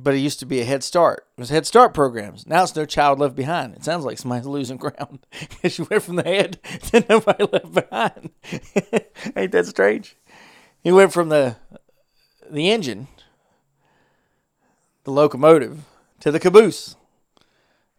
But 0.01 0.13
it 0.13 0.19
used 0.19 0.39
to 0.39 0.45
be 0.45 0.61
a 0.61 0.65
Head 0.65 0.83
Start. 0.83 1.25
It 1.37 1.41
was 1.41 1.49
Head 1.49 1.65
Start 1.65 1.93
programs. 1.93 2.47
Now 2.47 2.63
it's 2.63 2.75
no 2.75 2.85
child 2.85 3.19
left 3.19 3.35
behind. 3.35 3.75
It 3.75 3.83
sounds 3.83 4.05
like 4.05 4.17
somebody's 4.17 4.45
losing 4.45 4.77
ground 4.77 5.19
because 5.39 5.77
you 5.77 5.87
went 5.89 6.03
from 6.03 6.15
the 6.15 6.23
head 6.23 6.59
to 6.63 7.05
nobody 7.09 7.45
left 7.51 7.73
behind. 7.73 8.29
Ain't 9.35 9.51
that 9.51 9.65
strange? 9.65 10.15
He 10.81 10.91
went 10.91 11.11
from 11.11 11.29
the 11.29 11.57
the 12.49 12.71
engine, 12.71 13.07
the 15.03 15.11
locomotive, 15.11 15.81
to 16.21 16.31
the 16.31 16.39
caboose, 16.39 16.95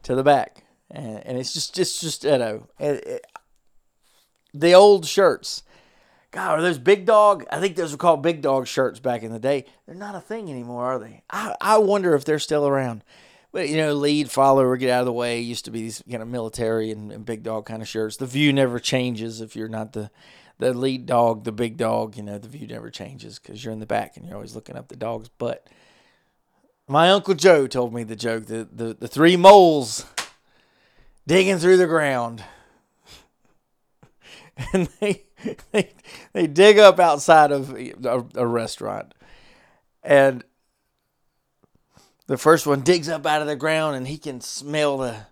to 0.02 0.14
the 0.14 0.24
back, 0.24 0.64
and, 0.90 1.24
and 1.26 1.38
it's 1.38 1.52
just 1.52 1.74
just 1.74 2.00
just 2.00 2.24
you 2.24 2.38
know 2.38 2.66
it, 2.78 3.04
it, 3.06 3.26
the 4.54 4.72
old 4.72 5.06
shirts. 5.06 5.62
God, 6.32 6.58
are 6.58 6.62
those 6.62 6.78
big 6.78 7.06
dog? 7.06 7.44
I 7.50 7.58
think 7.58 7.74
those 7.74 7.92
were 7.92 7.98
called 7.98 8.22
big 8.22 8.40
dog 8.40 8.66
shirts 8.66 9.00
back 9.00 9.22
in 9.22 9.32
the 9.32 9.40
day. 9.40 9.64
They're 9.86 9.96
not 9.96 10.14
a 10.14 10.20
thing 10.20 10.48
anymore, 10.48 10.84
are 10.84 10.98
they? 10.98 11.22
I, 11.28 11.54
I 11.60 11.78
wonder 11.78 12.14
if 12.14 12.24
they're 12.24 12.38
still 12.38 12.68
around. 12.68 13.02
But 13.52 13.68
you 13.68 13.76
know, 13.76 13.94
lead, 13.94 14.30
follower, 14.30 14.76
get 14.76 14.90
out 14.90 15.00
of 15.00 15.06
the 15.06 15.12
way 15.12 15.40
used 15.40 15.64
to 15.64 15.72
be 15.72 15.82
these 15.82 16.02
kind 16.08 16.22
of 16.22 16.28
military 16.28 16.92
and, 16.92 17.10
and 17.10 17.24
big 17.24 17.42
dog 17.42 17.66
kind 17.66 17.82
of 17.82 17.88
shirts. 17.88 18.16
The 18.16 18.26
view 18.26 18.52
never 18.52 18.78
changes 18.78 19.40
if 19.40 19.56
you're 19.56 19.68
not 19.68 19.92
the 19.92 20.10
the 20.58 20.74
lead 20.74 21.06
dog, 21.06 21.44
the 21.44 21.52
big 21.52 21.76
dog. 21.76 22.16
You 22.16 22.22
know, 22.22 22.38
the 22.38 22.48
view 22.48 22.68
never 22.68 22.90
changes 22.90 23.38
because 23.40 23.64
you're 23.64 23.72
in 23.72 23.80
the 23.80 23.86
back 23.86 24.16
and 24.16 24.24
you're 24.24 24.36
always 24.36 24.54
looking 24.54 24.76
up 24.76 24.88
the 24.88 24.96
dog's 24.96 25.28
butt. 25.28 25.66
My 26.86 27.10
uncle 27.10 27.34
Joe 27.34 27.66
told 27.66 27.92
me 27.92 28.04
the 28.04 28.14
joke: 28.14 28.46
the 28.46 28.68
the, 28.70 28.94
the 28.94 29.08
three 29.08 29.36
moles 29.36 30.04
digging 31.26 31.58
through 31.58 31.78
the 31.78 31.86
ground, 31.86 32.44
and 34.72 34.88
they 35.00 35.24
they 35.72 35.92
they 36.32 36.46
dig 36.46 36.78
up 36.78 36.98
outside 36.98 37.52
of 37.52 37.74
a, 37.76 38.24
a 38.34 38.46
restaurant, 38.46 39.14
and 40.02 40.44
the 42.26 42.38
first 42.38 42.66
one 42.66 42.82
digs 42.82 43.08
up 43.08 43.26
out 43.26 43.42
of 43.42 43.48
the 43.48 43.56
ground, 43.56 43.96
and 43.96 44.06
he 44.06 44.18
can 44.18 44.40
smell 44.40 44.98
the 44.98 45.26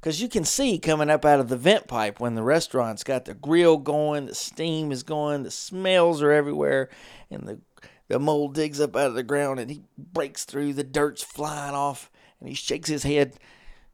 because 0.00 0.20
you 0.20 0.28
can 0.28 0.44
see 0.44 0.78
coming 0.78 1.08
up 1.08 1.24
out 1.24 1.40
of 1.40 1.48
the 1.48 1.56
vent 1.56 1.86
pipe 1.86 2.20
when 2.20 2.34
the 2.34 2.42
restaurant's 2.42 3.04
got 3.04 3.24
the 3.24 3.34
grill 3.34 3.78
going, 3.78 4.26
the 4.26 4.34
steam 4.34 4.92
is 4.92 5.02
going, 5.02 5.42
the 5.42 5.50
smells 5.50 6.22
are 6.22 6.30
everywhere, 6.30 6.90
and 7.30 7.48
the 7.48 7.60
the 8.08 8.18
mole 8.18 8.48
digs 8.48 8.80
up 8.80 8.94
out 8.96 9.06
of 9.06 9.14
the 9.14 9.22
ground 9.22 9.58
and 9.60 9.70
he 9.70 9.82
breaks 9.96 10.44
through, 10.44 10.74
the 10.74 10.84
dirt's 10.84 11.22
flying 11.22 11.74
off, 11.74 12.10
and 12.38 12.48
he 12.48 12.54
shakes 12.54 12.88
his 12.88 13.02
head. 13.02 13.34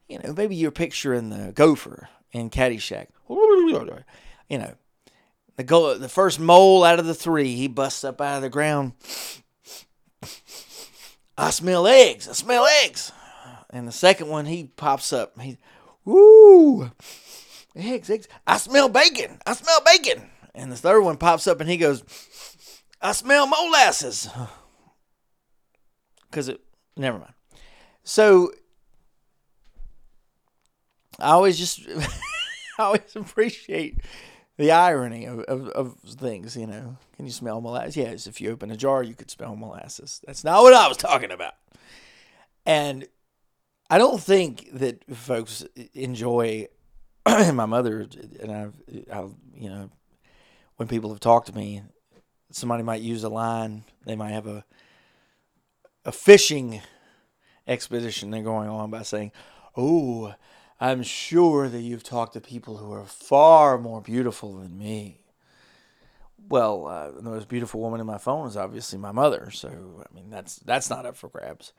You 0.09 0.19
know, 0.19 0.35
maybe 0.37 0.57
you're 0.57 0.73
picturing 0.73 1.31
the 1.31 1.53
gopher 1.53 2.09
in 2.33 2.51
Caddyshack. 2.51 3.07
You 4.49 4.59
know, 4.59 4.75
the 5.61 5.65
go 5.65 5.99
the 5.99 6.09
first 6.09 6.41
mole 6.41 6.85
out 6.85 6.99
of 6.99 7.05
the 7.05 7.13
three, 7.13 7.55
he 7.55 7.69
busts 7.69 8.03
up 8.03 8.19
out 8.19 8.37
of 8.37 8.43
the 8.43 8.49
ground. 8.49 8.95
I 11.37 11.51
smell 11.51 11.87
eggs. 11.87 12.27
I 12.27 12.33
smell 12.33 12.67
eggs. 12.83 13.13
And 13.69 13.87
the 13.87 13.93
second 13.93 14.29
one, 14.29 14.47
he 14.47 14.65
pops 14.65 15.13
up. 15.13 15.39
He, 15.39 15.59
woo, 16.05 16.91
eggs, 17.77 18.09
eggs. 18.09 18.27
I 18.47 18.57
smell 18.57 18.89
bacon. 18.89 19.39
I 19.47 19.53
smell 19.53 19.83
bacon. 19.85 20.31
And 20.55 20.73
the 20.73 20.77
third 20.77 21.03
one 21.03 21.19
pops 21.19 21.47
up 21.47 21.61
and 21.61 21.69
he 21.69 21.77
goes, 21.77 22.03
I 23.03 23.13
smell 23.13 23.47
molasses. 23.47 24.31
Because 26.31 26.49
it, 26.49 26.61
never 26.97 27.19
mind. 27.19 27.35
So, 28.03 28.51
I 31.19 31.33
always 31.33 31.59
just, 31.59 31.87
I 32.79 32.83
always 32.83 33.15
appreciate 33.15 33.99
the 34.61 34.73
irony 34.73 35.25
of, 35.25 35.41
of, 35.41 35.69
of, 35.69 35.95
things, 36.05 36.55
you 36.55 36.67
know. 36.67 36.95
Can 37.17 37.25
you 37.25 37.33
smell 37.33 37.63
molasses? 37.63 37.97
Yes, 37.97 38.27
if 38.27 38.43
you 38.43 38.51
open 38.51 38.71
a 38.71 38.77
jar, 38.77 39.03
you 39.03 39.15
could 39.15 39.31
smell 39.31 39.57
molasses. 39.57 40.21
That's 40.27 40.45
not 40.45 40.63
what 40.63 40.75
I 40.75 40.87
was 40.87 40.99
talking 40.99 41.31
about. 41.31 41.55
And 42.67 43.09
I 43.89 43.97
don't 43.97 44.21
think 44.21 44.69
that 44.75 45.03
folks 45.17 45.65
enjoy, 45.95 46.69
my 47.27 47.65
mother, 47.65 48.07
and 48.39 48.53
I've, 48.53 48.75
I've, 49.11 49.31
you 49.55 49.71
know, 49.71 49.91
when 50.77 50.89
people 50.89 51.09
have 51.09 51.21
talked 51.21 51.47
to 51.47 51.57
me, 51.57 51.81
somebody 52.51 52.83
might 52.83 53.01
use 53.01 53.25
a 53.25 53.31
line. 53.31 53.85
They 54.05 54.15
might 54.15 54.33
have 54.33 54.47
a 54.47 54.63
a 56.05 56.13
fishing 56.13 56.83
expedition 57.67 58.31
they're 58.31 58.43
going 58.43 58.69
on 58.69 58.91
by 58.91 59.03
saying, 59.03 59.33
"Oh, 59.75 60.35
I'm 60.81 61.03
sure 61.03 61.69
that 61.69 61.81
you've 61.81 62.03
talked 62.03 62.33
to 62.35 62.41
people 62.41 62.79
who 62.79 62.93
are 62.93 63.05
far 63.05 63.79
more 63.79 64.01
beautiful 64.01 64.57
than 64.57 64.79
me." 64.79 65.19
Well, 66.49 66.87
uh, 66.89 67.11
the 67.13 67.23
most 67.23 67.49
beautiful 67.49 67.81
woman 67.81 68.01
in 68.01 68.07
my 68.07 68.19
phone 68.19 68.49
is 68.49 68.57
obviously 68.57 68.99
my 68.99 69.13
mother. 69.13 69.51
So 69.51 69.69
I 69.69 70.15
mean, 70.15 70.31
that's 70.31 70.57
that's 70.57 70.91
not 70.91 71.07
up 71.07 71.17
for 71.17 71.29
grabs. 71.29 71.73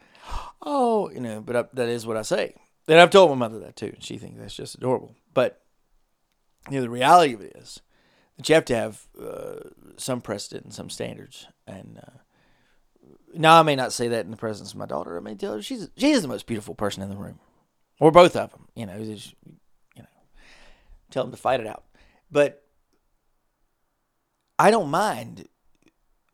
Oh, 0.62 1.10
you 1.12 1.20
know, 1.20 1.42
but 1.42 1.56
I, 1.56 1.64
that 1.74 1.90
is 1.90 2.06
what 2.06 2.18
I 2.18 2.22
say. 2.22 2.56
And 2.88 3.00
I've 3.00 3.10
told 3.10 3.30
my 3.30 3.36
mother 3.36 3.60
that 3.60 3.76
too. 3.76 3.92
And 3.94 4.04
she 4.04 4.18
thinks 4.18 4.40
that's 4.40 4.56
just 4.56 4.76
adorable. 4.76 5.16
But 5.34 5.62
you 6.70 6.78
know, 6.78 6.82
the 6.82 6.90
reality 6.90 7.34
of 7.34 7.42
it 7.42 7.56
is 7.56 7.82
that 8.38 8.48
you 8.48 8.56
have 8.56 8.66
to 8.66 8.76
have 8.76 9.08
uh, 9.22 9.70
some 9.98 10.22
precedent 10.22 10.66
and 10.66 10.74
some 10.74 10.90
standards. 10.90 11.48
And 11.66 12.00
uh, 12.02 12.20
now 13.34 13.60
I 13.60 13.64
may 13.64 13.76
not 13.76 13.94
say 13.94 14.08
that 14.10 14.26
in 14.26 14.32
the 14.32 14.38
presence 14.38 14.72
of 14.72 14.78
my 14.78 14.86
daughter. 14.86 15.18
I 15.18 15.22
may 15.22 15.36
tell 15.36 15.54
her 15.54 15.62
she's 15.62 15.90
she 15.98 16.12
is 16.12 16.22
the 16.22 16.28
most 16.28 16.48
beautiful 16.48 16.76
person 16.76 17.04
in 17.04 17.10
the 17.10 17.18
room, 17.18 17.40
or 18.02 18.12
both 18.12 18.36
of 18.36 18.52
them. 18.52 18.68
You 18.76 18.88
know, 18.88 19.02
just, 19.06 19.34
you 19.46 20.02
know, 20.02 20.10
tell 21.10 21.24
them 21.24 21.32
to 21.32 21.38
fight 21.38 21.62
it 21.62 21.68
out. 21.68 21.86
But 22.30 22.64
I 24.60 24.72
don't 24.72 24.90
mind 24.90 25.48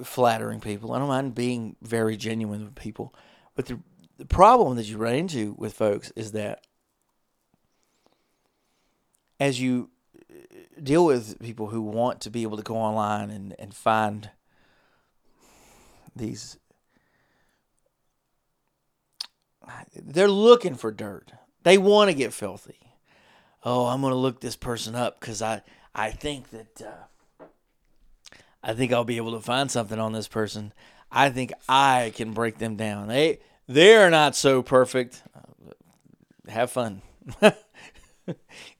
flattering 0.01 0.61
people. 0.61 0.93
I 0.93 0.99
don't 0.99 1.07
mind 1.07 1.35
being 1.35 1.75
very 1.83 2.17
genuine 2.17 2.63
with 2.63 2.75
people. 2.75 3.13
But 3.55 3.67
the 3.67 3.79
the 4.17 4.25
problem 4.25 4.77
that 4.77 4.85
you 4.85 4.97
run 4.97 5.13
into 5.13 5.53
with 5.59 5.73
folks 5.73 6.11
is 6.15 6.31
that 6.31 6.65
as 9.39 9.61
you 9.61 9.91
uh, 10.19 10.81
deal 10.81 11.05
with 11.05 11.39
people 11.39 11.67
who 11.67 11.81
want 11.81 12.21
to 12.21 12.31
be 12.31 12.41
able 12.41 12.57
to 12.57 12.63
go 12.63 12.75
online 12.75 13.29
and, 13.29 13.55
and 13.59 13.75
find 13.75 14.31
these 16.15 16.57
they're 19.95 20.27
looking 20.27 20.73
for 20.73 20.91
dirt 20.91 21.31
they 21.67 21.77
want 21.77 22.09
to 22.09 22.15
get 22.15 22.33
filthy 22.33 22.79
oh 23.63 23.85
i'm 23.87 24.01
going 24.01 24.11
to 24.11 24.17
look 24.17 24.39
this 24.39 24.55
person 24.55 24.95
up 24.95 25.19
because 25.19 25.41
i 25.41 25.61
i 25.93 26.09
think 26.09 26.49
that 26.49 26.81
uh, 26.81 27.45
i 28.63 28.73
think 28.73 28.91
i'll 28.91 29.03
be 29.03 29.17
able 29.17 29.33
to 29.33 29.41
find 29.41 29.69
something 29.69 29.99
on 29.99 30.13
this 30.13 30.27
person 30.27 30.73
i 31.11 31.29
think 31.29 31.51
i 31.67 32.11
can 32.15 32.33
break 32.33 32.57
them 32.57 32.75
down 32.75 33.07
they 33.07 33.39
they're 33.67 34.09
not 34.09 34.35
so 34.35 34.61
perfect 34.61 35.23
have 36.47 36.71
fun 36.71 37.01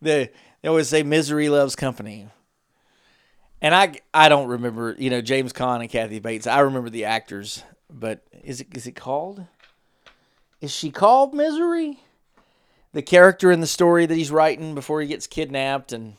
they 0.02 0.30
they 0.62 0.70
always 0.70 0.90
say 0.90 1.04
misery 1.04 1.50
loves 1.50 1.76
company. 1.76 2.28
And 3.62 3.74
I 3.74 3.96
I 4.14 4.30
don't 4.30 4.48
remember, 4.48 4.96
you 4.98 5.10
know, 5.10 5.22
James 5.22 5.54
Caan 5.54 5.82
and 5.82 5.90
Kathy 5.90 6.20
Bates. 6.20 6.48
I 6.48 6.60
remember 6.60 6.90
the 6.90 7.06
actors, 7.06 7.64
but 7.90 8.22
is 8.44 8.62
it 8.62 8.68
is 8.76 8.88
it 8.88 8.96
called? 8.96 9.46
Is 10.62 10.72
she 10.72 10.92
called 10.92 11.34
Misery? 11.34 12.00
The 12.94 13.02
character 13.02 13.52
in 13.52 13.60
the 13.60 13.68
story 13.68 14.06
that 14.06 14.16
he's 14.16 14.32
writing 14.32 14.74
before 14.74 15.02
he 15.02 15.08
gets 15.08 15.28
kidnapped 15.28 15.92
and 15.92 16.16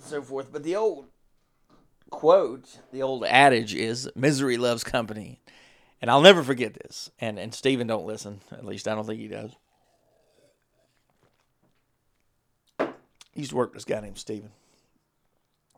so 0.00 0.22
forth. 0.22 0.52
But 0.52 0.62
the 0.62 0.76
old 0.76 1.06
quote, 2.10 2.78
the 2.92 3.02
old 3.02 3.24
adage 3.24 3.74
is 3.74 4.10
"misery 4.16 4.56
loves 4.56 4.82
company," 4.82 5.40
and 6.00 6.10
I'll 6.10 6.22
never 6.22 6.42
forget 6.42 6.74
this. 6.74 7.10
And 7.20 7.38
and 7.38 7.54
Stephen 7.54 7.86
don't 7.86 8.06
listen. 8.06 8.40
At 8.50 8.64
least 8.64 8.88
I 8.88 8.94
don't 8.94 9.06
think 9.06 9.20
he 9.20 9.28
does. 9.28 9.52
He 13.32 13.42
used 13.42 13.50
to 13.50 13.56
work 13.56 13.70
with 13.70 13.84
this 13.84 13.94
guy 13.94 14.00
named 14.00 14.18
Stephen. 14.18 14.50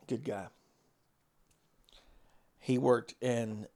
Good 0.07 0.23
guy. 0.23 0.47
He 2.59 2.77
worked 2.77 3.13
in 3.21 3.67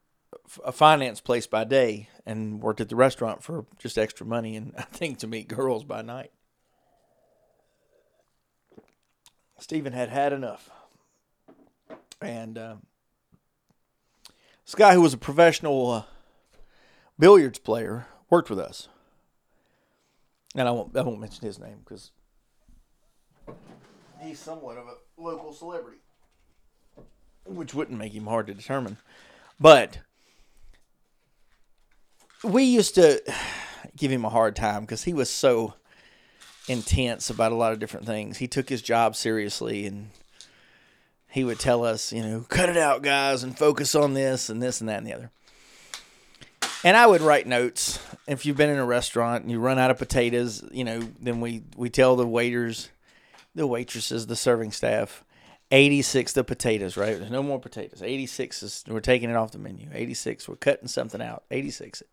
a 0.63 0.71
finance 0.71 1.21
place 1.21 1.47
by 1.47 1.63
day 1.63 2.09
and 2.25 2.61
worked 2.61 2.81
at 2.81 2.89
the 2.89 2.95
restaurant 2.95 3.43
for 3.43 3.65
just 3.77 3.97
extra 3.97 4.25
money 4.25 4.55
and 4.55 4.73
I 4.77 4.83
think 4.83 5.19
to 5.19 5.27
meet 5.27 5.47
girls 5.47 5.83
by 5.83 6.01
night. 6.01 6.31
Stephen 9.57 9.93
had 9.93 10.09
had 10.09 10.33
enough. 10.33 10.69
And 12.21 12.57
uh, 12.57 12.75
this 14.65 14.75
guy 14.75 14.93
who 14.93 15.01
was 15.01 15.13
a 15.13 15.17
professional 15.17 15.91
uh, 15.91 16.03
billiards 17.17 17.59
player 17.59 18.07
worked 18.29 18.49
with 18.49 18.59
us. 18.59 18.89
And 20.55 20.67
I 20.67 20.71
won't, 20.71 20.95
I 20.95 21.01
won't 21.01 21.19
mention 21.19 21.45
his 21.45 21.59
name 21.59 21.79
because 21.83 22.11
he's 24.21 24.39
somewhat 24.39 24.77
of 24.77 24.85
a 24.87 25.21
local 25.21 25.53
celebrity, 25.53 25.99
which 27.45 27.73
wouldn't 27.73 27.99
make 27.99 28.13
him 28.13 28.27
hard 28.27 28.47
to 28.47 28.53
determine. 28.53 28.97
But 29.59 29.99
we 32.45 32.63
used 32.63 32.95
to 32.95 33.21
give 33.97 34.11
him 34.11 34.25
a 34.25 34.29
hard 34.29 34.55
time 34.55 34.81
because 34.81 35.03
he 35.03 35.13
was 35.13 35.29
so 35.29 35.73
intense 36.67 37.29
about 37.29 37.51
a 37.51 37.55
lot 37.55 37.73
of 37.73 37.79
different 37.79 38.05
things. 38.05 38.37
He 38.37 38.47
took 38.47 38.69
his 38.69 38.81
job 38.81 39.15
seriously 39.15 39.85
and 39.85 40.09
he 41.29 41.43
would 41.43 41.59
tell 41.59 41.83
us, 41.83 42.11
you 42.13 42.21
know, 42.21 42.45
cut 42.49 42.69
it 42.69 42.77
out, 42.77 43.01
guys, 43.01 43.43
and 43.43 43.57
focus 43.57 43.93
on 43.95 44.13
this 44.13 44.49
and 44.49 44.61
this 44.61 44.79
and 44.79 44.89
that 44.89 44.97
and 44.97 45.07
the 45.07 45.13
other. 45.13 45.31
And 46.83 46.95
I 46.95 47.07
would 47.07 47.21
write 47.21 47.47
notes. 47.47 47.99
If 48.27 48.45
you've 48.45 48.57
been 48.57 48.69
in 48.69 48.77
a 48.77 48.85
restaurant 48.85 49.43
and 49.43 49.51
you 49.51 49.59
run 49.59 49.79
out 49.79 49.91
of 49.91 49.97
potatoes, 49.97 50.63
you 50.71 50.83
know, 50.83 51.01
then 51.19 51.41
we, 51.41 51.63
we 51.75 51.89
tell 51.89 52.15
the 52.15 52.27
waiters, 52.27 52.89
the 53.53 53.67
waitresses, 53.67 54.27
the 54.27 54.35
serving 54.35 54.71
staff, 54.71 55.23
86 55.71 56.33
the 56.33 56.43
potatoes, 56.43 56.95
right? 56.95 57.17
There's 57.17 57.31
no 57.31 57.43
more 57.43 57.59
potatoes. 57.59 58.01
86 58.03 58.63
is, 58.63 58.83
we're 58.87 58.99
taking 58.99 59.29
it 59.29 59.35
off 59.35 59.51
the 59.51 59.57
menu. 59.57 59.89
86, 59.93 60.47
we're 60.47 60.55
cutting 60.55 60.87
something 60.87 61.21
out. 61.21 61.43
86 61.49 62.01
it. 62.01 62.09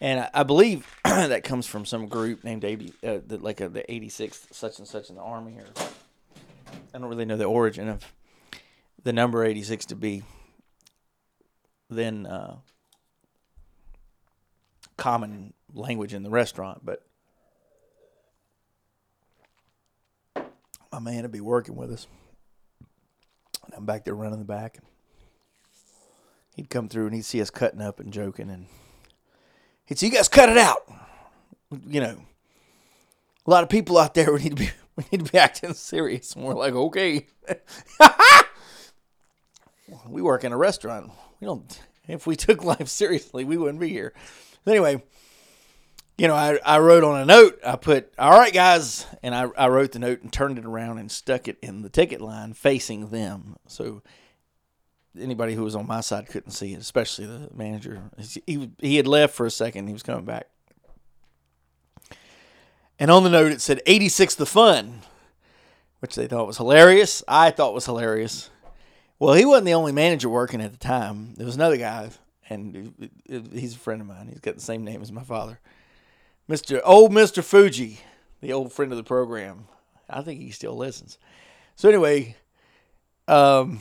And 0.00 0.20
I, 0.20 0.30
I 0.34 0.42
believe 0.42 0.86
that 1.04 1.44
comes 1.44 1.66
from 1.66 1.84
some 1.84 2.06
group 2.06 2.44
named 2.44 2.64
80, 2.64 2.92
uh, 3.02 3.18
the, 3.26 3.38
like 3.38 3.60
a, 3.60 3.68
the 3.68 3.84
86th 3.88 4.52
such 4.52 4.78
and 4.78 4.88
such 4.88 5.08
in 5.08 5.16
the 5.16 5.22
army. 5.22 5.58
Or 5.58 5.66
I 6.92 6.98
don't 6.98 7.08
really 7.08 7.24
know 7.24 7.36
the 7.36 7.44
origin 7.44 7.88
of 7.88 8.04
the 9.02 9.12
number 9.12 9.44
86 9.44 9.86
to 9.86 9.96
be 9.96 10.24
then 11.90 12.26
uh, 12.26 12.56
common 14.96 15.52
language 15.72 16.14
in 16.14 16.22
the 16.22 16.30
restaurant. 16.30 16.84
But 16.84 17.02
my 20.92 20.98
man 20.98 21.22
would 21.22 21.32
be 21.32 21.40
working 21.40 21.76
with 21.76 21.92
us. 21.92 22.06
And 23.64 23.74
I'm 23.74 23.86
back 23.86 24.04
there 24.04 24.14
running 24.14 24.38
the 24.38 24.44
back. 24.44 24.78
He'd 26.54 26.70
come 26.70 26.88
through 26.88 27.06
and 27.06 27.14
he'd 27.14 27.24
see 27.24 27.40
us 27.40 27.50
cutting 27.50 27.80
up 27.80 27.98
and 27.98 28.12
joking 28.12 28.48
and 28.48 28.66
said, 29.88 30.02
"You 30.02 30.10
guys 30.10 30.28
cut 30.28 30.48
it 30.48 30.58
out." 30.58 30.82
You 31.86 32.00
know, 32.00 32.18
a 33.46 33.50
lot 33.50 33.62
of 33.62 33.68
people 33.68 33.98
out 33.98 34.14
there 34.14 34.32
we 34.32 34.38
need 34.44 34.56
to 34.56 34.56
be 34.56 34.70
we 34.96 35.04
need 35.10 35.26
to 35.26 35.32
be 35.32 35.38
acting 35.38 35.74
serious, 35.74 36.34
and 36.34 36.44
we're 36.44 36.54
like, 36.54 36.74
okay. 36.74 37.26
we 40.08 40.22
work 40.22 40.44
in 40.44 40.52
a 40.52 40.56
restaurant. 40.56 41.10
We 41.40 41.46
don't. 41.46 41.80
If 42.06 42.26
we 42.26 42.36
took 42.36 42.62
life 42.64 42.88
seriously, 42.88 43.44
we 43.44 43.56
wouldn't 43.56 43.80
be 43.80 43.88
here. 43.88 44.12
Anyway, 44.66 45.02
you 46.16 46.28
know, 46.28 46.34
I, 46.34 46.58
I 46.64 46.78
wrote 46.78 47.02
on 47.02 47.20
a 47.20 47.24
note. 47.24 47.58
I 47.66 47.76
put, 47.76 48.12
"All 48.18 48.30
right, 48.30 48.52
guys," 48.52 49.06
and 49.22 49.34
I 49.34 49.48
I 49.56 49.68
wrote 49.68 49.92
the 49.92 49.98
note 49.98 50.22
and 50.22 50.32
turned 50.32 50.58
it 50.58 50.64
around 50.64 50.98
and 50.98 51.10
stuck 51.10 51.48
it 51.48 51.58
in 51.60 51.82
the 51.82 51.88
ticket 51.88 52.20
line 52.20 52.52
facing 52.52 53.08
them. 53.08 53.56
So 53.66 54.02
anybody 55.18 55.54
who 55.54 55.64
was 55.64 55.74
on 55.74 55.86
my 55.86 56.00
side 56.00 56.28
couldn't 56.28 56.52
see 56.52 56.74
it, 56.74 56.80
especially 56.80 57.26
the 57.26 57.48
manager. 57.54 58.02
He 58.46 58.70
he 58.78 58.96
had 58.96 59.06
left 59.06 59.34
for 59.34 59.46
a 59.46 59.50
second. 59.50 59.86
He 59.86 59.92
was 59.92 60.02
coming 60.02 60.24
back. 60.24 60.48
And 62.98 63.10
on 63.10 63.24
the 63.24 63.30
note, 63.30 63.52
it 63.52 63.60
said 63.60 63.80
86 63.86 64.36
the 64.36 64.46
fun, 64.46 65.00
which 65.98 66.14
they 66.14 66.26
thought 66.26 66.46
was 66.46 66.58
hilarious. 66.58 67.22
I 67.26 67.50
thought 67.50 67.74
was 67.74 67.86
hilarious. 67.86 68.50
Well, 69.18 69.34
he 69.34 69.44
wasn't 69.44 69.66
the 69.66 69.74
only 69.74 69.92
manager 69.92 70.28
working 70.28 70.60
at 70.60 70.72
the 70.72 70.78
time. 70.78 71.34
There 71.34 71.46
was 71.46 71.56
another 71.56 71.76
guy, 71.76 72.10
and 72.48 73.10
he's 73.26 73.74
a 73.74 73.78
friend 73.78 74.00
of 74.00 74.06
mine. 74.06 74.28
He's 74.28 74.40
got 74.40 74.54
the 74.54 74.60
same 74.60 74.84
name 74.84 75.02
as 75.02 75.10
my 75.10 75.22
father. 75.22 75.60
Mr. 76.48 76.80
Old 76.84 77.10
Mr. 77.10 77.42
Fuji, 77.42 78.00
the 78.40 78.52
old 78.52 78.72
friend 78.72 78.92
of 78.92 78.98
the 78.98 79.04
program. 79.04 79.66
I 80.08 80.22
think 80.22 80.40
he 80.40 80.50
still 80.50 80.76
listens. 80.76 81.18
So 81.74 81.88
anyway, 81.88 82.36
um, 83.26 83.80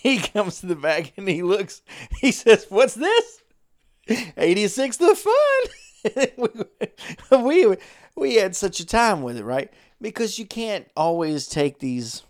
he 0.02 0.18
comes 0.18 0.60
to 0.60 0.66
the 0.66 0.76
back 0.76 1.12
and 1.16 1.28
he 1.28 1.42
looks. 1.42 1.82
He 2.20 2.32
says, 2.32 2.66
"What's 2.68 2.94
this? 2.94 3.40
86 4.36 4.96
the 4.96 5.14
fun." 5.14 5.34
we 7.44 7.76
we 8.16 8.34
had 8.36 8.56
such 8.56 8.80
a 8.80 8.86
time 8.86 9.22
with 9.22 9.36
it, 9.36 9.44
right? 9.44 9.70
Because 10.00 10.38
you 10.38 10.46
can't 10.46 10.88
always 10.96 11.46
take 11.46 11.78
these 11.78 12.22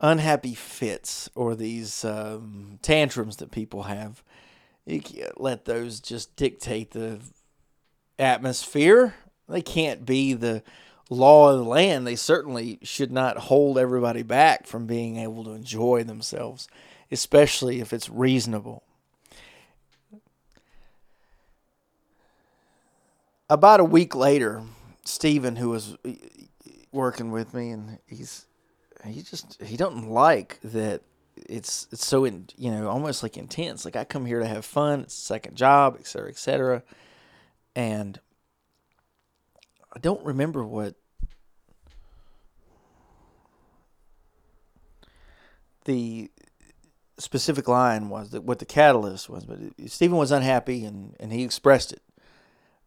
unhappy 0.00 0.54
fits 0.54 1.30
or 1.34 1.54
these 1.54 2.04
um, 2.04 2.78
tantrums 2.82 3.36
that 3.36 3.50
people 3.50 3.84
have. 3.84 4.22
You 4.84 5.00
can't 5.00 5.40
let 5.40 5.64
those 5.64 6.00
just 6.00 6.36
dictate 6.36 6.90
the 6.90 7.20
atmosphere. 8.18 9.14
They 9.48 9.62
can't 9.62 10.04
be 10.04 10.34
the 10.34 10.62
law 11.12 11.52
of 11.52 11.58
the 11.58 11.64
land, 11.64 12.06
they 12.06 12.16
certainly 12.16 12.78
should 12.82 13.12
not 13.12 13.36
hold 13.36 13.78
everybody 13.78 14.22
back 14.22 14.66
from 14.66 14.86
being 14.86 15.16
able 15.16 15.44
to 15.44 15.52
enjoy 15.52 16.04
themselves, 16.04 16.68
especially 17.10 17.80
if 17.80 17.92
it's 17.92 18.08
reasonable. 18.08 18.82
About 23.48 23.80
a 23.80 23.84
week 23.84 24.14
later, 24.14 24.62
Stephen, 25.04 25.56
who 25.56 25.68
was 25.68 25.96
uh, 26.06 26.12
working 26.90 27.30
with 27.30 27.52
me, 27.52 27.70
and 27.70 27.98
he's 28.06 28.46
he 29.04 29.20
just 29.22 29.60
he 29.62 29.76
don't 29.76 30.08
like 30.08 30.58
that 30.62 31.02
it's 31.36 31.88
it's 31.90 32.06
so 32.06 32.24
in 32.24 32.46
you 32.56 32.70
know 32.70 32.88
almost 32.88 33.22
like 33.22 33.36
intense. 33.36 33.84
Like 33.84 33.96
I 33.96 34.04
come 34.04 34.26
here 34.26 34.40
to 34.40 34.46
have 34.46 34.64
fun. 34.64 35.00
It's 35.00 35.14
second 35.14 35.56
job, 35.56 35.96
et 35.98 36.06
cetera, 36.06 36.30
et 36.30 36.38
cetera, 36.38 36.82
and 37.74 38.20
I 39.92 39.98
don't 39.98 40.24
remember 40.24 40.64
what 40.64 40.94
the 45.84 46.30
specific 47.18 47.68
line 47.68 48.08
was 48.08 48.30
that 48.30 48.42
what 48.42 48.58
the 48.58 48.64
catalyst 48.64 49.28
was, 49.28 49.44
but 49.44 49.58
Stephen 49.86 50.16
was 50.16 50.32
unhappy 50.32 50.84
and, 50.84 51.14
and 51.20 51.32
he 51.32 51.42
expressed 51.42 51.92
it. 51.92 52.02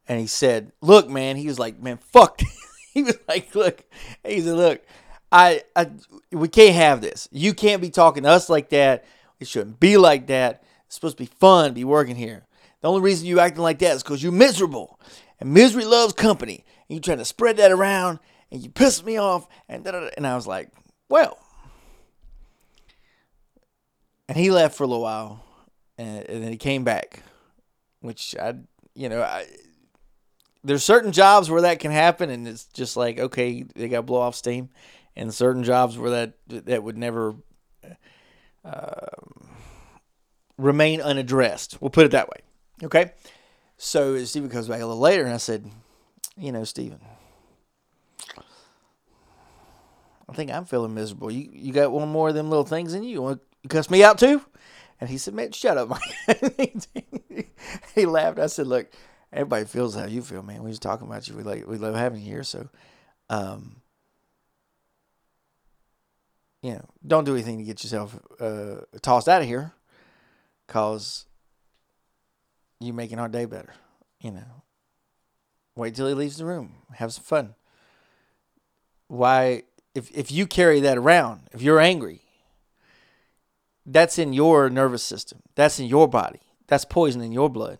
And 0.08 0.20
he 0.20 0.28
said, 0.28 0.72
Look, 0.82 1.10
man, 1.10 1.36
he 1.36 1.48
was 1.48 1.60
like, 1.60 1.82
Man, 1.82 1.98
fuck. 1.98 2.42
he 2.94 3.04
was 3.04 3.18
like, 3.28 3.54
Look, 3.56 3.84
he 4.24 4.42
said, 4.42 4.56
Look, 4.56 4.86
I, 5.32 5.64
I, 5.76 5.90
we 6.32 6.48
can't 6.48 6.76
have 6.76 7.02
this. 7.02 7.28
You 7.32 7.54
can't 7.54 7.82
be 7.82 7.90
talking 7.90 8.24
to 8.24 8.30
us 8.30 8.50
like 8.50 8.70
that. 8.70 9.06
It 9.40 9.48
shouldn't 9.48 9.80
be 9.80 9.98
like 9.98 10.28
that. 10.28 10.64
It's 10.86 10.96
supposed 10.96 11.18
to 11.18 11.24
be 11.24 11.32
fun 11.40 11.70
to 11.70 11.74
be 11.74 11.84
working 11.84 12.16
here. 12.16 12.46
The 12.82 12.90
only 12.90 13.02
reason 13.02 13.28
you 13.28 13.40
acting 13.40 13.64
like 13.64 13.80
that 13.80 13.96
is 13.96 14.04
because 14.04 14.22
you're 14.22 14.32
miserable. 14.32 15.00
And 15.40 15.54
misery 15.54 15.86
loves 15.86 16.14
company. 16.14 16.64
And 16.88 16.96
you're 16.96 17.02
trying 17.02 17.18
to 17.18 17.26
spread 17.26 17.58
that 17.58 17.72
around 17.72 18.20
and 18.52 18.62
you 18.62 18.70
piss 18.70 19.04
me 19.04 19.18
off. 19.18 19.48
And, 19.68 19.86
and 19.88 20.28
I 20.28 20.36
was 20.36 20.46
like, 20.46 20.70
Well, 21.10 21.38
and 24.28 24.38
he 24.38 24.52
left 24.52 24.76
for 24.76 24.84
a 24.84 24.88
little 24.88 25.04
while, 25.04 25.44
and, 25.98 26.24
and 26.30 26.44
then 26.44 26.52
he 26.52 26.58
came 26.58 26.84
back, 26.84 27.24
which 28.02 28.36
I, 28.40 28.56
you 28.94 29.10
know, 29.10 29.22
I. 29.22 29.46
There's 30.64 30.84
certain 30.84 31.12
jobs 31.12 31.50
where 31.50 31.62
that 31.62 31.80
can 31.80 31.92
happen, 31.92 32.32
and 32.32 32.48
it's 32.48 32.66
just 32.66 32.98
like 32.98 33.20
okay, 33.20 33.64
they 33.76 33.88
got 33.88 34.06
blow 34.06 34.22
off 34.22 34.36
steam, 34.36 34.70
and 35.16 35.34
certain 35.34 35.64
jobs 35.64 35.98
where 35.98 36.12
that 36.12 36.34
that 36.48 36.84
would 36.84 36.98
never 36.98 37.36
uh, 38.66 39.08
remain 40.58 41.02
unaddressed. 41.02 41.80
We'll 41.82 41.92
put 41.92 42.06
it 42.06 42.12
that 42.12 42.30
way. 42.30 42.40
Okay. 42.84 43.12
So 43.78 44.24
Stephen 44.24 44.50
comes 44.50 44.68
back 44.68 44.82
a 44.82 44.86
little 44.86 45.02
later, 45.02 45.24
and 45.24 45.34
I 45.34 45.38
said, 45.38 45.70
you 46.38 46.52
know, 46.52 46.64
Stephen, 46.64 47.00
I 50.30 50.34
think 50.34 50.52
I'm 50.52 50.66
feeling 50.66 50.94
miserable. 50.94 51.30
You 51.30 51.50
you 51.52 51.74
got 51.74 51.92
one 51.92 52.10
more 52.10 52.30
of 52.30 52.36
them 52.36 52.50
little 52.50 52.66
things 52.66 52.94
in 52.94 53.04
you. 53.04 53.40
You 53.66 53.70
cuss 53.70 53.90
me 53.90 54.04
out 54.04 54.20
too? 54.20 54.44
And 55.02 55.10
he 55.10 55.18
said, 55.18 55.34
man, 55.34 55.52
shut 55.52 55.76
up, 55.76 55.90
Mike. 55.90 57.50
he 57.96 58.06
laughed. 58.06 58.38
I 58.38 58.46
said, 58.46 58.68
look, 58.68 58.92
everybody 59.34 59.66
feels 59.66 59.96
how 59.96 60.06
you 60.06 60.22
feel, 60.22 60.44
man. 60.44 60.62
We 60.62 60.70
just 60.70 60.84
talking 60.84 61.08
about 61.08 61.28
you. 61.28 61.36
We 61.36 61.42
like 61.42 61.66
we 61.66 61.80
love 61.80 61.96
having 61.96 62.22
you 62.22 62.28
here. 62.28 62.44
So, 62.44 62.70
um, 63.28 63.82
you 66.62 66.74
know, 66.74 66.86
don't 67.08 67.24
do 67.24 67.34
anything 67.34 67.58
to 67.58 67.64
get 67.64 67.84
yourself 67.84 68.20
uh, 68.40 68.82
tossed 69.02 69.28
out 69.28 69.42
of 69.42 69.48
here, 69.48 69.72
cause 70.68 71.26
you 72.80 72.94
making 72.94 73.18
our 73.18 73.30
day 73.30 73.46
better. 73.46 73.74
You 74.22 74.30
know, 74.30 74.62
wait 75.76 75.96
till 75.96 76.08
he 76.08 76.14
leaves 76.14 76.38
the 76.38 76.46
room, 76.46 76.76
have 76.94 77.14
some 77.14 77.24
fun. 77.24 77.56
Why, 79.08 79.64
if 79.96 80.16
if 80.16 80.32
you 80.32 80.46
carry 80.46 80.82
that 80.82 81.00
around, 81.00 81.50
if 81.52 81.64
you're 81.64 81.80
angry, 81.80 82.25
that's 83.86 84.18
in 84.18 84.34
your 84.34 84.70
nervous 84.70 85.03
system. 85.03 85.40
That's 85.56 85.80
in 85.80 85.86
your 85.86 86.07
body. 86.07 86.41
That's 86.68 86.86
poison 86.86 87.22
in 87.22 87.32
your 87.32 87.49
blood. 87.49 87.80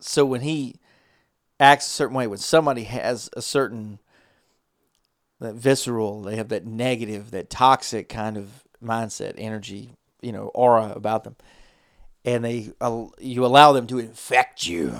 So 0.00 0.24
when 0.24 0.42
he 0.42 0.76
acts 1.58 1.86
a 1.86 1.90
certain 1.90 2.16
way, 2.16 2.26
when 2.26 2.38
somebody 2.38 2.84
has 2.84 3.30
a 3.34 3.42
certain 3.42 3.98
that 5.40 5.54
visceral, 5.54 6.22
they 6.22 6.36
have 6.36 6.48
that 6.48 6.66
negative, 6.66 7.30
that 7.32 7.50
toxic 7.50 8.08
kind 8.08 8.36
of 8.36 8.64
mindset, 8.82 9.34
energy, 9.36 9.90
you 10.20 10.32
know, 10.32 10.50
aura 10.54 10.92
about 10.94 11.24
them, 11.24 11.36
and 12.24 12.44
they 12.44 12.72
you 13.18 13.44
allow 13.44 13.72
them 13.72 13.86
to 13.88 13.98
infect 13.98 14.66
you. 14.66 14.94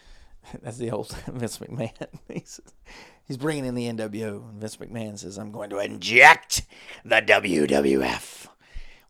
That's 0.62 0.78
the 0.78 0.90
old 0.90 1.10
Vince 1.26 1.58
McMahon. 1.58 2.08
He's, 3.28 3.36
bringing 3.36 3.66
in 3.66 3.74
the 3.74 3.84
NWO, 3.84 4.48
and 4.48 4.60
Vince 4.60 4.78
McMahon 4.78 5.18
says, 5.18 5.38
"I'm 5.38 5.52
going 5.52 5.70
to 5.70 5.78
inject 5.78 6.62
the 7.04 7.16
WWF." 7.16 8.48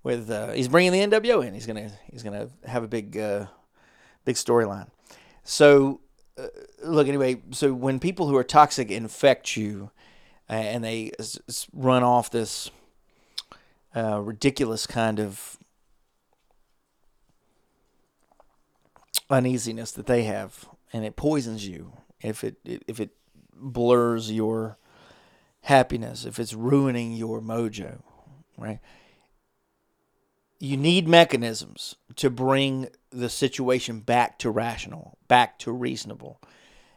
With 0.03 0.31
uh, 0.31 0.53
he's 0.53 0.69
bringing 0.69 0.93
the 0.93 1.01
NWO 1.01 1.47
in. 1.47 1.55
He's 1.55 1.66
gonna 1.66 1.90
he's 2.11 2.23
gonna 2.23 2.49
have 2.66 2.82
a 2.82 2.89
big 2.89 3.16
uh, 3.16 3.47
big 4.24 4.36
storyline. 4.36 4.89
So 5.45 6.01
uh, 6.39 6.49
look 6.85 7.09
anyway. 7.09 7.43
So 7.51 7.73
when 7.73 7.99
people 7.99 8.28
who 8.28 8.36
are 8.36 8.45
toxic 8.45 8.90
infect 8.90 9.57
you, 9.57 9.90
uh, 10.49 10.55
and 10.55 10.85
they 10.85 11.12
s- 11.19 11.69
run 11.73 12.03
off 12.03 12.31
this 12.31 12.70
uh, 13.95 14.20
ridiculous 14.20 14.86
kind 14.86 15.19
of 15.20 15.59
uneasiness 19.31 19.93
that 19.93 20.07
they 20.07 20.24
have, 20.24 20.69
and 20.93 21.05
it 21.05 21.16
poisons 21.16 21.66
you 21.66 21.93
if 22.20 22.45
it 22.45 22.57
if 22.65 23.01
it 23.01 23.11
blurs 23.61 24.31
your 24.31 24.79
happiness, 25.63 26.25
if 26.25 26.39
it's 26.39 26.55
ruining 26.55 27.13
your 27.13 27.41
mojo, 27.41 28.01
right? 28.57 28.81
You 30.59 30.77
need 30.77 31.07
mechanisms 31.07 31.97
to 32.17 32.31
bring 32.31 32.89
the 33.11 33.29
situation 33.29 34.01
back 34.01 34.39
to 34.41 34.51
rational, 34.51 35.19
back 35.29 35.59
to 35.61 35.73
reasonable. 35.73 36.41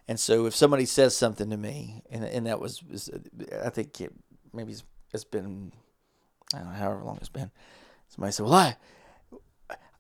And 0.07 0.19
so 0.19 0.45
if 0.45 0.55
somebody 0.55 0.85
says 0.85 1.15
something 1.15 1.49
to 1.49 1.57
me, 1.57 2.01
and, 2.09 2.23
and 2.23 2.45
that 2.47 2.59
was, 2.59 2.81
was 2.83 3.09
I 3.63 3.69
think 3.69 4.01
it, 4.01 4.11
maybe 4.51 4.71
it's, 4.71 4.83
it's 5.13 5.23
been, 5.23 5.73
I 6.53 6.59
don't 6.59 6.67
know, 6.67 6.73
however 6.73 7.03
long 7.03 7.17
it's 7.17 7.29
been. 7.29 7.51
Somebody 8.09 8.31
said, 8.31 8.45
well, 8.45 8.53
I, 8.55 8.77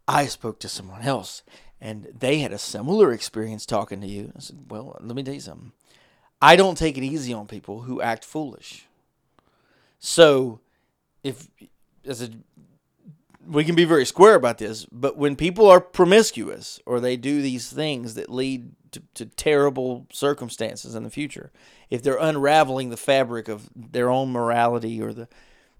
I 0.07 0.25
spoke 0.25 0.59
to 0.61 0.69
someone 0.69 1.03
else 1.03 1.43
and 1.79 2.07
they 2.17 2.39
had 2.39 2.51
a 2.51 2.57
similar 2.57 3.11
experience 3.11 3.65
talking 3.65 4.01
to 4.01 4.07
you. 4.07 4.31
I 4.35 4.39
said, 4.39 4.65
well, 4.69 4.97
let 5.01 5.15
me 5.15 5.23
tell 5.23 5.33
you 5.33 5.39
something. 5.39 5.71
I 6.41 6.55
don't 6.55 6.77
take 6.77 6.97
it 6.97 7.03
easy 7.03 7.33
on 7.33 7.47
people 7.47 7.81
who 7.81 8.01
act 8.01 8.25
foolish. 8.25 8.87
So 9.99 10.59
if, 11.23 11.47
as 12.05 12.21
a 12.21 12.29
we 13.47 13.63
can 13.63 13.75
be 13.75 13.85
very 13.85 14.05
square 14.05 14.35
about 14.35 14.59
this, 14.59 14.85
but 14.91 15.17
when 15.17 15.35
people 15.35 15.67
are 15.67 15.81
promiscuous 15.81 16.79
or 16.85 16.99
they 16.99 17.17
do 17.17 17.41
these 17.41 17.71
things 17.71 18.13
that 18.13 18.29
lead 18.29 18.71
to, 18.91 19.01
to, 19.15 19.25
terrible 19.25 20.05
circumstances 20.11 20.95
in 20.95 21.03
the 21.03 21.09
future, 21.09 21.51
if 21.89 22.03
they're 22.03 22.17
unraveling 22.17 22.89
the 22.89 22.97
fabric 22.97 23.47
of 23.47 23.69
their 23.75 24.09
own 24.09 24.31
morality 24.31 25.01
or 25.01 25.13
the 25.13 25.27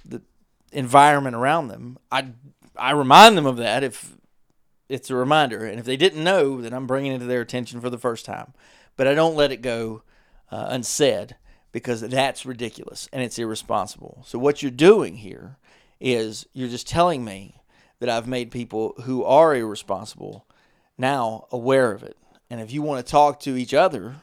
the 0.04 0.22
environment 0.72 1.36
around 1.36 1.68
them, 1.68 1.98
I 2.12 2.30
I 2.76 2.92
remind 2.92 3.38
them 3.38 3.46
of 3.46 3.58
that 3.58 3.84
if 3.84 4.16
it's 4.90 5.10
a 5.10 5.16
reminder, 5.16 5.66
and 5.66 5.80
if 5.80 5.86
they 5.86 5.98
didn't 5.98 6.24
know, 6.24 6.62
then 6.62 6.74
I'm 6.74 6.88
bringing 6.88 7.14
it 7.14 7.20
to 7.20 7.26
their 7.26 7.42
attention 7.42 7.80
for 7.80 7.90
the 7.90 7.98
first 7.98 8.26
time. 8.26 8.54
But 8.98 9.08
I 9.08 9.14
don't 9.14 9.36
let 9.36 9.52
it 9.52 9.62
go 9.62 10.04
uh, 10.52 10.68
unsaid 10.70 11.36
because 11.72 12.02
that's 12.02 12.46
ridiculous 12.46 13.08
and 13.14 13.24
it's 13.24 13.40
irresponsible. 13.40 14.24
So 14.26 14.38
what 14.38 14.62
you're 14.62 14.72
doing 14.72 15.18
here 15.18 15.58
is 16.00 16.46
you're 16.54 16.70
just 16.70 16.88
telling 16.88 17.24
me 17.24 17.62
that 18.00 18.10
I've 18.10 18.28
made 18.28 18.52
people 18.52 18.96
who 19.04 19.24
are 19.24 19.56
irresponsible 19.56 20.46
now 20.98 21.48
aware 21.52 21.92
of 21.92 22.04
it. 22.04 22.18
And 22.50 22.60
if 22.60 22.72
you 22.72 22.82
want 22.82 23.06
to 23.06 23.10
talk 23.10 23.40
to 23.42 23.56
each 23.56 23.74
other 23.74 24.16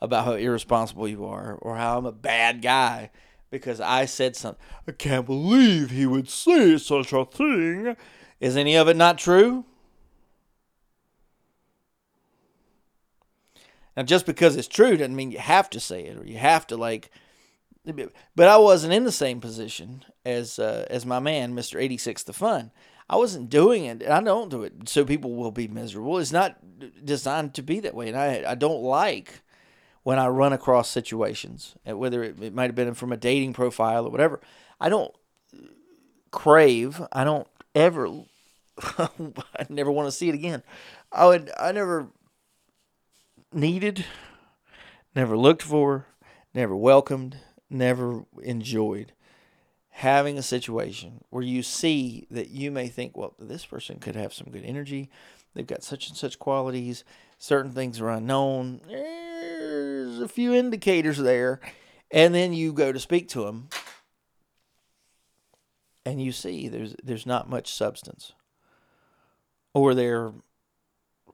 about 0.00 0.24
how 0.24 0.32
irresponsible 0.32 1.08
you 1.08 1.24
are 1.26 1.54
or 1.54 1.76
how 1.76 1.98
I'm 1.98 2.06
a 2.06 2.12
bad 2.12 2.62
guy 2.62 3.10
because 3.50 3.80
I 3.80 4.06
said 4.06 4.36
something, 4.36 4.62
I 4.88 4.92
can't 4.92 5.26
believe 5.26 5.90
he 5.90 6.06
would 6.06 6.28
say 6.28 6.78
such 6.78 7.12
a 7.12 7.24
thing. 7.24 7.96
Is 8.40 8.56
any 8.56 8.76
of 8.76 8.88
it 8.88 8.96
not 8.96 9.18
true? 9.18 9.64
Now, 13.96 14.02
just 14.02 14.26
because 14.26 14.56
it's 14.56 14.68
true 14.68 14.96
doesn't 14.96 15.16
mean 15.16 15.30
you 15.30 15.38
have 15.38 15.70
to 15.70 15.80
say 15.80 16.04
it 16.04 16.18
or 16.18 16.24
you 16.24 16.38
have 16.38 16.66
to 16.66 16.76
like 16.76 17.10
but 18.34 18.48
I 18.48 18.56
wasn't 18.56 18.92
in 18.92 19.04
the 19.04 19.12
same 19.12 19.40
position 19.40 20.04
as 20.24 20.58
uh, 20.58 20.86
as 20.90 21.06
my 21.06 21.20
man, 21.20 21.54
Mister 21.54 21.78
Eighty 21.78 21.96
Six, 21.96 22.22
the 22.22 22.32
Fun. 22.32 22.72
I 23.08 23.16
wasn't 23.16 23.48
doing 23.48 23.84
it, 23.84 24.02
and 24.02 24.12
I 24.12 24.20
don't 24.20 24.48
do 24.48 24.64
it 24.64 24.88
so 24.88 25.04
people 25.04 25.36
will 25.36 25.52
be 25.52 25.68
miserable. 25.68 26.18
It's 26.18 26.32
not 26.32 26.56
designed 27.04 27.54
to 27.54 27.62
be 27.62 27.78
that 27.80 27.94
way, 27.94 28.08
and 28.08 28.18
I 28.18 28.44
I 28.46 28.54
don't 28.56 28.82
like 28.82 29.40
when 30.02 30.18
I 30.18 30.26
run 30.26 30.52
across 30.52 30.90
situations, 30.90 31.76
uh, 31.88 31.96
whether 31.96 32.24
it, 32.24 32.42
it 32.42 32.54
might 32.54 32.66
have 32.66 32.74
been 32.74 32.94
from 32.94 33.12
a 33.12 33.16
dating 33.16 33.52
profile 33.52 34.06
or 34.06 34.10
whatever. 34.10 34.40
I 34.80 34.88
don't 34.88 35.14
crave. 36.32 37.00
I 37.12 37.22
don't 37.22 37.46
ever. 37.74 38.08
I 38.98 39.66
never 39.68 39.92
want 39.92 40.08
to 40.08 40.12
see 40.12 40.28
it 40.28 40.34
again. 40.34 40.64
I 41.12 41.26
would. 41.26 41.52
I 41.56 41.70
never 41.70 42.08
needed, 43.56 44.04
never 45.14 45.36
looked 45.36 45.62
for, 45.62 46.06
never 46.54 46.76
welcomed, 46.76 47.38
never 47.70 48.24
enjoyed 48.42 49.12
having 49.90 50.36
a 50.36 50.42
situation 50.42 51.24
where 51.30 51.42
you 51.42 51.62
see 51.62 52.26
that 52.30 52.50
you 52.50 52.70
may 52.70 52.86
think, 52.86 53.16
well, 53.16 53.34
this 53.38 53.64
person 53.64 53.98
could 53.98 54.14
have 54.14 54.34
some 54.34 54.48
good 54.50 54.64
energy. 54.64 55.08
They've 55.54 55.66
got 55.66 55.82
such 55.82 56.08
and 56.08 56.16
such 56.16 56.38
qualities. 56.38 57.02
Certain 57.38 57.72
things 57.72 57.98
are 57.98 58.10
unknown. 58.10 58.82
There's 58.86 60.20
a 60.20 60.28
few 60.28 60.52
indicators 60.52 61.16
there. 61.16 61.60
And 62.10 62.34
then 62.34 62.52
you 62.52 62.74
go 62.74 62.92
to 62.92 63.00
speak 63.00 63.28
to 63.30 63.44
them 63.44 63.68
and 66.04 66.22
you 66.22 66.30
see 66.30 66.68
there's 66.68 66.94
there's 67.02 67.26
not 67.26 67.50
much 67.50 67.72
substance. 67.72 68.32
Or 69.72 69.94
they're 69.94 70.32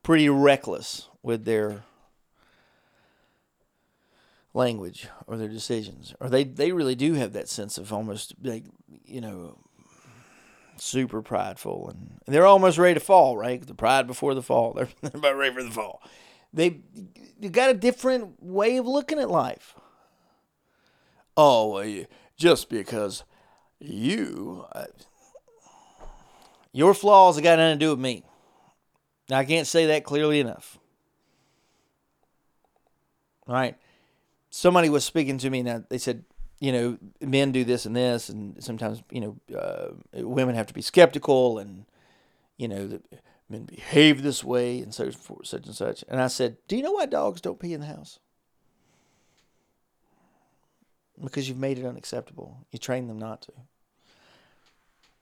pretty 0.04 0.28
reckless 0.28 1.08
with 1.22 1.44
their 1.44 1.82
language 4.54 5.08
or 5.26 5.36
their 5.36 5.48
decisions 5.48 6.14
or 6.20 6.28
they 6.28 6.44
they 6.44 6.72
really 6.72 6.94
do 6.94 7.14
have 7.14 7.32
that 7.32 7.48
sense 7.48 7.78
of 7.78 7.92
almost 7.92 8.34
like 8.42 8.64
you 9.04 9.20
know 9.20 9.58
super 10.76 11.22
prideful 11.22 11.88
and 11.88 12.18
they're 12.26 12.46
almost 12.46 12.76
ready 12.76 12.94
to 12.94 13.00
fall 13.00 13.36
right? 13.36 13.66
The 13.66 13.74
pride 13.74 14.06
before 14.06 14.34
the 14.34 14.42
fall. 14.42 14.72
They're, 14.76 14.88
they're 15.00 15.12
about 15.14 15.36
ready 15.36 15.54
for 15.54 15.62
the 15.62 15.70
fall. 15.70 16.02
They 16.52 16.80
you 17.40 17.48
got 17.48 17.70
a 17.70 17.74
different 17.74 18.42
way 18.42 18.76
of 18.76 18.86
looking 18.86 19.18
at 19.18 19.30
life. 19.30 19.74
Oh 21.36 21.82
just 22.36 22.68
because 22.68 23.24
you 23.80 24.66
uh, 24.72 24.84
your 26.72 26.94
flaws 26.94 27.36
have 27.36 27.44
got 27.44 27.58
nothing 27.58 27.78
to 27.78 27.84
do 27.84 27.90
with 27.90 28.00
me. 28.00 28.24
Now, 29.28 29.38
i 29.38 29.44
can't 29.44 29.66
say 29.66 29.86
that 29.86 30.04
clearly 30.04 30.40
enough. 30.40 30.78
All 33.46 33.54
right 33.54 33.76
somebody 34.52 34.90
was 34.90 35.04
speaking 35.04 35.38
to 35.38 35.50
me 35.50 35.60
and 35.60 35.84
they 35.88 35.98
said, 35.98 36.24
you 36.60 36.70
know, 36.70 36.98
men 37.20 37.50
do 37.50 37.64
this 37.64 37.86
and 37.86 37.96
this, 37.96 38.28
and 38.28 38.62
sometimes, 38.62 39.02
you 39.10 39.20
know, 39.20 39.58
uh, 39.58 39.88
women 40.22 40.54
have 40.54 40.66
to 40.68 40.74
be 40.74 40.82
skeptical, 40.82 41.58
and 41.58 41.86
you 42.56 42.68
know, 42.68 43.00
men 43.48 43.64
behave 43.64 44.22
this 44.22 44.44
way, 44.44 44.78
and 44.78 44.94
so 44.94 45.10
forth, 45.10 45.48
such 45.48 45.66
and 45.66 45.74
such. 45.74 46.04
And 46.06 46.20
I 46.20 46.28
said, 46.28 46.58
do 46.68 46.76
you 46.76 46.82
know 46.84 46.92
why 46.92 47.06
dogs 47.06 47.40
don't 47.40 47.58
pee 47.58 47.72
in 47.72 47.80
the 47.80 47.86
house? 47.86 48.20
Because 51.20 51.48
you've 51.48 51.58
made 51.58 51.78
it 51.78 51.84
unacceptable. 51.84 52.58
You 52.70 52.78
train 52.78 53.08
them 53.08 53.18
not 53.18 53.42
to. 53.42 53.52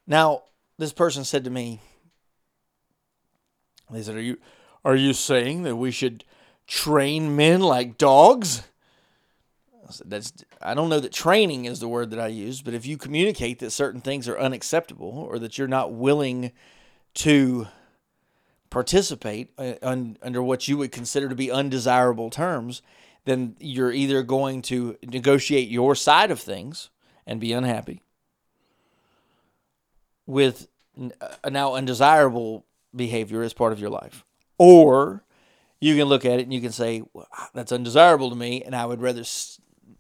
Now, 0.06 0.42
this 0.76 0.92
person 0.92 1.24
said 1.24 1.44
to 1.44 1.50
me, 1.50 1.80
they 3.90 4.02
said, 4.02 4.16
"Are 4.16 4.20
you, 4.20 4.36
are 4.84 4.94
you 4.94 5.14
saying 5.14 5.62
that 5.62 5.76
we 5.76 5.90
should 5.90 6.24
train 6.66 7.34
men 7.34 7.60
like 7.60 7.98
dogs?" 7.98 8.62
That's 9.98 10.32
I 10.62 10.74
don't 10.74 10.88
know 10.88 11.00
that 11.00 11.12
training 11.12 11.64
is 11.64 11.80
the 11.80 11.88
word 11.88 12.10
that 12.10 12.20
I 12.20 12.28
use, 12.28 12.62
but 12.62 12.74
if 12.74 12.86
you 12.86 12.96
communicate 12.96 13.58
that 13.58 13.70
certain 13.70 14.00
things 14.00 14.28
are 14.28 14.38
unacceptable 14.38 15.08
or 15.08 15.38
that 15.38 15.58
you're 15.58 15.68
not 15.68 15.92
willing 15.92 16.52
to 17.14 17.66
participate 18.70 19.50
uh, 19.58 19.74
un, 19.82 20.16
under 20.22 20.42
what 20.42 20.68
you 20.68 20.76
would 20.78 20.92
consider 20.92 21.28
to 21.28 21.34
be 21.34 21.50
undesirable 21.50 22.30
terms, 22.30 22.82
then 23.24 23.56
you're 23.58 23.92
either 23.92 24.22
going 24.22 24.62
to 24.62 24.96
negotiate 25.02 25.68
your 25.68 25.94
side 25.94 26.30
of 26.30 26.40
things 26.40 26.90
and 27.26 27.40
be 27.40 27.52
unhappy 27.52 28.02
with 30.26 30.68
a 31.42 31.50
now 31.50 31.74
undesirable 31.74 32.64
behavior 32.94 33.42
as 33.42 33.52
part 33.52 33.72
of 33.72 33.80
your 33.80 33.90
life. 33.90 34.24
Or 34.58 35.24
you 35.80 35.96
can 35.96 36.06
look 36.06 36.24
at 36.24 36.38
it 36.38 36.42
and 36.42 36.52
you 36.52 36.60
can 36.60 36.72
say, 36.72 37.02
well, 37.12 37.26
that's 37.54 37.72
undesirable 37.72 38.30
to 38.30 38.36
me, 38.36 38.62
and 38.62 38.74
I 38.74 38.86
would 38.86 39.00
rather 39.00 39.24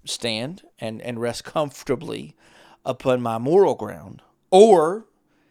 stand 0.04 0.62
and, 0.78 1.00
and 1.02 1.20
rest 1.20 1.44
comfortably 1.44 2.34
upon 2.84 3.20
my 3.20 3.38
moral 3.38 3.74
ground. 3.74 4.22
Or 4.50 5.06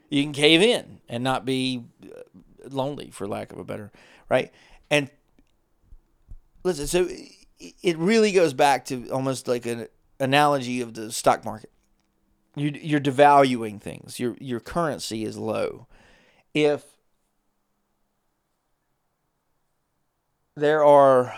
you 0.10 0.24
can 0.24 0.34
cave 0.34 0.62
in 0.62 1.00
and 1.08 1.24
not 1.24 1.46
be 1.46 1.84
uh, 2.04 2.22
lonely, 2.68 3.10
for 3.12 3.28
lack 3.28 3.52
of 3.52 3.60
a 3.60 3.64
better, 3.64 3.92
right? 4.28 4.52
And 4.90 5.10
listen, 6.64 6.88
so 6.88 7.08
it 7.60 7.98
really 7.98 8.32
goes 8.32 8.54
back 8.54 8.86
to 8.86 9.10
almost 9.10 9.48
like 9.48 9.66
an 9.66 9.88
analogy 10.20 10.82
of 10.82 10.94
the 10.94 11.12
stock 11.12 11.46
market. 11.46 11.72
You, 12.56 12.72
you're 12.82 13.00
devaluing 13.00 13.80
things. 13.80 14.20
Your 14.20 14.36
your 14.40 14.60
currency 14.60 15.24
is 15.24 15.38
low. 15.38 15.88
If 16.54 16.84
there 20.56 20.84
are 20.84 21.38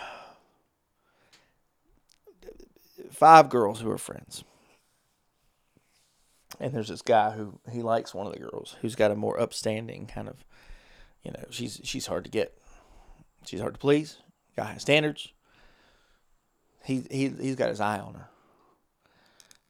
five 3.22 3.50
girls 3.50 3.80
who 3.80 3.92
are 3.92 4.00
friends, 4.00 4.44
and 6.60 6.74
there's 6.74 6.88
this 6.88 7.04
guy 7.04 7.30
who 7.30 7.60
he 7.72 7.84
likes 7.84 8.16
one 8.16 8.26
of 8.26 8.34
the 8.34 8.40
girls 8.40 8.76
who's 8.82 8.96
got 8.96 9.12
a 9.12 9.16
more 9.16 9.40
upstanding 9.40 10.08
kind 10.08 10.28
of, 10.28 10.44
you 11.22 11.30
know, 11.30 11.44
she's 11.52 11.80
she's 11.84 12.08
hard 12.08 12.24
to 12.24 12.32
get, 12.32 12.58
she's 13.46 13.62
hard 13.62 13.76
to 13.76 13.80
please, 13.80 14.18
got 14.58 14.66
high 14.66 14.78
standards. 14.78 15.34
He 16.84 17.04
he 17.12 17.28
he's 17.28 17.56
got 17.56 17.70
his 17.70 17.80
eye 17.80 18.00
on 18.00 18.16
her. 18.16 18.30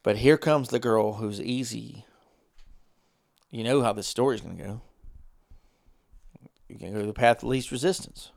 But 0.02 0.16
here 0.16 0.38
comes 0.38 0.70
the 0.70 0.80
girl 0.80 1.16
who's 1.16 1.42
easy. 1.42 2.06
You 3.50 3.66
know 3.66 3.82
how 3.82 3.92
this 3.92 4.08
story's 4.08 4.40
going 4.40 4.58
to 4.58 4.64
go. 4.64 4.82
You 6.70 6.78
can 6.78 6.94
go 6.94 7.06
the 7.06 7.12
path 7.12 7.44
of 7.44 7.50
least 7.50 7.70
resistance. 7.70 8.32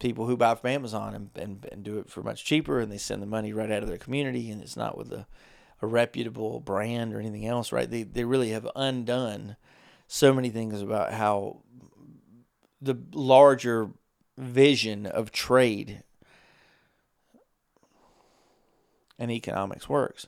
People 0.00 0.26
who 0.26 0.36
buy 0.36 0.54
from 0.56 0.70
Amazon 0.70 1.14
and, 1.14 1.30
and, 1.36 1.68
and 1.70 1.84
do 1.84 1.98
it 1.98 2.10
for 2.10 2.22
much 2.22 2.44
cheaper, 2.44 2.80
and 2.80 2.90
they 2.90 2.98
send 2.98 3.22
the 3.22 3.26
money 3.26 3.52
right 3.52 3.70
out 3.70 3.82
of 3.82 3.88
their 3.88 3.98
community, 3.98 4.50
and 4.50 4.60
it's 4.60 4.76
not 4.76 4.98
with 4.98 5.12
a, 5.12 5.26
a 5.80 5.86
reputable 5.86 6.58
brand 6.58 7.14
or 7.14 7.20
anything 7.20 7.46
else, 7.46 7.70
right? 7.70 7.88
They, 7.88 8.02
they 8.02 8.24
really 8.24 8.50
have 8.50 8.68
undone 8.74 9.56
so 10.08 10.34
many 10.34 10.50
things 10.50 10.82
about 10.82 11.12
how 11.12 11.58
the 12.80 12.96
larger 13.12 13.90
vision 14.36 15.06
of 15.06 15.30
trade 15.30 16.02
and 19.18 19.30
economics 19.30 19.88
works. 19.88 20.26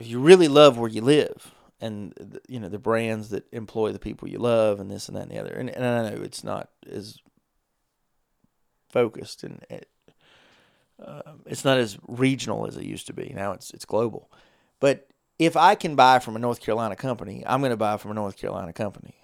If 0.00 0.08
you 0.08 0.18
really 0.18 0.48
love 0.48 0.76
where 0.76 0.90
you 0.90 1.00
live 1.00 1.54
and 1.80 2.40
you 2.48 2.58
know 2.58 2.68
the 2.68 2.78
brands 2.78 3.30
that 3.30 3.46
employ 3.52 3.92
the 3.92 3.98
people 3.98 4.28
you 4.28 4.38
love 4.38 4.80
and 4.80 4.90
this 4.90 5.08
and 5.08 5.16
that 5.16 5.22
and 5.22 5.30
the 5.30 5.38
other, 5.38 5.52
and, 5.52 5.70
and 5.70 5.84
I 5.84 6.10
know 6.10 6.22
it's 6.22 6.42
not 6.42 6.70
as 6.90 7.18
focused 8.90 9.44
and 9.44 9.64
it, 9.70 9.88
uh, 11.02 11.22
it's 11.46 11.64
not 11.64 11.78
as 11.78 11.98
regional 12.06 12.66
as 12.66 12.76
it 12.76 12.84
used 12.84 13.06
to 13.06 13.12
be. 13.12 13.32
Now 13.34 13.52
it's 13.52 13.70
it's 13.72 13.84
global. 13.84 14.30
But 14.80 15.08
if 15.38 15.56
I 15.56 15.74
can 15.74 15.96
buy 15.96 16.18
from 16.18 16.36
a 16.36 16.38
North 16.38 16.60
Carolina 16.60 16.96
company, 16.96 17.42
I'm 17.46 17.60
going 17.60 17.70
to 17.70 17.76
buy 17.76 17.96
from 17.96 18.10
a 18.10 18.14
North 18.14 18.36
Carolina 18.36 18.72
company. 18.72 19.14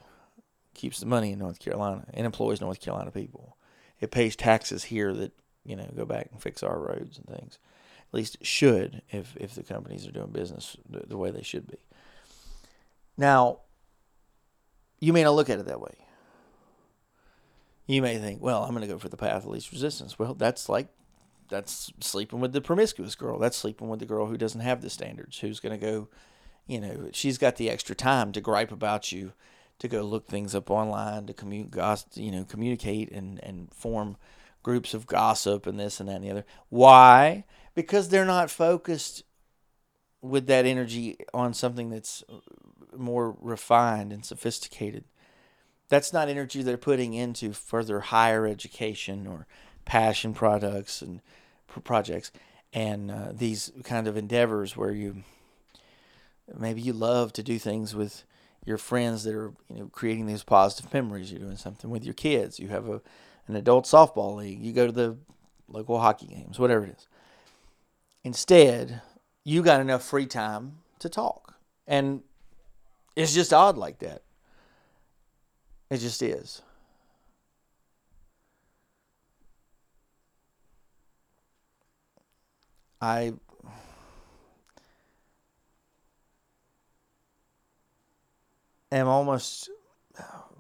Keeps 0.75 1.01
the 1.01 1.07
money 1.07 1.33
in 1.33 1.39
North 1.39 1.59
Carolina 1.59 2.07
and 2.15 2.25
employs 2.25 2.61
North 2.61 2.81
Carolina 2.81 3.11
people. 3.11 3.57
It 4.01 4.11
pays 4.11 4.37
taxes 4.37 4.85
here 4.85 5.13
that 5.15 5.33
you 5.65 5.77
know 5.77 5.89
go 5.97 6.05
back 6.05 6.29
and 6.33 6.41
fix 6.41 6.63
our 6.63 6.79
roads 6.79 7.19
and 7.19 7.27
things. 7.27 7.59
At 8.09 8.15
least 8.15 8.37
it 8.41 8.47
should 8.47 9.03
if 9.11 9.37
if 9.39 9.55
the 9.55 9.63
companies 9.63 10.07
are 10.07 10.13
doing 10.13 10.31
business 10.31 10.77
the, 10.89 11.01
the 11.07 11.17
way 11.17 11.31
they 11.31 11.43
should 11.43 11.67
be. 11.67 11.79
Now, 13.19 13.61
you 15.01 15.13
may 15.13 15.23
not 15.23 15.35
look 15.35 15.51
at 15.51 15.59
it 15.59 15.67
that 15.67 15.81
way. 15.81 16.06
You 17.87 18.03
may 18.03 18.19
think, 18.19 18.43
well, 18.43 18.65
I'm 18.65 18.71
going 18.71 18.83
to 18.83 18.93
go 18.93 18.99
for 18.99 19.09
the 19.09 19.17
path 19.17 19.45
of 19.45 19.47
least 19.47 19.71
resistance. 19.71 20.19
Well, 20.19 20.35
that's 20.35 20.69
like 20.69 20.89
that's 21.49 21.93
sleeping 22.01 22.41
with 22.41 22.53
the 22.53 22.61
promiscuous 22.61 23.15
girl. 23.15 23.39
That's 23.39 23.57
sleeping 23.57 23.89
with 23.89 24.01
the 24.01 24.07
girl 24.07 24.27
who 24.27 24.37
doesn't 24.37 24.61
have 24.61 24.83
the 24.83 24.91
standards, 24.91 25.39
who's 25.39 25.61
going 25.61 25.79
to 25.79 25.87
go, 25.87 26.09
you 26.67 26.81
know, 26.81 27.11
she's 27.13 27.39
got 27.39 27.57
the 27.57 27.71
extra 27.71 27.95
time 27.95 28.33
to 28.33 28.41
gripe 28.41 28.73
about 28.73 29.13
you, 29.13 29.33
to 29.79 29.89
go 29.89 30.03
look 30.03 30.27
things 30.27 30.55
up 30.55 30.71
online, 30.71 31.27
to 31.27 31.33
commu- 31.33 31.71
gossip, 31.71 32.09
you 32.15 32.33
know, 32.33 32.45
communicate 32.45 33.13
and, 33.13 33.43
and 33.45 33.73
form 33.73 34.17
groups 34.63 34.95
of 34.95 35.07
gossip 35.07 35.67
and 35.67 35.79
this 35.79 36.01
and 36.01 36.09
that 36.09 36.17
and 36.17 36.25
the 36.25 36.31
other. 36.31 36.45
Why? 36.69 37.45
Because 37.75 38.09
they're 38.09 38.25
not 38.25 38.51
focused 38.51 39.23
with 40.21 40.47
that 40.49 40.67
energy 40.67 41.19
on 41.33 41.55
something 41.55 41.91
that's 41.91 42.25
uh, 42.29 42.39
more 42.97 43.37
refined 43.41 44.13
and 44.13 44.25
sophisticated. 44.25 45.05
That's 45.89 46.13
not 46.13 46.29
energy 46.29 46.63
they're 46.63 46.77
putting 46.77 47.15
into 47.15 47.53
further 47.53 48.01
higher 48.01 48.47
education 48.47 49.27
or 49.27 49.47
passion 49.85 50.35
products 50.35 51.01
and 51.01 51.21
pro- 51.67 51.83
projects. 51.83 52.33
And 52.73 53.11
uh, 53.11 53.29
these 53.33 53.73
kind 53.85 54.09
of 54.09 54.17
endeavors 54.17 54.77
where 54.77 54.91
you 54.91 55.23
maybe 56.57 56.81
you 56.81 56.93
love 56.93 57.33
to 57.35 57.43
do 57.43 57.59
things 57.59 57.95
with 57.95 58.25
your 58.65 58.79
friends 58.79 59.25
that 59.25 59.35
are 59.35 59.53
you 59.69 59.81
know 59.81 59.89
creating 59.93 60.27
these 60.27 60.43
positive 60.43 60.93
memories. 60.93 61.31
You're 61.31 61.41
doing 61.41 61.57
something 61.57 61.91
with 61.91 62.05
your 62.05 62.15
kids. 62.15 62.59
You 62.59 62.69
have 62.69 62.89
a 62.89 63.01
an 63.47 63.55
adult 63.55 63.85
softball 63.85 64.37
league. 64.37 64.61
You 64.61 64.73
go 64.73 64.87
to 64.87 64.93
the 64.93 65.17
local 65.69 66.01
hockey 66.01 66.27
games 66.27 66.59
whatever 66.59 66.85
it 66.85 66.97
is. 66.99 67.09
Instead 68.25 69.03
you 69.45 69.63
got 69.63 69.81
enough 69.81 70.03
free 70.03 70.27
time 70.27 70.79
to 70.99 71.09
talk. 71.09 71.55
And 71.87 72.23
it's 73.15 73.33
just 73.33 73.53
odd 73.53 73.79
like 73.79 74.01
that 74.01 74.23
it 75.91 75.99
just 75.99 76.23
is 76.23 76.63
I 83.01 83.35
am 88.91 89.07
almost 89.07 89.71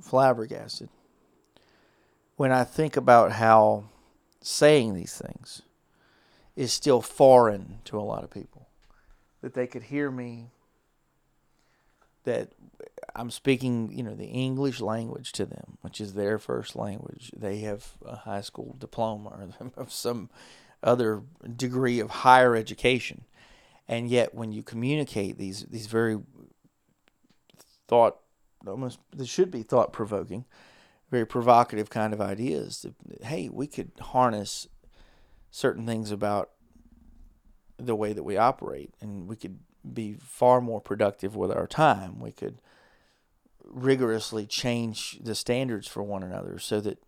flabbergasted 0.01 0.89
when 2.37 2.53
I 2.53 2.65
think 2.65 2.97
about 2.97 3.33
how 3.33 3.85
saying 4.41 4.95
these 4.95 5.17
things 5.17 5.63
is 6.55 6.73
still 6.73 7.01
foreign 7.01 7.81
to 7.87 7.99
a 7.99 8.03
lot 8.03 8.23
of 8.23 8.31
people. 8.31 8.69
That 9.41 9.55
they 9.55 9.67
could 9.67 9.83
hear 9.83 10.11
me, 10.11 10.51
that 12.25 12.51
I'm 13.17 13.31
speaking, 13.31 13.91
you 13.93 14.03
know, 14.03 14.15
the 14.15 14.27
English 14.27 14.81
language 14.81 15.33
to 15.33 15.47
them, 15.47 15.79
which 15.81 16.01
is 16.01 16.13
their 16.13 16.39
first 16.39 16.77
language. 16.77 17.33
They 17.35 17.59
have 17.61 17.93
a 18.05 18.17
high 18.17 18.43
school 18.43 18.77
diploma 18.79 19.31
or 19.31 19.71
of 19.77 19.93
some 19.93 20.31
other 20.83 21.23
degree 21.57 21.99
of 21.99 22.11
higher 22.11 22.55
education. 22.55 23.25
And 23.89 24.09
yet 24.09 24.35
when 24.35 24.53
you 24.53 24.63
communicate 24.63 25.39
these 25.39 25.65
these 25.65 25.87
very 25.87 26.19
thought 27.89 28.19
almost 28.67 28.99
they 29.15 29.25
should 29.25 29.51
be 29.51 29.63
thought 29.63 29.93
provoking, 29.93 30.45
very 31.11 31.27
provocative 31.27 31.89
kind 31.89 32.13
of 32.13 32.21
ideas 32.21 32.85
hey, 33.23 33.49
we 33.49 33.67
could 33.67 33.93
harness 34.01 34.69
certain 35.51 35.87
things 35.87 36.11
about 36.11 36.51
the 37.79 37.95
way 37.95 38.13
that 38.13 38.25
we 38.25 38.37
operate 38.37 38.93
and 39.01 39.29
we 39.29 39.37
could 39.37 39.59
be 39.95 40.15
far 40.15 40.61
more 40.61 40.81
productive 40.81 41.37
with 41.37 41.51
our 41.51 41.67
time. 41.67 42.19
We 42.19 42.33
could 42.33 42.59
rigorously 43.67 44.47
change 44.47 45.19
the 45.21 45.35
standards 45.35 45.87
for 45.87 46.03
one 46.03 46.23
another 46.23 46.59
so 46.59 46.81
that 46.81 47.03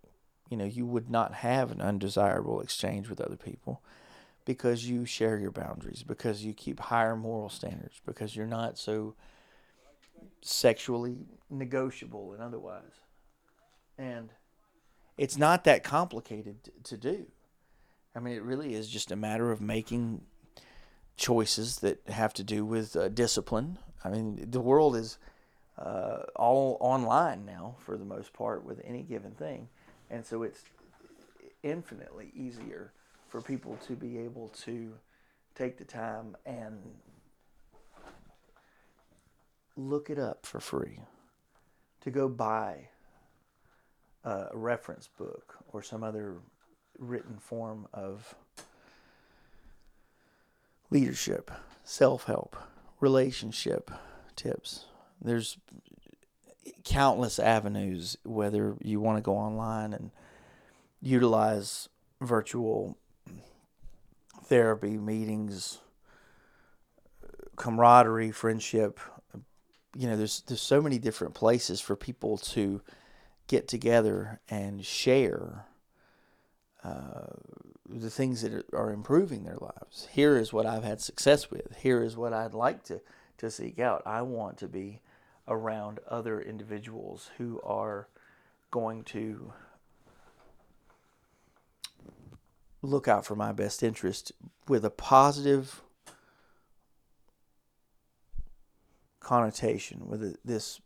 you 0.49 0.57
know 0.57 0.65
you 0.65 0.85
would 0.85 1.09
not 1.09 1.35
have 1.35 1.71
an 1.71 1.81
undesirable 1.81 2.61
exchange 2.61 3.09
with 3.09 3.21
other 3.21 3.37
people 3.37 3.81
because 4.45 4.85
you 4.85 5.05
share 5.05 5.37
your 5.37 5.51
boundaries 5.51 6.03
because 6.03 6.43
you 6.43 6.53
keep 6.53 6.79
higher 6.79 7.15
moral 7.15 7.49
standards 7.49 8.01
because 8.05 8.35
you're 8.35 8.47
not 8.47 8.77
so 8.77 9.13
sexually 10.41 11.17
negotiable 11.49 12.33
and 12.33 12.41
otherwise. 12.41 13.03
And 13.97 14.31
it's 15.17 15.37
not 15.37 15.65
that 15.65 15.83
complicated 15.83 16.71
to 16.85 16.97
do. 16.97 17.27
I 18.15 18.19
mean 18.19 18.35
it 18.35 18.43
really 18.43 18.73
is 18.73 18.89
just 18.89 19.11
a 19.11 19.15
matter 19.15 19.51
of 19.51 19.61
making 19.61 20.21
choices 21.15 21.77
that 21.81 22.01
have 22.09 22.33
to 22.33 22.43
do 22.43 22.65
with 22.65 22.95
uh, 22.95 23.09
discipline. 23.09 23.77
I 24.03 24.09
mean 24.09 24.47
the 24.49 24.61
world 24.61 24.95
is 24.95 25.19
uh, 25.79 26.23
all 26.35 26.77
online 26.79 27.45
now 27.45 27.75
for 27.79 27.97
the 27.97 28.05
most 28.05 28.33
part 28.33 28.63
with 28.63 28.81
any 28.83 29.01
given 29.01 29.31
thing 29.31 29.67
and 30.09 30.25
so 30.25 30.43
it's 30.43 30.63
infinitely 31.63 32.31
easier 32.35 32.91
for 33.27 33.41
people 33.41 33.77
to 33.87 33.93
be 33.93 34.17
able 34.17 34.49
to 34.49 34.93
take 35.55 35.77
the 35.77 35.85
time 35.85 36.35
and 36.45 36.79
look 39.75 40.09
it 40.09 40.19
up 40.19 40.45
for 40.45 40.59
free, 40.59 40.99
to 42.01 42.11
go 42.11 42.27
buy 42.27 42.89
a 44.23 44.47
reference 44.53 45.07
book 45.07 45.57
or 45.71 45.81
some 45.81 46.03
other 46.03 46.37
written 46.97 47.37
form 47.37 47.87
of 47.93 48.35
leadership, 50.89 51.51
self 51.83 52.25
help, 52.25 52.55
relationship 52.99 53.91
tips. 54.35 54.85
There's 55.21 55.57
countless 56.83 57.39
avenues, 57.39 58.17
whether 58.23 58.75
you 58.81 58.99
want 58.99 59.17
to 59.17 59.21
go 59.21 59.35
online 59.35 59.93
and 59.93 60.11
utilize 61.01 61.89
virtual 62.21 62.97
therapy 64.45 64.97
meetings, 64.97 65.79
camaraderie, 67.55 68.31
friendship. 68.31 68.99
You 69.95 70.07
know, 70.07 70.17
there's 70.17 70.41
there's 70.41 70.61
so 70.61 70.81
many 70.81 70.99
different 70.99 71.33
places 71.33 71.81
for 71.81 71.95
people 71.95 72.37
to 72.37 72.81
get 73.47 73.67
together 73.67 74.39
and 74.49 74.85
share 74.85 75.65
uh, 76.83 77.27
the 77.89 78.09
things 78.09 78.41
that 78.43 78.65
are 78.73 78.91
improving 78.91 79.43
their 79.43 79.57
lives. 79.57 80.07
Here 80.11 80.37
is 80.37 80.53
what 80.53 80.65
I've 80.65 80.83
had 80.83 81.01
success 81.01 81.49
with. 81.49 81.77
Here 81.77 82.03
is 82.03 82.15
what 82.15 82.33
I'd 82.33 82.53
like 82.53 82.83
to 82.85 83.01
to 83.37 83.49
seek 83.49 83.79
out. 83.79 84.03
I 84.05 84.21
want 84.21 84.57
to 84.57 84.67
be 84.67 85.01
around 85.49 85.99
other 86.07 86.39
individuals 86.39 87.31
who 87.37 87.59
are 87.63 88.07
going 88.71 89.03
to 89.03 89.51
look 92.81 93.07
out 93.07 93.25
for 93.25 93.35
my 93.35 93.51
best 93.51 93.83
interest 93.83 94.31
with 94.67 94.85
a 94.85 94.89
positive 94.89 95.81
connotation, 99.19 100.07
with 100.07 100.37
this 100.45 100.79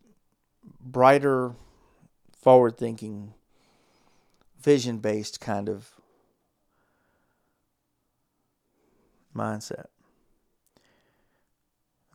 brighter, 0.81 1.53
forward 2.41 2.77
thinking, 2.77 3.34
vision 4.61 4.98
based 4.98 5.40
kind 5.40 5.69
of 5.69 5.91
mindset. 9.35 9.85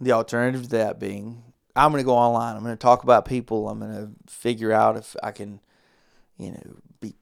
The 0.00 0.12
alternative 0.12 0.64
to 0.64 0.68
that 0.68 1.00
being, 1.00 1.42
I'm 1.76 1.92
going 1.92 2.02
to 2.02 2.06
go 2.06 2.14
online. 2.14 2.56
I'm 2.56 2.62
going 2.62 2.74
to 2.74 2.76
talk 2.76 3.02
about 3.02 3.24
people. 3.24 3.68
I'm 3.68 3.80
going 3.80 3.92
to 3.92 4.32
figure 4.32 4.72
out 4.72 4.96
if 4.96 5.14
I 5.22 5.30
can, 5.30 5.60
you 6.36 6.52
know, 6.52 6.76
be. 7.00 7.14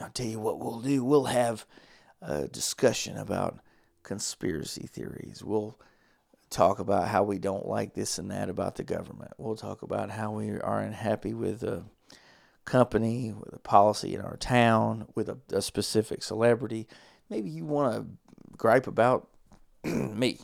I'll 0.00 0.10
tell 0.10 0.26
you 0.26 0.40
what 0.40 0.58
we'll 0.58 0.80
do. 0.80 1.04
We'll 1.04 1.24
have 1.24 1.66
a 2.22 2.48
discussion 2.48 3.16
about 3.16 3.58
conspiracy 4.02 4.86
theories. 4.86 5.42
We'll 5.44 5.78
talk 6.50 6.78
about 6.78 7.08
how 7.08 7.22
we 7.22 7.38
don't 7.38 7.66
like 7.66 7.94
this 7.94 8.18
and 8.18 8.30
that 8.30 8.48
about 8.48 8.76
the 8.76 8.84
government. 8.84 9.32
We'll 9.36 9.56
talk 9.56 9.82
about 9.82 10.10
how 10.10 10.32
we 10.32 10.50
are 10.50 10.80
unhappy 10.80 11.34
with 11.34 11.62
a 11.62 11.84
company, 12.64 13.32
with 13.32 13.54
a 13.54 13.58
policy 13.58 14.14
in 14.14 14.20
our 14.20 14.36
town, 14.36 15.08
with 15.14 15.28
a, 15.28 15.38
a 15.52 15.62
specific 15.62 16.22
celebrity. 16.22 16.86
Maybe 17.28 17.50
you 17.50 17.64
want 17.64 17.94
to 17.94 18.56
gripe 18.56 18.86
about 18.86 19.28
me 19.84 20.38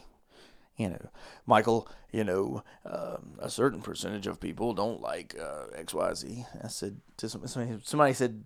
you 0.76 0.88
know, 0.88 1.08
Michael, 1.46 1.88
you 2.10 2.24
know, 2.24 2.64
um, 2.84 3.34
a 3.38 3.48
certain 3.48 3.80
percentage 3.80 4.26
of 4.26 4.40
people 4.40 4.72
don't 4.72 5.00
like 5.00 5.36
uh, 5.40 5.66
X, 5.74 5.94
Y, 5.94 6.14
Z. 6.14 6.46
I 6.62 6.68
said 6.68 7.00
to 7.18 7.28
somebody, 7.28 7.78
somebody 7.84 8.12
said 8.12 8.44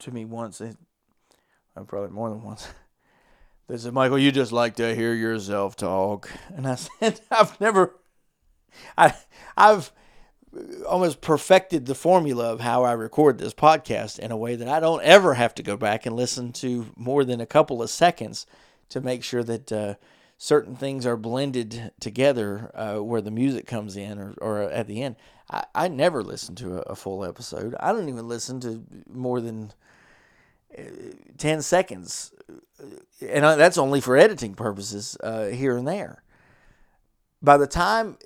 to 0.00 0.10
me 0.10 0.24
once, 0.24 0.60
uh, 0.60 0.72
probably 1.86 2.10
more 2.10 2.28
than 2.28 2.42
once, 2.42 2.68
they 3.68 3.78
said, 3.78 3.94
Michael, 3.94 4.18
you 4.18 4.32
just 4.32 4.52
like 4.52 4.76
to 4.76 4.94
hear 4.94 5.14
yourself 5.14 5.76
talk. 5.76 6.30
And 6.54 6.66
I 6.66 6.74
said, 7.00 7.20
I've 7.30 7.58
never, 7.60 7.96
I, 8.98 9.14
I've 9.56 9.90
almost 10.86 11.20
perfected 11.20 11.86
the 11.86 11.94
formula 11.94 12.52
of 12.52 12.60
how 12.60 12.84
I 12.84 12.92
record 12.92 13.38
this 13.38 13.54
podcast 13.54 14.18
in 14.18 14.30
a 14.30 14.36
way 14.36 14.56
that 14.56 14.68
I 14.68 14.78
don't 14.78 15.02
ever 15.02 15.34
have 15.34 15.54
to 15.56 15.62
go 15.62 15.76
back 15.76 16.04
and 16.04 16.14
listen 16.14 16.52
to 16.52 16.86
more 16.96 17.24
than 17.24 17.40
a 17.40 17.46
couple 17.46 17.82
of 17.82 17.90
seconds 17.90 18.46
to 18.90 19.00
make 19.00 19.24
sure 19.24 19.42
that, 19.42 19.72
uh, 19.72 19.94
certain 20.38 20.76
things 20.76 21.06
are 21.06 21.16
blended 21.16 21.92
together 22.00 22.70
uh, 22.74 23.02
where 23.02 23.20
the 23.20 23.30
music 23.30 23.66
comes 23.66 23.96
in 23.96 24.18
or, 24.18 24.34
or 24.40 24.62
at 24.62 24.86
the 24.86 25.02
end. 25.02 25.16
I, 25.50 25.64
I 25.74 25.88
never 25.88 26.22
listen 26.22 26.54
to 26.56 26.78
a, 26.78 26.80
a, 26.92 26.96
full 26.96 27.24
episode. 27.24 27.74
I 27.78 27.92
don't 27.92 28.08
even 28.08 28.28
listen 28.28 28.60
to 28.60 28.84
more 29.08 29.40
than 29.40 29.72
uh, 30.76 30.82
10 31.38 31.62
seconds. 31.62 32.32
And 33.20 33.44
that's 33.44 33.78
only 33.78 34.00
for 34.00 34.16
editing 34.16 34.54
purposes 34.54 35.16
uh, 35.22 35.46
here 35.46 35.76
and 35.76 35.86
there. 35.86 36.22
By 37.40 37.56
the 37.58 37.66
time, 37.66 38.16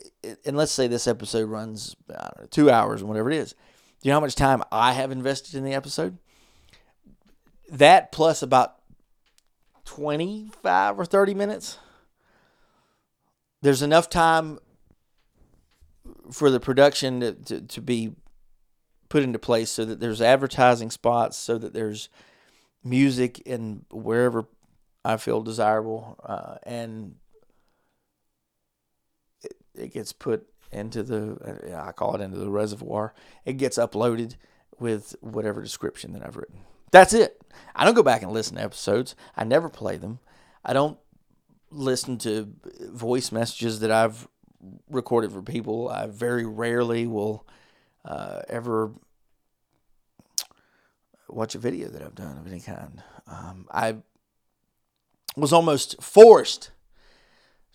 and 0.44 0.56
let's 0.56 0.72
say 0.72 0.86
this 0.86 1.08
episode 1.08 1.48
runs 1.48 1.96
know, 2.08 2.30
two 2.50 2.70
hours, 2.70 3.02
or 3.02 3.06
whatever 3.06 3.30
it 3.30 3.36
is, 3.36 3.52
do 3.52 4.08
you 4.08 4.12
know 4.12 4.16
how 4.16 4.20
much 4.20 4.36
time 4.36 4.62
I 4.70 4.92
have 4.92 5.10
invested 5.10 5.56
in 5.56 5.64
the 5.64 5.74
episode? 5.74 6.18
That 7.68 8.12
plus 8.12 8.42
about 8.42 8.76
25 9.86 11.00
or 11.00 11.04
30 11.04 11.34
minutes 11.34 11.78
there's 13.62 13.82
enough 13.82 14.08
time 14.08 14.58
for 16.30 16.50
the 16.50 16.60
production 16.60 17.20
to, 17.20 17.32
to, 17.32 17.60
to, 17.60 17.80
be 17.80 18.12
put 19.08 19.22
into 19.22 19.38
place 19.38 19.70
so 19.70 19.84
that 19.84 20.00
there's 20.00 20.20
advertising 20.20 20.90
spots, 20.90 21.36
so 21.36 21.58
that 21.58 21.72
there's 21.72 22.08
music 22.84 23.40
in 23.40 23.84
wherever 23.90 24.46
I 25.04 25.16
feel 25.16 25.42
desirable, 25.42 26.18
uh, 26.24 26.56
and 26.64 27.14
it, 29.42 29.56
it, 29.74 29.94
gets 29.94 30.12
put 30.12 30.46
into 30.70 31.02
the 31.02 31.74
I 31.74 31.92
call 31.92 32.14
it 32.14 32.20
into 32.20 32.38
the 32.38 32.50
reservoir. 32.50 33.14
It 33.44 33.54
gets 33.54 33.78
uploaded 33.78 34.36
with 34.78 35.16
whatever 35.20 35.62
description 35.62 36.12
that 36.12 36.24
I've 36.24 36.36
written. 36.36 36.60
That's 36.90 37.14
it. 37.14 37.40
I 37.74 37.84
don't 37.84 37.94
go 37.94 38.02
back 38.02 38.22
and 38.22 38.32
listen 38.32 38.56
to 38.56 38.62
episodes. 38.62 39.14
I 39.36 39.44
never 39.44 39.68
play 39.68 39.96
them. 39.96 40.20
I 40.64 40.72
don't 40.72 40.98
listen 41.70 42.18
to 42.18 42.52
voice 42.90 43.32
messages 43.32 43.80
that 43.80 43.90
I've 43.90 44.28
recorded 44.90 45.32
for 45.32 45.42
people. 45.42 45.88
I 45.88 46.06
very 46.06 46.44
rarely 46.44 47.06
will 47.06 47.46
uh, 48.04 48.42
ever 48.48 48.92
watch 51.28 51.54
a 51.54 51.58
video 51.58 51.88
that 51.88 52.02
I've 52.02 52.14
done 52.14 52.38
of 52.38 52.46
any 52.46 52.60
kind. 52.60 53.02
Um, 53.26 53.66
I 53.70 53.96
was 55.36 55.52
almost 55.52 56.02
forced 56.02 56.70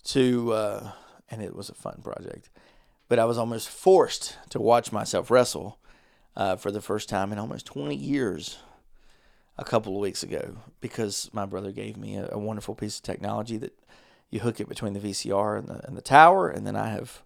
to, 0.06 0.54
uh, 0.54 0.92
and 1.30 1.42
it 1.42 1.56
was 1.56 1.70
a 1.70 1.76
fun 1.76 2.02
project, 2.04 2.50
but 3.08 3.20
I 3.20 3.26
was 3.26 3.38
almost 3.38 3.70
forced 3.70 4.38
to 4.50 4.60
watch 4.60 4.92
myself 4.92 5.30
wrestle 5.30 5.80
uh, 6.36 6.56
for 6.56 6.72
the 6.72 6.82
first 6.82 7.10
time 7.10 7.32
in 7.32 7.38
almost 7.38 7.66
20 7.68 7.96
years 7.96 8.58
a 9.58 9.64
couple 9.64 9.96
of 9.96 10.02
weeks 10.02 10.24
ago 10.24 10.58
because 10.82 11.30
my 11.34 11.46
brother 11.46 11.72
gave 11.72 11.98
me 11.98 12.16
a, 12.16 12.30
a 12.32 12.40
wonderful 12.40 12.76
piece 12.76 12.98
of 12.98 13.04
technology 13.04 13.58
that 13.58 13.78
you 14.30 14.40
hook 14.40 14.60
it 14.60 14.68
between 14.68 14.94
the 14.94 15.00
VCR 15.00 15.60
and 15.60 15.68
the, 15.68 15.86
and 15.86 15.96
the 15.96 16.02
tower, 16.02 16.50
and 16.50 16.66
then 16.66 16.76
I 16.76 16.90
have 16.90 17.22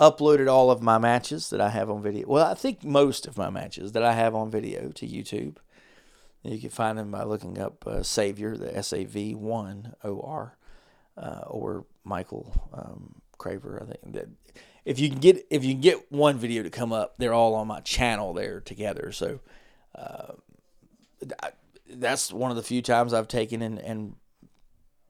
uploaded 0.00 0.50
all 0.50 0.70
of 0.70 0.82
my 0.82 0.98
matches 0.98 1.50
that 1.50 1.60
I 1.60 1.68
have 1.68 1.88
on 1.90 2.02
video. 2.02 2.26
Well, 2.26 2.46
I 2.46 2.54
think 2.54 2.82
most 2.82 3.26
of 3.26 3.38
my 3.38 3.50
matches 3.50 3.92
that 3.92 4.02
I 4.02 4.14
have 4.14 4.34
on 4.34 4.50
video 4.50 4.88
to 4.88 5.06
YouTube. 5.06 5.58
You 6.42 6.58
can 6.58 6.70
find 6.70 6.98
them 6.98 7.10
by 7.10 7.22
looking 7.22 7.58
up 7.58 7.86
uh, 7.86 8.02
Savior, 8.02 8.56
the 8.56 8.74
S 8.76 8.92
A 8.94 9.04
V 9.04 9.34
one 9.34 9.94
O 10.02 10.20
R, 10.22 10.56
uh, 11.16 11.44
or 11.46 11.84
Michael 12.02 12.68
um, 12.72 13.20
Craver. 13.38 13.82
I 13.82 13.84
think 13.84 14.14
that 14.14 14.28
if 14.86 14.98
you 14.98 15.10
can 15.10 15.18
get 15.18 15.46
if 15.50 15.64
you 15.64 15.74
can 15.74 15.82
get 15.82 16.10
one 16.10 16.38
video 16.38 16.62
to 16.62 16.70
come 16.70 16.92
up, 16.92 17.14
they're 17.18 17.34
all 17.34 17.54
on 17.54 17.68
my 17.68 17.80
channel 17.80 18.32
there 18.32 18.60
together. 18.60 19.12
So 19.12 19.40
uh, 19.94 20.32
that's 21.92 22.32
one 22.32 22.50
of 22.50 22.56
the 22.56 22.62
few 22.62 22.82
times 22.82 23.12
I've 23.12 23.28
taken 23.28 23.62
and, 23.62 23.78
and 23.78 24.14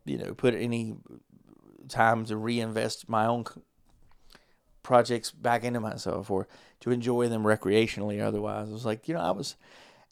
you 0.04 0.18
know 0.18 0.34
put 0.34 0.54
any 0.54 0.96
time 1.88 2.24
to 2.26 2.36
reinvest 2.36 3.08
my 3.08 3.26
own 3.26 3.44
projects 4.82 5.30
back 5.30 5.64
into 5.64 5.80
myself 5.80 6.30
or 6.30 6.48
to 6.80 6.90
enjoy 6.90 7.28
them 7.28 7.44
recreationally 7.44 8.20
otherwise. 8.20 8.68
It 8.68 8.72
was 8.72 8.86
like 8.86 9.08
you 9.08 9.14
know 9.14 9.20
i 9.20 9.30
was 9.30 9.56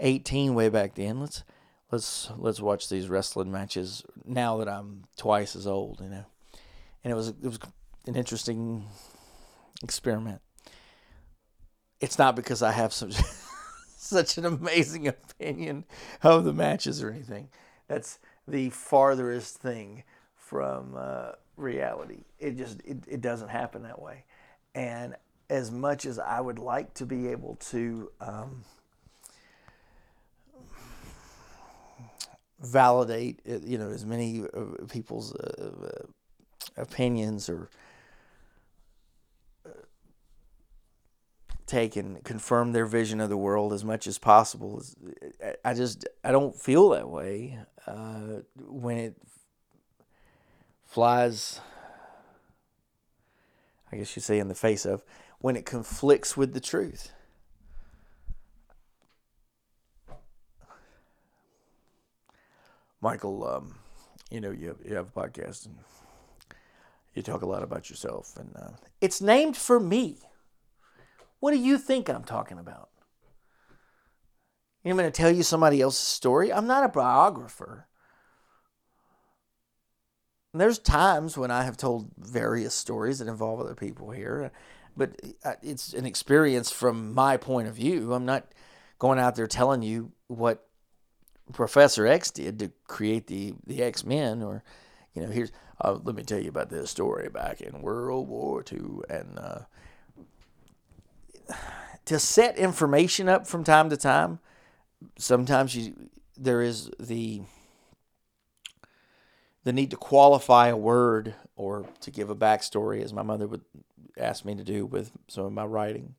18 0.00 0.54
way 0.54 0.68
back 0.68 0.94
then. 0.94 1.20
Let's 1.20 1.42
let's 1.90 2.30
let's 2.36 2.60
watch 2.60 2.88
these 2.88 3.08
wrestling 3.08 3.50
matches 3.50 4.04
now 4.24 4.58
that 4.58 4.68
i'm 4.68 5.04
twice 5.16 5.56
as 5.56 5.66
old 5.66 6.00
you 6.02 6.10
know. 6.10 6.24
And 7.04 7.12
it 7.12 7.16
was 7.16 7.28
it 7.28 7.42
was 7.42 7.58
an 8.06 8.16
interesting 8.16 8.86
experiment. 9.82 10.40
It's 12.00 12.18
not 12.18 12.36
because 12.36 12.62
i 12.62 12.72
have 12.72 12.92
such 12.92 13.16
such 14.16 14.38
an 14.38 14.44
amazing 14.44 15.06
opinion 15.06 15.84
of 16.22 16.44
the 16.44 16.52
matches 16.52 17.02
or 17.02 17.10
anything 17.10 17.48
that's 17.88 18.18
the 18.46 18.70
farthest 18.70 19.56
thing 19.56 20.04
from 20.36 20.94
uh, 20.96 21.32
reality. 21.56 22.24
It 22.38 22.56
just 22.56 22.80
it, 22.84 22.98
it 23.08 23.20
doesn't 23.20 23.48
happen 23.48 23.82
that 23.82 24.00
way. 24.00 24.24
And 24.74 25.16
as 25.50 25.70
much 25.70 26.06
as 26.06 26.18
I 26.18 26.40
would 26.40 26.58
like 26.58 26.94
to 26.94 27.06
be 27.06 27.28
able 27.28 27.56
to 27.70 28.10
um, 28.20 28.64
validate, 32.60 33.40
uh, 33.48 33.58
you 33.64 33.78
know, 33.78 33.90
as 33.90 34.04
many 34.04 34.44
people's 34.90 35.34
uh, 35.34 35.70
uh, 35.84 36.82
opinions 36.82 37.48
or 37.48 37.70
take 41.68 41.96
and 41.96 42.24
confirm 42.24 42.72
their 42.72 42.86
vision 42.86 43.20
of 43.20 43.28
the 43.28 43.36
world 43.36 43.72
as 43.72 43.84
much 43.84 44.06
as 44.06 44.18
possible. 44.18 44.82
I 45.64 45.74
just 45.74 46.06
I 46.24 46.32
don't 46.32 46.56
feel 46.56 46.88
that 46.90 47.08
way 47.08 47.58
uh, 47.86 48.42
when 48.56 48.98
it 48.98 49.16
flies, 50.84 51.60
I 53.92 53.96
guess 53.96 54.16
you 54.16 54.22
say, 54.22 54.38
in 54.38 54.48
the 54.48 54.54
face 54.54 54.84
of, 54.84 55.04
when 55.38 55.54
it 55.54 55.64
conflicts 55.64 56.36
with 56.36 56.54
the 56.54 56.60
truth. 56.60 57.12
Michael, 63.00 63.46
um, 63.46 63.76
you 64.30 64.40
know, 64.40 64.50
you 64.50 64.68
have, 64.68 64.78
you 64.84 64.94
have 64.96 65.08
a 65.08 65.20
podcast 65.20 65.66
and 65.66 65.76
you 67.14 67.22
talk 67.22 67.42
a 67.42 67.46
lot 67.46 67.62
about 67.62 67.88
yourself, 67.88 68.36
and 68.36 68.50
uh, 68.56 68.70
it's 69.00 69.20
named 69.20 69.56
for 69.56 69.78
me. 69.78 70.18
What 71.40 71.52
do 71.52 71.58
you 71.58 71.78
think 71.78 72.08
I'm 72.08 72.24
talking 72.24 72.58
about? 72.58 72.90
I'm 74.84 74.96
going 74.96 75.10
to 75.10 75.10
tell 75.10 75.30
you 75.30 75.42
somebody 75.42 75.80
else's 75.80 76.06
story. 76.06 76.52
I'm 76.52 76.66
not 76.66 76.84
a 76.84 76.88
biographer. 76.88 77.88
And 80.52 80.60
there's 80.60 80.78
times 80.78 81.36
when 81.36 81.50
I 81.50 81.64
have 81.64 81.76
told 81.76 82.10
various 82.16 82.74
stories 82.74 83.18
that 83.18 83.28
involve 83.28 83.60
other 83.60 83.74
people 83.74 84.10
here, 84.10 84.50
but 84.96 85.20
uh, 85.44 85.54
it's 85.62 85.92
an 85.92 86.06
experience 86.06 86.70
from 86.70 87.12
my 87.12 87.36
point 87.36 87.68
of 87.68 87.74
view. 87.74 88.14
I'm 88.14 88.24
not 88.24 88.52
going 88.98 89.18
out 89.18 89.36
there 89.36 89.46
telling 89.46 89.82
you 89.82 90.12
what 90.26 90.66
Professor 91.52 92.06
X 92.06 92.30
did 92.30 92.58
to 92.58 92.72
create 92.86 93.26
the 93.26 93.54
the 93.66 93.82
X 93.82 94.04
Men, 94.04 94.42
or 94.42 94.64
you 95.14 95.22
know, 95.22 95.28
here's 95.28 95.52
uh, 95.82 95.98
let 96.02 96.16
me 96.16 96.22
tell 96.22 96.40
you 96.40 96.48
about 96.48 96.70
this 96.70 96.90
story 96.90 97.28
back 97.28 97.60
in 97.60 97.82
World 97.82 98.28
War 98.28 98.64
II, 98.70 99.02
and 99.08 99.38
uh, 99.38 99.60
to 102.04 102.18
set 102.18 102.56
information 102.58 103.28
up 103.28 103.46
from 103.46 103.64
time 103.64 103.90
to 103.90 103.96
time. 103.96 104.38
Sometimes 105.18 105.76
you 105.76 106.10
there 106.36 106.62
is 106.62 106.90
the 106.98 107.42
the 109.64 109.72
need 109.72 109.90
to 109.90 109.96
qualify 109.96 110.68
a 110.68 110.76
word 110.76 111.34
or 111.56 111.86
to 112.00 112.10
give 112.10 112.30
a 112.30 112.36
backstory, 112.36 113.02
as 113.02 113.12
my 113.12 113.22
mother 113.22 113.46
would 113.46 113.62
ask 114.16 114.44
me 114.44 114.54
to 114.54 114.64
do 114.64 114.86
with 114.86 115.12
some 115.26 115.44
of 115.44 115.52
my 115.52 115.64
writing. 115.64 116.14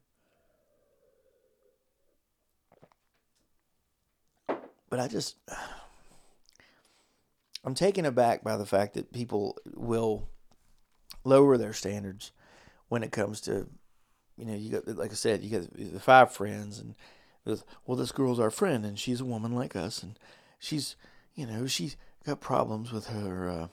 But 4.90 5.00
I 5.00 5.08
just, 5.08 5.38
I'm 7.64 7.76
taken 7.76 8.06
aback 8.06 8.44
by 8.44 8.58
the 8.58 8.66
fact 8.66 8.96
that 8.96 9.14
people 9.14 9.58
will 9.76 10.30
lower 11.24 11.58
their 11.58 11.74
standards 11.74 12.32
when 12.88 13.04
it 13.04 13.12
comes 13.12 13.40
to, 13.42 13.68
you 14.40 14.46
know, 14.46 14.56
you 14.56 14.72
got, 14.72 14.88
like 14.98 15.12
I 15.12 15.16
said, 15.16 15.44
you 15.44 15.60
got 15.60 15.74
the 15.74 16.00
five 16.00 16.32
friends, 16.32 16.80
and 16.80 16.96
well, 17.86 17.98
this 17.98 18.12
girl's 18.12 18.40
our 18.40 18.52
friend, 18.52 18.86
and 18.86 18.98
she's 18.98 19.22
a 19.22 19.26
woman 19.26 19.54
like 19.54 19.76
us, 19.76 20.02
and 20.02 20.18
she's, 20.60 20.96
you 21.36 21.46
know, 21.46 21.68
she's 21.68 21.98
got 22.26 22.40
problems 22.42 22.92
with 22.92 23.08
her 23.08 23.50
uh, 23.50 23.68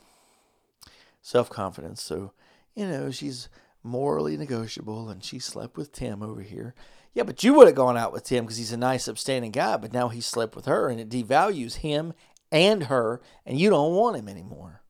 self 1.23 1.51
confidence. 1.51 2.03
So, 2.03 2.33
you 2.75 2.87
know, 2.87 3.11
she's 3.11 3.49
morally 3.83 4.37
negotiable 4.37 5.09
and 5.09 5.23
she 5.25 5.39
slept 5.39 5.77
with 5.77 5.93
Tim 5.93 6.23
over 6.23 6.43
here. 6.43 6.75
Yeah, 7.15 7.23
but 7.23 7.43
you 7.43 7.55
would 7.55 7.67
have 7.67 7.77
gone 7.77 7.97
out 7.97 8.13
with 8.13 8.25
Tim 8.25 8.45
because 8.45 8.59
he's 8.59 8.73
a 8.73 8.77
nice, 8.77 9.09
upstanding 9.09 9.53
guy, 9.53 9.77
but 9.79 9.93
now 9.93 10.09
he 10.09 10.21
slept 10.21 10.55
with 10.55 10.67
her 10.67 10.89
and 10.89 11.01
it 11.01 11.09
devalues 11.09 11.77
him 11.77 12.13
and 12.53 12.85
her, 12.85 13.21
and 13.45 13.59
you 13.59 13.71
don't 13.71 13.95
want 13.95 14.17
him 14.17 14.29
anymore. 14.29 14.83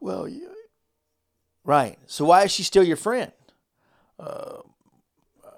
Well, 0.00 0.28
right. 1.64 1.98
So 2.06 2.24
why 2.24 2.44
is 2.44 2.52
she 2.52 2.62
still 2.62 2.84
your 2.84 2.96
friend? 2.96 3.32
Uh, 4.18 4.60
uh, 5.44 5.50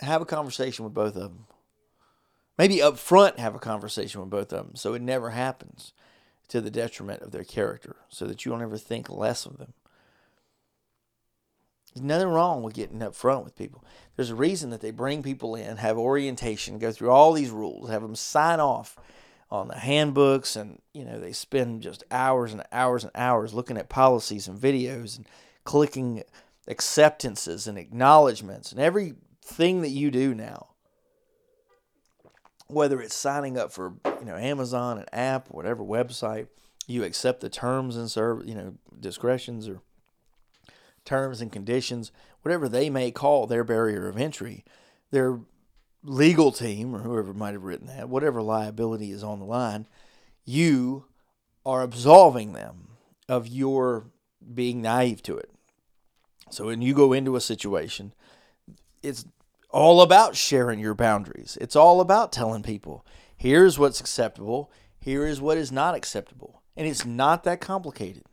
have 0.00 0.22
a 0.22 0.26
conversation 0.26 0.84
with 0.84 0.94
both 0.94 1.16
of 1.16 1.22
them. 1.22 1.46
Maybe 2.58 2.82
up 2.82 2.98
front, 2.98 3.38
have 3.38 3.54
a 3.54 3.58
conversation 3.58 4.20
with 4.20 4.30
both 4.30 4.52
of 4.52 4.66
them 4.66 4.76
so 4.76 4.92
it 4.94 5.02
never 5.02 5.30
happens 5.30 5.92
to 6.48 6.60
the 6.60 6.70
detriment 6.70 7.22
of 7.22 7.30
their 7.30 7.44
character, 7.44 7.96
so 8.08 8.26
that 8.26 8.44
you 8.44 8.50
don't 8.50 8.60
ever 8.60 8.76
think 8.76 9.08
less 9.08 9.46
of 9.46 9.58
them. 9.58 9.72
There's 11.94 12.04
nothing 12.04 12.28
wrong 12.28 12.62
with 12.62 12.74
getting 12.74 13.02
up 13.02 13.14
front 13.14 13.44
with 13.44 13.56
people. 13.56 13.84
There's 14.16 14.30
a 14.30 14.34
reason 14.34 14.70
that 14.70 14.80
they 14.80 14.90
bring 14.90 15.22
people 15.22 15.54
in, 15.54 15.76
have 15.76 15.96
orientation, 15.96 16.78
go 16.78 16.92
through 16.92 17.10
all 17.10 17.32
these 17.32 17.50
rules, 17.50 17.88
have 17.88 18.02
them 18.02 18.16
sign 18.16 18.60
off 18.60 18.96
on 19.50 19.68
the 19.68 19.78
handbooks, 19.78 20.56
and 20.56 20.80
you 20.94 21.04
know 21.04 21.18
they 21.18 21.32
spend 21.32 21.82
just 21.82 22.04
hours 22.10 22.52
and 22.52 22.62
hours 22.72 23.04
and 23.04 23.12
hours 23.14 23.52
looking 23.52 23.76
at 23.76 23.88
policies 23.88 24.46
and 24.46 24.58
videos 24.58 25.16
and 25.16 25.26
clicking 25.64 26.22
acceptances 26.68 27.66
and 27.66 27.76
acknowledgments 27.76 28.70
and 28.70 28.80
everything 28.80 29.82
that 29.82 29.90
you 29.90 30.10
do 30.10 30.34
now. 30.34 30.68
Whether 32.68 33.00
it's 33.00 33.16
signing 33.16 33.58
up 33.58 33.72
for 33.72 33.94
you 34.20 34.26
know 34.26 34.36
Amazon, 34.36 34.98
an 34.98 35.06
app, 35.12 35.48
whatever 35.50 35.82
website, 35.82 36.46
you 36.86 37.02
accept 37.02 37.40
the 37.40 37.50
terms 37.50 37.96
and 37.96 38.10
serve 38.10 38.46
you 38.46 38.54
know 38.54 38.74
discretions 38.98 39.68
or 39.68 39.80
terms 41.04 41.40
and 41.40 41.50
conditions, 41.50 42.12
whatever 42.42 42.68
they 42.68 42.88
may 42.88 43.10
call 43.10 43.46
their 43.46 43.64
barrier 43.64 44.06
of 44.08 44.16
entry, 44.16 44.64
their 45.10 45.40
legal 46.02 46.52
team 46.52 46.94
or 46.94 47.00
whoever 47.00 47.34
might 47.34 47.52
have 47.52 47.64
written 47.64 47.86
that, 47.86 48.08
whatever 48.08 48.42
liability 48.42 49.10
is 49.10 49.22
on 49.22 49.38
the 49.38 49.44
line, 49.44 49.86
you 50.44 51.04
are 51.64 51.82
absolving 51.82 52.52
them 52.52 52.88
of 53.28 53.46
your 53.46 54.06
being 54.54 54.80
naive 54.80 55.22
to 55.22 55.36
it. 55.36 55.50
So 56.50 56.66
when 56.66 56.82
you 56.82 56.94
go 56.94 57.12
into 57.12 57.36
a 57.36 57.40
situation, 57.40 58.12
it's 59.02 59.24
all 59.70 60.00
about 60.00 60.36
sharing 60.36 60.80
your 60.80 60.94
boundaries. 60.94 61.56
It's 61.60 61.76
all 61.76 62.00
about 62.00 62.32
telling 62.32 62.62
people, 62.62 63.06
here's 63.36 63.78
what's 63.78 64.00
acceptable, 64.00 64.72
here 64.98 65.26
is 65.26 65.40
what 65.40 65.58
is 65.58 65.70
not 65.70 65.94
acceptable. 65.94 66.62
And 66.76 66.88
it's 66.88 67.04
not 67.04 67.44
that 67.44 67.60
complicated. 67.60 68.24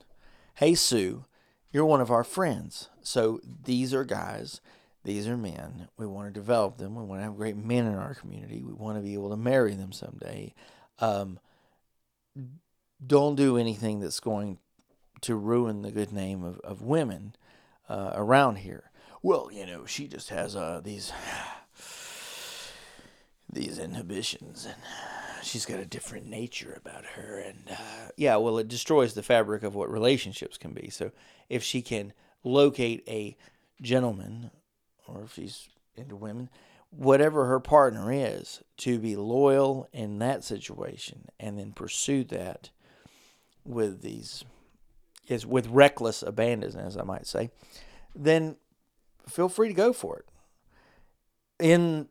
Hey, 0.56 0.73
Sue, 0.73 1.26
you're 1.72 1.85
one 1.85 2.02
of 2.02 2.10
our 2.10 2.23
friends. 2.23 2.89
So 3.02 3.39
these 3.44 3.94
are 3.94 4.03
guys, 4.03 4.61
these 5.08 5.28
are 5.28 5.36
men. 5.36 5.88
We 5.98 6.06
want 6.06 6.28
to 6.28 6.40
develop 6.40 6.78
them. 6.78 6.96
We 6.96 7.04
want 7.04 7.22
to 7.22 7.24
have 7.24 7.36
great 7.36 7.58
men 7.58 7.88
in 7.88 7.96
our 7.96 8.14
community. 8.14 8.62
We 8.62 8.74
want 8.74 8.98
to 8.98 9.02
be 9.02 9.16
able 9.16 9.32
to 9.32 9.38
marry 9.38 9.74
them 9.74 9.92
someday. 9.92 10.54
Um, 11.00 11.40
don't 13.06 13.36
do 13.36 13.58
anything 13.58 14.00
that's 14.00 14.20
going 14.20 14.60
to 15.22 15.36
ruin 15.36 15.82
the 15.82 15.92
good 15.92 16.12
name 16.12 16.44
of, 16.44 16.60
of 16.60 16.84
women 16.84 17.36
uh, 17.90 18.12
around 18.14 18.58
here 18.58 18.92
well, 19.28 19.50
you 19.52 19.66
know, 19.66 19.86
she 19.86 20.08
just 20.08 20.30
has 20.30 20.56
uh, 20.56 20.82
these 20.84 21.12
these 23.52 23.80
inhibitions 23.80 24.66
and 24.66 24.76
she's 25.42 25.66
got 25.66 25.80
a 25.80 25.86
different 25.86 26.28
nature 26.28 26.78
about 26.78 27.06
her 27.06 27.40
and 27.40 27.64
uh, 27.72 28.10
yeah 28.18 28.36
well 28.36 28.58
it 28.58 28.68
destroys 28.68 29.14
the 29.14 29.24
fabric 29.24 29.64
of 29.64 29.74
what 29.74 29.90
relationships 29.90 30.58
can 30.58 30.74
be 30.74 30.90
so 30.90 31.12
if 31.48 31.64
she 31.64 31.82
can 31.82 32.12
locate 32.44 33.04
a 33.08 33.38
gentleman 33.82 34.52
or 35.08 35.24
if 35.24 35.34
she's 35.34 35.70
into 35.96 36.16
women 36.16 36.50
whatever 36.90 37.46
her 37.46 37.60
partner 37.60 38.12
is 38.12 38.62
to 38.78 38.98
be 38.98 39.16
loyal 39.16 39.90
in 39.92 40.20
that 40.20 40.44
situation 40.44 41.26
and 41.40 41.60
then 41.60 41.74
pursue 41.74 42.24
that 42.24 42.70
with 43.66 44.02
these 44.02 44.46
is 45.28 45.46
with 45.46 45.68
reckless 45.68 46.24
abandon 46.24 46.78
as 46.78 46.96
i 46.98 47.04
might 47.04 47.28
say 47.28 47.50
then 48.16 48.56
feel 49.28 49.50
free 49.50 49.68
to 49.68 49.74
go 49.74 49.94
for 49.94 50.18
it. 50.18 50.26
In 51.60 52.08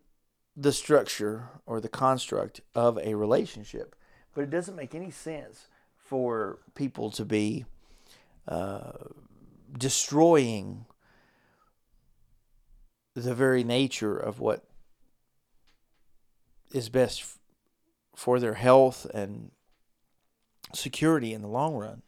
the 0.56 0.72
structure 0.72 1.48
or 1.66 1.80
the 1.80 1.88
construct 1.88 2.60
of 2.74 2.98
a 2.98 3.14
relationship, 3.14 3.94
but 4.34 4.42
it 4.42 4.50
doesn't 4.50 4.76
make 4.76 4.94
any 4.94 5.10
sense 5.10 5.68
for 5.96 6.58
people 6.74 7.10
to 7.10 7.24
be 7.24 7.64
uh, 8.48 8.92
destroying 9.76 10.86
the 13.22 13.34
very 13.34 13.64
nature 13.64 14.16
of 14.16 14.40
what 14.40 14.64
is 16.72 16.88
best 16.88 17.20
f- 17.22 17.38
for 18.14 18.38
their 18.38 18.54
health 18.54 19.06
and 19.14 19.50
security 20.74 21.32
in 21.32 21.42
the 21.42 21.48
long 21.48 21.74
run. 21.74 22.02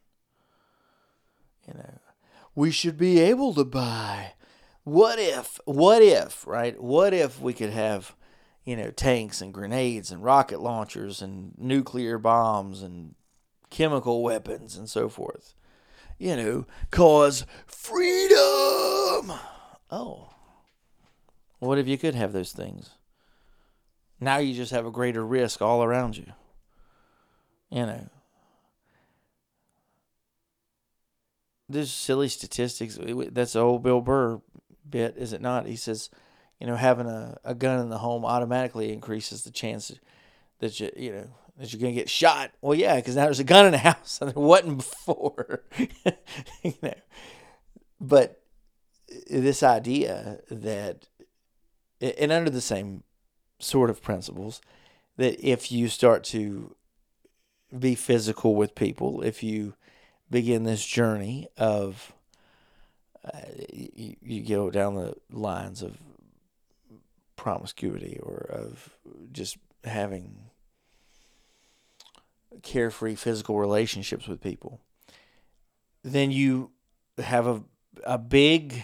You 1.67 1.73
know, 1.75 1.99
we 2.55 2.71
should 2.71 2.97
be 2.97 3.19
able 3.19 3.53
to 3.53 3.65
buy 3.65 4.33
what 4.83 5.19
if, 5.19 5.59
what 5.65 6.01
if, 6.01 6.47
right? 6.47 6.81
What 6.81 7.13
if 7.13 7.39
we 7.39 7.53
could 7.53 7.69
have, 7.69 8.15
you 8.63 8.75
know, 8.75 8.89
tanks 8.91 9.41
and 9.41 9.53
grenades 9.53 10.11
and 10.11 10.23
rocket 10.23 10.61
launchers 10.61 11.21
and 11.21 11.53
nuclear 11.57 12.17
bombs 12.17 12.81
and 12.81 13.15
chemical 13.69 14.23
weapons 14.23 14.77
and 14.77 14.89
so 14.89 15.09
forth? 15.09 15.53
You 16.17 16.35
know, 16.35 16.65
cause 16.91 17.45
freedom. 17.67 19.31
Oh. 19.91 20.31
What 21.59 21.77
if 21.77 21.87
you 21.87 21.97
could 21.97 22.15
have 22.15 22.33
those 22.33 22.51
things? 22.51 22.91
Now 24.19 24.37
you 24.37 24.53
just 24.53 24.71
have 24.71 24.85
a 24.85 24.91
greater 24.91 25.25
risk 25.25 25.61
all 25.61 25.83
around 25.83 26.17
you. 26.17 26.25
You 27.69 27.85
know. 27.85 28.09
There's 31.67 31.91
silly 31.91 32.29
statistics. 32.29 32.97
That's 33.31 33.55
old 33.55 33.83
Bill 33.83 34.01
Burr 34.01 34.41
bit, 34.89 35.15
is 35.17 35.33
it 35.33 35.41
not? 35.41 35.67
He 35.67 35.75
says, 35.75 36.09
you 36.59 36.67
know, 36.67 36.75
having 36.75 37.07
a, 37.07 37.37
a 37.43 37.53
gun 37.53 37.79
in 37.79 37.89
the 37.89 37.99
home 37.99 38.25
automatically 38.25 38.91
increases 38.91 39.43
the 39.43 39.51
chance 39.51 39.91
that 40.59 40.79
you, 40.79 40.91
you 40.95 41.11
know, 41.11 41.27
that 41.57 41.71
you're 41.71 41.81
going 41.81 41.93
to 41.93 41.99
get 41.99 42.09
shot. 42.09 42.51
Well, 42.61 42.73
yeah, 42.73 42.95
because 42.95 43.15
now 43.15 43.25
there's 43.25 43.39
a 43.39 43.43
gun 43.43 43.65
in 43.65 43.71
the 43.73 43.77
house 43.89 44.19
and 44.21 44.31
there 44.31 44.41
wasn't 44.41 44.77
before. 44.77 45.63
you 46.63 46.73
know, 46.81 46.93
but 48.01 48.41
uh, 49.11 49.15
this 49.27 49.61
idea 49.61 50.39
that, 50.49 51.08
and 52.01 52.31
under 52.31 52.49
the 52.49 52.61
same 52.61 53.03
sort 53.59 53.89
of 53.89 54.01
principles, 54.01 54.61
that 55.17 55.39
if 55.45 55.71
you 55.71 55.87
start 55.87 56.23
to 56.23 56.75
be 57.77 57.95
physical 57.95 58.55
with 58.55 58.75
people, 58.75 59.21
if 59.21 59.43
you 59.43 59.75
begin 60.29 60.63
this 60.63 60.85
journey 60.85 61.47
of 61.57 62.13
uh, 63.25 63.39
you, 63.71 64.15
you 64.21 64.41
go 64.43 64.69
down 64.69 64.95
the 64.95 65.13
lines 65.29 65.81
of 65.81 65.97
promiscuity 67.35 68.19
or 68.21 68.49
of 68.49 68.95
just 69.31 69.57
having 69.83 70.49
carefree 72.63 73.15
physical 73.15 73.59
relationships 73.59 74.27
with 74.27 74.41
people, 74.41 74.79
then 76.03 76.31
you 76.31 76.71
have 77.17 77.45
a 77.45 77.61
a 78.05 78.17
big 78.17 78.83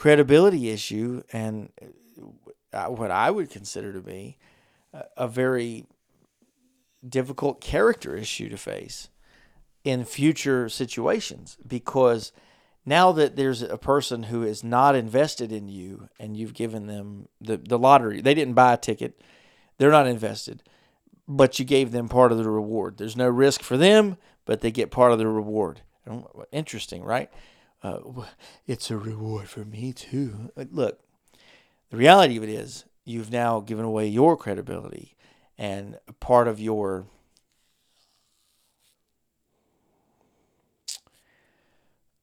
credibility 0.00 0.70
issue 0.70 1.22
and 1.30 1.68
uh, 2.72 2.86
what 2.86 3.10
I 3.10 3.30
would 3.30 3.50
consider 3.50 3.92
to 3.92 4.00
be 4.00 4.38
a, 4.94 5.04
a 5.18 5.28
very 5.28 5.84
difficult 7.06 7.60
character 7.60 8.16
issue 8.16 8.48
to 8.48 8.56
face 8.56 9.10
in 9.84 10.06
future 10.06 10.70
situations 10.70 11.58
because 11.66 12.32
now 12.86 13.12
that 13.12 13.36
there's 13.36 13.60
a 13.60 13.76
person 13.76 14.22
who 14.22 14.42
is 14.42 14.64
not 14.64 14.94
invested 14.94 15.52
in 15.52 15.68
you 15.68 16.08
and 16.18 16.34
you've 16.34 16.54
given 16.54 16.86
them 16.86 17.28
the, 17.38 17.58
the 17.58 17.78
lottery, 17.78 18.22
they 18.22 18.32
didn't 18.32 18.54
buy 18.54 18.72
a 18.72 18.78
ticket, 18.78 19.20
they're 19.76 19.90
not 19.90 20.06
invested, 20.06 20.62
but 21.28 21.58
you 21.58 21.66
gave 21.66 21.92
them 21.92 22.08
part 22.08 22.32
of 22.32 22.38
the 22.38 22.48
reward. 22.48 22.96
There's 22.96 23.18
no 23.18 23.28
risk 23.28 23.62
for 23.62 23.76
them, 23.76 24.16
but 24.46 24.62
they 24.62 24.70
get 24.70 24.90
part 24.90 25.12
of 25.12 25.18
the 25.18 25.28
reward. 25.28 25.82
Interesting, 26.52 27.04
right? 27.04 27.30
Uh, 27.82 28.00
it's 28.66 28.90
a 28.90 28.96
reward 28.96 29.48
for 29.48 29.64
me 29.64 29.92
too. 29.92 30.50
Look, 30.56 31.00
the 31.90 31.96
reality 31.96 32.36
of 32.36 32.42
it 32.42 32.48
is 32.48 32.84
you've 33.04 33.32
now 33.32 33.60
given 33.60 33.84
away 33.84 34.06
your 34.06 34.36
credibility 34.36 35.16
and 35.58 35.98
part 36.20 36.46
of 36.48 36.60
your 36.60 37.06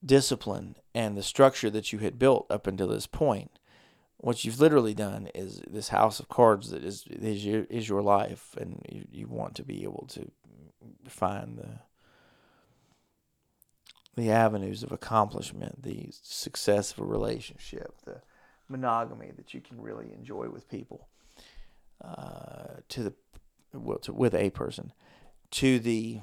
discipline 0.05 0.75
and 0.93 1.17
the 1.17 1.23
structure 1.23 1.69
that 1.69 1.91
you 1.91 1.99
had 1.99 2.19
built 2.19 2.45
up 2.49 2.67
until 2.67 2.88
this 2.88 3.07
point 3.07 3.57
what 4.17 4.43
you've 4.43 4.59
literally 4.59 4.93
done 4.93 5.29
is 5.35 5.61
this 5.67 5.89
house 5.89 6.19
of 6.19 6.27
cards 6.27 6.71
that 6.71 6.84
is 6.84 7.05
is 7.07 7.45
your, 7.45 7.63
is 7.65 7.88
your 7.88 8.01
life 8.01 8.55
and 8.59 8.84
you, 8.89 9.05
you 9.11 9.27
want 9.27 9.55
to 9.55 9.63
be 9.63 9.84
able 9.84 10.07
to 10.09 10.31
find 11.07 11.57
the 11.57 11.79
the 14.18 14.30
avenues 14.30 14.84
of 14.84 14.91
accomplishment 14.91 15.84
the 15.84 16.10
success 16.11 16.91
of 16.91 16.99
a 16.99 17.06
relationship 17.06 17.94
the 18.03 18.22
monogamy 18.68 19.31
that 19.38 19.53
you 19.53 19.61
can 19.61 19.80
really 19.80 20.11
enjoy 20.11 20.49
with 20.49 20.69
people 20.69 21.07
uh, 22.03 22.81
to 22.89 23.03
the 23.03 23.14
well 23.73 23.98
to, 23.99 24.11
with 24.11 24.35
a 24.35 24.49
person 24.49 24.91
to 25.49 25.80
the 25.80 26.19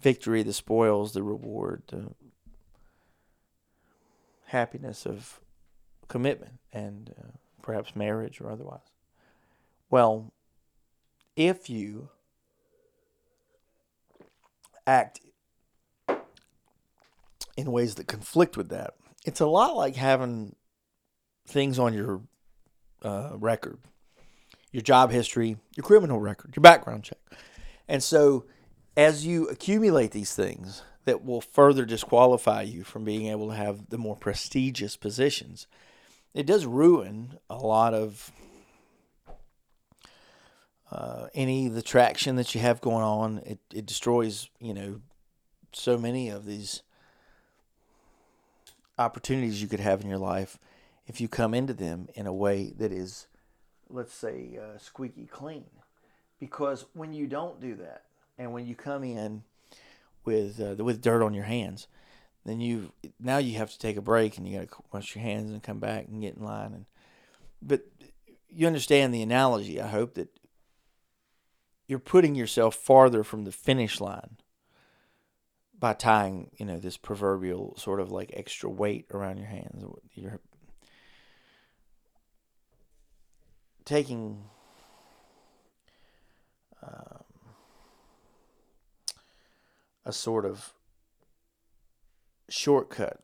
victory, 0.00 0.42
the 0.42 0.52
spoils, 0.52 1.12
the 1.12 1.22
reward, 1.22 1.82
the 1.88 2.10
happiness 4.46 5.06
of 5.06 5.40
commitment 6.08 6.58
and 6.72 7.14
uh, 7.18 7.28
perhaps 7.62 7.94
marriage 7.94 8.40
or 8.40 8.50
otherwise. 8.50 8.80
Well, 9.90 10.32
if 11.36 11.68
you 11.68 12.08
act 14.90 15.20
in 17.56 17.70
ways 17.70 17.94
that 17.94 18.06
conflict 18.06 18.56
with 18.56 18.70
that, 18.70 18.94
it's 19.24 19.40
a 19.40 19.46
lot 19.46 19.76
like 19.76 19.96
having 19.96 20.56
things 21.46 21.78
on 21.78 21.94
your 21.94 22.22
uh, 23.02 23.30
record, 23.34 23.78
your 24.72 24.82
job 24.82 25.10
history, 25.10 25.56
your 25.76 25.84
criminal 25.84 26.18
record, 26.18 26.54
your 26.56 26.62
background 26.62 27.04
check. 27.04 27.18
And 27.88 28.02
so 28.02 28.46
as 28.96 29.26
you 29.26 29.48
accumulate 29.48 30.10
these 30.10 30.34
things 30.34 30.82
that 31.04 31.24
will 31.24 31.40
further 31.40 31.84
disqualify 31.84 32.62
you 32.62 32.84
from 32.84 33.04
being 33.04 33.26
able 33.26 33.48
to 33.48 33.54
have 33.54 33.88
the 33.90 33.98
more 33.98 34.16
prestigious 34.16 34.96
positions, 34.96 35.66
it 36.34 36.46
does 36.46 36.66
ruin 36.66 37.38
a 37.48 37.56
lot 37.56 37.94
of 37.94 38.32
uh, 40.90 41.26
any 41.34 41.66
of 41.66 41.74
the 41.74 41.82
traction 41.82 42.36
that 42.36 42.54
you 42.54 42.60
have 42.60 42.80
going 42.80 43.04
on. 43.04 43.38
It, 43.46 43.58
it 43.72 43.86
destroys, 43.86 44.48
you 44.60 44.74
know, 44.74 45.00
so 45.72 45.96
many 45.96 46.28
of 46.28 46.44
these 46.44 46.82
opportunities 48.98 49.62
you 49.62 49.68
could 49.68 49.80
have 49.80 50.00
in 50.02 50.08
your 50.08 50.18
life 50.18 50.58
if 51.06 51.20
you 51.20 51.28
come 51.28 51.54
into 51.54 51.74
them 51.74 52.08
in 52.14 52.26
a 52.26 52.32
way 52.32 52.72
that 52.78 52.92
is, 52.92 53.26
let's 53.88 54.14
say, 54.14 54.58
uh, 54.60 54.78
squeaky 54.78 55.26
clean. 55.26 55.64
Because 56.38 56.86
when 56.92 57.12
you 57.12 57.26
don't 57.26 57.60
do 57.60 57.74
that, 57.76 58.04
and 58.38 58.52
when 58.52 58.66
you 58.66 58.74
come 58.74 59.04
in 59.04 59.42
with 60.24 60.60
uh, 60.60 60.82
with 60.82 61.02
dirt 61.02 61.22
on 61.22 61.34
your 61.34 61.44
hands, 61.44 61.88
then 62.44 62.60
you 62.60 62.92
now 63.18 63.38
you 63.38 63.58
have 63.58 63.70
to 63.70 63.78
take 63.78 63.96
a 63.96 64.02
break 64.02 64.38
and 64.38 64.48
you 64.48 64.58
got 64.58 64.68
to 64.68 64.76
wash 64.92 65.14
your 65.14 65.22
hands 65.22 65.50
and 65.50 65.62
come 65.62 65.78
back 65.78 66.06
and 66.08 66.22
get 66.22 66.36
in 66.36 66.44
line. 66.44 66.72
And 66.72 66.86
but 67.60 67.82
you 68.48 68.66
understand 68.66 69.12
the 69.12 69.22
analogy. 69.22 69.80
I 69.80 69.88
hope 69.88 70.14
that 70.14 70.28
you're 71.90 71.98
putting 71.98 72.36
yourself 72.36 72.76
farther 72.76 73.24
from 73.24 73.42
the 73.42 73.50
finish 73.50 74.00
line 74.00 74.36
by 75.76 75.92
tying, 75.92 76.48
you 76.56 76.64
know, 76.64 76.78
this 76.78 76.96
proverbial 76.96 77.74
sort 77.76 77.98
of 77.98 78.12
like 78.12 78.30
extra 78.32 78.70
weight 78.70 79.06
around 79.12 79.38
your 79.38 79.48
hands. 79.48 79.84
You're 80.14 80.38
taking 83.84 84.44
um, 86.80 87.24
a 90.04 90.12
sort 90.12 90.44
of 90.44 90.72
shortcut 92.48 93.18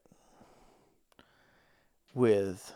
with 2.15 2.75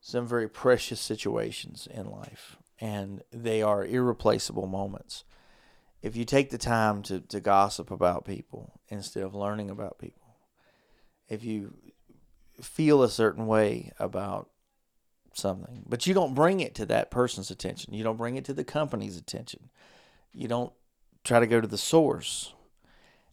some 0.00 0.26
very 0.26 0.48
precious 0.48 1.02
situations 1.02 1.86
in 1.92 2.06
life, 2.06 2.56
and 2.82 3.22
they 3.30 3.62
are 3.62 3.86
irreplaceable 3.86 4.66
moments. 4.66 5.22
If 6.02 6.16
you 6.16 6.24
take 6.24 6.50
the 6.50 6.58
time 6.58 7.02
to, 7.04 7.20
to 7.20 7.38
gossip 7.38 7.92
about 7.92 8.24
people 8.24 8.72
instead 8.88 9.22
of 9.22 9.36
learning 9.36 9.70
about 9.70 10.00
people, 10.00 10.34
if 11.28 11.44
you 11.44 11.74
feel 12.60 13.04
a 13.04 13.08
certain 13.08 13.46
way 13.46 13.92
about 14.00 14.50
something, 15.32 15.84
but 15.88 16.08
you 16.08 16.12
don't 16.12 16.34
bring 16.34 16.58
it 16.58 16.74
to 16.74 16.86
that 16.86 17.12
person's 17.12 17.52
attention, 17.52 17.94
you 17.94 18.02
don't 18.02 18.16
bring 18.16 18.34
it 18.34 18.44
to 18.46 18.52
the 18.52 18.64
company's 18.64 19.16
attention, 19.16 19.70
you 20.32 20.48
don't 20.48 20.72
try 21.22 21.38
to 21.38 21.46
go 21.46 21.60
to 21.60 21.68
the 21.68 21.78
source 21.78 22.52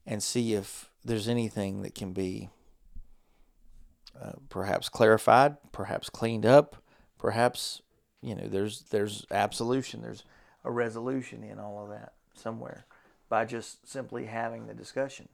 and 0.05 0.21
see 0.21 0.53
if 0.53 0.91
there's 1.03 1.27
anything 1.27 1.81
that 1.81 1.95
can 1.95 2.13
be 2.13 2.49
uh, 4.21 4.33
perhaps 4.47 4.89
clarified, 4.89 5.57
perhaps 5.71 6.07
cleaned 6.07 6.45
up, 6.45 6.75
perhaps 7.17 7.81
you 8.21 8.35
know 8.35 8.47
there's 8.47 8.83
there's 8.89 9.25
absolution, 9.31 10.01
there's 10.01 10.23
a 10.63 10.71
resolution 10.71 11.43
in 11.43 11.59
all 11.59 11.83
of 11.83 11.89
that 11.89 12.13
somewhere 12.33 12.85
by 13.29 13.45
just 13.45 13.87
simply 13.87 14.25
having 14.25 14.67
the 14.67 14.73
discussion. 14.73 15.29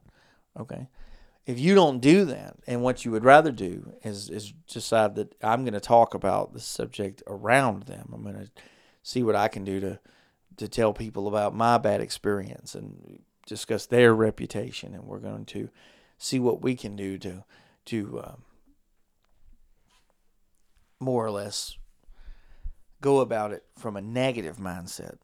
Okay. 0.59 0.87
If 1.45 1.59
you 1.59 1.75
don't 1.75 1.99
do 1.99 2.25
that, 2.25 2.55
and 2.65 2.81
what 2.81 3.05
you 3.05 3.11
would 3.11 3.23
rather 3.23 3.51
do 3.51 3.93
is 4.03 4.29
is 4.29 4.51
decide 4.67 5.15
that 5.15 5.35
I'm 5.43 5.63
going 5.63 5.73
to 5.73 5.79
talk 5.79 6.13
about 6.13 6.53
the 6.53 6.59
subject 6.59 7.21
around 7.27 7.83
them. 7.83 8.09
I'm 8.13 8.23
going 8.23 8.35
to 8.35 8.49
see 9.03 9.21
what 9.21 9.35
I 9.35 9.47
can 9.47 9.63
do 9.63 9.79
to 9.79 9.99
to 10.57 10.67
tell 10.67 10.93
people 10.93 11.27
about 11.27 11.53
my 11.53 11.77
bad 11.77 12.01
experience 12.01 12.75
and 12.75 13.19
discuss 13.45 13.85
their 13.85 14.13
reputation, 14.13 14.95
and 14.95 15.03
we're 15.03 15.19
going 15.19 15.45
to 15.45 15.69
see 16.17 16.39
what 16.39 16.61
we 16.61 16.75
can 16.75 16.95
do 16.95 17.17
to 17.19 17.43
to 17.85 18.23
um, 18.25 18.43
more 20.99 21.23
or 21.23 21.31
less 21.31 21.77
go 23.01 23.19
about 23.19 23.51
it 23.51 23.63
from 23.77 23.95
a 23.95 24.01
negative 24.01 24.57
mindset. 24.57 25.17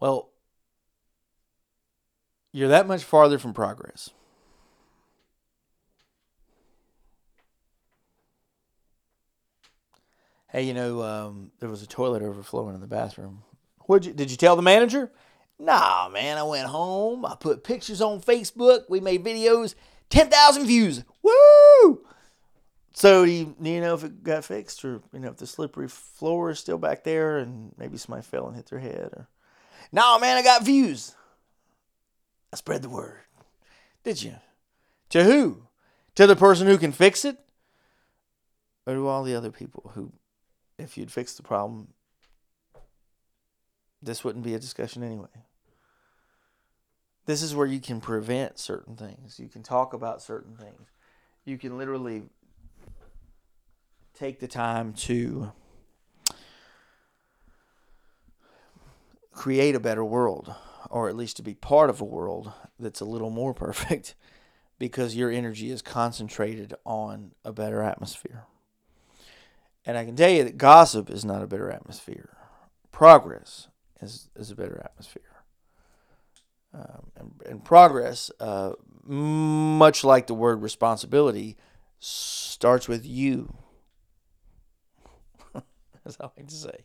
Well, 0.00 0.30
you're 2.52 2.68
that 2.68 2.86
much 2.86 3.02
farther 3.04 3.38
from 3.38 3.54
progress. 3.54 4.10
hey, 10.56 10.62
you 10.62 10.72
know, 10.72 11.02
um, 11.02 11.50
there 11.60 11.68
was 11.68 11.82
a 11.82 11.86
toilet 11.86 12.22
overflowing 12.22 12.74
in 12.74 12.80
the 12.80 12.86
bathroom. 12.86 13.42
Would 13.88 14.06
you? 14.06 14.14
Did 14.14 14.30
you 14.30 14.38
tell 14.38 14.56
the 14.56 14.62
manager? 14.62 15.12
Nah, 15.58 16.08
man. 16.08 16.38
I 16.38 16.42
went 16.44 16.68
home. 16.68 17.26
I 17.26 17.36
put 17.38 17.62
pictures 17.62 18.00
on 18.00 18.22
Facebook. 18.22 18.84
We 18.88 19.00
made 19.00 19.22
videos. 19.22 19.74
Ten 20.08 20.30
thousand 20.30 20.66
views. 20.66 21.04
Woo! 21.22 22.06
So 22.96 23.26
do 23.26 23.30
you, 23.30 23.54
do 23.60 23.68
you 23.68 23.82
know 23.82 23.92
if 23.92 24.04
it 24.04 24.24
got 24.24 24.46
fixed 24.46 24.82
or 24.82 25.02
you 25.12 25.20
know 25.20 25.28
if 25.28 25.36
the 25.36 25.46
slippery 25.46 25.86
floor 25.86 26.48
is 26.48 26.58
still 26.58 26.78
back 26.78 27.04
there 27.04 27.36
and 27.36 27.74
maybe 27.76 27.98
somebody 27.98 28.22
fell 28.22 28.46
and 28.46 28.56
hit 28.56 28.70
their 28.70 28.78
head 28.78 29.10
or 29.12 29.28
No 29.92 30.18
man, 30.18 30.38
I 30.38 30.42
got 30.42 30.64
views. 30.64 31.14
I 32.50 32.56
spread 32.56 32.80
the 32.80 32.88
word. 32.88 33.20
Did 34.02 34.22
you? 34.22 34.36
To 35.10 35.24
who? 35.24 35.66
To 36.14 36.26
the 36.26 36.36
person 36.36 36.66
who 36.66 36.78
can 36.78 36.90
fix 36.90 37.26
it? 37.26 37.36
Or 38.86 38.94
to 38.94 39.06
all 39.06 39.24
the 39.24 39.34
other 39.34 39.50
people 39.50 39.92
who 39.94 40.12
if 40.78 40.96
you'd 40.96 41.12
fixed 41.12 41.36
the 41.36 41.42
problem 41.42 41.88
this 44.00 44.24
wouldn't 44.24 44.44
be 44.44 44.54
a 44.54 44.58
discussion 44.58 45.02
anyway. 45.02 45.28
This 47.26 47.42
is 47.42 47.54
where 47.54 47.66
you 47.66 47.80
can 47.80 48.00
prevent 48.00 48.58
certain 48.58 48.96
things. 48.96 49.38
You 49.38 49.48
can 49.48 49.62
talk 49.62 49.92
about 49.92 50.22
certain 50.22 50.56
things. 50.56 50.88
You 51.44 51.58
can 51.58 51.76
literally 51.76 52.24
take 54.16 54.40
the 54.40 54.48
time 54.48 54.94
to 54.94 55.52
create 59.32 59.74
a 59.74 59.80
better 59.80 60.04
world, 60.04 60.54
or 60.90 61.08
at 61.08 61.16
least 61.16 61.36
to 61.36 61.42
be 61.42 61.54
part 61.54 61.90
of 61.90 62.00
a 62.00 62.04
world 62.04 62.52
that's 62.78 63.00
a 63.00 63.04
little 63.04 63.30
more 63.30 63.52
perfect 63.66 64.14
because 64.78 65.16
your 65.16 65.30
energy 65.30 65.70
is 65.70 65.82
concentrated 65.82 66.74
on 66.84 67.32
a 67.44 67.52
better 67.52 67.82
atmosphere. 67.82 68.44
And 69.84 69.96
I 69.96 70.04
can 70.04 70.16
tell 70.16 70.30
you 70.30 70.44
that 70.44 70.58
gossip 70.58 71.10
is 71.10 71.24
not 71.24 71.42
a 71.42 71.46
better 71.46 71.70
atmosphere. 71.70 72.36
Progress 72.90 73.68
is, 74.00 74.28
is 74.34 74.50
a 74.50 74.56
better 74.56 74.80
atmosphere. 74.84 75.22
Um, 76.74 77.10
and, 77.16 77.32
and, 77.46 77.64
progress, 77.64 78.30
uh, 78.40 78.72
much 79.04 80.04
like 80.04 80.26
the 80.26 80.34
word 80.34 80.60
responsibility, 80.60 81.56
starts 81.98 82.86
with 82.86 83.06
you. 83.06 83.54
As 86.08 86.16
I 86.20 86.24
like 86.24 86.46
to 86.48 86.54
say. 86.54 86.84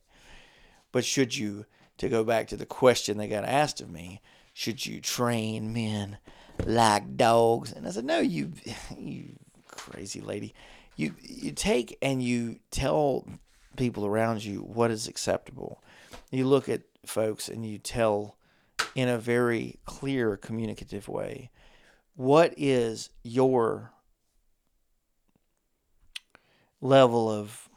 But 0.91 1.05
should 1.05 1.35
you, 1.35 1.65
to 1.97 2.09
go 2.09 2.23
back 2.23 2.47
to 2.47 2.57
the 2.57 2.65
question 2.65 3.17
they 3.17 3.27
got 3.27 3.45
asked 3.45 3.81
of 3.81 3.89
me, 3.89 4.21
should 4.53 4.85
you 4.85 4.99
train 4.99 5.73
men 5.73 6.17
like 6.65 7.15
dogs? 7.15 7.71
And 7.71 7.87
I 7.87 7.91
said, 7.91 8.05
no, 8.05 8.19
you, 8.19 8.51
you 8.97 9.35
crazy 9.67 10.21
lady. 10.21 10.53
You, 10.95 11.15
you 11.21 11.51
take 11.51 11.97
and 12.01 12.21
you 12.21 12.59
tell 12.69 13.25
people 13.77 14.05
around 14.05 14.43
you 14.43 14.59
what 14.59 14.91
is 14.91 15.07
acceptable. 15.07 15.81
You 16.29 16.45
look 16.45 16.67
at 16.67 16.81
folks 17.05 17.47
and 17.47 17.65
you 17.65 17.77
tell 17.77 18.35
in 18.95 19.07
a 19.07 19.17
very 19.17 19.79
clear, 19.85 20.35
communicative 20.35 21.07
way 21.07 21.49
what 22.15 22.53
is 22.57 23.09
your 23.23 23.93
level 26.81 27.29
of 27.29 27.69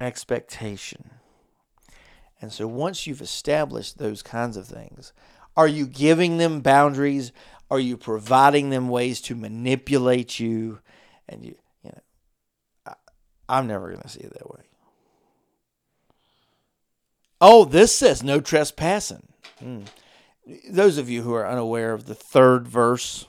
expectation. 0.00 1.10
And 2.40 2.52
so 2.52 2.66
once 2.66 3.06
you've 3.06 3.22
established 3.22 3.98
those 3.98 4.22
kinds 4.22 4.56
of 4.56 4.66
things, 4.66 5.12
are 5.56 5.68
you 5.68 5.86
giving 5.86 6.36
them 6.36 6.60
boundaries? 6.60 7.32
Are 7.70 7.80
you 7.80 7.96
providing 7.96 8.70
them 8.70 8.88
ways 8.88 9.20
to 9.22 9.34
manipulate 9.34 10.38
you? 10.38 10.80
And 11.28 11.44
you, 11.44 11.56
you 11.82 11.90
know, 11.90 12.00
I, 12.86 12.94
I'm 13.48 13.66
never 13.66 13.88
going 13.88 14.02
to 14.02 14.08
see 14.08 14.20
it 14.20 14.32
that 14.34 14.50
way. 14.50 14.60
Oh, 17.40 17.64
this 17.64 17.96
says 17.96 18.22
no 18.22 18.40
trespassing. 18.40 19.28
Hmm. 19.58 19.82
Those 20.70 20.96
of 20.98 21.10
you 21.10 21.22
who 21.22 21.34
are 21.34 21.48
unaware 21.48 21.92
of 21.92 22.06
the 22.06 22.14
third 22.14 22.68
verse 22.68 23.26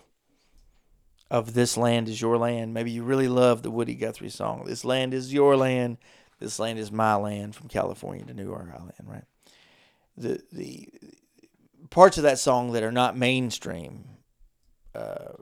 of 1.29 1.53
This 1.53 1.75
Land 1.75 2.07
is 2.07 2.21
Your 2.21 2.37
Land, 2.37 2.73
maybe 2.73 2.91
you 2.91 3.03
really 3.03 3.27
love 3.27 3.61
the 3.61 3.71
Woody 3.71 3.95
Guthrie 3.95 4.29
song, 4.29 4.63
This 4.65 4.85
Land 4.85 5.13
is 5.13 5.33
Your 5.33 5.57
Land, 5.57 5.97
This 6.39 6.59
Land 6.59 6.79
is 6.79 6.91
My 6.91 7.15
Land 7.15 7.55
from 7.55 7.67
California 7.67 8.25
to 8.25 8.33
New 8.33 8.45
York 8.45 8.69
Island, 8.73 8.93
right? 9.03 9.23
The, 10.17 10.41
the 10.51 10.89
parts 11.89 12.17
of 12.17 12.23
that 12.23 12.39
song 12.39 12.71
that 12.73 12.83
are 12.83 12.91
not 12.91 13.17
mainstream, 13.17 14.05
uh, 14.95 15.33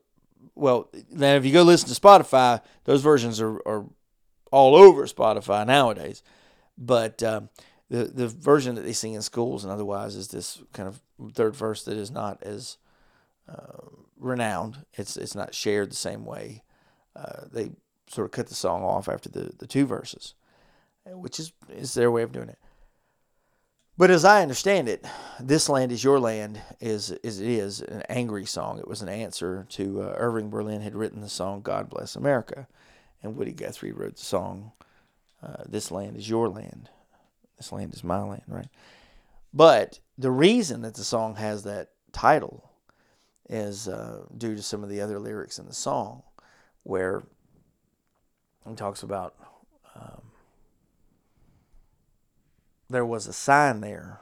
well, 0.55 0.89
then 1.11 1.35
if 1.35 1.45
you 1.45 1.51
go 1.51 1.63
listen 1.63 1.89
to 1.89 1.99
Spotify, 1.99 2.61
those 2.85 3.01
versions 3.01 3.41
are, 3.41 3.55
are 3.67 3.85
all 4.51 4.75
over 4.75 5.05
Spotify 5.05 5.65
nowadays. 5.65 6.23
But 6.77 7.23
um, 7.23 7.49
the 7.89 8.05
the 8.05 8.27
version 8.27 8.75
that 8.75 8.81
they 8.81 8.93
sing 8.93 9.13
in 9.13 9.21
schools 9.21 9.63
and 9.63 9.71
otherwise 9.71 10.15
is 10.15 10.29
this 10.29 10.61
kind 10.73 10.87
of 10.87 11.01
third 11.33 11.55
verse 11.55 11.83
that 11.83 11.97
is 11.97 12.11
not 12.11 12.41
as 12.43 12.77
uh, 13.47 13.89
renowned. 14.17 14.85
It's 14.93 15.17
it's 15.17 15.35
not 15.35 15.53
shared 15.53 15.91
the 15.91 15.95
same 15.95 16.25
way. 16.25 16.63
Uh, 17.15 17.45
they 17.51 17.71
sort 18.09 18.25
of 18.25 18.31
cut 18.31 18.47
the 18.47 18.55
song 18.55 18.83
off 18.83 19.07
after 19.07 19.29
the, 19.29 19.51
the 19.57 19.67
two 19.67 19.85
verses, 19.85 20.35
which 21.05 21.39
is 21.39 21.53
is 21.69 21.93
their 21.93 22.11
way 22.11 22.23
of 22.23 22.31
doing 22.31 22.49
it. 22.49 22.59
But 23.97 24.11
as 24.11 24.25
I 24.25 24.41
understand 24.41 24.89
it, 24.89 25.05
"This 25.39 25.69
Land 25.69 25.91
Is 25.91 26.03
Your 26.03 26.19
Land" 26.19 26.61
is 26.79 27.11
is 27.11 27.39
it 27.39 27.47
is 27.47 27.81
an 27.81 28.03
angry 28.09 28.45
song. 28.45 28.79
It 28.79 28.87
was 28.87 29.01
an 29.01 29.09
answer 29.09 29.65
to 29.69 30.01
uh, 30.01 30.15
Irving 30.17 30.49
Berlin 30.49 30.81
had 30.81 30.95
written 30.95 31.21
the 31.21 31.29
song 31.29 31.61
"God 31.61 31.89
Bless 31.89 32.15
America," 32.15 32.67
and 33.23 33.35
Woody 33.35 33.53
Guthrie 33.53 33.93
wrote 33.93 34.17
the 34.17 34.25
song 34.25 34.71
uh, 35.41 35.63
"This 35.67 35.91
Land 35.91 36.17
Is 36.17 36.29
Your 36.29 36.49
Land." 36.49 36.89
This 37.57 37.71
land 37.71 37.93
is 37.93 38.03
my 38.03 38.21
land, 38.21 38.43
right? 38.47 38.67
But 39.53 39.99
the 40.17 40.31
reason 40.31 40.81
that 40.81 40.95
the 40.95 41.03
song 41.03 41.35
has 41.35 41.63
that 41.63 41.91
title 42.11 42.69
is 43.49 43.87
uh, 43.87 44.25
due 44.37 44.55
to 44.55 44.61
some 44.61 44.83
of 44.83 44.89
the 44.89 45.01
other 45.01 45.19
lyrics 45.19 45.59
in 45.59 45.65
the 45.65 45.73
song, 45.73 46.23
where 46.83 47.23
he 48.67 48.75
talks 48.75 49.03
about 49.03 49.35
um, 49.95 50.24
there 52.89 53.05
was 53.05 53.27
a 53.27 53.33
sign 53.33 53.81
there 53.81 54.19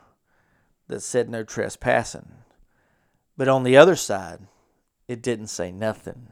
that 0.87 1.01
said 1.01 1.29
no 1.29 1.43
trespassing, 1.43 2.33
but 3.37 3.47
on 3.47 3.63
the 3.63 3.77
other 3.77 3.95
side, 3.95 4.47
it 5.07 5.21
didn't 5.21 5.47
say 5.47 5.71
nothing. 5.71 6.31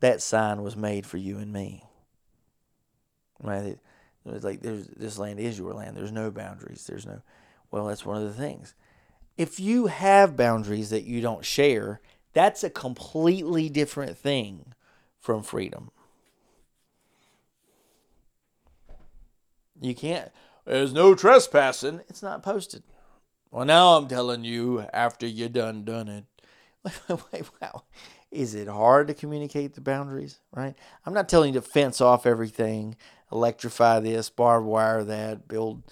That 0.00 0.22
sign 0.22 0.62
was 0.62 0.76
made 0.76 1.06
for 1.06 1.16
you 1.16 1.38
and 1.38 1.52
me. 1.52 1.84
Right? 3.42 3.78
It's 4.24 4.44
like 4.44 4.60
there's 4.60 4.86
this 4.88 5.18
land 5.18 5.40
is 5.40 5.58
your 5.58 5.72
land. 5.72 5.96
There's 5.96 6.12
no 6.12 6.30
boundaries. 6.30 6.86
There's 6.86 7.06
no 7.06 7.22
well, 7.70 7.86
that's 7.86 8.06
one 8.06 8.16
of 8.16 8.24
the 8.24 8.32
things. 8.32 8.74
If 9.36 9.60
you 9.60 9.86
have 9.86 10.36
boundaries 10.36 10.90
that 10.90 11.04
you 11.04 11.20
don't 11.20 11.44
share, 11.44 12.00
that's 12.32 12.64
a 12.64 12.70
completely 12.70 13.68
different 13.68 14.16
thing 14.16 14.72
from 15.18 15.42
freedom. 15.42 15.90
You 19.80 19.94
can't 19.94 20.30
there's 20.68 20.92
no 20.92 21.14
trespassing. 21.14 22.00
It's 22.08 22.22
not 22.22 22.42
posted. 22.42 22.82
Well, 23.50 23.64
now 23.64 23.96
I'm 23.96 24.08
telling 24.08 24.44
you 24.44 24.86
after 24.92 25.26
you 25.26 25.48
done 25.48 25.84
done 25.84 26.08
it. 26.08 26.24
wow. 27.62 27.84
Is 28.30 28.54
it 28.54 28.68
hard 28.68 29.08
to 29.08 29.14
communicate 29.14 29.74
the 29.74 29.80
boundaries, 29.80 30.40
right? 30.54 30.74
I'm 31.06 31.14
not 31.14 31.28
telling 31.28 31.54
you 31.54 31.60
to 31.60 31.66
fence 31.66 32.00
off 32.00 32.26
everything 32.26 32.96
electrify 33.32 34.00
this, 34.00 34.30
barbed 34.30 34.66
wire 34.66 35.04
that, 35.04 35.48
build, 35.48 35.82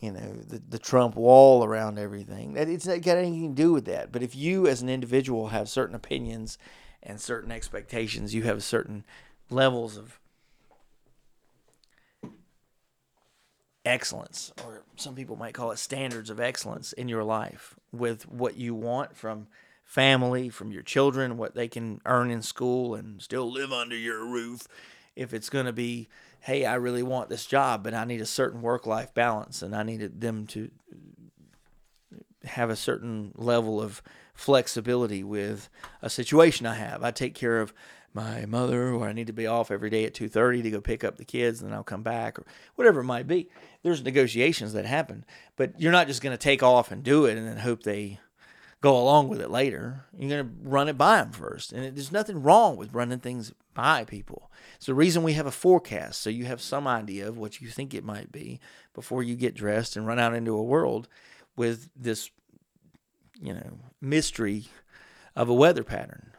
you 0.00 0.12
know, 0.12 0.32
the, 0.46 0.62
the 0.68 0.78
Trump 0.78 1.16
wall 1.16 1.64
around 1.64 1.98
everything. 1.98 2.54
That 2.54 2.68
it's 2.68 2.86
not 2.86 3.02
got 3.02 3.18
anything 3.18 3.54
to 3.54 3.62
do 3.62 3.72
with 3.72 3.86
that. 3.86 4.12
But 4.12 4.22
if 4.22 4.34
you 4.36 4.66
as 4.66 4.82
an 4.82 4.88
individual 4.88 5.48
have 5.48 5.68
certain 5.68 5.94
opinions 5.94 6.58
and 7.02 7.20
certain 7.20 7.50
expectations, 7.50 8.34
you 8.34 8.42
have 8.42 8.62
certain 8.62 9.04
levels 9.50 9.96
of 9.96 10.18
excellence, 13.84 14.52
or 14.64 14.84
some 14.96 15.14
people 15.14 15.36
might 15.36 15.54
call 15.54 15.70
it 15.70 15.78
standards 15.78 16.30
of 16.30 16.40
excellence 16.40 16.92
in 16.92 17.08
your 17.08 17.24
life 17.24 17.74
with 17.92 18.28
what 18.28 18.56
you 18.56 18.74
want 18.74 19.16
from 19.16 19.48
family, 19.84 20.48
from 20.48 20.72
your 20.72 20.82
children, 20.82 21.36
what 21.36 21.54
they 21.54 21.68
can 21.68 22.00
earn 22.06 22.30
in 22.30 22.42
school 22.42 22.94
and 22.94 23.20
still 23.20 23.50
live 23.50 23.72
under 23.72 23.96
your 23.96 24.24
roof. 24.24 24.66
If 25.14 25.34
it's 25.34 25.50
going 25.50 25.66
to 25.66 25.72
be 25.72 26.08
hey, 26.42 26.64
I 26.64 26.74
really 26.74 27.04
want 27.04 27.28
this 27.28 27.46
job, 27.46 27.84
but 27.84 27.94
I 27.94 28.04
need 28.04 28.20
a 28.20 28.26
certain 28.26 28.62
work 28.62 28.84
life 28.84 29.14
balance 29.14 29.62
and 29.62 29.76
I 29.76 29.84
needed 29.84 30.20
them 30.20 30.46
to 30.48 30.70
have 32.44 32.68
a 32.68 32.76
certain 32.76 33.30
level 33.36 33.80
of 33.80 34.02
flexibility 34.34 35.22
with 35.22 35.68
a 36.00 36.10
situation 36.10 36.66
I 36.66 36.74
have. 36.74 37.04
I 37.04 37.12
take 37.12 37.36
care 37.36 37.60
of 37.60 37.72
my 38.14 38.46
mother 38.46 38.92
or 38.92 39.08
I 39.08 39.12
need 39.12 39.26
to 39.28 39.32
be 39.32 39.46
off 39.46 39.70
every 39.70 39.90
day 39.90 40.04
at 40.04 40.14
2:30 40.14 40.62
to 40.62 40.70
go 40.70 40.80
pick 40.80 41.04
up 41.04 41.16
the 41.16 41.24
kids 41.24 41.60
and 41.60 41.70
then 41.70 41.76
I'll 41.76 41.84
come 41.84 42.02
back 42.02 42.38
or 42.38 42.44
whatever 42.74 43.00
it 43.00 43.04
might 43.04 43.26
be. 43.26 43.48
There's 43.82 44.02
negotiations 44.02 44.72
that 44.72 44.84
happen, 44.84 45.24
but 45.56 45.80
you're 45.80 45.92
not 45.92 46.06
just 46.06 46.22
going 46.22 46.36
to 46.36 46.42
take 46.42 46.62
off 46.62 46.90
and 46.90 47.02
do 47.02 47.26
it 47.26 47.36
and 47.36 47.46
then 47.46 47.58
hope 47.58 47.82
they 47.82 48.18
go 48.82 48.98
along 48.98 49.28
with 49.28 49.40
it 49.40 49.50
later. 49.50 50.04
You're 50.18 50.28
going 50.28 50.44
to 50.44 50.68
run 50.68 50.88
it 50.88 50.98
by 50.98 51.18
them 51.18 51.30
first. 51.30 51.72
And 51.72 51.84
it, 51.84 51.94
there's 51.94 52.12
nothing 52.12 52.42
wrong 52.42 52.76
with 52.76 52.92
running 52.92 53.20
things 53.20 53.52
by 53.74 54.04
people. 54.04 54.50
It's 54.76 54.86
the 54.86 54.94
reason 54.94 55.22
we 55.22 55.34
have 55.34 55.46
a 55.46 55.52
forecast, 55.52 56.20
so 56.20 56.28
you 56.28 56.44
have 56.44 56.60
some 56.60 56.86
idea 56.86 57.28
of 57.28 57.38
what 57.38 57.60
you 57.60 57.68
think 57.68 57.94
it 57.94 58.04
might 58.04 58.32
be 58.32 58.60
before 58.92 59.22
you 59.22 59.36
get 59.36 59.54
dressed 59.54 59.96
and 59.96 60.06
run 60.06 60.18
out 60.18 60.34
into 60.34 60.56
a 60.56 60.62
world 60.62 61.08
with 61.56 61.88
this, 61.96 62.30
you 63.40 63.54
know, 63.54 63.78
mystery 64.00 64.64
of 65.36 65.48
a 65.48 65.54
weather 65.54 65.84
pattern. 65.84 66.32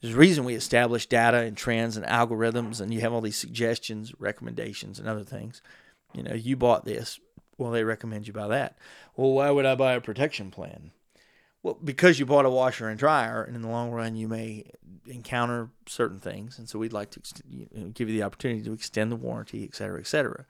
There's 0.00 0.14
a 0.14 0.18
reason 0.18 0.44
we 0.44 0.54
establish 0.54 1.06
data 1.06 1.38
and 1.38 1.56
trends 1.56 1.96
and 1.96 2.06
algorithms, 2.06 2.80
and 2.80 2.94
you 2.94 3.00
have 3.00 3.12
all 3.12 3.20
these 3.20 3.36
suggestions, 3.36 4.12
recommendations, 4.18 4.98
and 4.98 5.08
other 5.08 5.24
things. 5.24 5.60
You 6.14 6.22
know, 6.22 6.34
you 6.34 6.56
bought 6.56 6.84
this. 6.84 7.18
Well, 7.56 7.72
they 7.72 7.82
recommend 7.82 8.26
you 8.26 8.32
buy 8.32 8.46
that. 8.48 8.78
Well, 9.16 9.32
why 9.32 9.50
would 9.50 9.66
I 9.66 9.74
buy 9.74 9.94
a 9.94 10.00
protection 10.00 10.50
plan? 10.52 10.92
Well, 11.64 11.76
because 11.82 12.20
you 12.20 12.26
bought 12.26 12.46
a 12.46 12.50
washer 12.50 12.88
and 12.88 12.98
dryer, 12.98 13.42
and 13.42 13.56
in 13.56 13.62
the 13.62 13.68
long 13.68 13.90
run, 13.90 14.14
you 14.14 14.28
may 14.28 14.70
encounter 15.06 15.70
certain 15.86 16.20
things, 16.20 16.58
and 16.58 16.68
so 16.68 16.78
we'd 16.78 16.92
like 16.92 17.10
to 17.10 17.20
you 17.48 17.66
know, 17.74 17.88
give 17.88 18.08
you 18.08 18.14
the 18.14 18.22
opportunity 18.22 18.62
to 18.62 18.72
extend 18.72 19.10
the 19.10 19.16
warranty, 19.16 19.64
et 19.64 19.74
cetera, 19.74 19.98
et 19.98 20.06
cetera. 20.06 20.46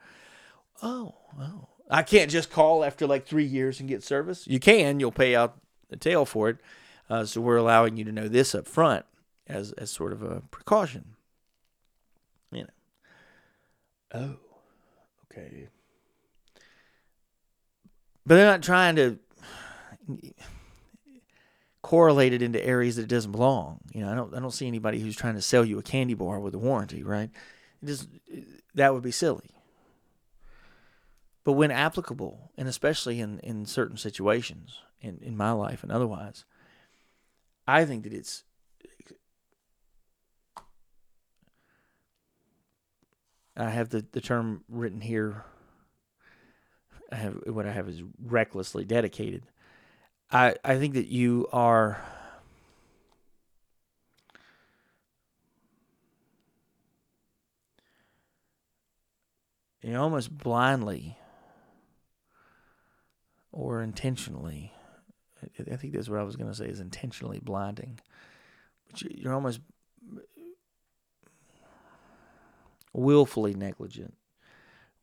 Oh, 0.83 1.15
oh, 1.39 1.69
I 1.89 2.03
can't 2.03 2.29
just 2.29 2.51
call 2.51 2.83
after 2.83 3.07
like 3.07 3.25
three 3.25 3.45
years 3.45 3.79
and 3.79 3.89
get 3.89 4.03
service. 4.03 4.45
You 4.47 4.59
can. 4.59 4.99
You'll 4.99 5.11
pay 5.11 5.35
out 5.35 5.57
the 5.89 5.97
tail 5.97 6.25
for 6.25 6.49
it. 6.49 6.57
Uh, 7.09 7.25
so 7.25 7.41
we're 7.41 7.57
allowing 7.57 7.97
you 7.97 8.05
to 8.05 8.11
know 8.11 8.27
this 8.27 8.53
up 8.53 8.67
front 8.67 9.03
as 9.49 9.71
as 9.73 9.91
sort 9.91 10.13
of 10.13 10.21
a 10.21 10.41
precaution. 10.51 11.15
You 12.51 12.63
know. 12.63 12.69
Oh, 14.13 14.35
okay. 15.31 15.67
But 18.25 18.35
they're 18.35 18.45
not 18.45 18.63
trying 18.63 18.95
to 18.97 19.19
correlate 21.81 22.33
it 22.33 22.41
into 22.41 22.63
areas 22.63 22.95
that 22.95 23.03
it 23.03 23.09
doesn't 23.09 23.31
belong. 23.31 23.79
You 23.93 24.01
know, 24.01 24.11
I 24.11 24.15
don't 24.15 24.35
I 24.35 24.39
don't 24.39 24.51
see 24.51 24.67
anybody 24.67 24.99
who's 24.99 25.15
trying 25.15 25.35
to 25.35 25.41
sell 25.41 25.65
you 25.65 25.79
a 25.79 25.83
candy 25.83 26.13
bar 26.13 26.39
with 26.39 26.53
a 26.53 26.59
warranty, 26.59 27.03
right? 27.03 27.29
It 27.81 27.85
just 27.85 28.07
that 28.75 28.93
would 28.93 29.03
be 29.03 29.11
silly. 29.11 29.49
But 31.43 31.53
when 31.53 31.71
applicable, 31.71 32.51
and 32.57 32.67
especially 32.67 33.19
in, 33.19 33.39
in 33.39 33.65
certain 33.65 33.97
situations 33.97 34.79
in, 35.01 35.17
in 35.21 35.35
my 35.35 35.51
life 35.51 35.81
and 35.81 35.91
otherwise, 35.91 36.45
I 37.67 37.85
think 37.85 38.03
that 38.03 38.13
it's 38.13 38.43
I 43.59 43.69
have 43.69 43.89
the, 43.89 44.05
the 44.13 44.21
term 44.21 44.63
written 44.69 45.01
here. 45.01 45.43
I 47.11 47.15
have 47.15 47.33
what 47.45 47.65
I 47.65 47.71
have 47.71 47.89
is 47.89 48.01
recklessly 48.23 48.85
dedicated. 48.85 49.43
I 50.31 50.55
I 50.63 50.77
think 50.77 50.93
that 50.93 51.07
you 51.07 51.47
are 51.51 52.01
you 59.81 59.97
almost 59.97 60.37
blindly 60.37 61.17
or 63.51 63.81
intentionally 63.81 64.71
I 65.71 65.75
think 65.75 65.93
that's 65.93 66.09
what 66.09 66.19
I 66.19 66.23
was 66.23 66.35
going 66.35 66.49
to 66.49 66.55
say 66.55 66.67
is 66.67 66.79
intentionally 66.79 67.39
blinding. 67.39 67.99
But 68.89 69.01
you're 69.01 69.33
almost 69.33 69.61
willfully 72.93 73.53
negligent 73.53 74.15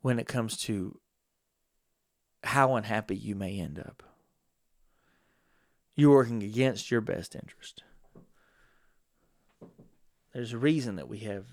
when 0.01 0.19
it 0.19 0.29
comes 0.29 0.57
to 0.57 0.99
how 2.45 2.77
unhappy 2.77 3.17
you 3.17 3.35
may 3.35 3.59
end 3.59 3.79
up. 3.79 4.03
You're 5.95 6.15
working 6.15 6.43
against 6.43 6.91
your 6.91 7.01
best 7.01 7.35
interest. 7.35 7.83
There's 10.33 10.53
a 10.53 10.59
reason 10.59 10.97
that 10.97 11.09
we 11.09 11.21
have 11.21 11.47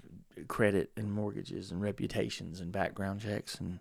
credit 0.48 0.92
and 0.98 1.12
mortgages 1.12 1.72
and 1.72 1.82
reputations 1.82 2.60
and 2.60 2.72
background 2.72 3.22
checks, 3.22 3.56
and 3.56 3.80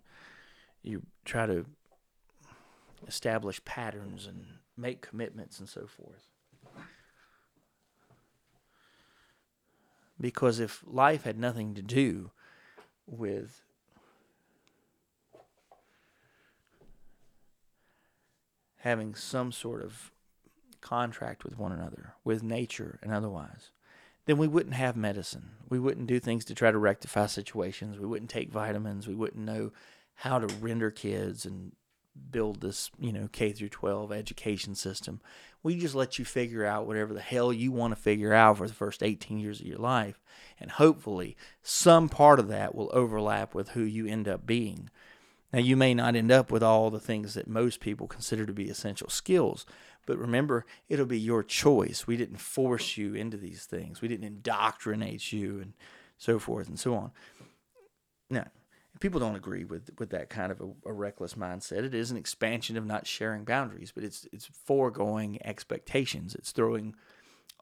you 0.81 1.03
try 1.25 1.45
to 1.45 1.65
establish 3.07 3.63
patterns 3.65 4.25
and 4.25 4.45
make 4.77 5.01
commitments 5.01 5.59
and 5.59 5.67
so 5.67 5.87
forth. 5.87 6.29
Because 10.19 10.59
if 10.59 10.83
life 10.87 11.23
had 11.23 11.37
nothing 11.37 11.73
to 11.73 11.81
do 11.81 12.31
with 13.07 13.61
having 18.79 19.15
some 19.15 19.51
sort 19.51 19.81
of 19.81 20.11
contract 20.81 21.43
with 21.43 21.57
one 21.57 21.71
another, 21.71 22.13
with 22.23 22.43
nature 22.43 22.99
and 23.01 23.13
otherwise, 23.13 23.71
then 24.25 24.37
we 24.37 24.47
wouldn't 24.47 24.75
have 24.75 24.95
medicine. 24.95 25.51
We 25.69 25.79
wouldn't 25.79 26.07
do 26.07 26.19
things 26.19 26.45
to 26.45 26.55
try 26.55 26.71
to 26.71 26.77
rectify 26.77 27.27
situations. 27.27 27.97
We 27.97 28.05
wouldn't 28.05 28.29
take 28.29 28.51
vitamins. 28.51 29.07
We 29.07 29.15
wouldn't 29.15 29.45
know 29.45 29.71
how 30.15 30.39
to 30.39 30.53
render 30.55 30.91
kids 30.91 31.45
and 31.45 31.73
build 32.31 32.61
this, 32.61 32.91
you 32.99 33.11
know, 33.11 33.27
K 33.31 33.51
through 33.51 33.69
12 33.69 34.11
education 34.11 34.75
system. 34.75 35.21
We 35.61 35.77
just 35.77 35.95
let 35.95 36.19
you 36.19 36.25
figure 36.25 36.65
out 36.65 36.85
whatever 36.85 37.13
the 37.13 37.21
hell 37.21 37.53
you 37.53 37.71
want 37.71 37.95
to 37.95 38.01
figure 38.01 38.33
out 38.33 38.57
for 38.57 38.67
the 38.67 38.73
first 38.73 39.01
18 39.01 39.39
years 39.39 39.59
of 39.59 39.65
your 39.65 39.77
life. 39.77 40.19
And 40.59 40.71
hopefully, 40.71 41.37
some 41.61 42.09
part 42.09 42.39
of 42.39 42.49
that 42.49 42.75
will 42.75 42.91
overlap 42.93 43.55
with 43.55 43.69
who 43.69 43.81
you 43.83 44.05
end 44.07 44.27
up 44.27 44.45
being. 44.45 44.89
Now, 45.51 45.59
you 45.59 45.77
may 45.77 45.93
not 45.93 46.15
end 46.15 46.31
up 46.31 46.51
with 46.51 46.63
all 46.63 46.89
the 46.89 46.99
things 46.99 47.35
that 47.35 47.47
most 47.47 47.79
people 47.79 48.07
consider 48.07 48.45
to 48.45 48.53
be 48.53 48.69
essential 48.69 49.09
skills, 49.09 49.65
but 50.05 50.17
remember, 50.17 50.65
it'll 50.89 51.05
be 51.05 51.19
your 51.19 51.43
choice. 51.43 52.07
We 52.07 52.17
didn't 52.17 52.37
force 52.37 52.97
you 52.97 53.13
into 53.13 53.37
these 53.37 53.65
things, 53.65 54.01
we 54.01 54.07
didn't 54.07 54.25
indoctrinate 54.25 55.31
you 55.31 55.59
and 55.59 55.73
so 56.17 56.39
forth 56.39 56.67
and 56.67 56.79
so 56.79 56.95
on. 56.95 57.11
No, 58.29 58.45
people 58.99 59.19
don't 59.19 59.35
agree 59.35 59.63
with 59.63 59.89
with 59.99 60.11
that 60.11 60.29
kind 60.29 60.51
of 60.51 60.61
a, 60.61 60.89
a, 60.89 60.93
reckless 60.93 61.33
mindset. 61.33 61.83
It 61.83 61.93
is 61.93 62.11
an 62.11 62.17
expansion 62.17 62.77
of 62.77 62.85
not 62.85 63.07
sharing 63.07 63.43
boundaries, 63.43 63.91
but 63.93 64.03
it's 64.03 64.27
it's 64.31 64.45
foregoing 64.45 65.39
expectations. 65.43 66.35
It's 66.35 66.51
throwing 66.51 66.95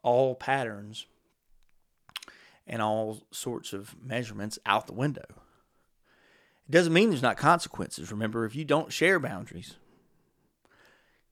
all 0.03 0.35
patterns 0.35 1.05
and 2.67 2.81
all 2.81 3.23
sorts 3.31 3.73
of 3.73 3.95
measurements 4.01 4.59
out 4.65 4.87
the 4.87 4.93
window. 4.93 5.25
It 6.67 6.71
doesn't 6.71 6.93
mean 6.93 7.09
there's 7.09 7.21
not 7.21 7.37
consequences. 7.37 8.11
Remember, 8.11 8.45
if 8.45 8.55
you 8.55 8.63
don't 8.63 8.93
share 8.93 9.19
boundaries, 9.19 9.75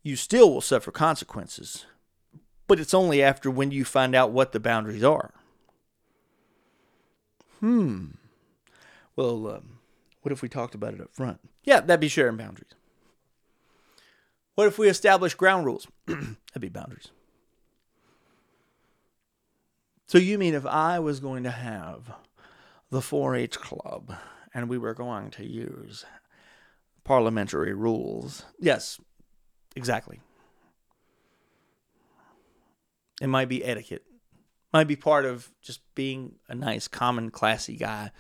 you 0.04 0.16
still 0.16 0.52
will 0.52 0.62
suffer 0.62 0.92
consequences. 0.92 1.86
But 2.68 2.80
it's 2.80 2.94
only 2.94 3.24
after 3.24 3.50
when 3.50 3.72
you 3.72 3.84
find 3.86 4.14
out 4.14 4.32
what 4.32 4.52
the 4.52 4.60
boundaries 4.60 5.04
are. 5.04 5.34
Hmm. 7.60 8.08
Well, 9.16 9.48
um, 9.48 9.79
what 10.30 10.34
if 10.34 10.44
we 10.44 10.50
talked 10.50 10.76
about 10.76 10.94
it 10.94 11.02
up 11.02 11.12
front? 11.12 11.40
Yeah, 11.64 11.80
that'd 11.80 12.00
be 12.00 12.08
sharing 12.08 12.38
boundaries. 12.38 12.76
What 14.54 14.68
if 14.68 14.78
we 14.78 14.88
establish 14.88 15.34
ground 15.34 15.66
rules? 15.66 15.88
that'd 16.06 16.38
be 16.60 16.70
boundaries. 16.70 17.08
So 20.06 20.20
you 20.20 20.38
mean 20.38 20.54
if 20.54 20.68
I 20.68 21.00
was 21.00 21.20
going 21.20 21.42
to 21.46 21.50
have 21.50 22.12
the 22.92 23.00
4-H 23.00 23.60
club 23.60 24.14
and 24.54 24.70
we 24.70 24.78
were 24.78 24.94
going 24.94 25.32
to 25.32 25.44
use 25.48 26.06
parliamentary 27.04 27.74
rules? 27.74 28.46
Yes, 28.60 29.00
exactly. 29.76 30.20
It 33.20 33.28
might 33.28 33.50
be 33.50 33.66
etiquette. 33.66 34.04
Might 34.72 34.88
be 34.88 34.96
part 34.96 35.26
of 35.26 35.50
just 35.64 35.82
being 35.96 36.36
a 36.48 36.54
nice, 36.54 36.88
common, 36.88 37.32
classy 37.32 37.76
guy 37.76 38.12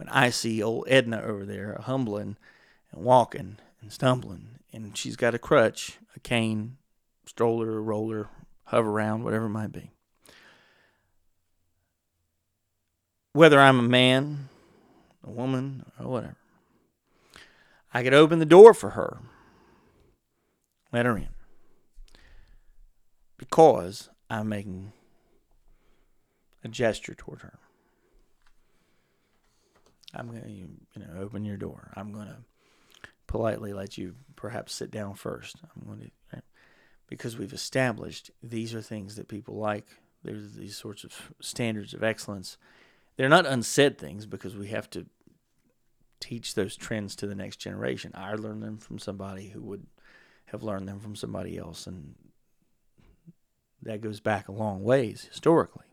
when 0.00 0.08
I 0.08 0.30
see 0.30 0.62
old 0.62 0.86
Edna 0.88 1.20
over 1.20 1.44
there 1.44 1.78
humbling 1.82 2.38
and 2.90 3.04
walking 3.04 3.58
and 3.82 3.92
stumbling, 3.92 4.60
and 4.72 4.96
she's 4.96 5.14
got 5.14 5.34
a 5.34 5.38
crutch, 5.38 5.98
a 6.16 6.20
cane, 6.20 6.78
stroller, 7.26 7.82
roller, 7.82 8.30
Hoveround, 8.72 9.20
whatever 9.20 9.44
it 9.44 9.50
might 9.50 9.72
be. 9.72 9.90
Whether 13.34 13.60
I'm 13.60 13.78
a 13.78 13.82
man, 13.82 14.48
a 15.22 15.30
woman, 15.30 15.84
or 16.00 16.06
whatever, 16.06 16.36
I 17.92 18.02
could 18.02 18.14
open 18.14 18.38
the 18.38 18.46
door 18.46 18.72
for 18.72 18.90
her, 18.90 19.18
let 20.94 21.04
her 21.04 21.18
in, 21.18 21.28
because 23.36 24.08
I'm 24.30 24.48
making 24.48 24.92
a 26.64 26.68
gesture 26.68 27.14
toward 27.14 27.42
her. 27.42 27.58
I'm 30.14 30.28
going 30.28 30.42
to, 30.42 30.50
you 30.50 30.68
know, 30.96 31.20
open 31.20 31.44
your 31.44 31.56
door. 31.56 31.92
I'm 31.96 32.12
going 32.12 32.26
to 32.26 32.38
politely 33.26 33.72
let 33.72 33.96
you 33.96 34.14
perhaps 34.36 34.72
sit 34.72 34.90
down 34.90 35.14
first. 35.14 35.56
I'm 35.62 35.86
going 35.86 36.00
to, 36.00 36.10
right? 36.32 36.42
because 37.10 37.36
we've 37.36 37.52
established 37.52 38.30
these 38.42 38.74
are 38.74 38.80
things 38.80 39.16
that 39.16 39.28
people 39.28 39.56
like. 39.56 39.86
There's 40.22 40.54
these 40.54 40.76
sorts 40.76 41.04
of 41.04 41.32
standards 41.40 41.92
of 41.92 42.02
excellence. 42.02 42.56
They're 43.16 43.28
not 43.28 43.46
unsaid 43.46 43.98
things 43.98 44.26
because 44.26 44.56
we 44.56 44.68
have 44.68 44.88
to 44.90 45.06
teach 46.20 46.54
those 46.54 46.76
trends 46.76 47.16
to 47.16 47.26
the 47.26 47.34
next 47.34 47.56
generation. 47.56 48.12
I 48.14 48.34
learned 48.34 48.62
them 48.62 48.78
from 48.78 48.98
somebody 48.98 49.48
who 49.48 49.60
would 49.62 49.86
have 50.46 50.62
learned 50.62 50.88
them 50.88 51.00
from 51.00 51.16
somebody 51.16 51.58
else, 51.58 51.86
and 51.86 52.14
that 53.82 54.00
goes 54.00 54.20
back 54.20 54.48
a 54.48 54.52
long 54.52 54.82
ways 54.82 55.26
historically. 55.30 55.86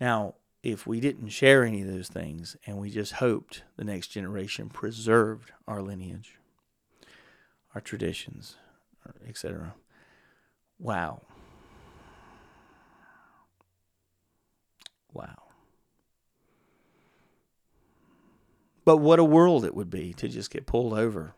Now, 0.00 0.34
if 0.62 0.86
we 0.86 1.00
didn't 1.00 1.28
share 1.28 1.64
any 1.64 1.82
of 1.82 1.88
those 1.88 2.08
things 2.08 2.56
and 2.66 2.78
we 2.78 2.90
just 2.90 3.14
hoped 3.14 3.62
the 3.76 3.84
next 3.84 4.08
generation 4.08 4.68
preserved 4.68 5.50
our 5.66 5.82
lineage, 5.82 6.38
our 7.74 7.80
traditions, 7.80 8.56
etc. 9.28 9.74
Wow. 10.78 11.22
Wow. 15.12 15.42
But 18.84 18.98
what 18.98 19.18
a 19.18 19.24
world 19.24 19.64
it 19.64 19.74
would 19.74 19.90
be 19.90 20.12
to 20.14 20.28
just 20.28 20.50
get 20.50 20.66
pulled 20.66 20.92
over 20.92 21.34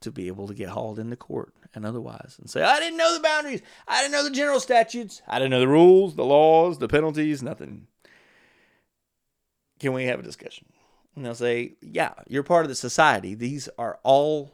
to 0.00 0.10
be 0.10 0.26
able 0.28 0.46
to 0.48 0.54
get 0.54 0.68
hauled 0.68 0.98
into 0.98 1.16
court 1.16 1.52
and 1.74 1.86
otherwise 1.86 2.36
and 2.40 2.50
say, 2.50 2.62
I 2.62 2.78
didn't 2.78 2.98
know 2.98 3.14
the 3.14 3.22
boundaries. 3.22 3.62
I 3.88 4.02
didn't 4.02 4.12
know 4.12 4.24
the 4.24 4.30
general 4.30 4.60
statutes. 4.60 5.22
I 5.26 5.38
didn't 5.38 5.52
know 5.52 5.60
the 5.60 5.68
rules, 5.68 6.16
the 6.16 6.24
laws, 6.24 6.78
the 6.78 6.88
penalties, 6.88 7.42
nothing. 7.42 7.86
Can 9.78 9.92
we 9.92 10.04
have 10.04 10.20
a 10.20 10.22
discussion? 10.22 10.66
And 11.14 11.24
they'll 11.24 11.34
say, 11.34 11.74
Yeah, 11.80 12.12
you're 12.28 12.42
part 12.42 12.64
of 12.64 12.68
the 12.68 12.74
society. 12.74 13.34
These 13.34 13.68
are 13.78 13.98
all 14.02 14.52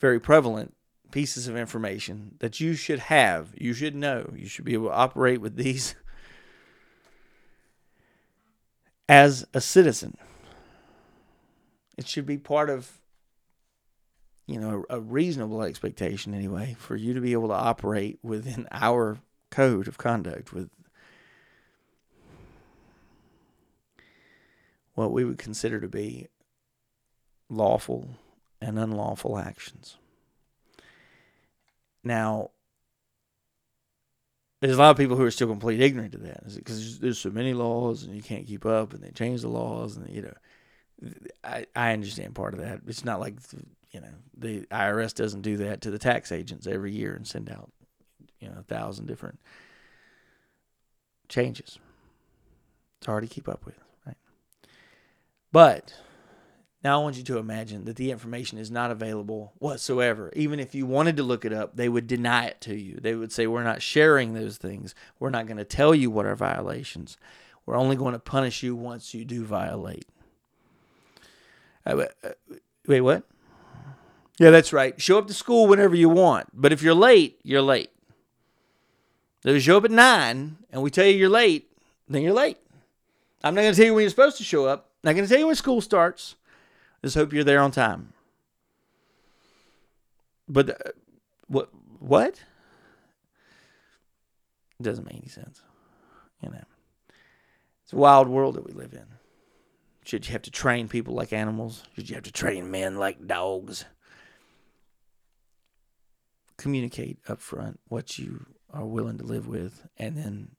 very 0.00 0.18
prevalent 0.18 0.74
pieces 1.10 1.48
of 1.48 1.56
information 1.56 2.36
that 2.38 2.60
you 2.60 2.74
should 2.74 2.98
have. 2.98 3.50
You 3.56 3.74
should 3.74 3.94
know. 3.94 4.32
You 4.34 4.46
should 4.46 4.64
be 4.64 4.74
able 4.74 4.88
to 4.88 4.94
operate 4.94 5.40
with 5.40 5.56
these 5.56 5.94
as 9.08 9.46
a 9.52 9.60
citizen. 9.60 10.16
It 11.98 12.06
should 12.08 12.26
be 12.26 12.38
part 12.38 12.70
of, 12.70 13.00
you 14.46 14.58
know, 14.58 14.84
a 14.88 15.00
reasonable 15.00 15.62
expectation 15.62 16.32
anyway, 16.32 16.76
for 16.78 16.96
you 16.96 17.12
to 17.12 17.20
be 17.20 17.32
able 17.32 17.48
to 17.48 17.54
operate 17.54 18.18
within 18.22 18.66
our 18.70 19.18
code 19.50 19.88
of 19.88 19.98
conduct 19.98 20.52
with 20.52 20.70
what 24.94 25.12
we 25.12 25.24
would 25.24 25.38
consider 25.38 25.80
to 25.80 25.88
be 25.88 26.28
lawful 27.48 28.08
and 28.60 28.78
unlawful 28.78 29.38
actions. 29.38 29.96
Now, 32.02 32.50
there's 34.60 34.76
a 34.76 34.78
lot 34.78 34.90
of 34.90 34.96
people 34.96 35.16
who 35.16 35.24
are 35.24 35.30
still 35.30 35.48
completely 35.48 35.84
ignorant 35.84 36.12
to 36.12 36.18
that. 36.18 36.54
Because 36.54 36.98
there's 36.98 37.18
so 37.18 37.30
many 37.30 37.54
laws 37.54 38.02
and 38.02 38.14
you 38.14 38.22
can't 38.22 38.46
keep 38.46 38.66
up 38.66 38.92
and 38.92 39.02
they 39.02 39.10
change 39.10 39.42
the 39.42 39.48
laws 39.48 39.96
and 39.96 40.08
you 40.10 40.22
know 40.22 40.34
I, 41.42 41.66
I 41.74 41.92
understand 41.92 42.34
part 42.34 42.52
of 42.52 42.60
that. 42.60 42.80
It's 42.86 43.04
not 43.04 43.20
like 43.20 43.36
you 43.90 44.00
know 44.00 44.12
the 44.36 44.66
IRS 44.66 45.14
doesn't 45.14 45.42
do 45.42 45.56
that 45.58 45.80
to 45.82 45.90
the 45.90 45.98
tax 45.98 46.30
agents 46.30 46.66
every 46.66 46.92
year 46.92 47.14
and 47.14 47.26
send 47.26 47.50
out 47.50 47.70
you 48.38 48.48
know 48.48 48.56
a 48.58 48.62
thousand 48.62 49.06
different 49.06 49.40
changes. 51.28 51.78
It's 52.98 53.06
hard 53.06 53.22
to 53.22 53.34
keep 53.34 53.48
up 53.48 53.64
with 53.64 53.78
but 55.52 55.94
now 56.82 56.98
I 56.98 57.02
want 57.02 57.16
you 57.16 57.24
to 57.24 57.38
imagine 57.38 57.84
that 57.84 57.96
the 57.96 58.10
information 58.10 58.58
is 58.58 58.70
not 58.70 58.90
available 58.90 59.52
whatsoever. 59.58 60.32
Even 60.34 60.58
if 60.58 60.74
you 60.74 60.86
wanted 60.86 61.16
to 61.18 61.22
look 61.22 61.44
it 61.44 61.52
up, 61.52 61.76
they 61.76 61.88
would 61.88 62.06
deny 62.06 62.46
it 62.46 62.60
to 62.62 62.74
you. 62.74 62.98
They 63.00 63.14
would 63.14 63.32
say, 63.32 63.46
We're 63.46 63.64
not 63.64 63.82
sharing 63.82 64.32
those 64.32 64.56
things. 64.56 64.94
We're 65.18 65.30
not 65.30 65.46
going 65.46 65.58
to 65.58 65.64
tell 65.64 65.94
you 65.94 66.10
what 66.10 66.26
are 66.26 66.36
violations. 66.36 67.18
We're 67.66 67.76
only 67.76 67.96
going 67.96 68.14
to 68.14 68.18
punish 68.18 68.62
you 68.62 68.74
once 68.74 69.12
you 69.12 69.24
do 69.24 69.44
violate. 69.44 70.06
Uh, 71.84 72.06
uh, 72.24 72.30
wait, 72.86 73.02
what? 73.02 73.24
Yeah, 74.38 74.50
that's 74.50 74.72
right. 74.72 75.00
Show 75.00 75.18
up 75.18 75.26
to 75.26 75.34
school 75.34 75.66
whenever 75.66 75.94
you 75.94 76.08
want. 76.08 76.48
But 76.54 76.72
if 76.72 76.82
you're 76.82 76.94
late, 76.94 77.38
you're 77.42 77.60
late. 77.60 77.90
If 79.44 79.54
you 79.54 79.60
show 79.60 79.76
up 79.76 79.84
at 79.84 79.90
9 79.90 80.56
and 80.70 80.82
we 80.82 80.90
tell 80.90 81.04
you 81.04 81.12
you're 81.12 81.28
late, 81.28 81.70
then 82.08 82.22
you're 82.22 82.32
late. 82.32 82.58
I'm 83.44 83.54
not 83.54 83.62
going 83.62 83.74
to 83.74 83.76
tell 83.76 83.86
you 83.86 83.94
when 83.94 84.02
you're 84.02 84.10
supposed 84.10 84.38
to 84.38 84.44
show 84.44 84.66
up. 84.66 84.89
Not 85.02 85.14
going 85.14 85.24
to 85.24 85.28
tell 85.28 85.40
you 85.40 85.46
when 85.46 85.56
school 85.56 85.80
starts. 85.80 86.36
Just 87.02 87.16
hope 87.16 87.32
you're 87.32 87.44
there 87.44 87.60
on 87.60 87.70
time. 87.70 88.12
But 90.48 90.70
uh, 90.70 90.90
what? 91.46 91.70
What? 91.98 92.34
It 94.78 94.82
doesn't 94.82 95.04
make 95.04 95.16
any 95.16 95.28
sense. 95.28 95.62
You 96.42 96.50
know, 96.50 96.64
it's 97.84 97.92
a 97.92 97.96
wild 97.96 98.28
world 98.28 98.54
that 98.54 98.66
we 98.66 98.72
live 98.72 98.92
in. 98.92 99.06
Should 100.04 100.26
you 100.26 100.32
have 100.32 100.42
to 100.42 100.50
train 100.50 100.88
people 100.88 101.14
like 101.14 101.32
animals? 101.32 101.84
Should 101.94 102.08
you 102.08 102.14
have 102.14 102.24
to 102.24 102.32
train 102.32 102.70
men 102.70 102.96
like 102.96 103.26
dogs? 103.26 103.84
Communicate 106.56 107.18
up 107.28 107.40
front 107.40 107.80
what 107.88 108.18
you 108.18 108.46
are 108.72 108.86
willing 108.86 109.18
to 109.18 109.24
live 109.24 109.46
with, 109.46 109.86
and 109.98 110.16
then 110.16 110.50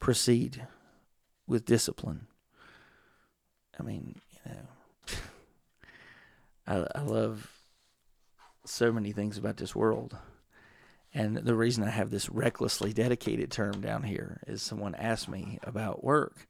proceed 0.00 0.66
with 1.46 1.64
discipline. 1.64 2.26
I 3.78 3.82
mean, 3.82 4.14
you 4.44 4.52
know. 4.52 5.16
I, 6.66 6.86
I 6.98 7.02
love 7.02 7.50
so 8.64 8.92
many 8.92 9.12
things 9.12 9.38
about 9.38 9.56
this 9.56 9.74
world. 9.74 10.16
And 11.14 11.36
the 11.36 11.54
reason 11.54 11.84
I 11.84 11.90
have 11.90 12.10
this 12.10 12.28
recklessly 12.28 12.92
dedicated 12.92 13.50
term 13.50 13.80
down 13.80 14.02
here 14.02 14.40
is 14.46 14.62
someone 14.62 14.94
asked 14.94 15.28
me 15.28 15.58
about 15.62 16.04
work. 16.04 16.46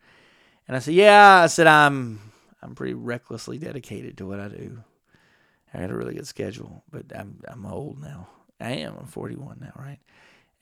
And 0.67 0.77
I 0.77 0.81
said, 0.81 0.95
"Yeah, 0.95 1.43
I 1.43 1.47
said 1.47 1.69
I'm 1.69 2.33
I'm 2.63 2.75
pretty 2.75 2.95
recklessly 2.95 3.59
dedicated 3.59 4.19
to 4.19 4.27
what 4.27 4.41
I 4.41 4.49
do. 4.49 4.83
I 5.73 5.79
had 5.79 5.91
a 5.91 5.97
really 5.97 6.15
good 6.15 6.27
schedule, 6.27 6.83
but 6.91 7.05
I'm 7.15 7.41
I'm 7.47 7.65
old 7.65 8.01
now. 8.01 8.29
I 8.59 8.71
am. 8.71 8.97
I'm 8.99 9.07
41 9.07 9.59
now, 9.61 9.73
right? 9.77 10.01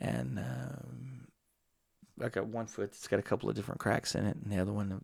And 0.00 0.38
um, 0.38 1.28
I 2.20 2.28
got 2.28 2.48
one 2.48 2.66
foot 2.66 2.90
that's 2.90 3.06
got 3.06 3.20
a 3.20 3.22
couple 3.22 3.48
of 3.48 3.54
different 3.54 3.80
cracks 3.80 4.14
in 4.14 4.26
it, 4.26 4.36
and 4.36 4.52
the 4.52 4.58
other 4.58 4.72
one, 4.72 5.02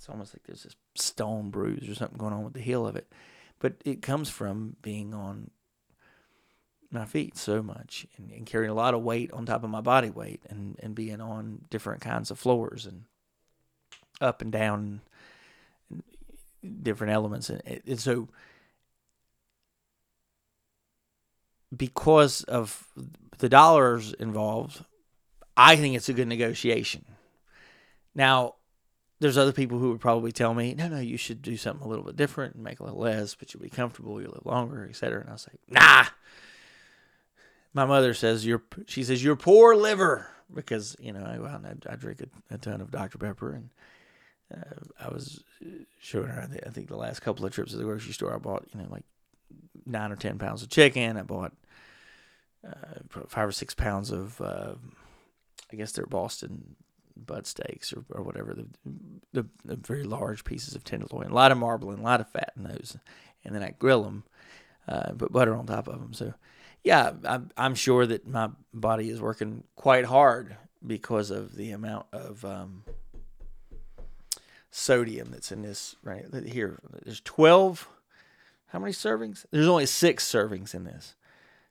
it's 0.00 0.08
almost 0.08 0.32
like 0.34 0.42
there's 0.44 0.62
this 0.62 0.76
stone 0.94 1.50
bruise 1.50 1.86
or 1.86 1.94
something 1.94 2.16
going 2.16 2.32
on 2.32 2.42
with 2.42 2.54
the 2.54 2.60
heel 2.60 2.86
of 2.86 2.96
it. 2.96 3.12
But 3.58 3.74
it 3.84 4.00
comes 4.00 4.30
from 4.30 4.76
being 4.80 5.12
on 5.12 5.50
my 6.90 7.04
feet 7.04 7.36
so 7.36 7.62
much 7.62 8.06
and, 8.16 8.30
and, 8.32 8.46
carrying 8.46 8.70
a 8.70 8.74
lot 8.74 8.94
of 8.94 9.02
weight 9.02 9.30
on 9.30 9.44
top 9.44 9.62
of 9.62 9.68
my 9.68 9.82
body 9.82 10.08
weight 10.08 10.40
and, 10.48 10.76
and 10.82 10.94
being 10.94 11.20
on 11.20 11.66
different 11.68 12.00
kinds 12.00 12.30
of 12.30 12.38
floors 12.38 12.86
and 12.86 13.04
up 14.22 14.40
and 14.40 14.50
down 14.50 15.02
and 15.90 16.02
different 16.82 17.12
elements. 17.12 17.50
And, 17.50 17.62
and 17.86 18.00
so 18.00 18.30
because 21.76 22.42
of 22.44 22.88
the 23.36 23.50
dollars 23.50 24.14
involved 24.14 24.82
i 25.58 25.76
think 25.76 25.94
it's 25.94 26.08
a 26.08 26.14
good 26.14 26.26
negotiation. 26.26 27.04
Now 28.14 28.54
there's 29.20 29.36
other 29.36 29.52
people 29.52 29.78
who 29.78 29.90
would 29.90 30.00
probably 30.00 30.32
tell 30.32 30.54
me, 30.54 30.74
no, 30.74 30.88
no, 30.88 30.98
you 30.98 31.18
should 31.18 31.42
do 31.42 31.56
something 31.56 31.84
a 31.84 31.88
little 31.88 32.04
bit 32.04 32.16
different 32.16 32.54
and 32.54 32.64
make 32.64 32.80
a 32.80 32.84
little 32.84 32.98
less, 32.98 33.34
but 33.34 33.52
you'll 33.52 33.62
be 33.62 33.68
comfortable, 33.68 34.20
you'll 34.20 34.32
live 34.32 34.46
longer, 34.46 34.86
etc. 34.88 35.20
And 35.20 35.28
I 35.28 35.32
was 35.32 35.46
like, 35.46 35.60
nah. 35.68 36.06
My 37.72 37.84
mother 37.84 38.14
says 38.14 38.44
you're. 38.44 38.62
She 38.86 39.04
says 39.04 39.22
you're 39.22 39.36
poor 39.36 39.76
liver 39.76 40.26
because 40.52 40.96
you 40.98 41.12
know 41.12 41.20
I, 41.20 41.36
I, 41.36 41.92
I 41.92 41.94
drink 41.94 42.20
a, 42.20 42.54
a, 42.54 42.58
ton 42.58 42.80
of 42.80 42.90
Dr 42.90 43.16
Pepper 43.16 43.52
and 43.52 43.70
uh, 44.52 45.04
I 45.06 45.08
was 45.08 45.44
showing 46.00 46.26
her. 46.26 46.48
I 46.66 46.70
think 46.70 46.88
the 46.88 46.96
last 46.96 47.20
couple 47.20 47.46
of 47.46 47.52
trips 47.52 47.70
to 47.70 47.76
the 47.76 47.84
grocery 47.84 48.12
store, 48.12 48.34
I 48.34 48.38
bought 48.38 48.66
you 48.74 48.80
know 48.80 48.88
like 48.90 49.04
nine 49.86 50.10
or 50.10 50.16
ten 50.16 50.36
pounds 50.36 50.64
of 50.64 50.68
chicken. 50.68 51.16
I 51.16 51.22
bought 51.22 51.52
uh, 52.66 53.22
five 53.28 53.48
or 53.48 53.52
six 53.52 53.72
pounds 53.72 54.10
of. 54.10 54.40
Uh, 54.40 54.74
I 55.72 55.76
guess 55.76 55.92
they're 55.92 56.06
Boston 56.06 56.74
butt 57.26 57.46
steaks 57.46 57.92
or, 57.92 58.04
or 58.10 58.22
whatever 58.22 58.54
the, 58.54 58.66
the, 59.32 59.46
the 59.64 59.76
very 59.76 60.04
large 60.04 60.44
pieces 60.44 60.74
of 60.74 60.84
tenderloin, 60.84 61.30
a 61.30 61.34
lot 61.34 61.52
of 61.52 61.58
marbling, 61.58 61.98
a 61.98 62.02
lot 62.02 62.20
of 62.20 62.28
fat 62.30 62.52
in 62.56 62.64
those, 62.64 62.96
and 63.44 63.54
then 63.54 63.62
I 63.62 63.74
grill 63.78 64.02
them, 64.02 64.24
uh, 64.88 65.12
put 65.12 65.32
butter 65.32 65.54
on 65.54 65.66
top 65.66 65.88
of 65.88 66.00
them. 66.00 66.12
So, 66.12 66.34
yeah, 66.82 67.12
I'm, 67.24 67.50
I'm 67.56 67.74
sure 67.74 68.06
that 68.06 68.26
my 68.26 68.50
body 68.72 69.10
is 69.10 69.20
working 69.20 69.64
quite 69.76 70.06
hard 70.06 70.56
because 70.86 71.30
of 71.30 71.54
the 71.54 71.72
amount 71.72 72.06
of 72.12 72.44
um, 72.44 72.84
sodium 74.70 75.30
that's 75.30 75.52
in 75.52 75.62
this 75.62 75.96
right 76.02 76.24
here. 76.46 76.78
There's 77.04 77.20
12. 77.20 77.88
How 78.68 78.78
many 78.78 78.92
servings? 78.92 79.44
There's 79.50 79.68
only 79.68 79.86
six 79.86 80.30
servings 80.30 80.74
in 80.74 80.84
this. 80.84 81.14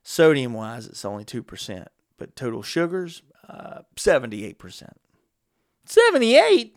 Sodium 0.02 0.54
wise, 0.54 0.86
it's 0.86 1.04
only 1.04 1.24
2%, 1.24 1.86
but 2.18 2.36
total 2.36 2.62
sugars, 2.62 3.22
uh, 3.48 3.80
78%. 3.96 4.88
78? 5.90 6.76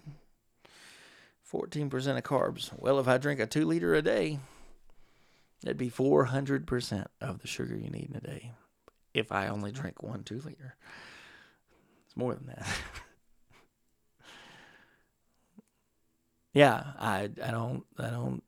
14% 1.51 2.17
of 2.17 2.23
carbs. 2.23 2.71
Well, 2.77 2.99
if 2.99 3.07
I 3.07 3.17
drink 3.17 3.39
a 3.39 3.45
two 3.45 3.65
liter 3.65 3.93
a 3.93 4.01
day, 4.01 4.39
that'd 5.61 5.77
be 5.77 5.91
400% 5.91 7.05
of 7.21 7.39
the 7.39 7.47
sugar 7.47 7.75
you 7.75 7.89
need 7.89 8.09
in 8.09 8.15
a 8.15 8.21
day. 8.21 8.51
If 9.13 9.31
I 9.31 9.47
only 9.47 9.71
drink 9.71 10.01
one 10.01 10.23
two 10.23 10.41
liter, 10.43 10.75
it's 12.07 12.17
more 12.17 12.33
than 12.33 12.47
that. 12.47 12.67
yeah, 16.53 16.83
I 16.99 17.29
I 17.43 17.51
don't 17.51 17.83
I 17.99 18.09
don't 18.09 18.41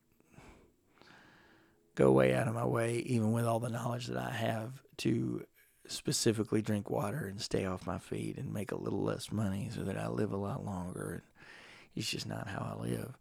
go 1.93 2.11
way 2.11 2.33
out 2.33 2.47
of 2.47 2.55
my 2.55 2.65
way, 2.65 2.95
even 3.05 3.31
with 3.31 3.45
all 3.45 3.59
the 3.59 3.69
knowledge 3.69 4.07
that 4.07 4.17
I 4.17 4.31
have, 4.31 4.81
to 4.97 5.45
specifically 5.87 6.61
drink 6.61 6.89
water 6.89 7.25
and 7.27 7.41
stay 7.41 7.65
off 7.65 7.87
my 7.87 7.97
feet 7.97 8.37
and 8.37 8.53
make 8.53 8.71
a 8.71 8.77
little 8.77 9.03
less 9.03 9.31
money 9.31 9.69
so 9.73 9.81
that 9.81 9.97
I 9.97 10.07
live 10.07 10.31
a 10.31 10.37
lot 10.37 10.65
longer. 10.65 11.11
And 11.11 11.21
it's 11.95 12.09
just 12.09 12.27
not 12.27 12.47
how 12.47 12.75
I 12.77 12.81
live. 12.81 13.17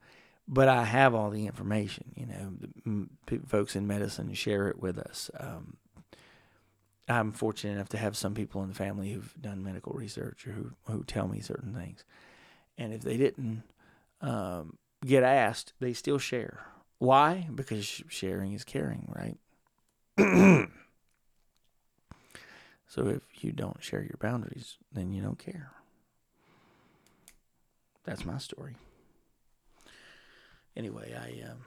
But 0.46 0.68
I 0.68 0.84
have 0.84 1.14
all 1.14 1.30
the 1.30 1.46
information, 1.46 2.12
you 2.14 2.26
know, 2.26 3.06
folks 3.46 3.76
in 3.76 3.86
medicine 3.86 4.34
share 4.34 4.68
it 4.68 4.80
with 4.80 4.98
us. 4.98 5.30
Um, 5.38 5.78
I'm 7.08 7.32
fortunate 7.32 7.74
enough 7.74 7.88
to 7.90 7.98
have 7.98 8.16
some 8.16 8.34
people 8.34 8.62
in 8.62 8.68
the 8.68 8.74
family 8.74 9.12
who've 9.12 9.34
done 9.40 9.62
medical 9.62 9.92
research 9.92 10.46
or 10.46 10.52
who 10.52 10.72
who 10.84 11.04
tell 11.04 11.28
me 11.28 11.40
certain 11.40 11.74
things, 11.74 12.04
and 12.78 12.94
if 12.94 13.02
they 13.02 13.16
didn't 13.16 13.62
um, 14.20 14.78
get 15.04 15.22
asked, 15.22 15.74
they 15.80 15.92
still 15.92 16.18
share. 16.18 16.60
Why? 16.98 17.48
Because 17.54 17.84
sharing 18.08 18.54
is 18.54 18.64
caring, 18.64 19.12
right? 19.14 19.36
so 22.86 23.08
if 23.08 23.44
you 23.44 23.52
don't 23.52 23.82
share 23.82 24.02
your 24.02 24.18
boundaries, 24.20 24.76
then 24.92 25.12
you 25.12 25.22
don't 25.22 25.38
care. 25.38 25.72
That's 28.04 28.24
my 28.24 28.38
story. 28.38 28.76
Anyway, 30.76 31.14
I 31.14 31.50
um, 31.50 31.58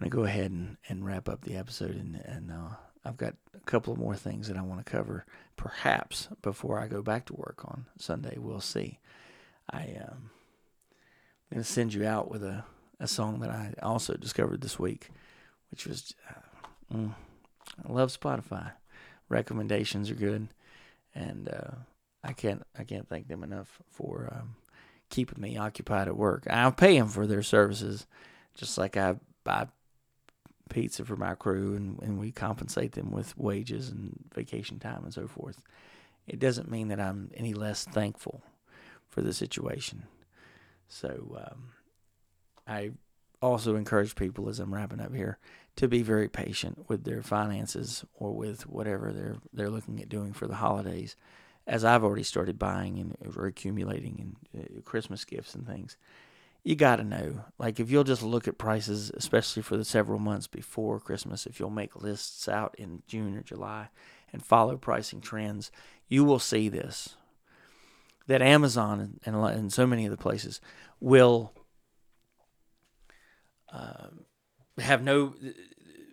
I'm 0.00 0.08
gonna 0.08 0.10
go 0.10 0.24
ahead 0.24 0.50
and, 0.50 0.76
and 0.88 1.04
wrap 1.04 1.28
up 1.28 1.42
the 1.42 1.56
episode, 1.56 1.96
and 1.96 2.16
and 2.24 2.50
uh, 2.50 2.76
I've 3.04 3.16
got 3.16 3.34
a 3.54 3.60
couple 3.60 3.92
of 3.92 3.98
more 3.98 4.16
things 4.16 4.48
that 4.48 4.56
I 4.56 4.62
want 4.62 4.84
to 4.84 4.90
cover, 4.90 5.24
perhaps 5.56 6.28
before 6.42 6.78
I 6.78 6.86
go 6.86 7.02
back 7.02 7.26
to 7.26 7.34
work 7.34 7.64
on 7.64 7.86
Sunday. 7.98 8.36
We'll 8.38 8.60
see. 8.60 9.00
I 9.70 9.96
um, 10.00 10.30
I'm 11.50 11.56
gonna 11.56 11.64
send 11.64 11.94
you 11.94 12.06
out 12.06 12.30
with 12.30 12.44
a 12.44 12.64
a 13.00 13.08
song 13.08 13.40
that 13.40 13.50
I 13.50 13.74
also 13.82 14.14
discovered 14.14 14.60
this 14.60 14.78
week, 14.78 15.08
which 15.70 15.86
was 15.86 16.14
uh, 16.30 16.94
mm, 16.96 17.14
I 17.86 17.92
love 17.92 18.16
Spotify. 18.16 18.72
Recommendations 19.28 20.10
are 20.10 20.14
good, 20.14 20.48
and 21.14 21.48
uh, 21.48 21.74
I 22.22 22.32
can't 22.32 22.62
I 22.78 22.84
can't 22.84 23.08
thank 23.08 23.28
them 23.28 23.42
enough 23.42 23.80
for 23.88 24.32
um, 24.36 24.56
keeping 25.10 25.40
me 25.40 25.56
occupied 25.56 26.08
at 26.08 26.16
work. 26.16 26.46
I 26.48 26.70
pay 26.70 26.98
them 26.98 27.08
for 27.08 27.26
their 27.26 27.42
services, 27.42 28.06
just 28.54 28.76
like 28.78 28.96
I 28.96 29.16
buy 29.44 29.68
pizza 30.68 31.04
for 31.04 31.16
my 31.16 31.34
crew, 31.34 31.74
and, 31.74 32.00
and 32.02 32.18
we 32.18 32.30
compensate 32.30 32.92
them 32.92 33.10
with 33.10 33.36
wages 33.36 33.88
and 33.90 34.18
vacation 34.34 34.78
time 34.78 35.04
and 35.04 35.14
so 35.14 35.26
forth. 35.26 35.60
It 36.26 36.38
doesn't 36.38 36.70
mean 36.70 36.88
that 36.88 37.00
I'm 37.00 37.30
any 37.34 37.54
less 37.54 37.84
thankful 37.84 38.42
for 39.08 39.22
the 39.22 39.32
situation. 39.32 40.04
So 40.88 41.46
um, 41.46 41.72
I 42.66 42.92
also 43.40 43.76
encourage 43.76 44.14
people 44.14 44.48
as 44.48 44.60
I'm 44.60 44.72
wrapping 44.72 45.00
up 45.00 45.14
here 45.14 45.38
to 45.76 45.88
be 45.88 46.02
very 46.02 46.28
patient 46.28 46.88
with 46.88 47.04
their 47.04 47.22
finances 47.22 48.04
or 48.14 48.32
with 48.32 48.66
whatever 48.66 49.12
they're 49.12 49.36
they're 49.52 49.70
looking 49.70 50.00
at 50.00 50.08
doing 50.08 50.32
for 50.32 50.46
the 50.46 50.56
holidays 50.56 51.16
as 51.66 51.84
I've 51.84 52.04
already 52.04 52.22
started 52.22 52.58
buying 52.58 52.98
and 52.98 53.16
accumulating 53.36 54.36
and 54.54 54.64
uh, 54.64 54.80
Christmas 54.82 55.24
gifts 55.24 55.54
and 55.54 55.66
things, 55.66 55.96
you 56.64 56.74
got 56.74 56.96
to 56.96 57.04
know. 57.04 57.44
Like 57.58 57.78
if 57.80 57.90
you'll 57.90 58.04
just 58.04 58.22
look 58.22 58.48
at 58.48 58.58
prices, 58.58 59.10
especially 59.14 59.62
for 59.62 59.76
the 59.76 59.84
several 59.84 60.18
months 60.18 60.46
before 60.46 61.00
Christmas, 61.00 61.46
if 61.46 61.60
you'll 61.60 61.70
make 61.70 61.96
lists 61.96 62.48
out 62.48 62.74
in 62.78 63.02
June 63.06 63.36
or 63.36 63.42
July 63.42 63.88
and 64.32 64.44
follow 64.44 64.76
pricing 64.76 65.20
trends, 65.20 65.70
you 66.08 66.24
will 66.24 66.38
see 66.38 66.68
this. 66.68 67.16
That 68.28 68.42
Amazon 68.42 69.18
and, 69.24 69.36
and 69.36 69.72
so 69.72 69.86
many 69.86 70.04
of 70.04 70.12
the 70.12 70.16
places 70.16 70.60
will 71.00 71.52
uh, 73.72 74.08
have 74.82 75.02
no 75.02 75.34
uh, 75.44 75.50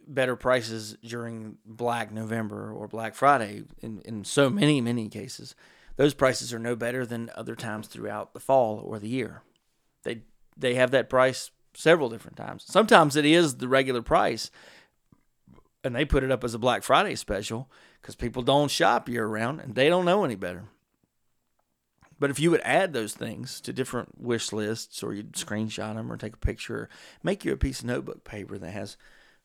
better 0.07 0.35
prices 0.35 0.97
during 1.03 1.57
Black 1.65 2.11
November 2.11 2.71
or 2.71 2.87
Black 2.87 3.15
Friday 3.15 3.63
in, 3.81 4.01
in 4.05 4.23
so 4.23 4.49
many, 4.49 4.81
many 4.81 5.07
cases. 5.07 5.55
Those 5.97 6.13
prices 6.13 6.53
are 6.53 6.59
no 6.59 6.75
better 6.75 7.05
than 7.05 7.29
other 7.35 7.55
times 7.55 7.87
throughout 7.87 8.33
the 8.33 8.39
fall 8.39 8.79
or 8.79 8.99
the 8.99 9.09
year. 9.09 9.41
They 10.03 10.21
they 10.55 10.75
have 10.75 10.91
that 10.91 11.09
price 11.09 11.51
several 11.73 12.09
different 12.09 12.37
times. 12.37 12.63
Sometimes 12.65 13.15
it 13.15 13.25
is 13.25 13.55
the 13.55 13.67
regular 13.67 14.01
price, 14.01 14.49
and 15.83 15.95
they 15.95 16.05
put 16.05 16.23
it 16.23 16.31
up 16.31 16.43
as 16.43 16.53
a 16.53 16.59
Black 16.59 16.83
Friday 16.83 17.15
special 17.15 17.69
because 18.01 18.15
people 18.15 18.41
don't 18.41 18.71
shop 18.71 19.09
year 19.09 19.27
round 19.27 19.59
and 19.59 19.75
they 19.75 19.89
don't 19.89 20.05
know 20.05 20.23
any 20.23 20.35
better. 20.35 20.65
But 22.19 22.29
if 22.29 22.39
you 22.39 22.51
would 22.51 22.61
add 22.61 22.91
those 22.91 23.13
things 23.13 23.61
to 23.61 23.71
different 23.71 24.19
wish 24.19 24.51
lists, 24.51 25.01
or 25.01 25.13
you'd 25.13 25.33
screenshot 25.33 25.95
them, 25.95 26.11
or 26.11 26.17
take 26.17 26.33
a 26.33 26.37
picture, 26.37 26.75
or 26.75 26.89
make 27.23 27.45
you 27.45 27.53
a 27.53 27.57
piece 27.57 27.79
of 27.79 27.85
notebook 27.85 28.23
paper 28.23 28.57
that 28.57 28.71
has, 28.71 28.97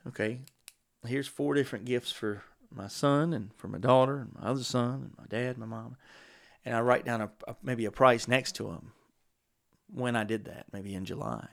okay, 0.07 0.41
here's 1.07 1.29
four 1.29 1.55
different 1.55 1.85
gifts 1.85 2.11
for 2.11 2.43
my 2.75 2.89
son 2.89 3.33
and 3.33 3.51
for 3.57 3.69
my 3.69 3.79
daughter 3.79 4.19
and 4.19 4.35
my 4.35 4.49
other 4.49 4.65
son 4.65 4.95
and 4.95 5.15
my 5.17 5.25
dad, 5.29 5.57
and 5.57 5.59
my 5.59 5.67
mom, 5.67 5.97
and 6.65 6.75
I 6.75 6.81
write 6.81 7.05
down 7.05 7.21
a, 7.21 7.31
a 7.47 7.55
maybe 7.63 7.85
a 7.85 7.93
price 7.93 8.27
next 8.27 8.57
to 8.57 8.65
them. 8.65 8.93
When 9.93 10.17
I 10.17 10.25
did 10.25 10.47
that, 10.47 10.67
maybe 10.73 10.95
in 10.95 11.05
July, 11.05 11.47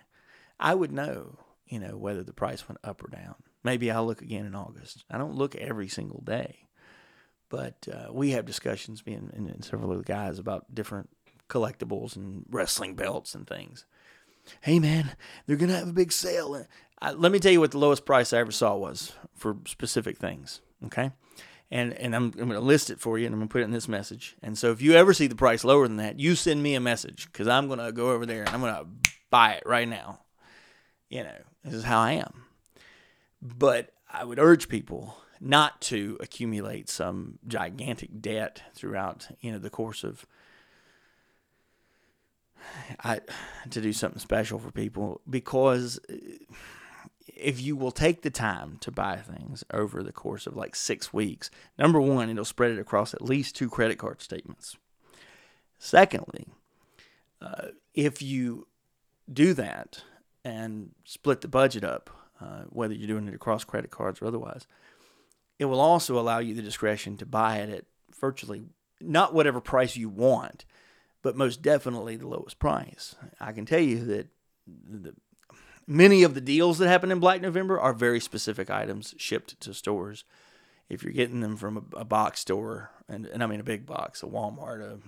I 0.59 0.73
would 0.73 0.91
know, 0.91 1.37
you 1.67 1.79
know, 1.79 1.97
whether 1.97 2.23
the 2.23 2.33
price 2.33 2.67
went 2.67 2.79
up 2.83 3.03
or 3.03 3.09
down. 3.09 3.35
Maybe 3.63 3.91
I'll 3.91 4.05
look 4.07 4.23
again 4.23 4.45
in 4.45 4.55
August. 4.55 5.05
I 5.11 5.19
don't 5.19 5.35
look 5.35 5.55
every 5.55 5.87
single 5.87 6.21
day, 6.21 6.67
but 7.51 7.85
uh, 7.93 8.11
we 8.11 8.31
have 8.31 8.45
discussions, 8.45 9.05
me 9.05 9.13
and, 9.13 9.31
and 9.33 9.63
several 9.63 9.91
of 9.91 9.97
the 9.97 10.05
guys, 10.05 10.39
about 10.39 10.73
different 10.73 11.09
collectibles 11.49 12.15
and 12.15 12.45
wrestling 12.49 12.95
belts 12.95 13.35
and 13.35 13.45
things. 13.45 13.85
Hey 14.61 14.79
man, 14.79 15.11
they're 15.45 15.57
gonna 15.57 15.75
have 15.77 15.89
a 15.89 15.93
big 15.93 16.13
sale. 16.13 16.65
I, 17.01 17.11
let 17.11 17.31
me 17.31 17.39
tell 17.39 17.51
you 17.51 17.59
what 17.59 17.71
the 17.71 17.77
lowest 17.77 18.05
price 18.05 18.31
I 18.31 18.39
ever 18.39 18.51
saw 18.51 18.75
was 18.75 19.13
for 19.35 19.57
specific 19.67 20.17
things. 20.17 20.61
Okay. 20.85 21.11
And, 21.69 21.93
and 21.93 22.15
I'm, 22.15 22.33
I'm 22.39 22.49
to 22.49 22.59
list 22.59 22.89
it 22.89 22.99
for 22.99 23.17
you 23.17 23.25
and 23.25 23.35
I'm 23.35 23.41
to 23.41 23.47
put 23.47 23.61
it 23.61 23.65
in 23.65 23.71
this 23.71 23.87
message. 23.87 24.35
And 24.41 24.57
so 24.57 24.71
if 24.71 24.81
you 24.81 24.93
ever 24.93 25.13
see 25.13 25.27
the 25.27 25.35
price 25.35 25.63
lower 25.63 25.87
than 25.87 25.97
that, 25.97 26.19
you 26.19 26.35
send 26.35 26.61
me 26.61 26.75
a 26.75 26.81
message 26.81 27.27
because 27.31 27.47
I'm 27.47 27.69
to 27.69 27.91
go 27.93 28.11
over 28.11 28.25
there 28.25 28.43
and 28.43 28.49
I'm 28.49 28.61
to 28.61 28.87
buy 29.29 29.53
it 29.53 29.63
right 29.65 29.87
now. 29.87 30.19
You 31.09 31.23
know, 31.23 31.37
this 31.63 31.73
is 31.73 31.83
how 31.83 31.99
I 31.99 32.13
am. 32.13 32.43
But 33.41 33.93
I 34.11 34.25
would 34.25 34.37
urge 34.37 34.67
people 34.67 35.15
not 35.41 35.81
to 35.81 36.17
accumulate 36.19 36.87
some 36.87 37.39
gigantic 37.47 38.21
debt 38.21 38.61
throughout, 38.75 39.27
you 39.41 39.51
know, 39.51 39.57
the 39.57 39.71
course 39.71 40.03
of 40.03 40.25
I 43.03 43.21
to 43.71 43.81
do 43.81 43.91
something 43.91 44.19
special 44.19 44.59
for 44.59 44.71
people 44.71 45.21
because 45.27 45.99
if 47.27 47.59
you 47.59 47.75
will 47.75 47.91
take 47.91 48.21
the 48.21 48.29
time 48.29 48.77
to 48.81 48.91
buy 48.91 49.17
things 49.17 49.63
over 49.73 50.03
the 50.03 50.11
course 50.11 50.45
of 50.45 50.55
like 50.55 50.75
six 50.75 51.11
weeks, 51.11 51.49
number 51.79 51.99
one, 51.99 52.29
it'll 52.29 52.45
spread 52.45 52.71
it 52.71 52.79
across 52.79 53.15
at 53.15 53.21
least 53.21 53.55
two 53.55 53.69
credit 53.69 53.97
card 53.97 54.21
statements. 54.21 54.77
Secondly, 55.79 56.45
uh, 57.41 57.69
if 57.95 58.21
you 58.21 58.67
do 59.31 59.55
that 59.55 60.03
and 60.45 60.91
split 61.03 61.41
the 61.41 61.47
budget 61.47 61.83
up, 61.83 62.09
uh, 62.39 62.63
whether 62.69 62.93
you're 62.93 63.07
doing 63.07 63.27
it 63.27 63.33
across 63.33 63.63
credit 63.63 63.89
cards 63.89 64.21
or 64.21 64.27
otherwise, 64.27 64.67
it 65.61 65.65
will 65.65 65.79
also 65.79 66.19
allow 66.19 66.39
you 66.39 66.55
the 66.55 66.61
discretion 66.61 67.17
to 67.17 67.25
buy 67.25 67.57
it 67.57 67.69
at 67.69 67.85
virtually 68.19 68.63
not 68.99 69.33
whatever 69.33 69.61
price 69.61 69.95
you 69.95 70.09
want, 70.09 70.65
but 71.21 71.35
most 71.35 71.61
definitely 71.61 72.15
the 72.15 72.27
lowest 72.27 72.59
price. 72.59 73.15
I 73.39 73.51
can 73.51 73.65
tell 73.65 73.79
you 73.79 74.03
that 74.05 74.27
the 74.67 75.13
Many 75.87 76.23
of 76.23 76.35
the 76.35 76.41
deals 76.41 76.77
that 76.77 76.87
happen 76.87 77.11
in 77.11 77.19
Black 77.19 77.41
November 77.41 77.79
are 77.79 77.93
very 77.93 78.19
specific 78.19 78.69
items 78.69 79.13
shipped 79.17 79.59
to 79.59 79.73
stores. 79.73 80.23
If 80.89 81.03
you're 81.03 81.11
getting 81.11 81.41
them 81.41 81.57
from 81.57 81.77
a, 81.77 81.97
a 81.97 82.05
box 82.05 82.39
store, 82.39 82.91
and, 83.09 83.25
and 83.25 83.43
I 83.43 83.47
mean 83.47 83.59
a 83.59 83.63
big 83.63 83.85
box, 83.85 84.23
a 84.23 84.25
Walmart, 84.25 84.81
a 84.81 84.99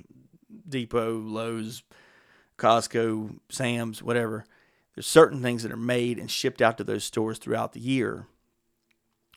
Depot, 0.68 1.18
Lowe's, 1.18 1.84
Costco, 2.58 3.40
Sam's, 3.50 4.02
whatever, 4.02 4.46
there's 4.96 5.08
certain 5.08 5.42
things 5.42 5.64
that 5.64 5.72
are 5.72 5.78
made 5.78 6.20
and 6.20 6.30
shipped 6.30 6.62
out 6.62 6.78
to 6.80 6.84
those 6.84 7.04
stores 7.04 7.38
throughout 7.38 7.74
the 7.74 7.80
year, 7.80 8.28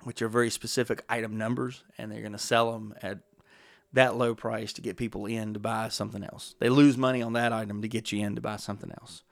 which 0.07 0.23
are 0.23 0.29
very 0.29 0.51
specific 0.51 1.03
item 1.09 1.37
numbers, 1.37 1.83
and 1.99 2.13
they're 2.13 2.21
going 2.21 2.31
to 2.31 2.39
sell 2.39 2.71
them 2.71 2.95
at 3.03 3.19
that 3.93 4.17
low 4.17 4.37
price 4.37 4.73
to 4.73 4.81
get 4.81 4.97
people 4.97 5.27
in 5.27 5.53
to 5.53 5.59
buy 5.59 5.89
something 5.89 6.23
else. 6.23 6.55
They 6.61 6.69
lose 6.69 6.97
money 6.97 7.23
on 7.23 7.33
that 7.33 7.53
item 7.53 7.83
to 7.83 7.89
get 7.89 8.13
you 8.13 8.25
in 8.25 8.37
to 8.37 8.41
buy 8.41 8.55
something 8.55 8.93
else. 9.01 9.25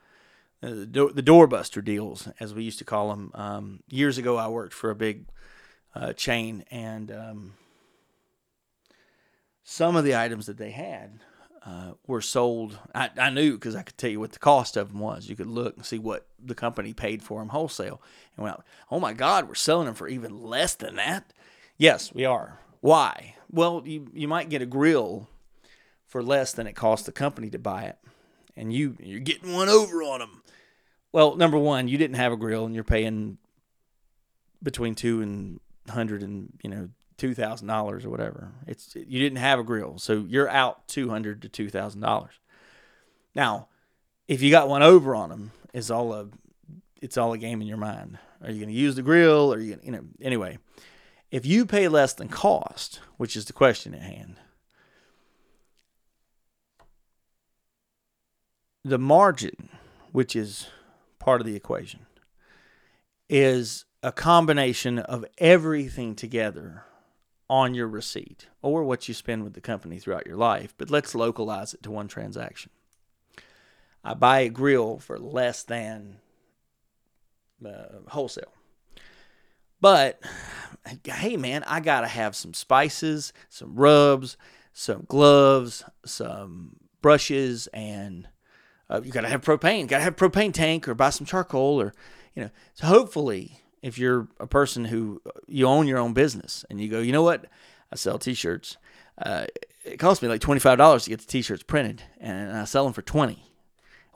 Uh, 0.61 0.71
the, 0.71 1.13
the 1.15 1.23
doorbuster 1.23 1.85
deals, 1.85 2.29
as 2.41 2.53
we 2.53 2.65
used 2.65 2.81
to 2.81 2.85
call 2.85 3.11
them. 3.11 3.31
Um, 3.35 3.81
years 3.89 4.19
ago, 4.19 4.37
I 4.37 4.49
worked 4.49 4.75
for 4.75 4.91
a 4.91 4.97
big 4.97 5.27
uh, 5.95 6.13
chain, 6.13 6.65
and 6.73 7.13
um, 7.13 7.53
some 9.63 9.95
of 9.95 10.03
the 10.03 10.17
items 10.17 10.47
that 10.47 10.59
they 10.59 10.73
had 10.73 11.21
uh, 11.65 11.93
were 12.07 12.21
sold. 12.21 12.79
I, 12.95 13.11
I 13.19 13.31
knew 13.31 13.53
because 13.53 13.75
I 13.75 13.83
could 13.83 13.97
tell 13.97 14.11
you 14.11 14.21
what 14.21 14.33
the 14.33 14.39
cost 14.39 14.77
of 14.77 14.91
them 14.91 15.01
was. 15.01 15.29
You 15.29 15.37
could 15.37 15.47
look 15.47 15.77
and 15.77 15.85
see 15.85 15.99
what 15.99 16.27
the 16.43 16.55
company 16.55 16.93
paid 16.93 17.23
for 17.23 17.41
them 17.41 17.49
wholesale, 17.49 18.03
and 18.37 18.45
went, 18.45 18.57
"Oh 18.91 19.01
my 19.01 19.13
God, 19.13 19.49
we're 19.49 19.55
selling 19.55 19.87
them 19.87 19.95
for 19.95 20.09
even 20.09 20.43
less 20.43 20.75
than 20.75 20.97
that." 20.97 21.33
Yes, 21.79 22.13
we 22.13 22.25
are. 22.25 22.61
Why? 22.81 23.37
Well, 23.51 23.83
you 23.85 24.09
you 24.13 24.29
might 24.29 24.51
get 24.51 24.63
a 24.63 24.67
grill 24.67 25.29
for 26.07 26.23
less 26.23 26.53
than 26.53 26.67
it 26.67 26.75
cost 26.75 27.07
the 27.07 27.13
company 27.13 27.51
to 27.51 27.59
buy 27.59 27.85
it, 27.85 27.99
and 28.57 28.73
you 28.73 28.97
you're 29.01 29.21
getting 29.21 29.55
one 29.55 29.69
over 29.69 30.03
on 30.03 30.21
them. 30.21 30.43
Well, 31.13 31.37
number 31.37 31.59
one, 31.59 31.89
you 31.89 31.97
didn't 31.97 32.17
have 32.17 32.33
a 32.33 32.37
grill, 32.37 32.67
and 32.67 32.75
you're 32.75 32.85
paying 32.85 33.39
between 34.63 34.95
two 34.95 35.23
and 35.23 35.61
hundred 35.89 36.23
and 36.23 36.53
you 36.63 36.69
know 36.69 36.89
two 37.25 37.33
thousand 37.35 37.67
dollars 37.69 38.05
or 38.05 38.11
whatever. 38.11 38.53
It's 38.67 38.95
you 38.95 39.19
didn't 39.19 39.39
have 39.39 39.59
a 39.59 39.65
grill, 39.65 39.99
so 39.99 40.27
you're 40.29 40.51
out 40.51 40.87
two 40.87 41.09
hundred 41.09 41.41
to 41.41 41.49
two 41.49 41.71
thousand 41.71 42.03
dollars. 42.03 42.35
Now, 43.35 43.69
if 44.29 44.43
you 44.43 44.51
got 44.51 44.69
one 44.69 44.83
over 44.83 45.15
on 45.15 45.31
them, 45.31 45.53
it's 45.73 45.89
all 45.89 46.13
a 46.13 46.29
it's 47.01 47.17
all 47.17 47.33
a 47.33 47.39
game 47.39 47.63
in 47.63 47.67
your 47.67 47.79
mind. 47.79 48.19
Are 48.43 48.51
you 48.51 48.61
going 48.61 48.75
to 48.75 48.79
use 48.79 48.97
the 48.97 49.01
grill? 49.01 49.55
Or 49.55 49.59
you 49.59 49.81
you 49.83 49.93
know 49.93 50.05
anyway? 50.21 50.59
If 51.31 51.47
you 51.47 51.65
pay 51.65 51.89
less 51.89 52.13
than 52.13 52.29
cost, 52.29 53.01
which 53.17 53.37
is 53.37 53.47
the 53.47 53.55
question 53.55 53.95
at 53.95 54.03
hand, 54.03 54.37
the 58.85 58.99
margin, 58.99 59.71
which 60.13 60.37
is 60.37 60.67
part 61.19 61.41
of 61.41 61.47
the 61.47 61.57
equation, 61.57 62.01
is 63.31 63.87
a 64.03 64.13
combination 64.13 64.99
of 64.99 65.25
everything 65.39 66.15
together 66.15 66.85
on 67.55 67.73
your 67.73 67.87
receipt 67.87 68.49
or 68.63 68.83
what 68.83 69.07
you 69.07 69.15
spend 69.15 69.45
with 69.45 69.55
the 69.55 69.61
company 69.61 69.97
throughout 69.97 70.27
your 70.27 70.35
life. 70.35 70.75
But 70.77 70.91
let's 70.91 71.15
localize 71.15 71.73
it 71.73 71.85
to 71.85 71.91
one 71.93 72.09
transaction. 72.09 72.73
I 74.03 74.15
buy 74.15 74.41
a 74.41 74.49
grill 74.49 74.99
for 74.99 75.21
less 75.21 75.63
than 75.63 76.17
uh, 77.65 78.01
wholesale. 78.09 78.53
But 79.81 80.21
hey, 81.05 81.37
man, 81.37 81.63
I 81.69 81.79
got 81.79 82.01
to 82.01 82.09
have 82.09 82.35
some 82.35 82.55
spices, 82.55 83.33
some 83.49 83.77
rubs, 83.77 84.37
some 84.73 85.05
gloves, 85.07 85.85
some 86.05 86.75
brushes, 87.03 87.69
and 87.69 88.27
uh, 88.91 89.01
you 89.05 89.13
got 89.13 89.21
to 89.21 89.29
have 89.29 89.43
propane. 89.43 89.87
Got 89.87 89.99
to 89.99 90.05
have 90.05 90.17
propane 90.17 90.53
tank 90.53 90.89
or 90.89 90.95
buy 90.95 91.11
some 91.11 91.25
charcoal 91.25 91.81
or, 91.81 91.95
you 92.35 92.43
know. 92.43 92.51
So 92.75 92.89
hopefully, 92.89 93.61
if 93.85 93.99
you're 93.99 94.29
a 94.41 94.47
person 94.47 94.87
who 94.87 95.21
you 95.47 95.67
own 95.67 95.87
your 95.87 95.99
own 95.99 96.15
business 96.15 96.65
and 96.71 96.81
you 96.81 96.89
go, 96.89 97.01
you 97.01 97.13
know 97.13 97.23
what, 97.23 97.45
I 97.93 97.97
sell 97.97 98.19
T-shirts. 98.19 98.79
Uh, 99.19 99.45
it 99.85 99.99
costs 99.99 100.23
me 100.23 100.29
like 100.29 100.41
twenty 100.41 100.59
five 100.59 100.79
dollars 100.79 101.05
to 101.05 101.11
get 101.11 101.21
the 101.21 101.27
T-shirts 101.27 101.63
printed, 101.63 102.03
and 102.19 102.51
I 102.51 102.65
sell 102.65 102.85
them 102.85 102.95
for 102.95 103.03
twenty. 103.03 103.45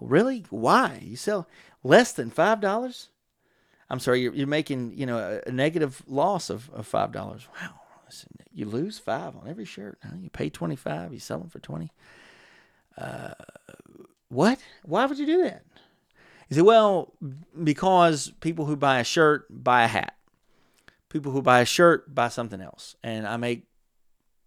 Really? 0.01 0.47
Why? 0.49 1.01
You 1.03 1.17
sell 1.17 1.47
less 1.85 2.13
than 2.13 2.31
five 2.31 2.63
dollars? 2.63 3.11
I'm 3.91 4.01
sorry, 4.01 4.23
you're, 4.23 4.35
you're 4.35 4.47
making 4.47 4.95
you 4.97 5.05
know 5.05 5.19
a, 5.19 5.49
a 5.49 5.53
negative 5.53 6.03
loss 6.07 6.49
of, 6.49 6.71
of 6.73 6.87
five 6.87 7.13
dollars. 7.13 7.47
Wow, 7.61 7.81
you 8.51 8.65
lose 8.65 8.99
five 8.99 9.37
on 9.37 9.47
every 9.47 9.67
shirt. 9.67 9.99
You 10.19 10.31
pay 10.31 10.49
twenty 10.49 10.77
five, 10.77 11.13
you 11.13 11.21
sell 11.21 11.39
them 11.39 11.51
for 11.51 11.61
twenty. 11.61 11.93
Uh, 12.97 13.35
what? 14.31 14.59
Why 14.85 15.05
would 15.05 15.19
you 15.19 15.27
do 15.27 15.43
that? 15.43 15.63
You 16.49 16.57
say, 16.57 16.63
well, 16.63 17.15
because 17.63 18.33
people 18.41 18.65
who 18.65 18.77
buy 18.77 19.01
a 19.01 19.05
shirt 19.05 19.47
buy 19.51 19.85
a 19.85 19.89
hat. 19.89 20.15
People 21.11 21.33
who 21.33 21.41
buy 21.41 21.61
a 21.61 21.65
shirt 21.65 22.15
buy 22.15 22.29
something 22.29 22.61
else, 22.61 22.95
and 23.03 23.27
I 23.27 23.39
make, 23.39 23.65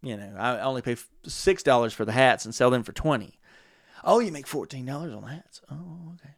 you 0.04 0.16
know, 0.16 0.36
I 0.38 0.60
only 0.60 0.84
pay 0.84 0.96
six 1.24 1.64
dollars 1.64 1.92
for 1.92 2.06
the 2.06 2.12
hats 2.12 2.46
and 2.46 2.54
sell 2.54 2.70
them 2.70 2.84
for 2.84 2.92
twenty. 2.92 3.40
Oh, 4.04 4.20
you 4.20 4.32
make 4.32 4.46
fourteen 4.46 4.86
dollars 4.86 5.12
on 5.12 5.24
the 5.24 5.30
hats. 5.30 5.62
Oh, 5.72 6.14
okay. 6.14 6.36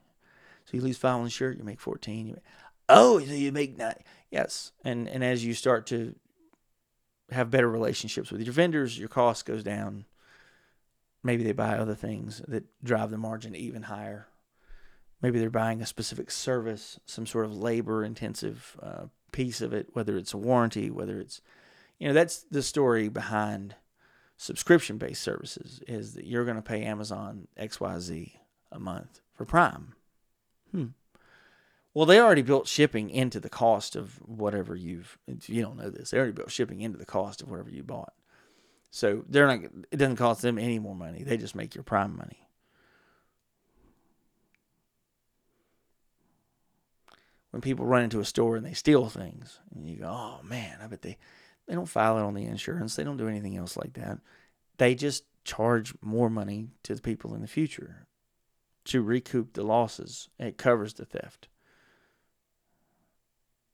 So 0.63 0.77
you 0.77 0.81
lose 0.81 0.97
five 0.97 1.15
on 1.15 1.25
the 1.25 1.29
shirt, 1.29 1.57
you 1.57 1.65
make 1.65 1.81
fourteen. 1.81 2.27
You 2.27 2.33
make, 2.35 2.43
oh, 2.87 3.19
so 3.19 3.33
you 3.33 3.51
make 3.51 3.77
nine. 3.77 3.95
Yes, 4.31 4.71
and 4.85 5.09
and 5.09 5.25
as 5.25 5.43
you 5.43 5.53
start 5.53 5.87
to 5.87 6.15
have 7.29 7.51
better 7.51 7.69
relationships 7.69 8.31
with 8.31 8.41
your 8.41 8.53
vendors, 8.53 8.97
your 8.97 9.09
cost 9.09 9.45
goes 9.45 9.61
down. 9.61 10.05
Maybe 11.21 11.43
they 11.43 11.51
buy 11.51 11.77
other 11.77 11.95
things 11.95 12.41
that 12.47 12.63
drive 12.81 13.11
the 13.11 13.17
margin 13.17 13.57
even 13.57 13.83
higher. 13.83 14.27
Maybe 15.23 15.39
they're 15.39 15.49
buying 15.49 15.81
a 15.81 15.85
specific 15.85 16.29
service, 16.29 16.99
some 17.05 17.25
sort 17.25 17.45
of 17.45 17.57
labor 17.57 18.03
intensive 18.03 18.77
uh, 18.83 19.05
piece 19.31 19.61
of 19.61 19.73
it, 19.73 19.87
whether 19.93 20.17
it's 20.17 20.33
a 20.33 20.37
warranty, 20.37 20.91
whether 20.91 21.19
it's, 21.19 21.41
you 21.97 22.07
know, 22.07 22.13
that's 22.13 22.43
the 22.51 22.61
story 22.61 23.07
behind 23.07 23.75
subscription 24.35 24.97
based 24.97 25.21
services 25.21 25.81
is 25.87 26.13
that 26.13 26.25
you're 26.25 26.43
going 26.43 26.57
to 26.57 26.61
pay 26.61 26.83
Amazon 26.83 27.47
XYZ 27.57 28.33
a 28.71 28.79
month 28.79 29.21
for 29.33 29.45
Prime. 29.45 29.93
Hmm. 30.71 30.87
Well, 31.93 32.05
they 32.05 32.19
already 32.19 32.41
built 32.41 32.67
shipping 32.67 33.09
into 33.09 33.39
the 33.39 33.49
cost 33.49 33.95
of 33.95 34.15
whatever 34.27 34.75
you've. 34.75 35.17
You 35.45 35.61
don't 35.61 35.77
know 35.77 35.89
this, 35.89 36.11
they 36.11 36.17
already 36.17 36.33
built 36.33 36.51
shipping 36.51 36.81
into 36.81 36.97
the 36.97 37.05
cost 37.05 37.41
of 37.41 37.49
whatever 37.49 37.69
you 37.69 37.83
bought. 37.83 38.13
So 38.91 39.23
they're 39.29 39.47
not. 39.47 39.59
It 39.89 39.97
doesn't 39.97 40.17
cost 40.17 40.41
them 40.41 40.57
any 40.57 40.79
more 40.79 40.95
money. 40.95 41.23
They 41.23 41.37
just 41.37 41.55
make 41.55 41.75
your 41.75 41.83
Prime 41.83 42.15
money. 42.17 42.47
When 47.53 47.61
people 47.61 47.85
run 47.85 48.01
into 48.01 48.19
a 48.19 48.25
store 48.25 48.55
and 48.55 48.65
they 48.65 48.73
steal 48.73 49.09
things, 49.09 49.59
and 49.75 49.87
you 49.87 49.97
go, 49.97 50.07
"Oh 50.07 50.39
man, 50.43 50.79
I 50.81 50.87
bet 50.87 51.03
they 51.03 51.19
they 51.67 51.75
don't 51.75 51.85
file 51.85 52.17
it 52.17 52.23
on 52.23 52.33
the 52.33 52.45
insurance. 52.45 52.95
They 52.95 53.03
don't 53.03 53.17
do 53.17 53.27
anything 53.27 53.55
else 53.55 53.77
like 53.77 53.93
that. 53.93 54.17
They 54.79 54.95
just 54.95 55.23
charge 55.43 55.93
more 56.01 56.31
money 56.31 56.69
to 56.81 56.95
the 56.95 57.01
people 57.01 57.35
in 57.35 57.41
the 57.41 57.47
future 57.47 58.07
to 58.85 59.03
recoup 59.03 59.53
the 59.53 59.61
losses. 59.61 60.29
It 60.39 60.57
covers 60.57 60.95
the 60.95 61.05
theft. 61.05 61.47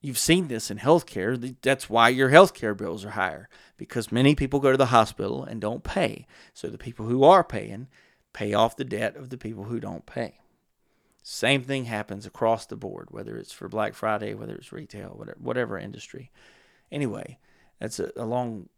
You've 0.01 0.17
seen 0.17 0.49
this 0.49 0.69
in 0.69 0.77
healthcare. 0.79 1.55
That's 1.61 1.89
why 1.89 2.09
your 2.09 2.31
healthcare 2.31 2.75
bills 2.75 3.05
are 3.05 3.11
higher 3.11 3.47
because 3.77 4.11
many 4.11 4.35
people 4.35 4.59
go 4.59 4.71
to 4.71 4.77
the 4.77 4.87
hospital 4.87 5.45
and 5.45 5.61
don't 5.61 5.85
pay. 5.85 6.27
So 6.53 6.67
the 6.67 6.77
people 6.77 7.05
who 7.05 7.23
are 7.23 7.45
paying 7.45 7.87
pay 8.33 8.53
off 8.53 8.75
the 8.75 8.83
debt 8.83 9.15
of 9.15 9.29
the 9.29 9.37
people 9.37 9.63
who 9.63 9.79
don't 9.79 10.05
pay. 10.05 10.38
Same 11.21 11.63
thing 11.63 11.85
happens 11.85 12.25
across 12.25 12.65
the 12.65 12.75
board, 12.75 13.07
whether 13.11 13.37
it's 13.37 13.51
for 13.51 13.67
Black 13.67 13.93
Friday, 13.93 14.33
whether 14.33 14.55
it's 14.55 14.71
retail, 14.71 15.09
whatever, 15.09 15.37
whatever 15.39 15.77
industry. 15.77 16.31
Anyway, 16.91 17.37
that's 17.79 17.99
a, 17.99 18.11
a 18.15 18.25
long 18.25 18.69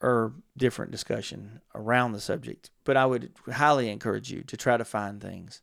or 0.00 0.32
different 0.56 0.92
discussion 0.92 1.60
around 1.74 2.12
the 2.12 2.20
subject. 2.20 2.70
But 2.84 2.96
I 2.96 3.06
would 3.06 3.32
highly 3.50 3.90
encourage 3.90 4.30
you 4.30 4.42
to 4.42 4.56
try 4.56 4.76
to 4.76 4.84
find 4.84 5.20
things 5.20 5.62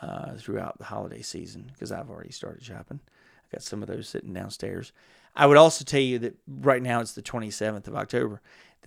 uh, 0.00 0.36
throughout 0.36 0.78
the 0.78 0.84
holiday 0.84 1.22
season 1.22 1.70
because 1.72 1.92
I've 1.92 2.10
already 2.10 2.32
started 2.32 2.64
shopping. 2.64 3.00
I 3.04 3.56
got 3.56 3.62
some 3.62 3.82
of 3.82 3.88
those 3.88 4.08
sitting 4.08 4.32
downstairs. 4.32 4.92
I 5.36 5.46
would 5.46 5.56
also 5.56 5.84
tell 5.84 6.00
you 6.00 6.18
that 6.20 6.36
right 6.46 6.82
now 6.82 7.00
it's 7.00 7.12
the 7.12 7.22
27th 7.22 7.86
of 7.88 7.94
October. 7.94 8.40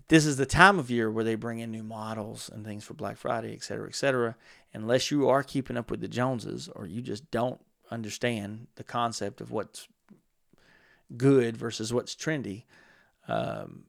This 0.07 0.25
is 0.25 0.37
the 0.37 0.45
time 0.45 0.79
of 0.79 0.89
year 0.89 1.11
where 1.11 1.23
they 1.23 1.35
bring 1.35 1.59
in 1.59 1.71
new 1.71 1.83
models 1.83 2.49
and 2.51 2.65
things 2.65 2.83
for 2.83 2.93
Black 2.93 3.17
Friday, 3.17 3.53
et 3.53 3.63
cetera, 3.63 3.87
et 3.87 3.95
cetera. 3.95 4.35
Unless 4.73 5.11
you 5.11 5.27
are 5.27 5.43
keeping 5.43 5.77
up 5.77 5.91
with 5.91 5.99
the 5.99 6.07
Joneses 6.07 6.69
or 6.75 6.85
you 6.85 7.01
just 7.01 7.29
don't 7.29 7.59
understand 7.89 8.67
the 8.75 8.83
concept 8.83 9.41
of 9.41 9.51
what's 9.51 9.87
good 11.17 11.57
versus 11.57 11.93
what's 11.93 12.15
trendy, 12.15 12.63
um, 13.27 13.83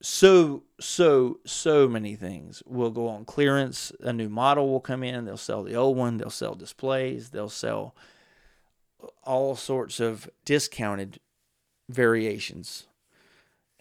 so 0.00 0.62
so 0.78 1.40
so 1.44 1.88
many 1.88 2.14
things 2.14 2.62
will 2.66 2.90
go 2.90 3.08
on 3.08 3.24
clearance. 3.24 3.92
A 4.00 4.12
new 4.12 4.28
model 4.28 4.68
will 4.68 4.80
come 4.80 5.02
in. 5.02 5.24
They'll 5.24 5.36
sell 5.36 5.62
the 5.62 5.74
old 5.74 5.96
one. 5.96 6.16
They'll 6.16 6.30
sell 6.30 6.54
displays. 6.54 7.30
They'll 7.30 7.48
sell 7.48 7.94
all 9.24 9.56
sorts 9.56 10.00
of 10.00 10.28
discounted 10.44 11.20
variations 11.88 12.86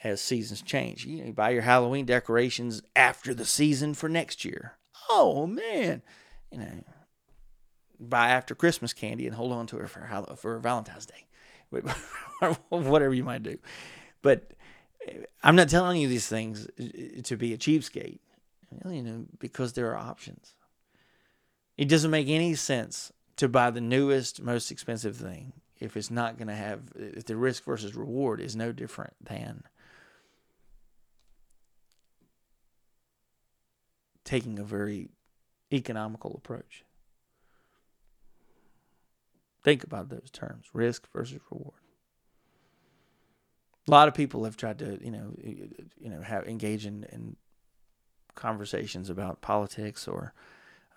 as 0.03 0.21
seasons 0.21 0.61
change. 0.61 1.05
You, 1.05 1.19
know, 1.19 1.25
you 1.25 1.33
buy 1.33 1.49
your 1.51 1.63
halloween 1.63 2.05
decorations 2.05 2.81
after 2.95 3.33
the 3.33 3.45
season 3.45 3.93
for 3.93 4.09
next 4.09 4.45
year 4.45 4.77
oh 5.09 5.47
man. 5.47 6.01
You 6.51 6.59
know 6.59 6.83
buy 7.99 8.29
after 8.29 8.53
christmas 8.55 8.93
candy 8.93 9.25
and 9.25 9.35
hold 9.35 9.51
on 9.51 9.67
to 9.67 9.79
it 9.79 9.89
for 9.89 10.25
for 10.35 10.59
valentine's 10.59 11.05
day. 11.05 11.25
Whatever 12.69 13.13
you 13.13 13.23
might 13.23 13.43
do. 13.43 13.57
But 14.21 14.51
I'm 15.43 15.55
not 15.55 15.69
telling 15.69 15.99
you 16.01 16.07
these 16.07 16.27
things 16.27 16.67
uh, 16.79 17.21
to 17.23 17.35
be 17.35 17.53
a 17.53 17.57
cheapskate, 17.57 18.19
you 18.89 19.01
know, 19.01 19.25
because 19.39 19.73
there 19.73 19.91
are 19.91 19.97
options. 19.97 20.55
It 21.77 21.89
doesn't 21.89 22.11
make 22.11 22.29
any 22.29 22.55
sense 22.55 23.11
to 23.37 23.47
buy 23.47 23.69
the 23.69 23.81
newest, 23.81 24.41
most 24.41 24.71
expensive 24.71 25.15
thing 25.15 25.53
if 25.79 25.95
it's 25.95 26.09
not 26.09 26.37
going 26.37 26.47
to 26.47 26.55
have, 26.55 26.81
if 26.95 27.25
the 27.25 27.35
risk 27.35 27.63
versus 27.63 27.95
reward 27.95 28.41
is 28.41 28.55
no 28.55 28.71
different 28.71 29.13
than 29.21 29.63
taking 34.27 34.59
a 34.59 34.63
very 34.63 35.09
economical 35.73 36.35
approach. 36.35 36.83
Think 39.63 39.83
about 39.83 40.09
those 40.09 40.29
terms 40.31 40.67
risk 40.73 41.07
versus 41.11 41.39
reward 41.49 41.79
a 43.87 43.91
lot 43.91 44.07
of 44.07 44.13
people 44.13 44.43
have 44.43 44.57
tried 44.57 44.79
to 44.79 44.99
you 45.03 45.11
know 45.11 45.33
you 45.99 46.09
know 46.09 46.21
have 46.21 46.47
engage 46.47 46.85
in, 46.85 47.05
in 47.11 47.35
conversations 48.35 49.09
about 49.09 49.41
politics 49.41 50.07
or 50.07 50.33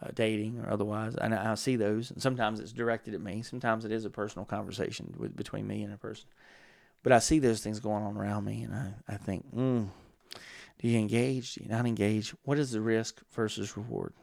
uh, 0.02 0.08
dating 0.14 0.58
or 0.58 0.70
otherwise 0.70 1.14
and 1.16 1.34
I, 1.34 1.52
I, 1.52 1.54
see 1.54 1.76
those 1.76 2.10
and 2.10 2.22
sometimes 2.22 2.58
it's 2.58 2.72
directed 2.72 3.14
at 3.14 3.20
me 3.20 3.42
sometimes 3.42 3.84
it 3.84 3.92
is 3.92 4.04
a 4.04 4.10
personal 4.10 4.44
conversation 4.44 5.14
with, 5.16 5.36
between 5.36 5.66
me 5.66 5.82
and 5.82 5.92
a 5.92 5.98
person 5.98 6.26
but 7.02 7.12
I 7.12 7.18
see 7.18 7.38
those 7.38 7.60
things 7.60 7.80
going 7.80 8.02
on 8.02 8.16
around 8.16 8.44
me 8.44 8.62
and 8.62 8.74
I, 8.74 8.94
I 9.08 9.16
think 9.16 9.54
mm, 9.54 9.88
do 10.80 10.88
you 10.88 10.98
engage? 10.98 11.54
Do 11.54 11.62
you 11.62 11.70
not 11.70 11.86
engage? 11.86 12.34
What 12.42 12.58
is 12.58 12.72
the 12.72 12.80
risk 12.80 13.20
versus 13.32 13.76
reward? 13.76 14.14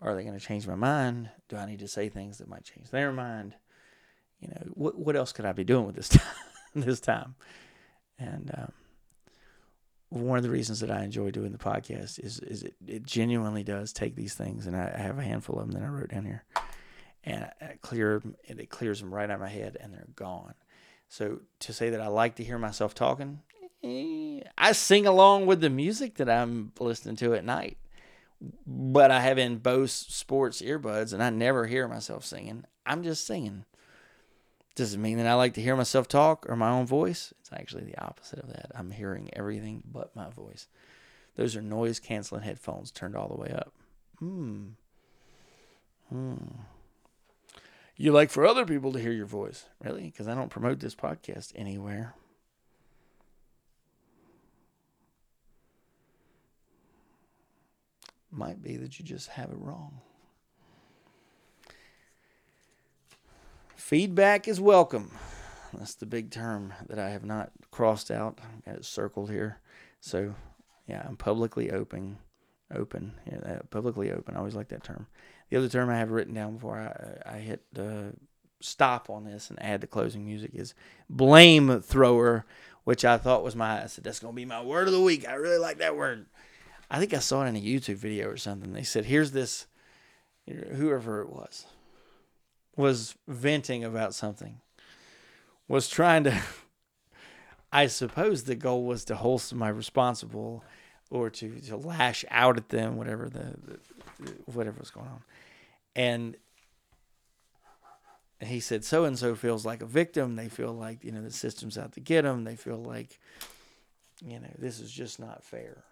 Are 0.00 0.14
they 0.14 0.22
going 0.22 0.38
to 0.38 0.44
change 0.44 0.66
my 0.66 0.74
mind? 0.74 1.30
Do 1.48 1.56
I 1.56 1.66
need 1.66 1.80
to 1.80 1.88
say 1.88 2.08
things 2.08 2.38
that 2.38 2.48
might 2.48 2.64
change 2.64 2.90
their 2.90 3.12
mind? 3.12 3.54
You 4.40 4.48
know 4.48 4.62
what, 4.74 4.98
what 4.98 5.16
else 5.16 5.32
could 5.32 5.44
I 5.44 5.52
be 5.52 5.64
doing 5.64 5.86
with 5.86 5.96
this 5.96 6.08
time 6.08 6.22
this 6.74 7.00
time. 7.00 7.34
And 8.18 8.50
um, 8.56 8.72
one 10.08 10.36
of 10.38 10.44
the 10.44 10.50
reasons 10.50 10.80
that 10.80 10.90
I 10.90 11.02
enjoy 11.02 11.30
doing 11.30 11.52
the 11.52 11.58
podcast 11.58 12.22
is 12.22 12.38
is 12.40 12.62
it, 12.62 12.74
it 12.86 13.02
genuinely 13.04 13.64
does 13.64 13.92
take 13.92 14.14
these 14.14 14.34
things, 14.34 14.66
and 14.66 14.76
I, 14.76 14.92
I 14.94 15.00
have 15.00 15.18
a 15.18 15.24
handful 15.24 15.58
of 15.58 15.70
them 15.70 15.80
that 15.80 15.86
I 15.86 15.90
wrote 15.90 16.10
down 16.10 16.24
here, 16.24 16.44
and 17.24 17.44
I, 17.44 17.64
I 17.64 17.78
clear 17.80 18.22
and 18.48 18.60
it 18.60 18.70
clears 18.70 19.00
them 19.00 19.12
right 19.12 19.28
out 19.28 19.34
of 19.34 19.40
my 19.40 19.48
head, 19.48 19.76
and 19.80 19.92
they're 19.92 20.06
gone. 20.14 20.54
So 21.08 21.40
to 21.60 21.72
say 21.72 21.90
that 21.90 22.00
I 22.00 22.06
like 22.06 22.36
to 22.36 22.44
hear 22.44 22.58
myself 22.58 22.94
talking, 22.94 23.40
I 23.84 24.72
sing 24.72 25.06
along 25.06 25.46
with 25.46 25.60
the 25.60 25.70
music 25.70 26.16
that 26.16 26.30
I'm 26.30 26.72
listening 26.78 27.16
to 27.16 27.34
at 27.34 27.44
night. 27.44 27.78
But 28.66 29.10
I 29.10 29.20
have 29.20 29.38
in 29.38 29.58
Bose 29.58 29.92
Sports 29.92 30.62
earbuds 30.62 31.12
and 31.12 31.22
I 31.22 31.30
never 31.30 31.66
hear 31.66 31.86
myself 31.86 32.24
singing. 32.24 32.64
I'm 32.84 33.02
just 33.02 33.26
singing. 33.26 33.64
Does 34.74 34.94
it 34.94 34.98
mean 34.98 35.18
that 35.18 35.26
I 35.26 35.34
like 35.34 35.54
to 35.54 35.62
hear 35.62 35.76
myself 35.76 36.08
talk 36.08 36.46
or 36.48 36.56
my 36.56 36.70
own 36.70 36.86
voice? 36.86 37.32
It's 37.40 37.52
actually 37.52 37.84
the 37.84 38.02
opposite 38.02 38.40
of 38.40 38.48
that. 38.48 38.72
I'm 38.74 38.90
hearing 38.90 39.30
everything 39.34 39.82
but 39.84 40.16
my 40.16 40.30
voice. 40.30 40.66
Those 41.36 41.56
are 41.56 41.62
noise 41.62 42.00
canceling 42.00 42.42
headphones 42.42 42.90
turned 42.90 43.16
all 43.16 43.28
the 43.28 43.40
way 43.40 43.50
up. 43.50 43.72
Hmm. 44.18 44.68
Hmm. 46.08 46.36
You 47.96 48.12
like 48.12 48.30
for 48.30 48.46
other 48.46 48.64
people 48.64 48.92
to 48.92 48.98
hear 48.98 49.12
your 49.12 49.26
voice, 49.26 49.66
really? 49.82 50.04
Because 50.04 50.26
I 50.26 50.34
don't 50.34 50.50
promote 50.50 50.80
this 50.80 50.94
podcast 50.94 51.52
anywhere. 51.54 52.14
Might 58.32 58.62
be 58.62 58.76
that 58.78 58.98
you 58.98 59.04
just 59.04 59.28
have 59.28 59.50
it 59.50 59.58
wrong. 59.58 60.00
Feedback 63.76 64.48
is 64.48 64.60
welcome. 64.60 65.12
That's 65.74 65.94
the 65.94 66.06
big 66.06 66.30
term 66.30 66.72
that 66.88 66.98
I 66.98 67.10
have 67.10 67.24
not 67.24 67.50
crossed 67.70 68.10
out. 68.10 68.38
I 68.40 68.70
got 68.70 68.78
it 68.78 68.84
circled 68.86 69.30
here. 69.30 69.58
So, 70.00 70.34
yeah, 70.86 71.04
I'm 71.06 71.16
publicly 71.16 71.70
open. 71.70 72.16
Open. 72.74 73.12
Yeah, 73.30 73.58
publicly 73.70 74.10
open. 74.10 74.34
I 74.34 74.38
always 74.38 74.54
like 74.54 74.68
that 74.68 74.82
term. 74.82 75.08
The 75.50 75.58
other 75.58 75.68
term 75.68 75.90
I 75.90 75.98
have 75.98 76.10
written 76.10 76.32
down 76.32 76.54
before 76.54 76.78
I, 76.78 77.34
I 77.34 77.38
hit 77.38 77.62
uh, 77.78 78.12
stop 78.60 79.10
on 79.10 79.24
this 79.24 79.50
and 79.50 79.62
add 79.62 79.80
the 79.80 79.86
closing 79.86 80.24
music 80.24 80.52
is 80.54 80.74
blame 81.10 81.80
thrower, 81.82 82.46
which 82.84 83.04
I 83.04 83.18
thought 83.18 83.44
was 83.44 83.56
my, 83.56 83.82
I 83.82 83.86
said, 83.86 84.04
that's 84.04 84.20
going 84.20 84.32
to 84.32 84.36
be 84.36 84.44
my 84.44 84.62
word 84.62 84.86
of 84.86 84.94
the 84.94 85.00
week. 85.00 85.28
I 85.28 85.34
really 85.34 85.58
like 85.58 85.78
that 85.78 85.96
word. 85.96 86.26
I 86.92 86.98
think 86.98 87.14
I 87.14 87.20
saw 87.20 87.42
it 87.42 87.48
in 87.48 87.56
a 87.56 87.58
YouTube 87.58 87.96
video 87.96 88.28
or 88.28 88.36
something. 88.36 88.74
They 88.74 88.82
said, 88.82 89.06
here's 89.06 89.32
this, 89.32 89.66
whoever 90.46 91.22
it 91.22 91.30
was, 91.30 91.64
was 92.76 93.14
venting 93.26 93.82
about 93.82 94.12
something, 94.12 94.60
was 95.68 95.88
trying 95.88 96.24
to, 96.24 96.38
I 97.72 97.86
suppose 97.86 98.42
the 98.42 98.56
goal 98.56 98.84
was 98.84 99.06
to 99.06 99.16
hold 99.16 99.40
somebody 99.40 99.72
responsible 99.72 100.62
or 101.10 101.30
to, 101.30 101.60
to 101.60 101.78
lash 101.78 102.26
out 102.30 102.58
at 102.58 102.68
them, 102.68 102.98
whatever 102.98 103.30
the, 103.30 103.56
the 103.64 103.78
whatever 104.44 104.78
was 104.78 104.90
going 104.90 105.08
on. 105.08 105.22
And 105.96 106.36
he 108.38 108.60
said, 108.60 108.84
so 108.84 109.06
and 109.06 109.18
so 109.18 109.34
feels 109.34 109.64
like 109.64 109.80
a 109.80 109.86
victim. 109.86 110.36
They 110.36 110.50
feel 110.50 110.74
like, 110.74 111.04
you 111.04 111.12
know, 111.12 111.22
the 111.22 111.30
system's 111.30 111.78
out 111.78 111.92
to 111.92 112.00
get 112.00 112.22
them. 112.22 112.44
They 112.44 112.56
feel 112.56 112.82
like, 112.82 113.18
you 114.22 114.38
know, 114.38 114.52
this 114.58 114.78
is 114.78 114.92
just 114.92 115.18
not 115.18 115.42
fair. 115.42 115.84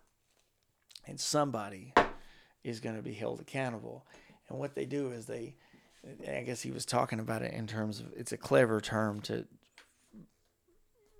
And 1.06 1.18
somebody 1.18 1.94
is 2.62 2.80
going 2.80 2.96
to 2.96 3.02
be 3.02 3.14
held 3.14 3.40
accountable. 3.40 4.06
And 4.48 4.58
what 4.58 4.74
they 4.74 4.84
do 4.84 5.10
is 5.10 5.26
they, 5.26 5.54
I 6.28 6.42
guess 6.42 6.62
he 6.62 6.70
was 6.70 6.84
talking 6.84 7.20
about 7.20 7.42
it 7.42 7.52
in 7.52 7.66
terms 7.66 8.00
of 8.00 8.12
it's 8.16 8.32
a 8.32 8.36
clever 8.36 8.80
term 8.80 9.20
to 9.22 9.46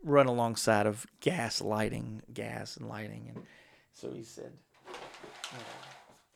run 0.02 0.26
alongside 0.26 0.86
of 0.86 1.06
gas 1.20 1.60
lighting, 1.60 2.22
gas 2.32 2.76
and 2.76 2.88
lighting. 2.88 3.32
And 3.34 3.44
so 3.92 4.10
he 4.10 4.22
said, 4.22 4.52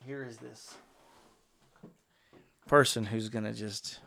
here 0.04 0.22
is 0.22 0.36
this 0.36 0.74
person 2.66 3.04
who's 3.04 3.28
going 3.28 3.44
to 3.44 3.52
just 3.52 4.00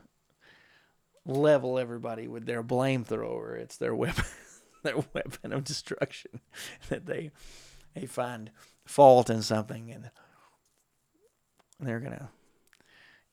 level 1.25 1.77
everybody 1.77 2.27
with 2.27 2.45
their 2.45 2.63
blame 2.63 3.03
thrower. 3.03 3.55
It's 3.55 3.77
their 3.77 3.95
weapon, 3.95 4.25
their 4.83 4.97
weapon 5.13 5.53
of 5.53 5.63
destruction 5.63 6.41
that 6.89 7.05
they 7.05 7.31
they 7.95 8.05
find 8.05 8.51
fault 8.87 9.29
in 9.29 9.41
something 9.41 9.91
and 9.91 10.09
they're 11.79 11.99
gonna 11.99 12.29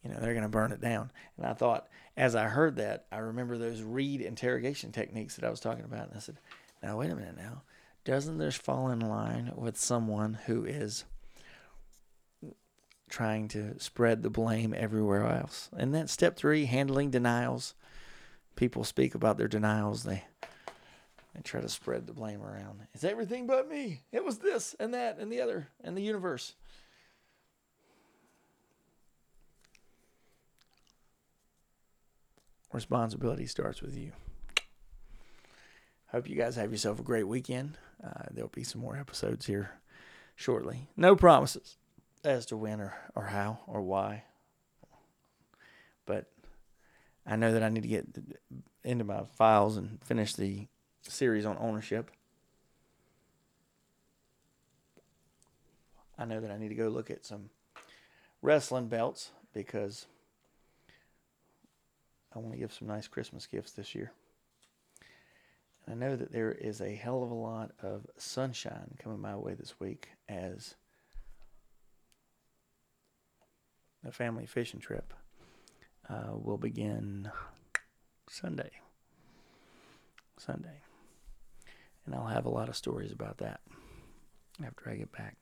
you 0.02 0.10
know 0.10 0.18
they're 0.20 0.34
gonna 0.34 0.48
burn 0.48 0.72
it 0.72 0.80
down. 0.80 1.10
And 1.36 1.46
I 1.46 1.54
thought 1.54 1.88
as 2.16 2.34
I 2.34 2.44
heard 2.44 2.76
that, 2.76 3.06
I 3.10 3.18
remember 3.18 3.56
those 3.56 3.82
Reid 3.82 4.20
interrogation 4.20 4.92
techniques 4.92 5.36
that 5.36 5.44
I 5.44 5.50
was 5.50 5.60
talking 5.60 5.84
about, 5.84 6.08
and 6.08 6.16
I 6.16 6.20
said, 6.20 6.38
"Now 6.82 6.98
wait 6.98 7.10
a 7.10 7.16
minute, 7.16 7.36
now 7.36 7.62
doesn't 8.04 8.38
this 8.38 8.56
fall 8.56 8.90
in 8.90 9.00
line 9.00 9.52
with 9.56 9.78
someone 9.78 10.34
who 10.46 10.64
is?" 10.64 11.04
trying 13.08 13.46
to 13.46 13.78
spread 13.78 14.22
the 14.22 14.30
blame 14.30 14.74
everywhere 14.76 15.24
else. 15.24 15.68
And 15.76 15.94
then 15.94 16.08
step 16.08 16.36
three, 16.36 16.64
handling 16.64 17.10
denials. 17.10 17.74
People 18.56 18.82
speak 18.82 19.14
about 19.14 19.38
their 19.38 19.46
denials. 19.46 20.02
They 20.02 20.24
they 21.34 21.42
try 21.42 21.60
to 21.60 21.68
spread 21.68 22.06
the 22.06 22.12
blame 22.12 22.42
around. 22.42 22.80
It's 22.94 23.04
everything 23.04 23.46
but 23.46 23.68
me. 23.68 24.02
It 24.12 24.24
was 24.24 24.38
this 24.38 24.74
and 24.78 24.94
that 24.94 25.18
and 25.18 25.30
the 25.30 25.40
other 25.40 25.68
and 25.82 25.96
the 25.96 26.02
universe. 26.02 26.54
Responsibility 32.72 33.46
starts 33.46 33.80
with 33.82 33.96
you. 33.96 34.12
Hope 36.08 36.28
you 36.28 36.36
guys 36.36 36.56
have 36.56 36.70
yourself 36.70 36.98
a 37.00 37.04
great 37.04 37.26
weekend. 37.26 37.76
Uh, 38.04 38.24
there'll 38.30 38.48
be 38.48 38.64
some 38.64 38.80
more 38.80 38.96
episodes 38.96 39.46
here 39.46 39.70
shortly. 40.36 40.88
No 40.96 41.16
promises 41.16 41.76
as 42.24 42.46
to 42.46 42.56
when 42.56 42.80
or, 42.80 42.94
or 43.14 43.24
how 43.24 43.60
or 43.66 43.82
why. 43.82 44.24
But 46.06 46.30
I 47.26 47.36
know 47.36 47.52
that 47.52 47.62
I 47.62 47.68
need 47.68 47.82
to 47.82 47.88
get 47.88 48.06
into 48.82 49.04
my 49.04 49.22
files 49.36 49.76
and 49.76 49.98
finish 50.04 50.34
the 50.34 50.66
series 51.10 51.46
on 51.46 51.56
ownership. 51.58 52.10
I 56.18 56.24
know 56.24 56.40
that 56.40 56.50
I 56.50 56.58
need 56.58 56.68
to 56.68 56.74
go 56.74 56.88
look 56.88 57.10
at 57.10 57.24
some 57.24 57.50
wrestling 58.40 58.88
belts 58.88 59.30
because 59.52 60.06
I 62.34 62.38
want 62.38 62.52
to 62.52 62.58
give 62.58 62.72
some 62.72 62.88
nice 62.88 63.08
Christmas 63.08 63.46
gifts 63.46 63.72
this 63.72 63.94
year. 63.94 64.12
And 65.86 65.94
I 66.02 66.06
know 66.06 66.16
that 66.16 66.32
there 66.32 66.52
is 66.52 66.80
a 66.80 66.94
hell 66.94 67.22
of 67.22 67.30
a 67.30 67.34
lot 67.34 67.72
of 67.82 68.06
sunshine 68.16 68.96
coming 69.02 69.20
my 69.20 69.36
way 69.36 69.54
this 69.54 69.78
week 69.78 70.10
as 70.28 70.74
a 74.06 74.12
family 74.12 74.46
fishing 74.46 74.80
trip 74.80 75.12
uh, 76.08 76.32
will 76.32 76.58
begin 76.58 77.30
Sunday. 78.28 78.70
Sunday. 80.38 80.83
And 82.06 82.14
I'll 82.14 82.26
have 82.26 82.46
a 82.46 82.50
lot 82.50 82.68
of 82.68 82.76
stories 82.76 83.12
about 83.12 83.38
that 83.38 83.60
after 84.64 84.90
I 84.90 84.96
get 84.96 85.12
back. 85.12 85.36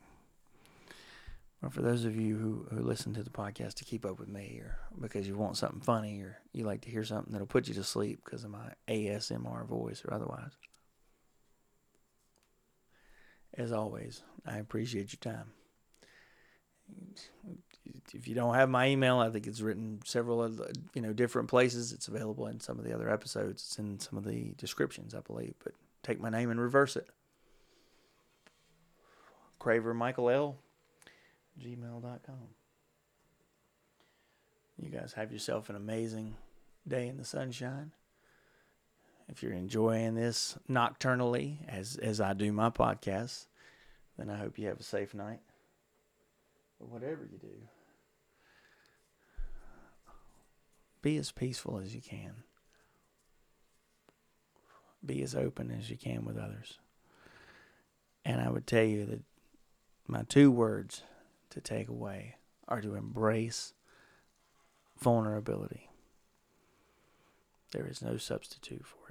Well, 1.60 1.70
for 1.70 1.82
those 1.82 2.04
of 2.04 2.16
you 2.16 2.36
who, 2.36 2.66
who 2.74 2.82
listen 2.82 3.14
to 3.14 3.22
the 3.22 3.30
podcast 3.30 3.74
to 3.74 3.84
keep 3.84 4.04
up 4.04 4.18
with 4.18 4.28
me, 4.28 4.60
or 4.62 4.78
because 5.00 5.28
you 5.28 5.36
want 5.36 5.56
something 5.56 5.80
funny, 5.80 6.20
or 6.20 6.38
you 6.52 6.64
like 6.64 6.80
to 6.82 6.90
hear 6.90 7.04
something 7.04 7.32
that'll 7.32 7.46
put 7.46 7.68
you 7.68 7.74
to 7.74 7.84
sleep 7.84 8.20
because 8.24 8.42
of 8.42 8.50
my 8.50 8.72
ASMR 8.88 9.64
voice 9.66 10.02
or 10.04 10.12
otherwise, 10.12 10.52
as 13.54 13.70
always, 13.70 14.22
I 14.44 14.58
appreciate 14.58 15.12
your 15.12 15.34
time 15.34 15.52
if 18.14 18.28
you 18.28 18.34
don't 18.34 18.54
have 18.54 18.68
my 18.68 18.88
email, 18.88 19.18
I 19.18 19.30
think 19.30 19.46
it's 19.46 19.60
written 19.60 20.00
several 20.04 20.42
of 20.42 20.60
you 20.94 21.02
know 21.02 21.12
different 21.12 21.48
places. 21.48 21.92
It's 21.92 22.08
available 22.08 22.46
in 22.46 22.60
some 22.60 22.78
of 22.78 22.84
the 22.84 22.94
other 22.94 23.10
episodes. 23.10 23.62
It's 23.62 23.78
in 23.78 23.98
some 23.98 24.18
of 24.18 24.24
the 24.24 24.54
descriptions, 24.56 25.14
I 25.14 25.20
believe. 25.20 25.54
But 25.62 25.74
take 26.02 26.20
my 26.20 26.30
name 26.30 26.50
and 26.50 26.60
reverse 26.60 26.96
it. 26.96 27.08
Craver 29.60 29.94
Michael 29.94 30.30
L. 30.30 30.56
gmail.com. 31.60 32.48
You 34.78 34.88
guys 34.90 35.12
have 35.12 35.32
yourself 35.32 35.70
an 35.70 35.76
amazing 35.76 36.36
day 36.88 37.06
in 37.06 37.16
the 37.16 37.24
sunshine. 37.24 37.92
If 39.28 39.42
you're 39.42 39.52
enjoying 39.52 40.14
this 40.14 40.58
nocturnally, 40.68 41.58
as 41.68 41.96
as 41.96 42.20
I 42.20 42.32
do 42.32 42.52
my 42.52 42.70
podcast, 42.70 43.46
then 44.18 44.28
I 44.28 44.36
hope 44.36 44.58
you 44.58 44.66
have 44.66 44.80
a 44.80 44.82
safe 44.82 45.14
night. 45.14 45.40
But 46.80 46.88
whatever 46.88 47.28
you 47.30 47.38
do, 47.38 47.68
be 51.00 51.16
as 51.16 51.30
peaceful 51.30 51.78
as 51.78 51.94
you 51.94 52.00
can. 52.00 52.42
Be 55.04 55.22
as 55.22 55.34
open 55.34 55.70
as 55.70 55.90
you 55.90 55.96
can 55.96 56.24
with 56.24 56.38
others. 56.38 56.78
And 58.24 58.40
I 58.40 58.50
would 58.50 58.66
tell 58.66 58.84
you 58.84 59.04
that 59.06 59.22
my 60.06 60.22
two 60.28 60.50
words 60.50 61.02
to 61.50 61.60
take 61.60 61.88
away 61.88 62.36
are 62.68 62.80
to 62.80 62.94
embrace 62.94 63.74
vulnerability. 65.00 65.88
There 67.72 67.86
is 67.86 68.02
no 68.02 68.16
substitute 68.16 68.86
for 68.86 69.01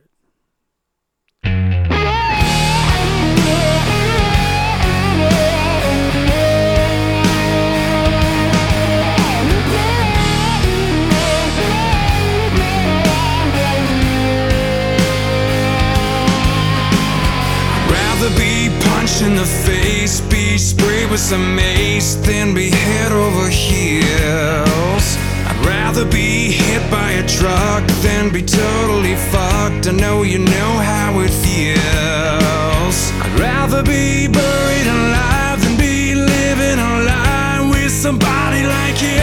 it. 19.24 19.48
face, 19.66 20.22
be 20.22 20.58
sprayed 20.58 21.10
with 21.12 21.20
some 21.20 21.56
mace, 21.56 22.16
then 22.16 22.54
be 22.54 22.70
head 22.70 23.12
over 23.12 23.50
heels. 23.50 25.18
I'd 25.48 25.64
rather 25.66 26.06
be 26.06 26.52
hit 26.52 26.84
by 26.90 27.12
a 27.12 27.28
truck 27.28 27.84
than 28.02 28.32
be 28.32 28.42
totally 28.42 29.16
fucked. 29.16 29.88
I 29.88 29.92
know 29.92 30.24
you 30.24 30.40
know 30.40 30.72
how 30.92 31.20
it 31.20 31.30
feels. 31.30 33.12
I'd 33.24 33.40
rather 33.40 33.84
be 33.84 34.28
buried 34.28 34.88
alive 34.88 35.62
than 35.64 35.78
be 35.78 36.16
living 36.16 36.80
a 36.80 36.92
lie 37.12 37.70
with 37.72 37.92
somebody 37.92 38.64
like 38.64 39.02
you. 39.02 39.22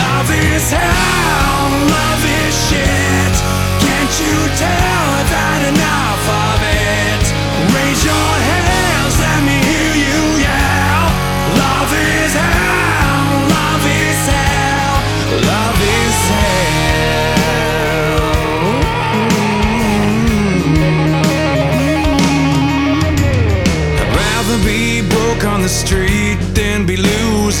Love 0.00 0.28
is 0.30 0.70
hell, 0.72 1.03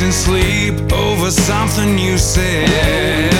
losing 0.04 0.12
sleep 0.12 0.92
over 0.92 1.30
something 1.30 1.98
you 1.98 2.18
said. 2.18 3.32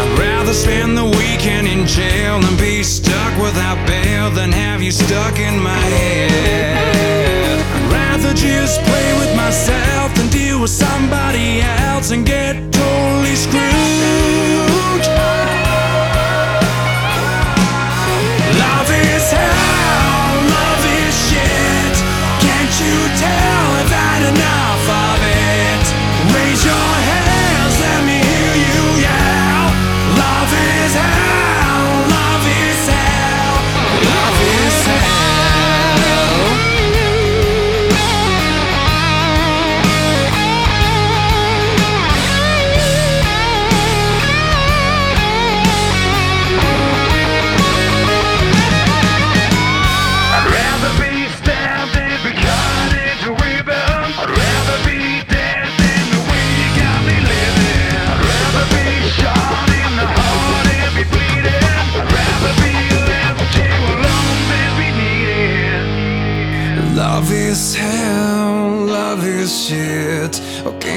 I'd 0.00 0.18
rather 0.18 0.52
spend 0.52 0.96
the 0.96 1.04
weekend 1.04 1.66
in 1.66 1.86
jail 1.86 2.40
than 2.40 2.56
be 2.56 2.82
stuck 2.82 3.36
without 3.42 3.86
bail 3.86 4.30
than 4.30 4.52
have 4.52 4.82
you 4.82 4.90
stuck 4.90 5.38
in 5.38 5.58
my 5.58 5.78
head. 5.78 7.58
I'd 7.74 7.92
rather 7.92 8.34
just 8.34 8.80
play 8.82 9.12
with 9.18 9.36
myself 9.36 10.14
than 10.14 10.28
deal 10.28 10.60
with 10.60 10.70
somebody 10.70 11.60
else 11.60 12.10
and 12.10 12.24
get 12.24 12.71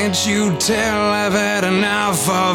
can't 0.05 0.27
you 0.27 0.55
tell 0.57 1.01
I've 1.01 1.33
had 1.33 1.63
enough 1.63 2.29
of 2.29 2.54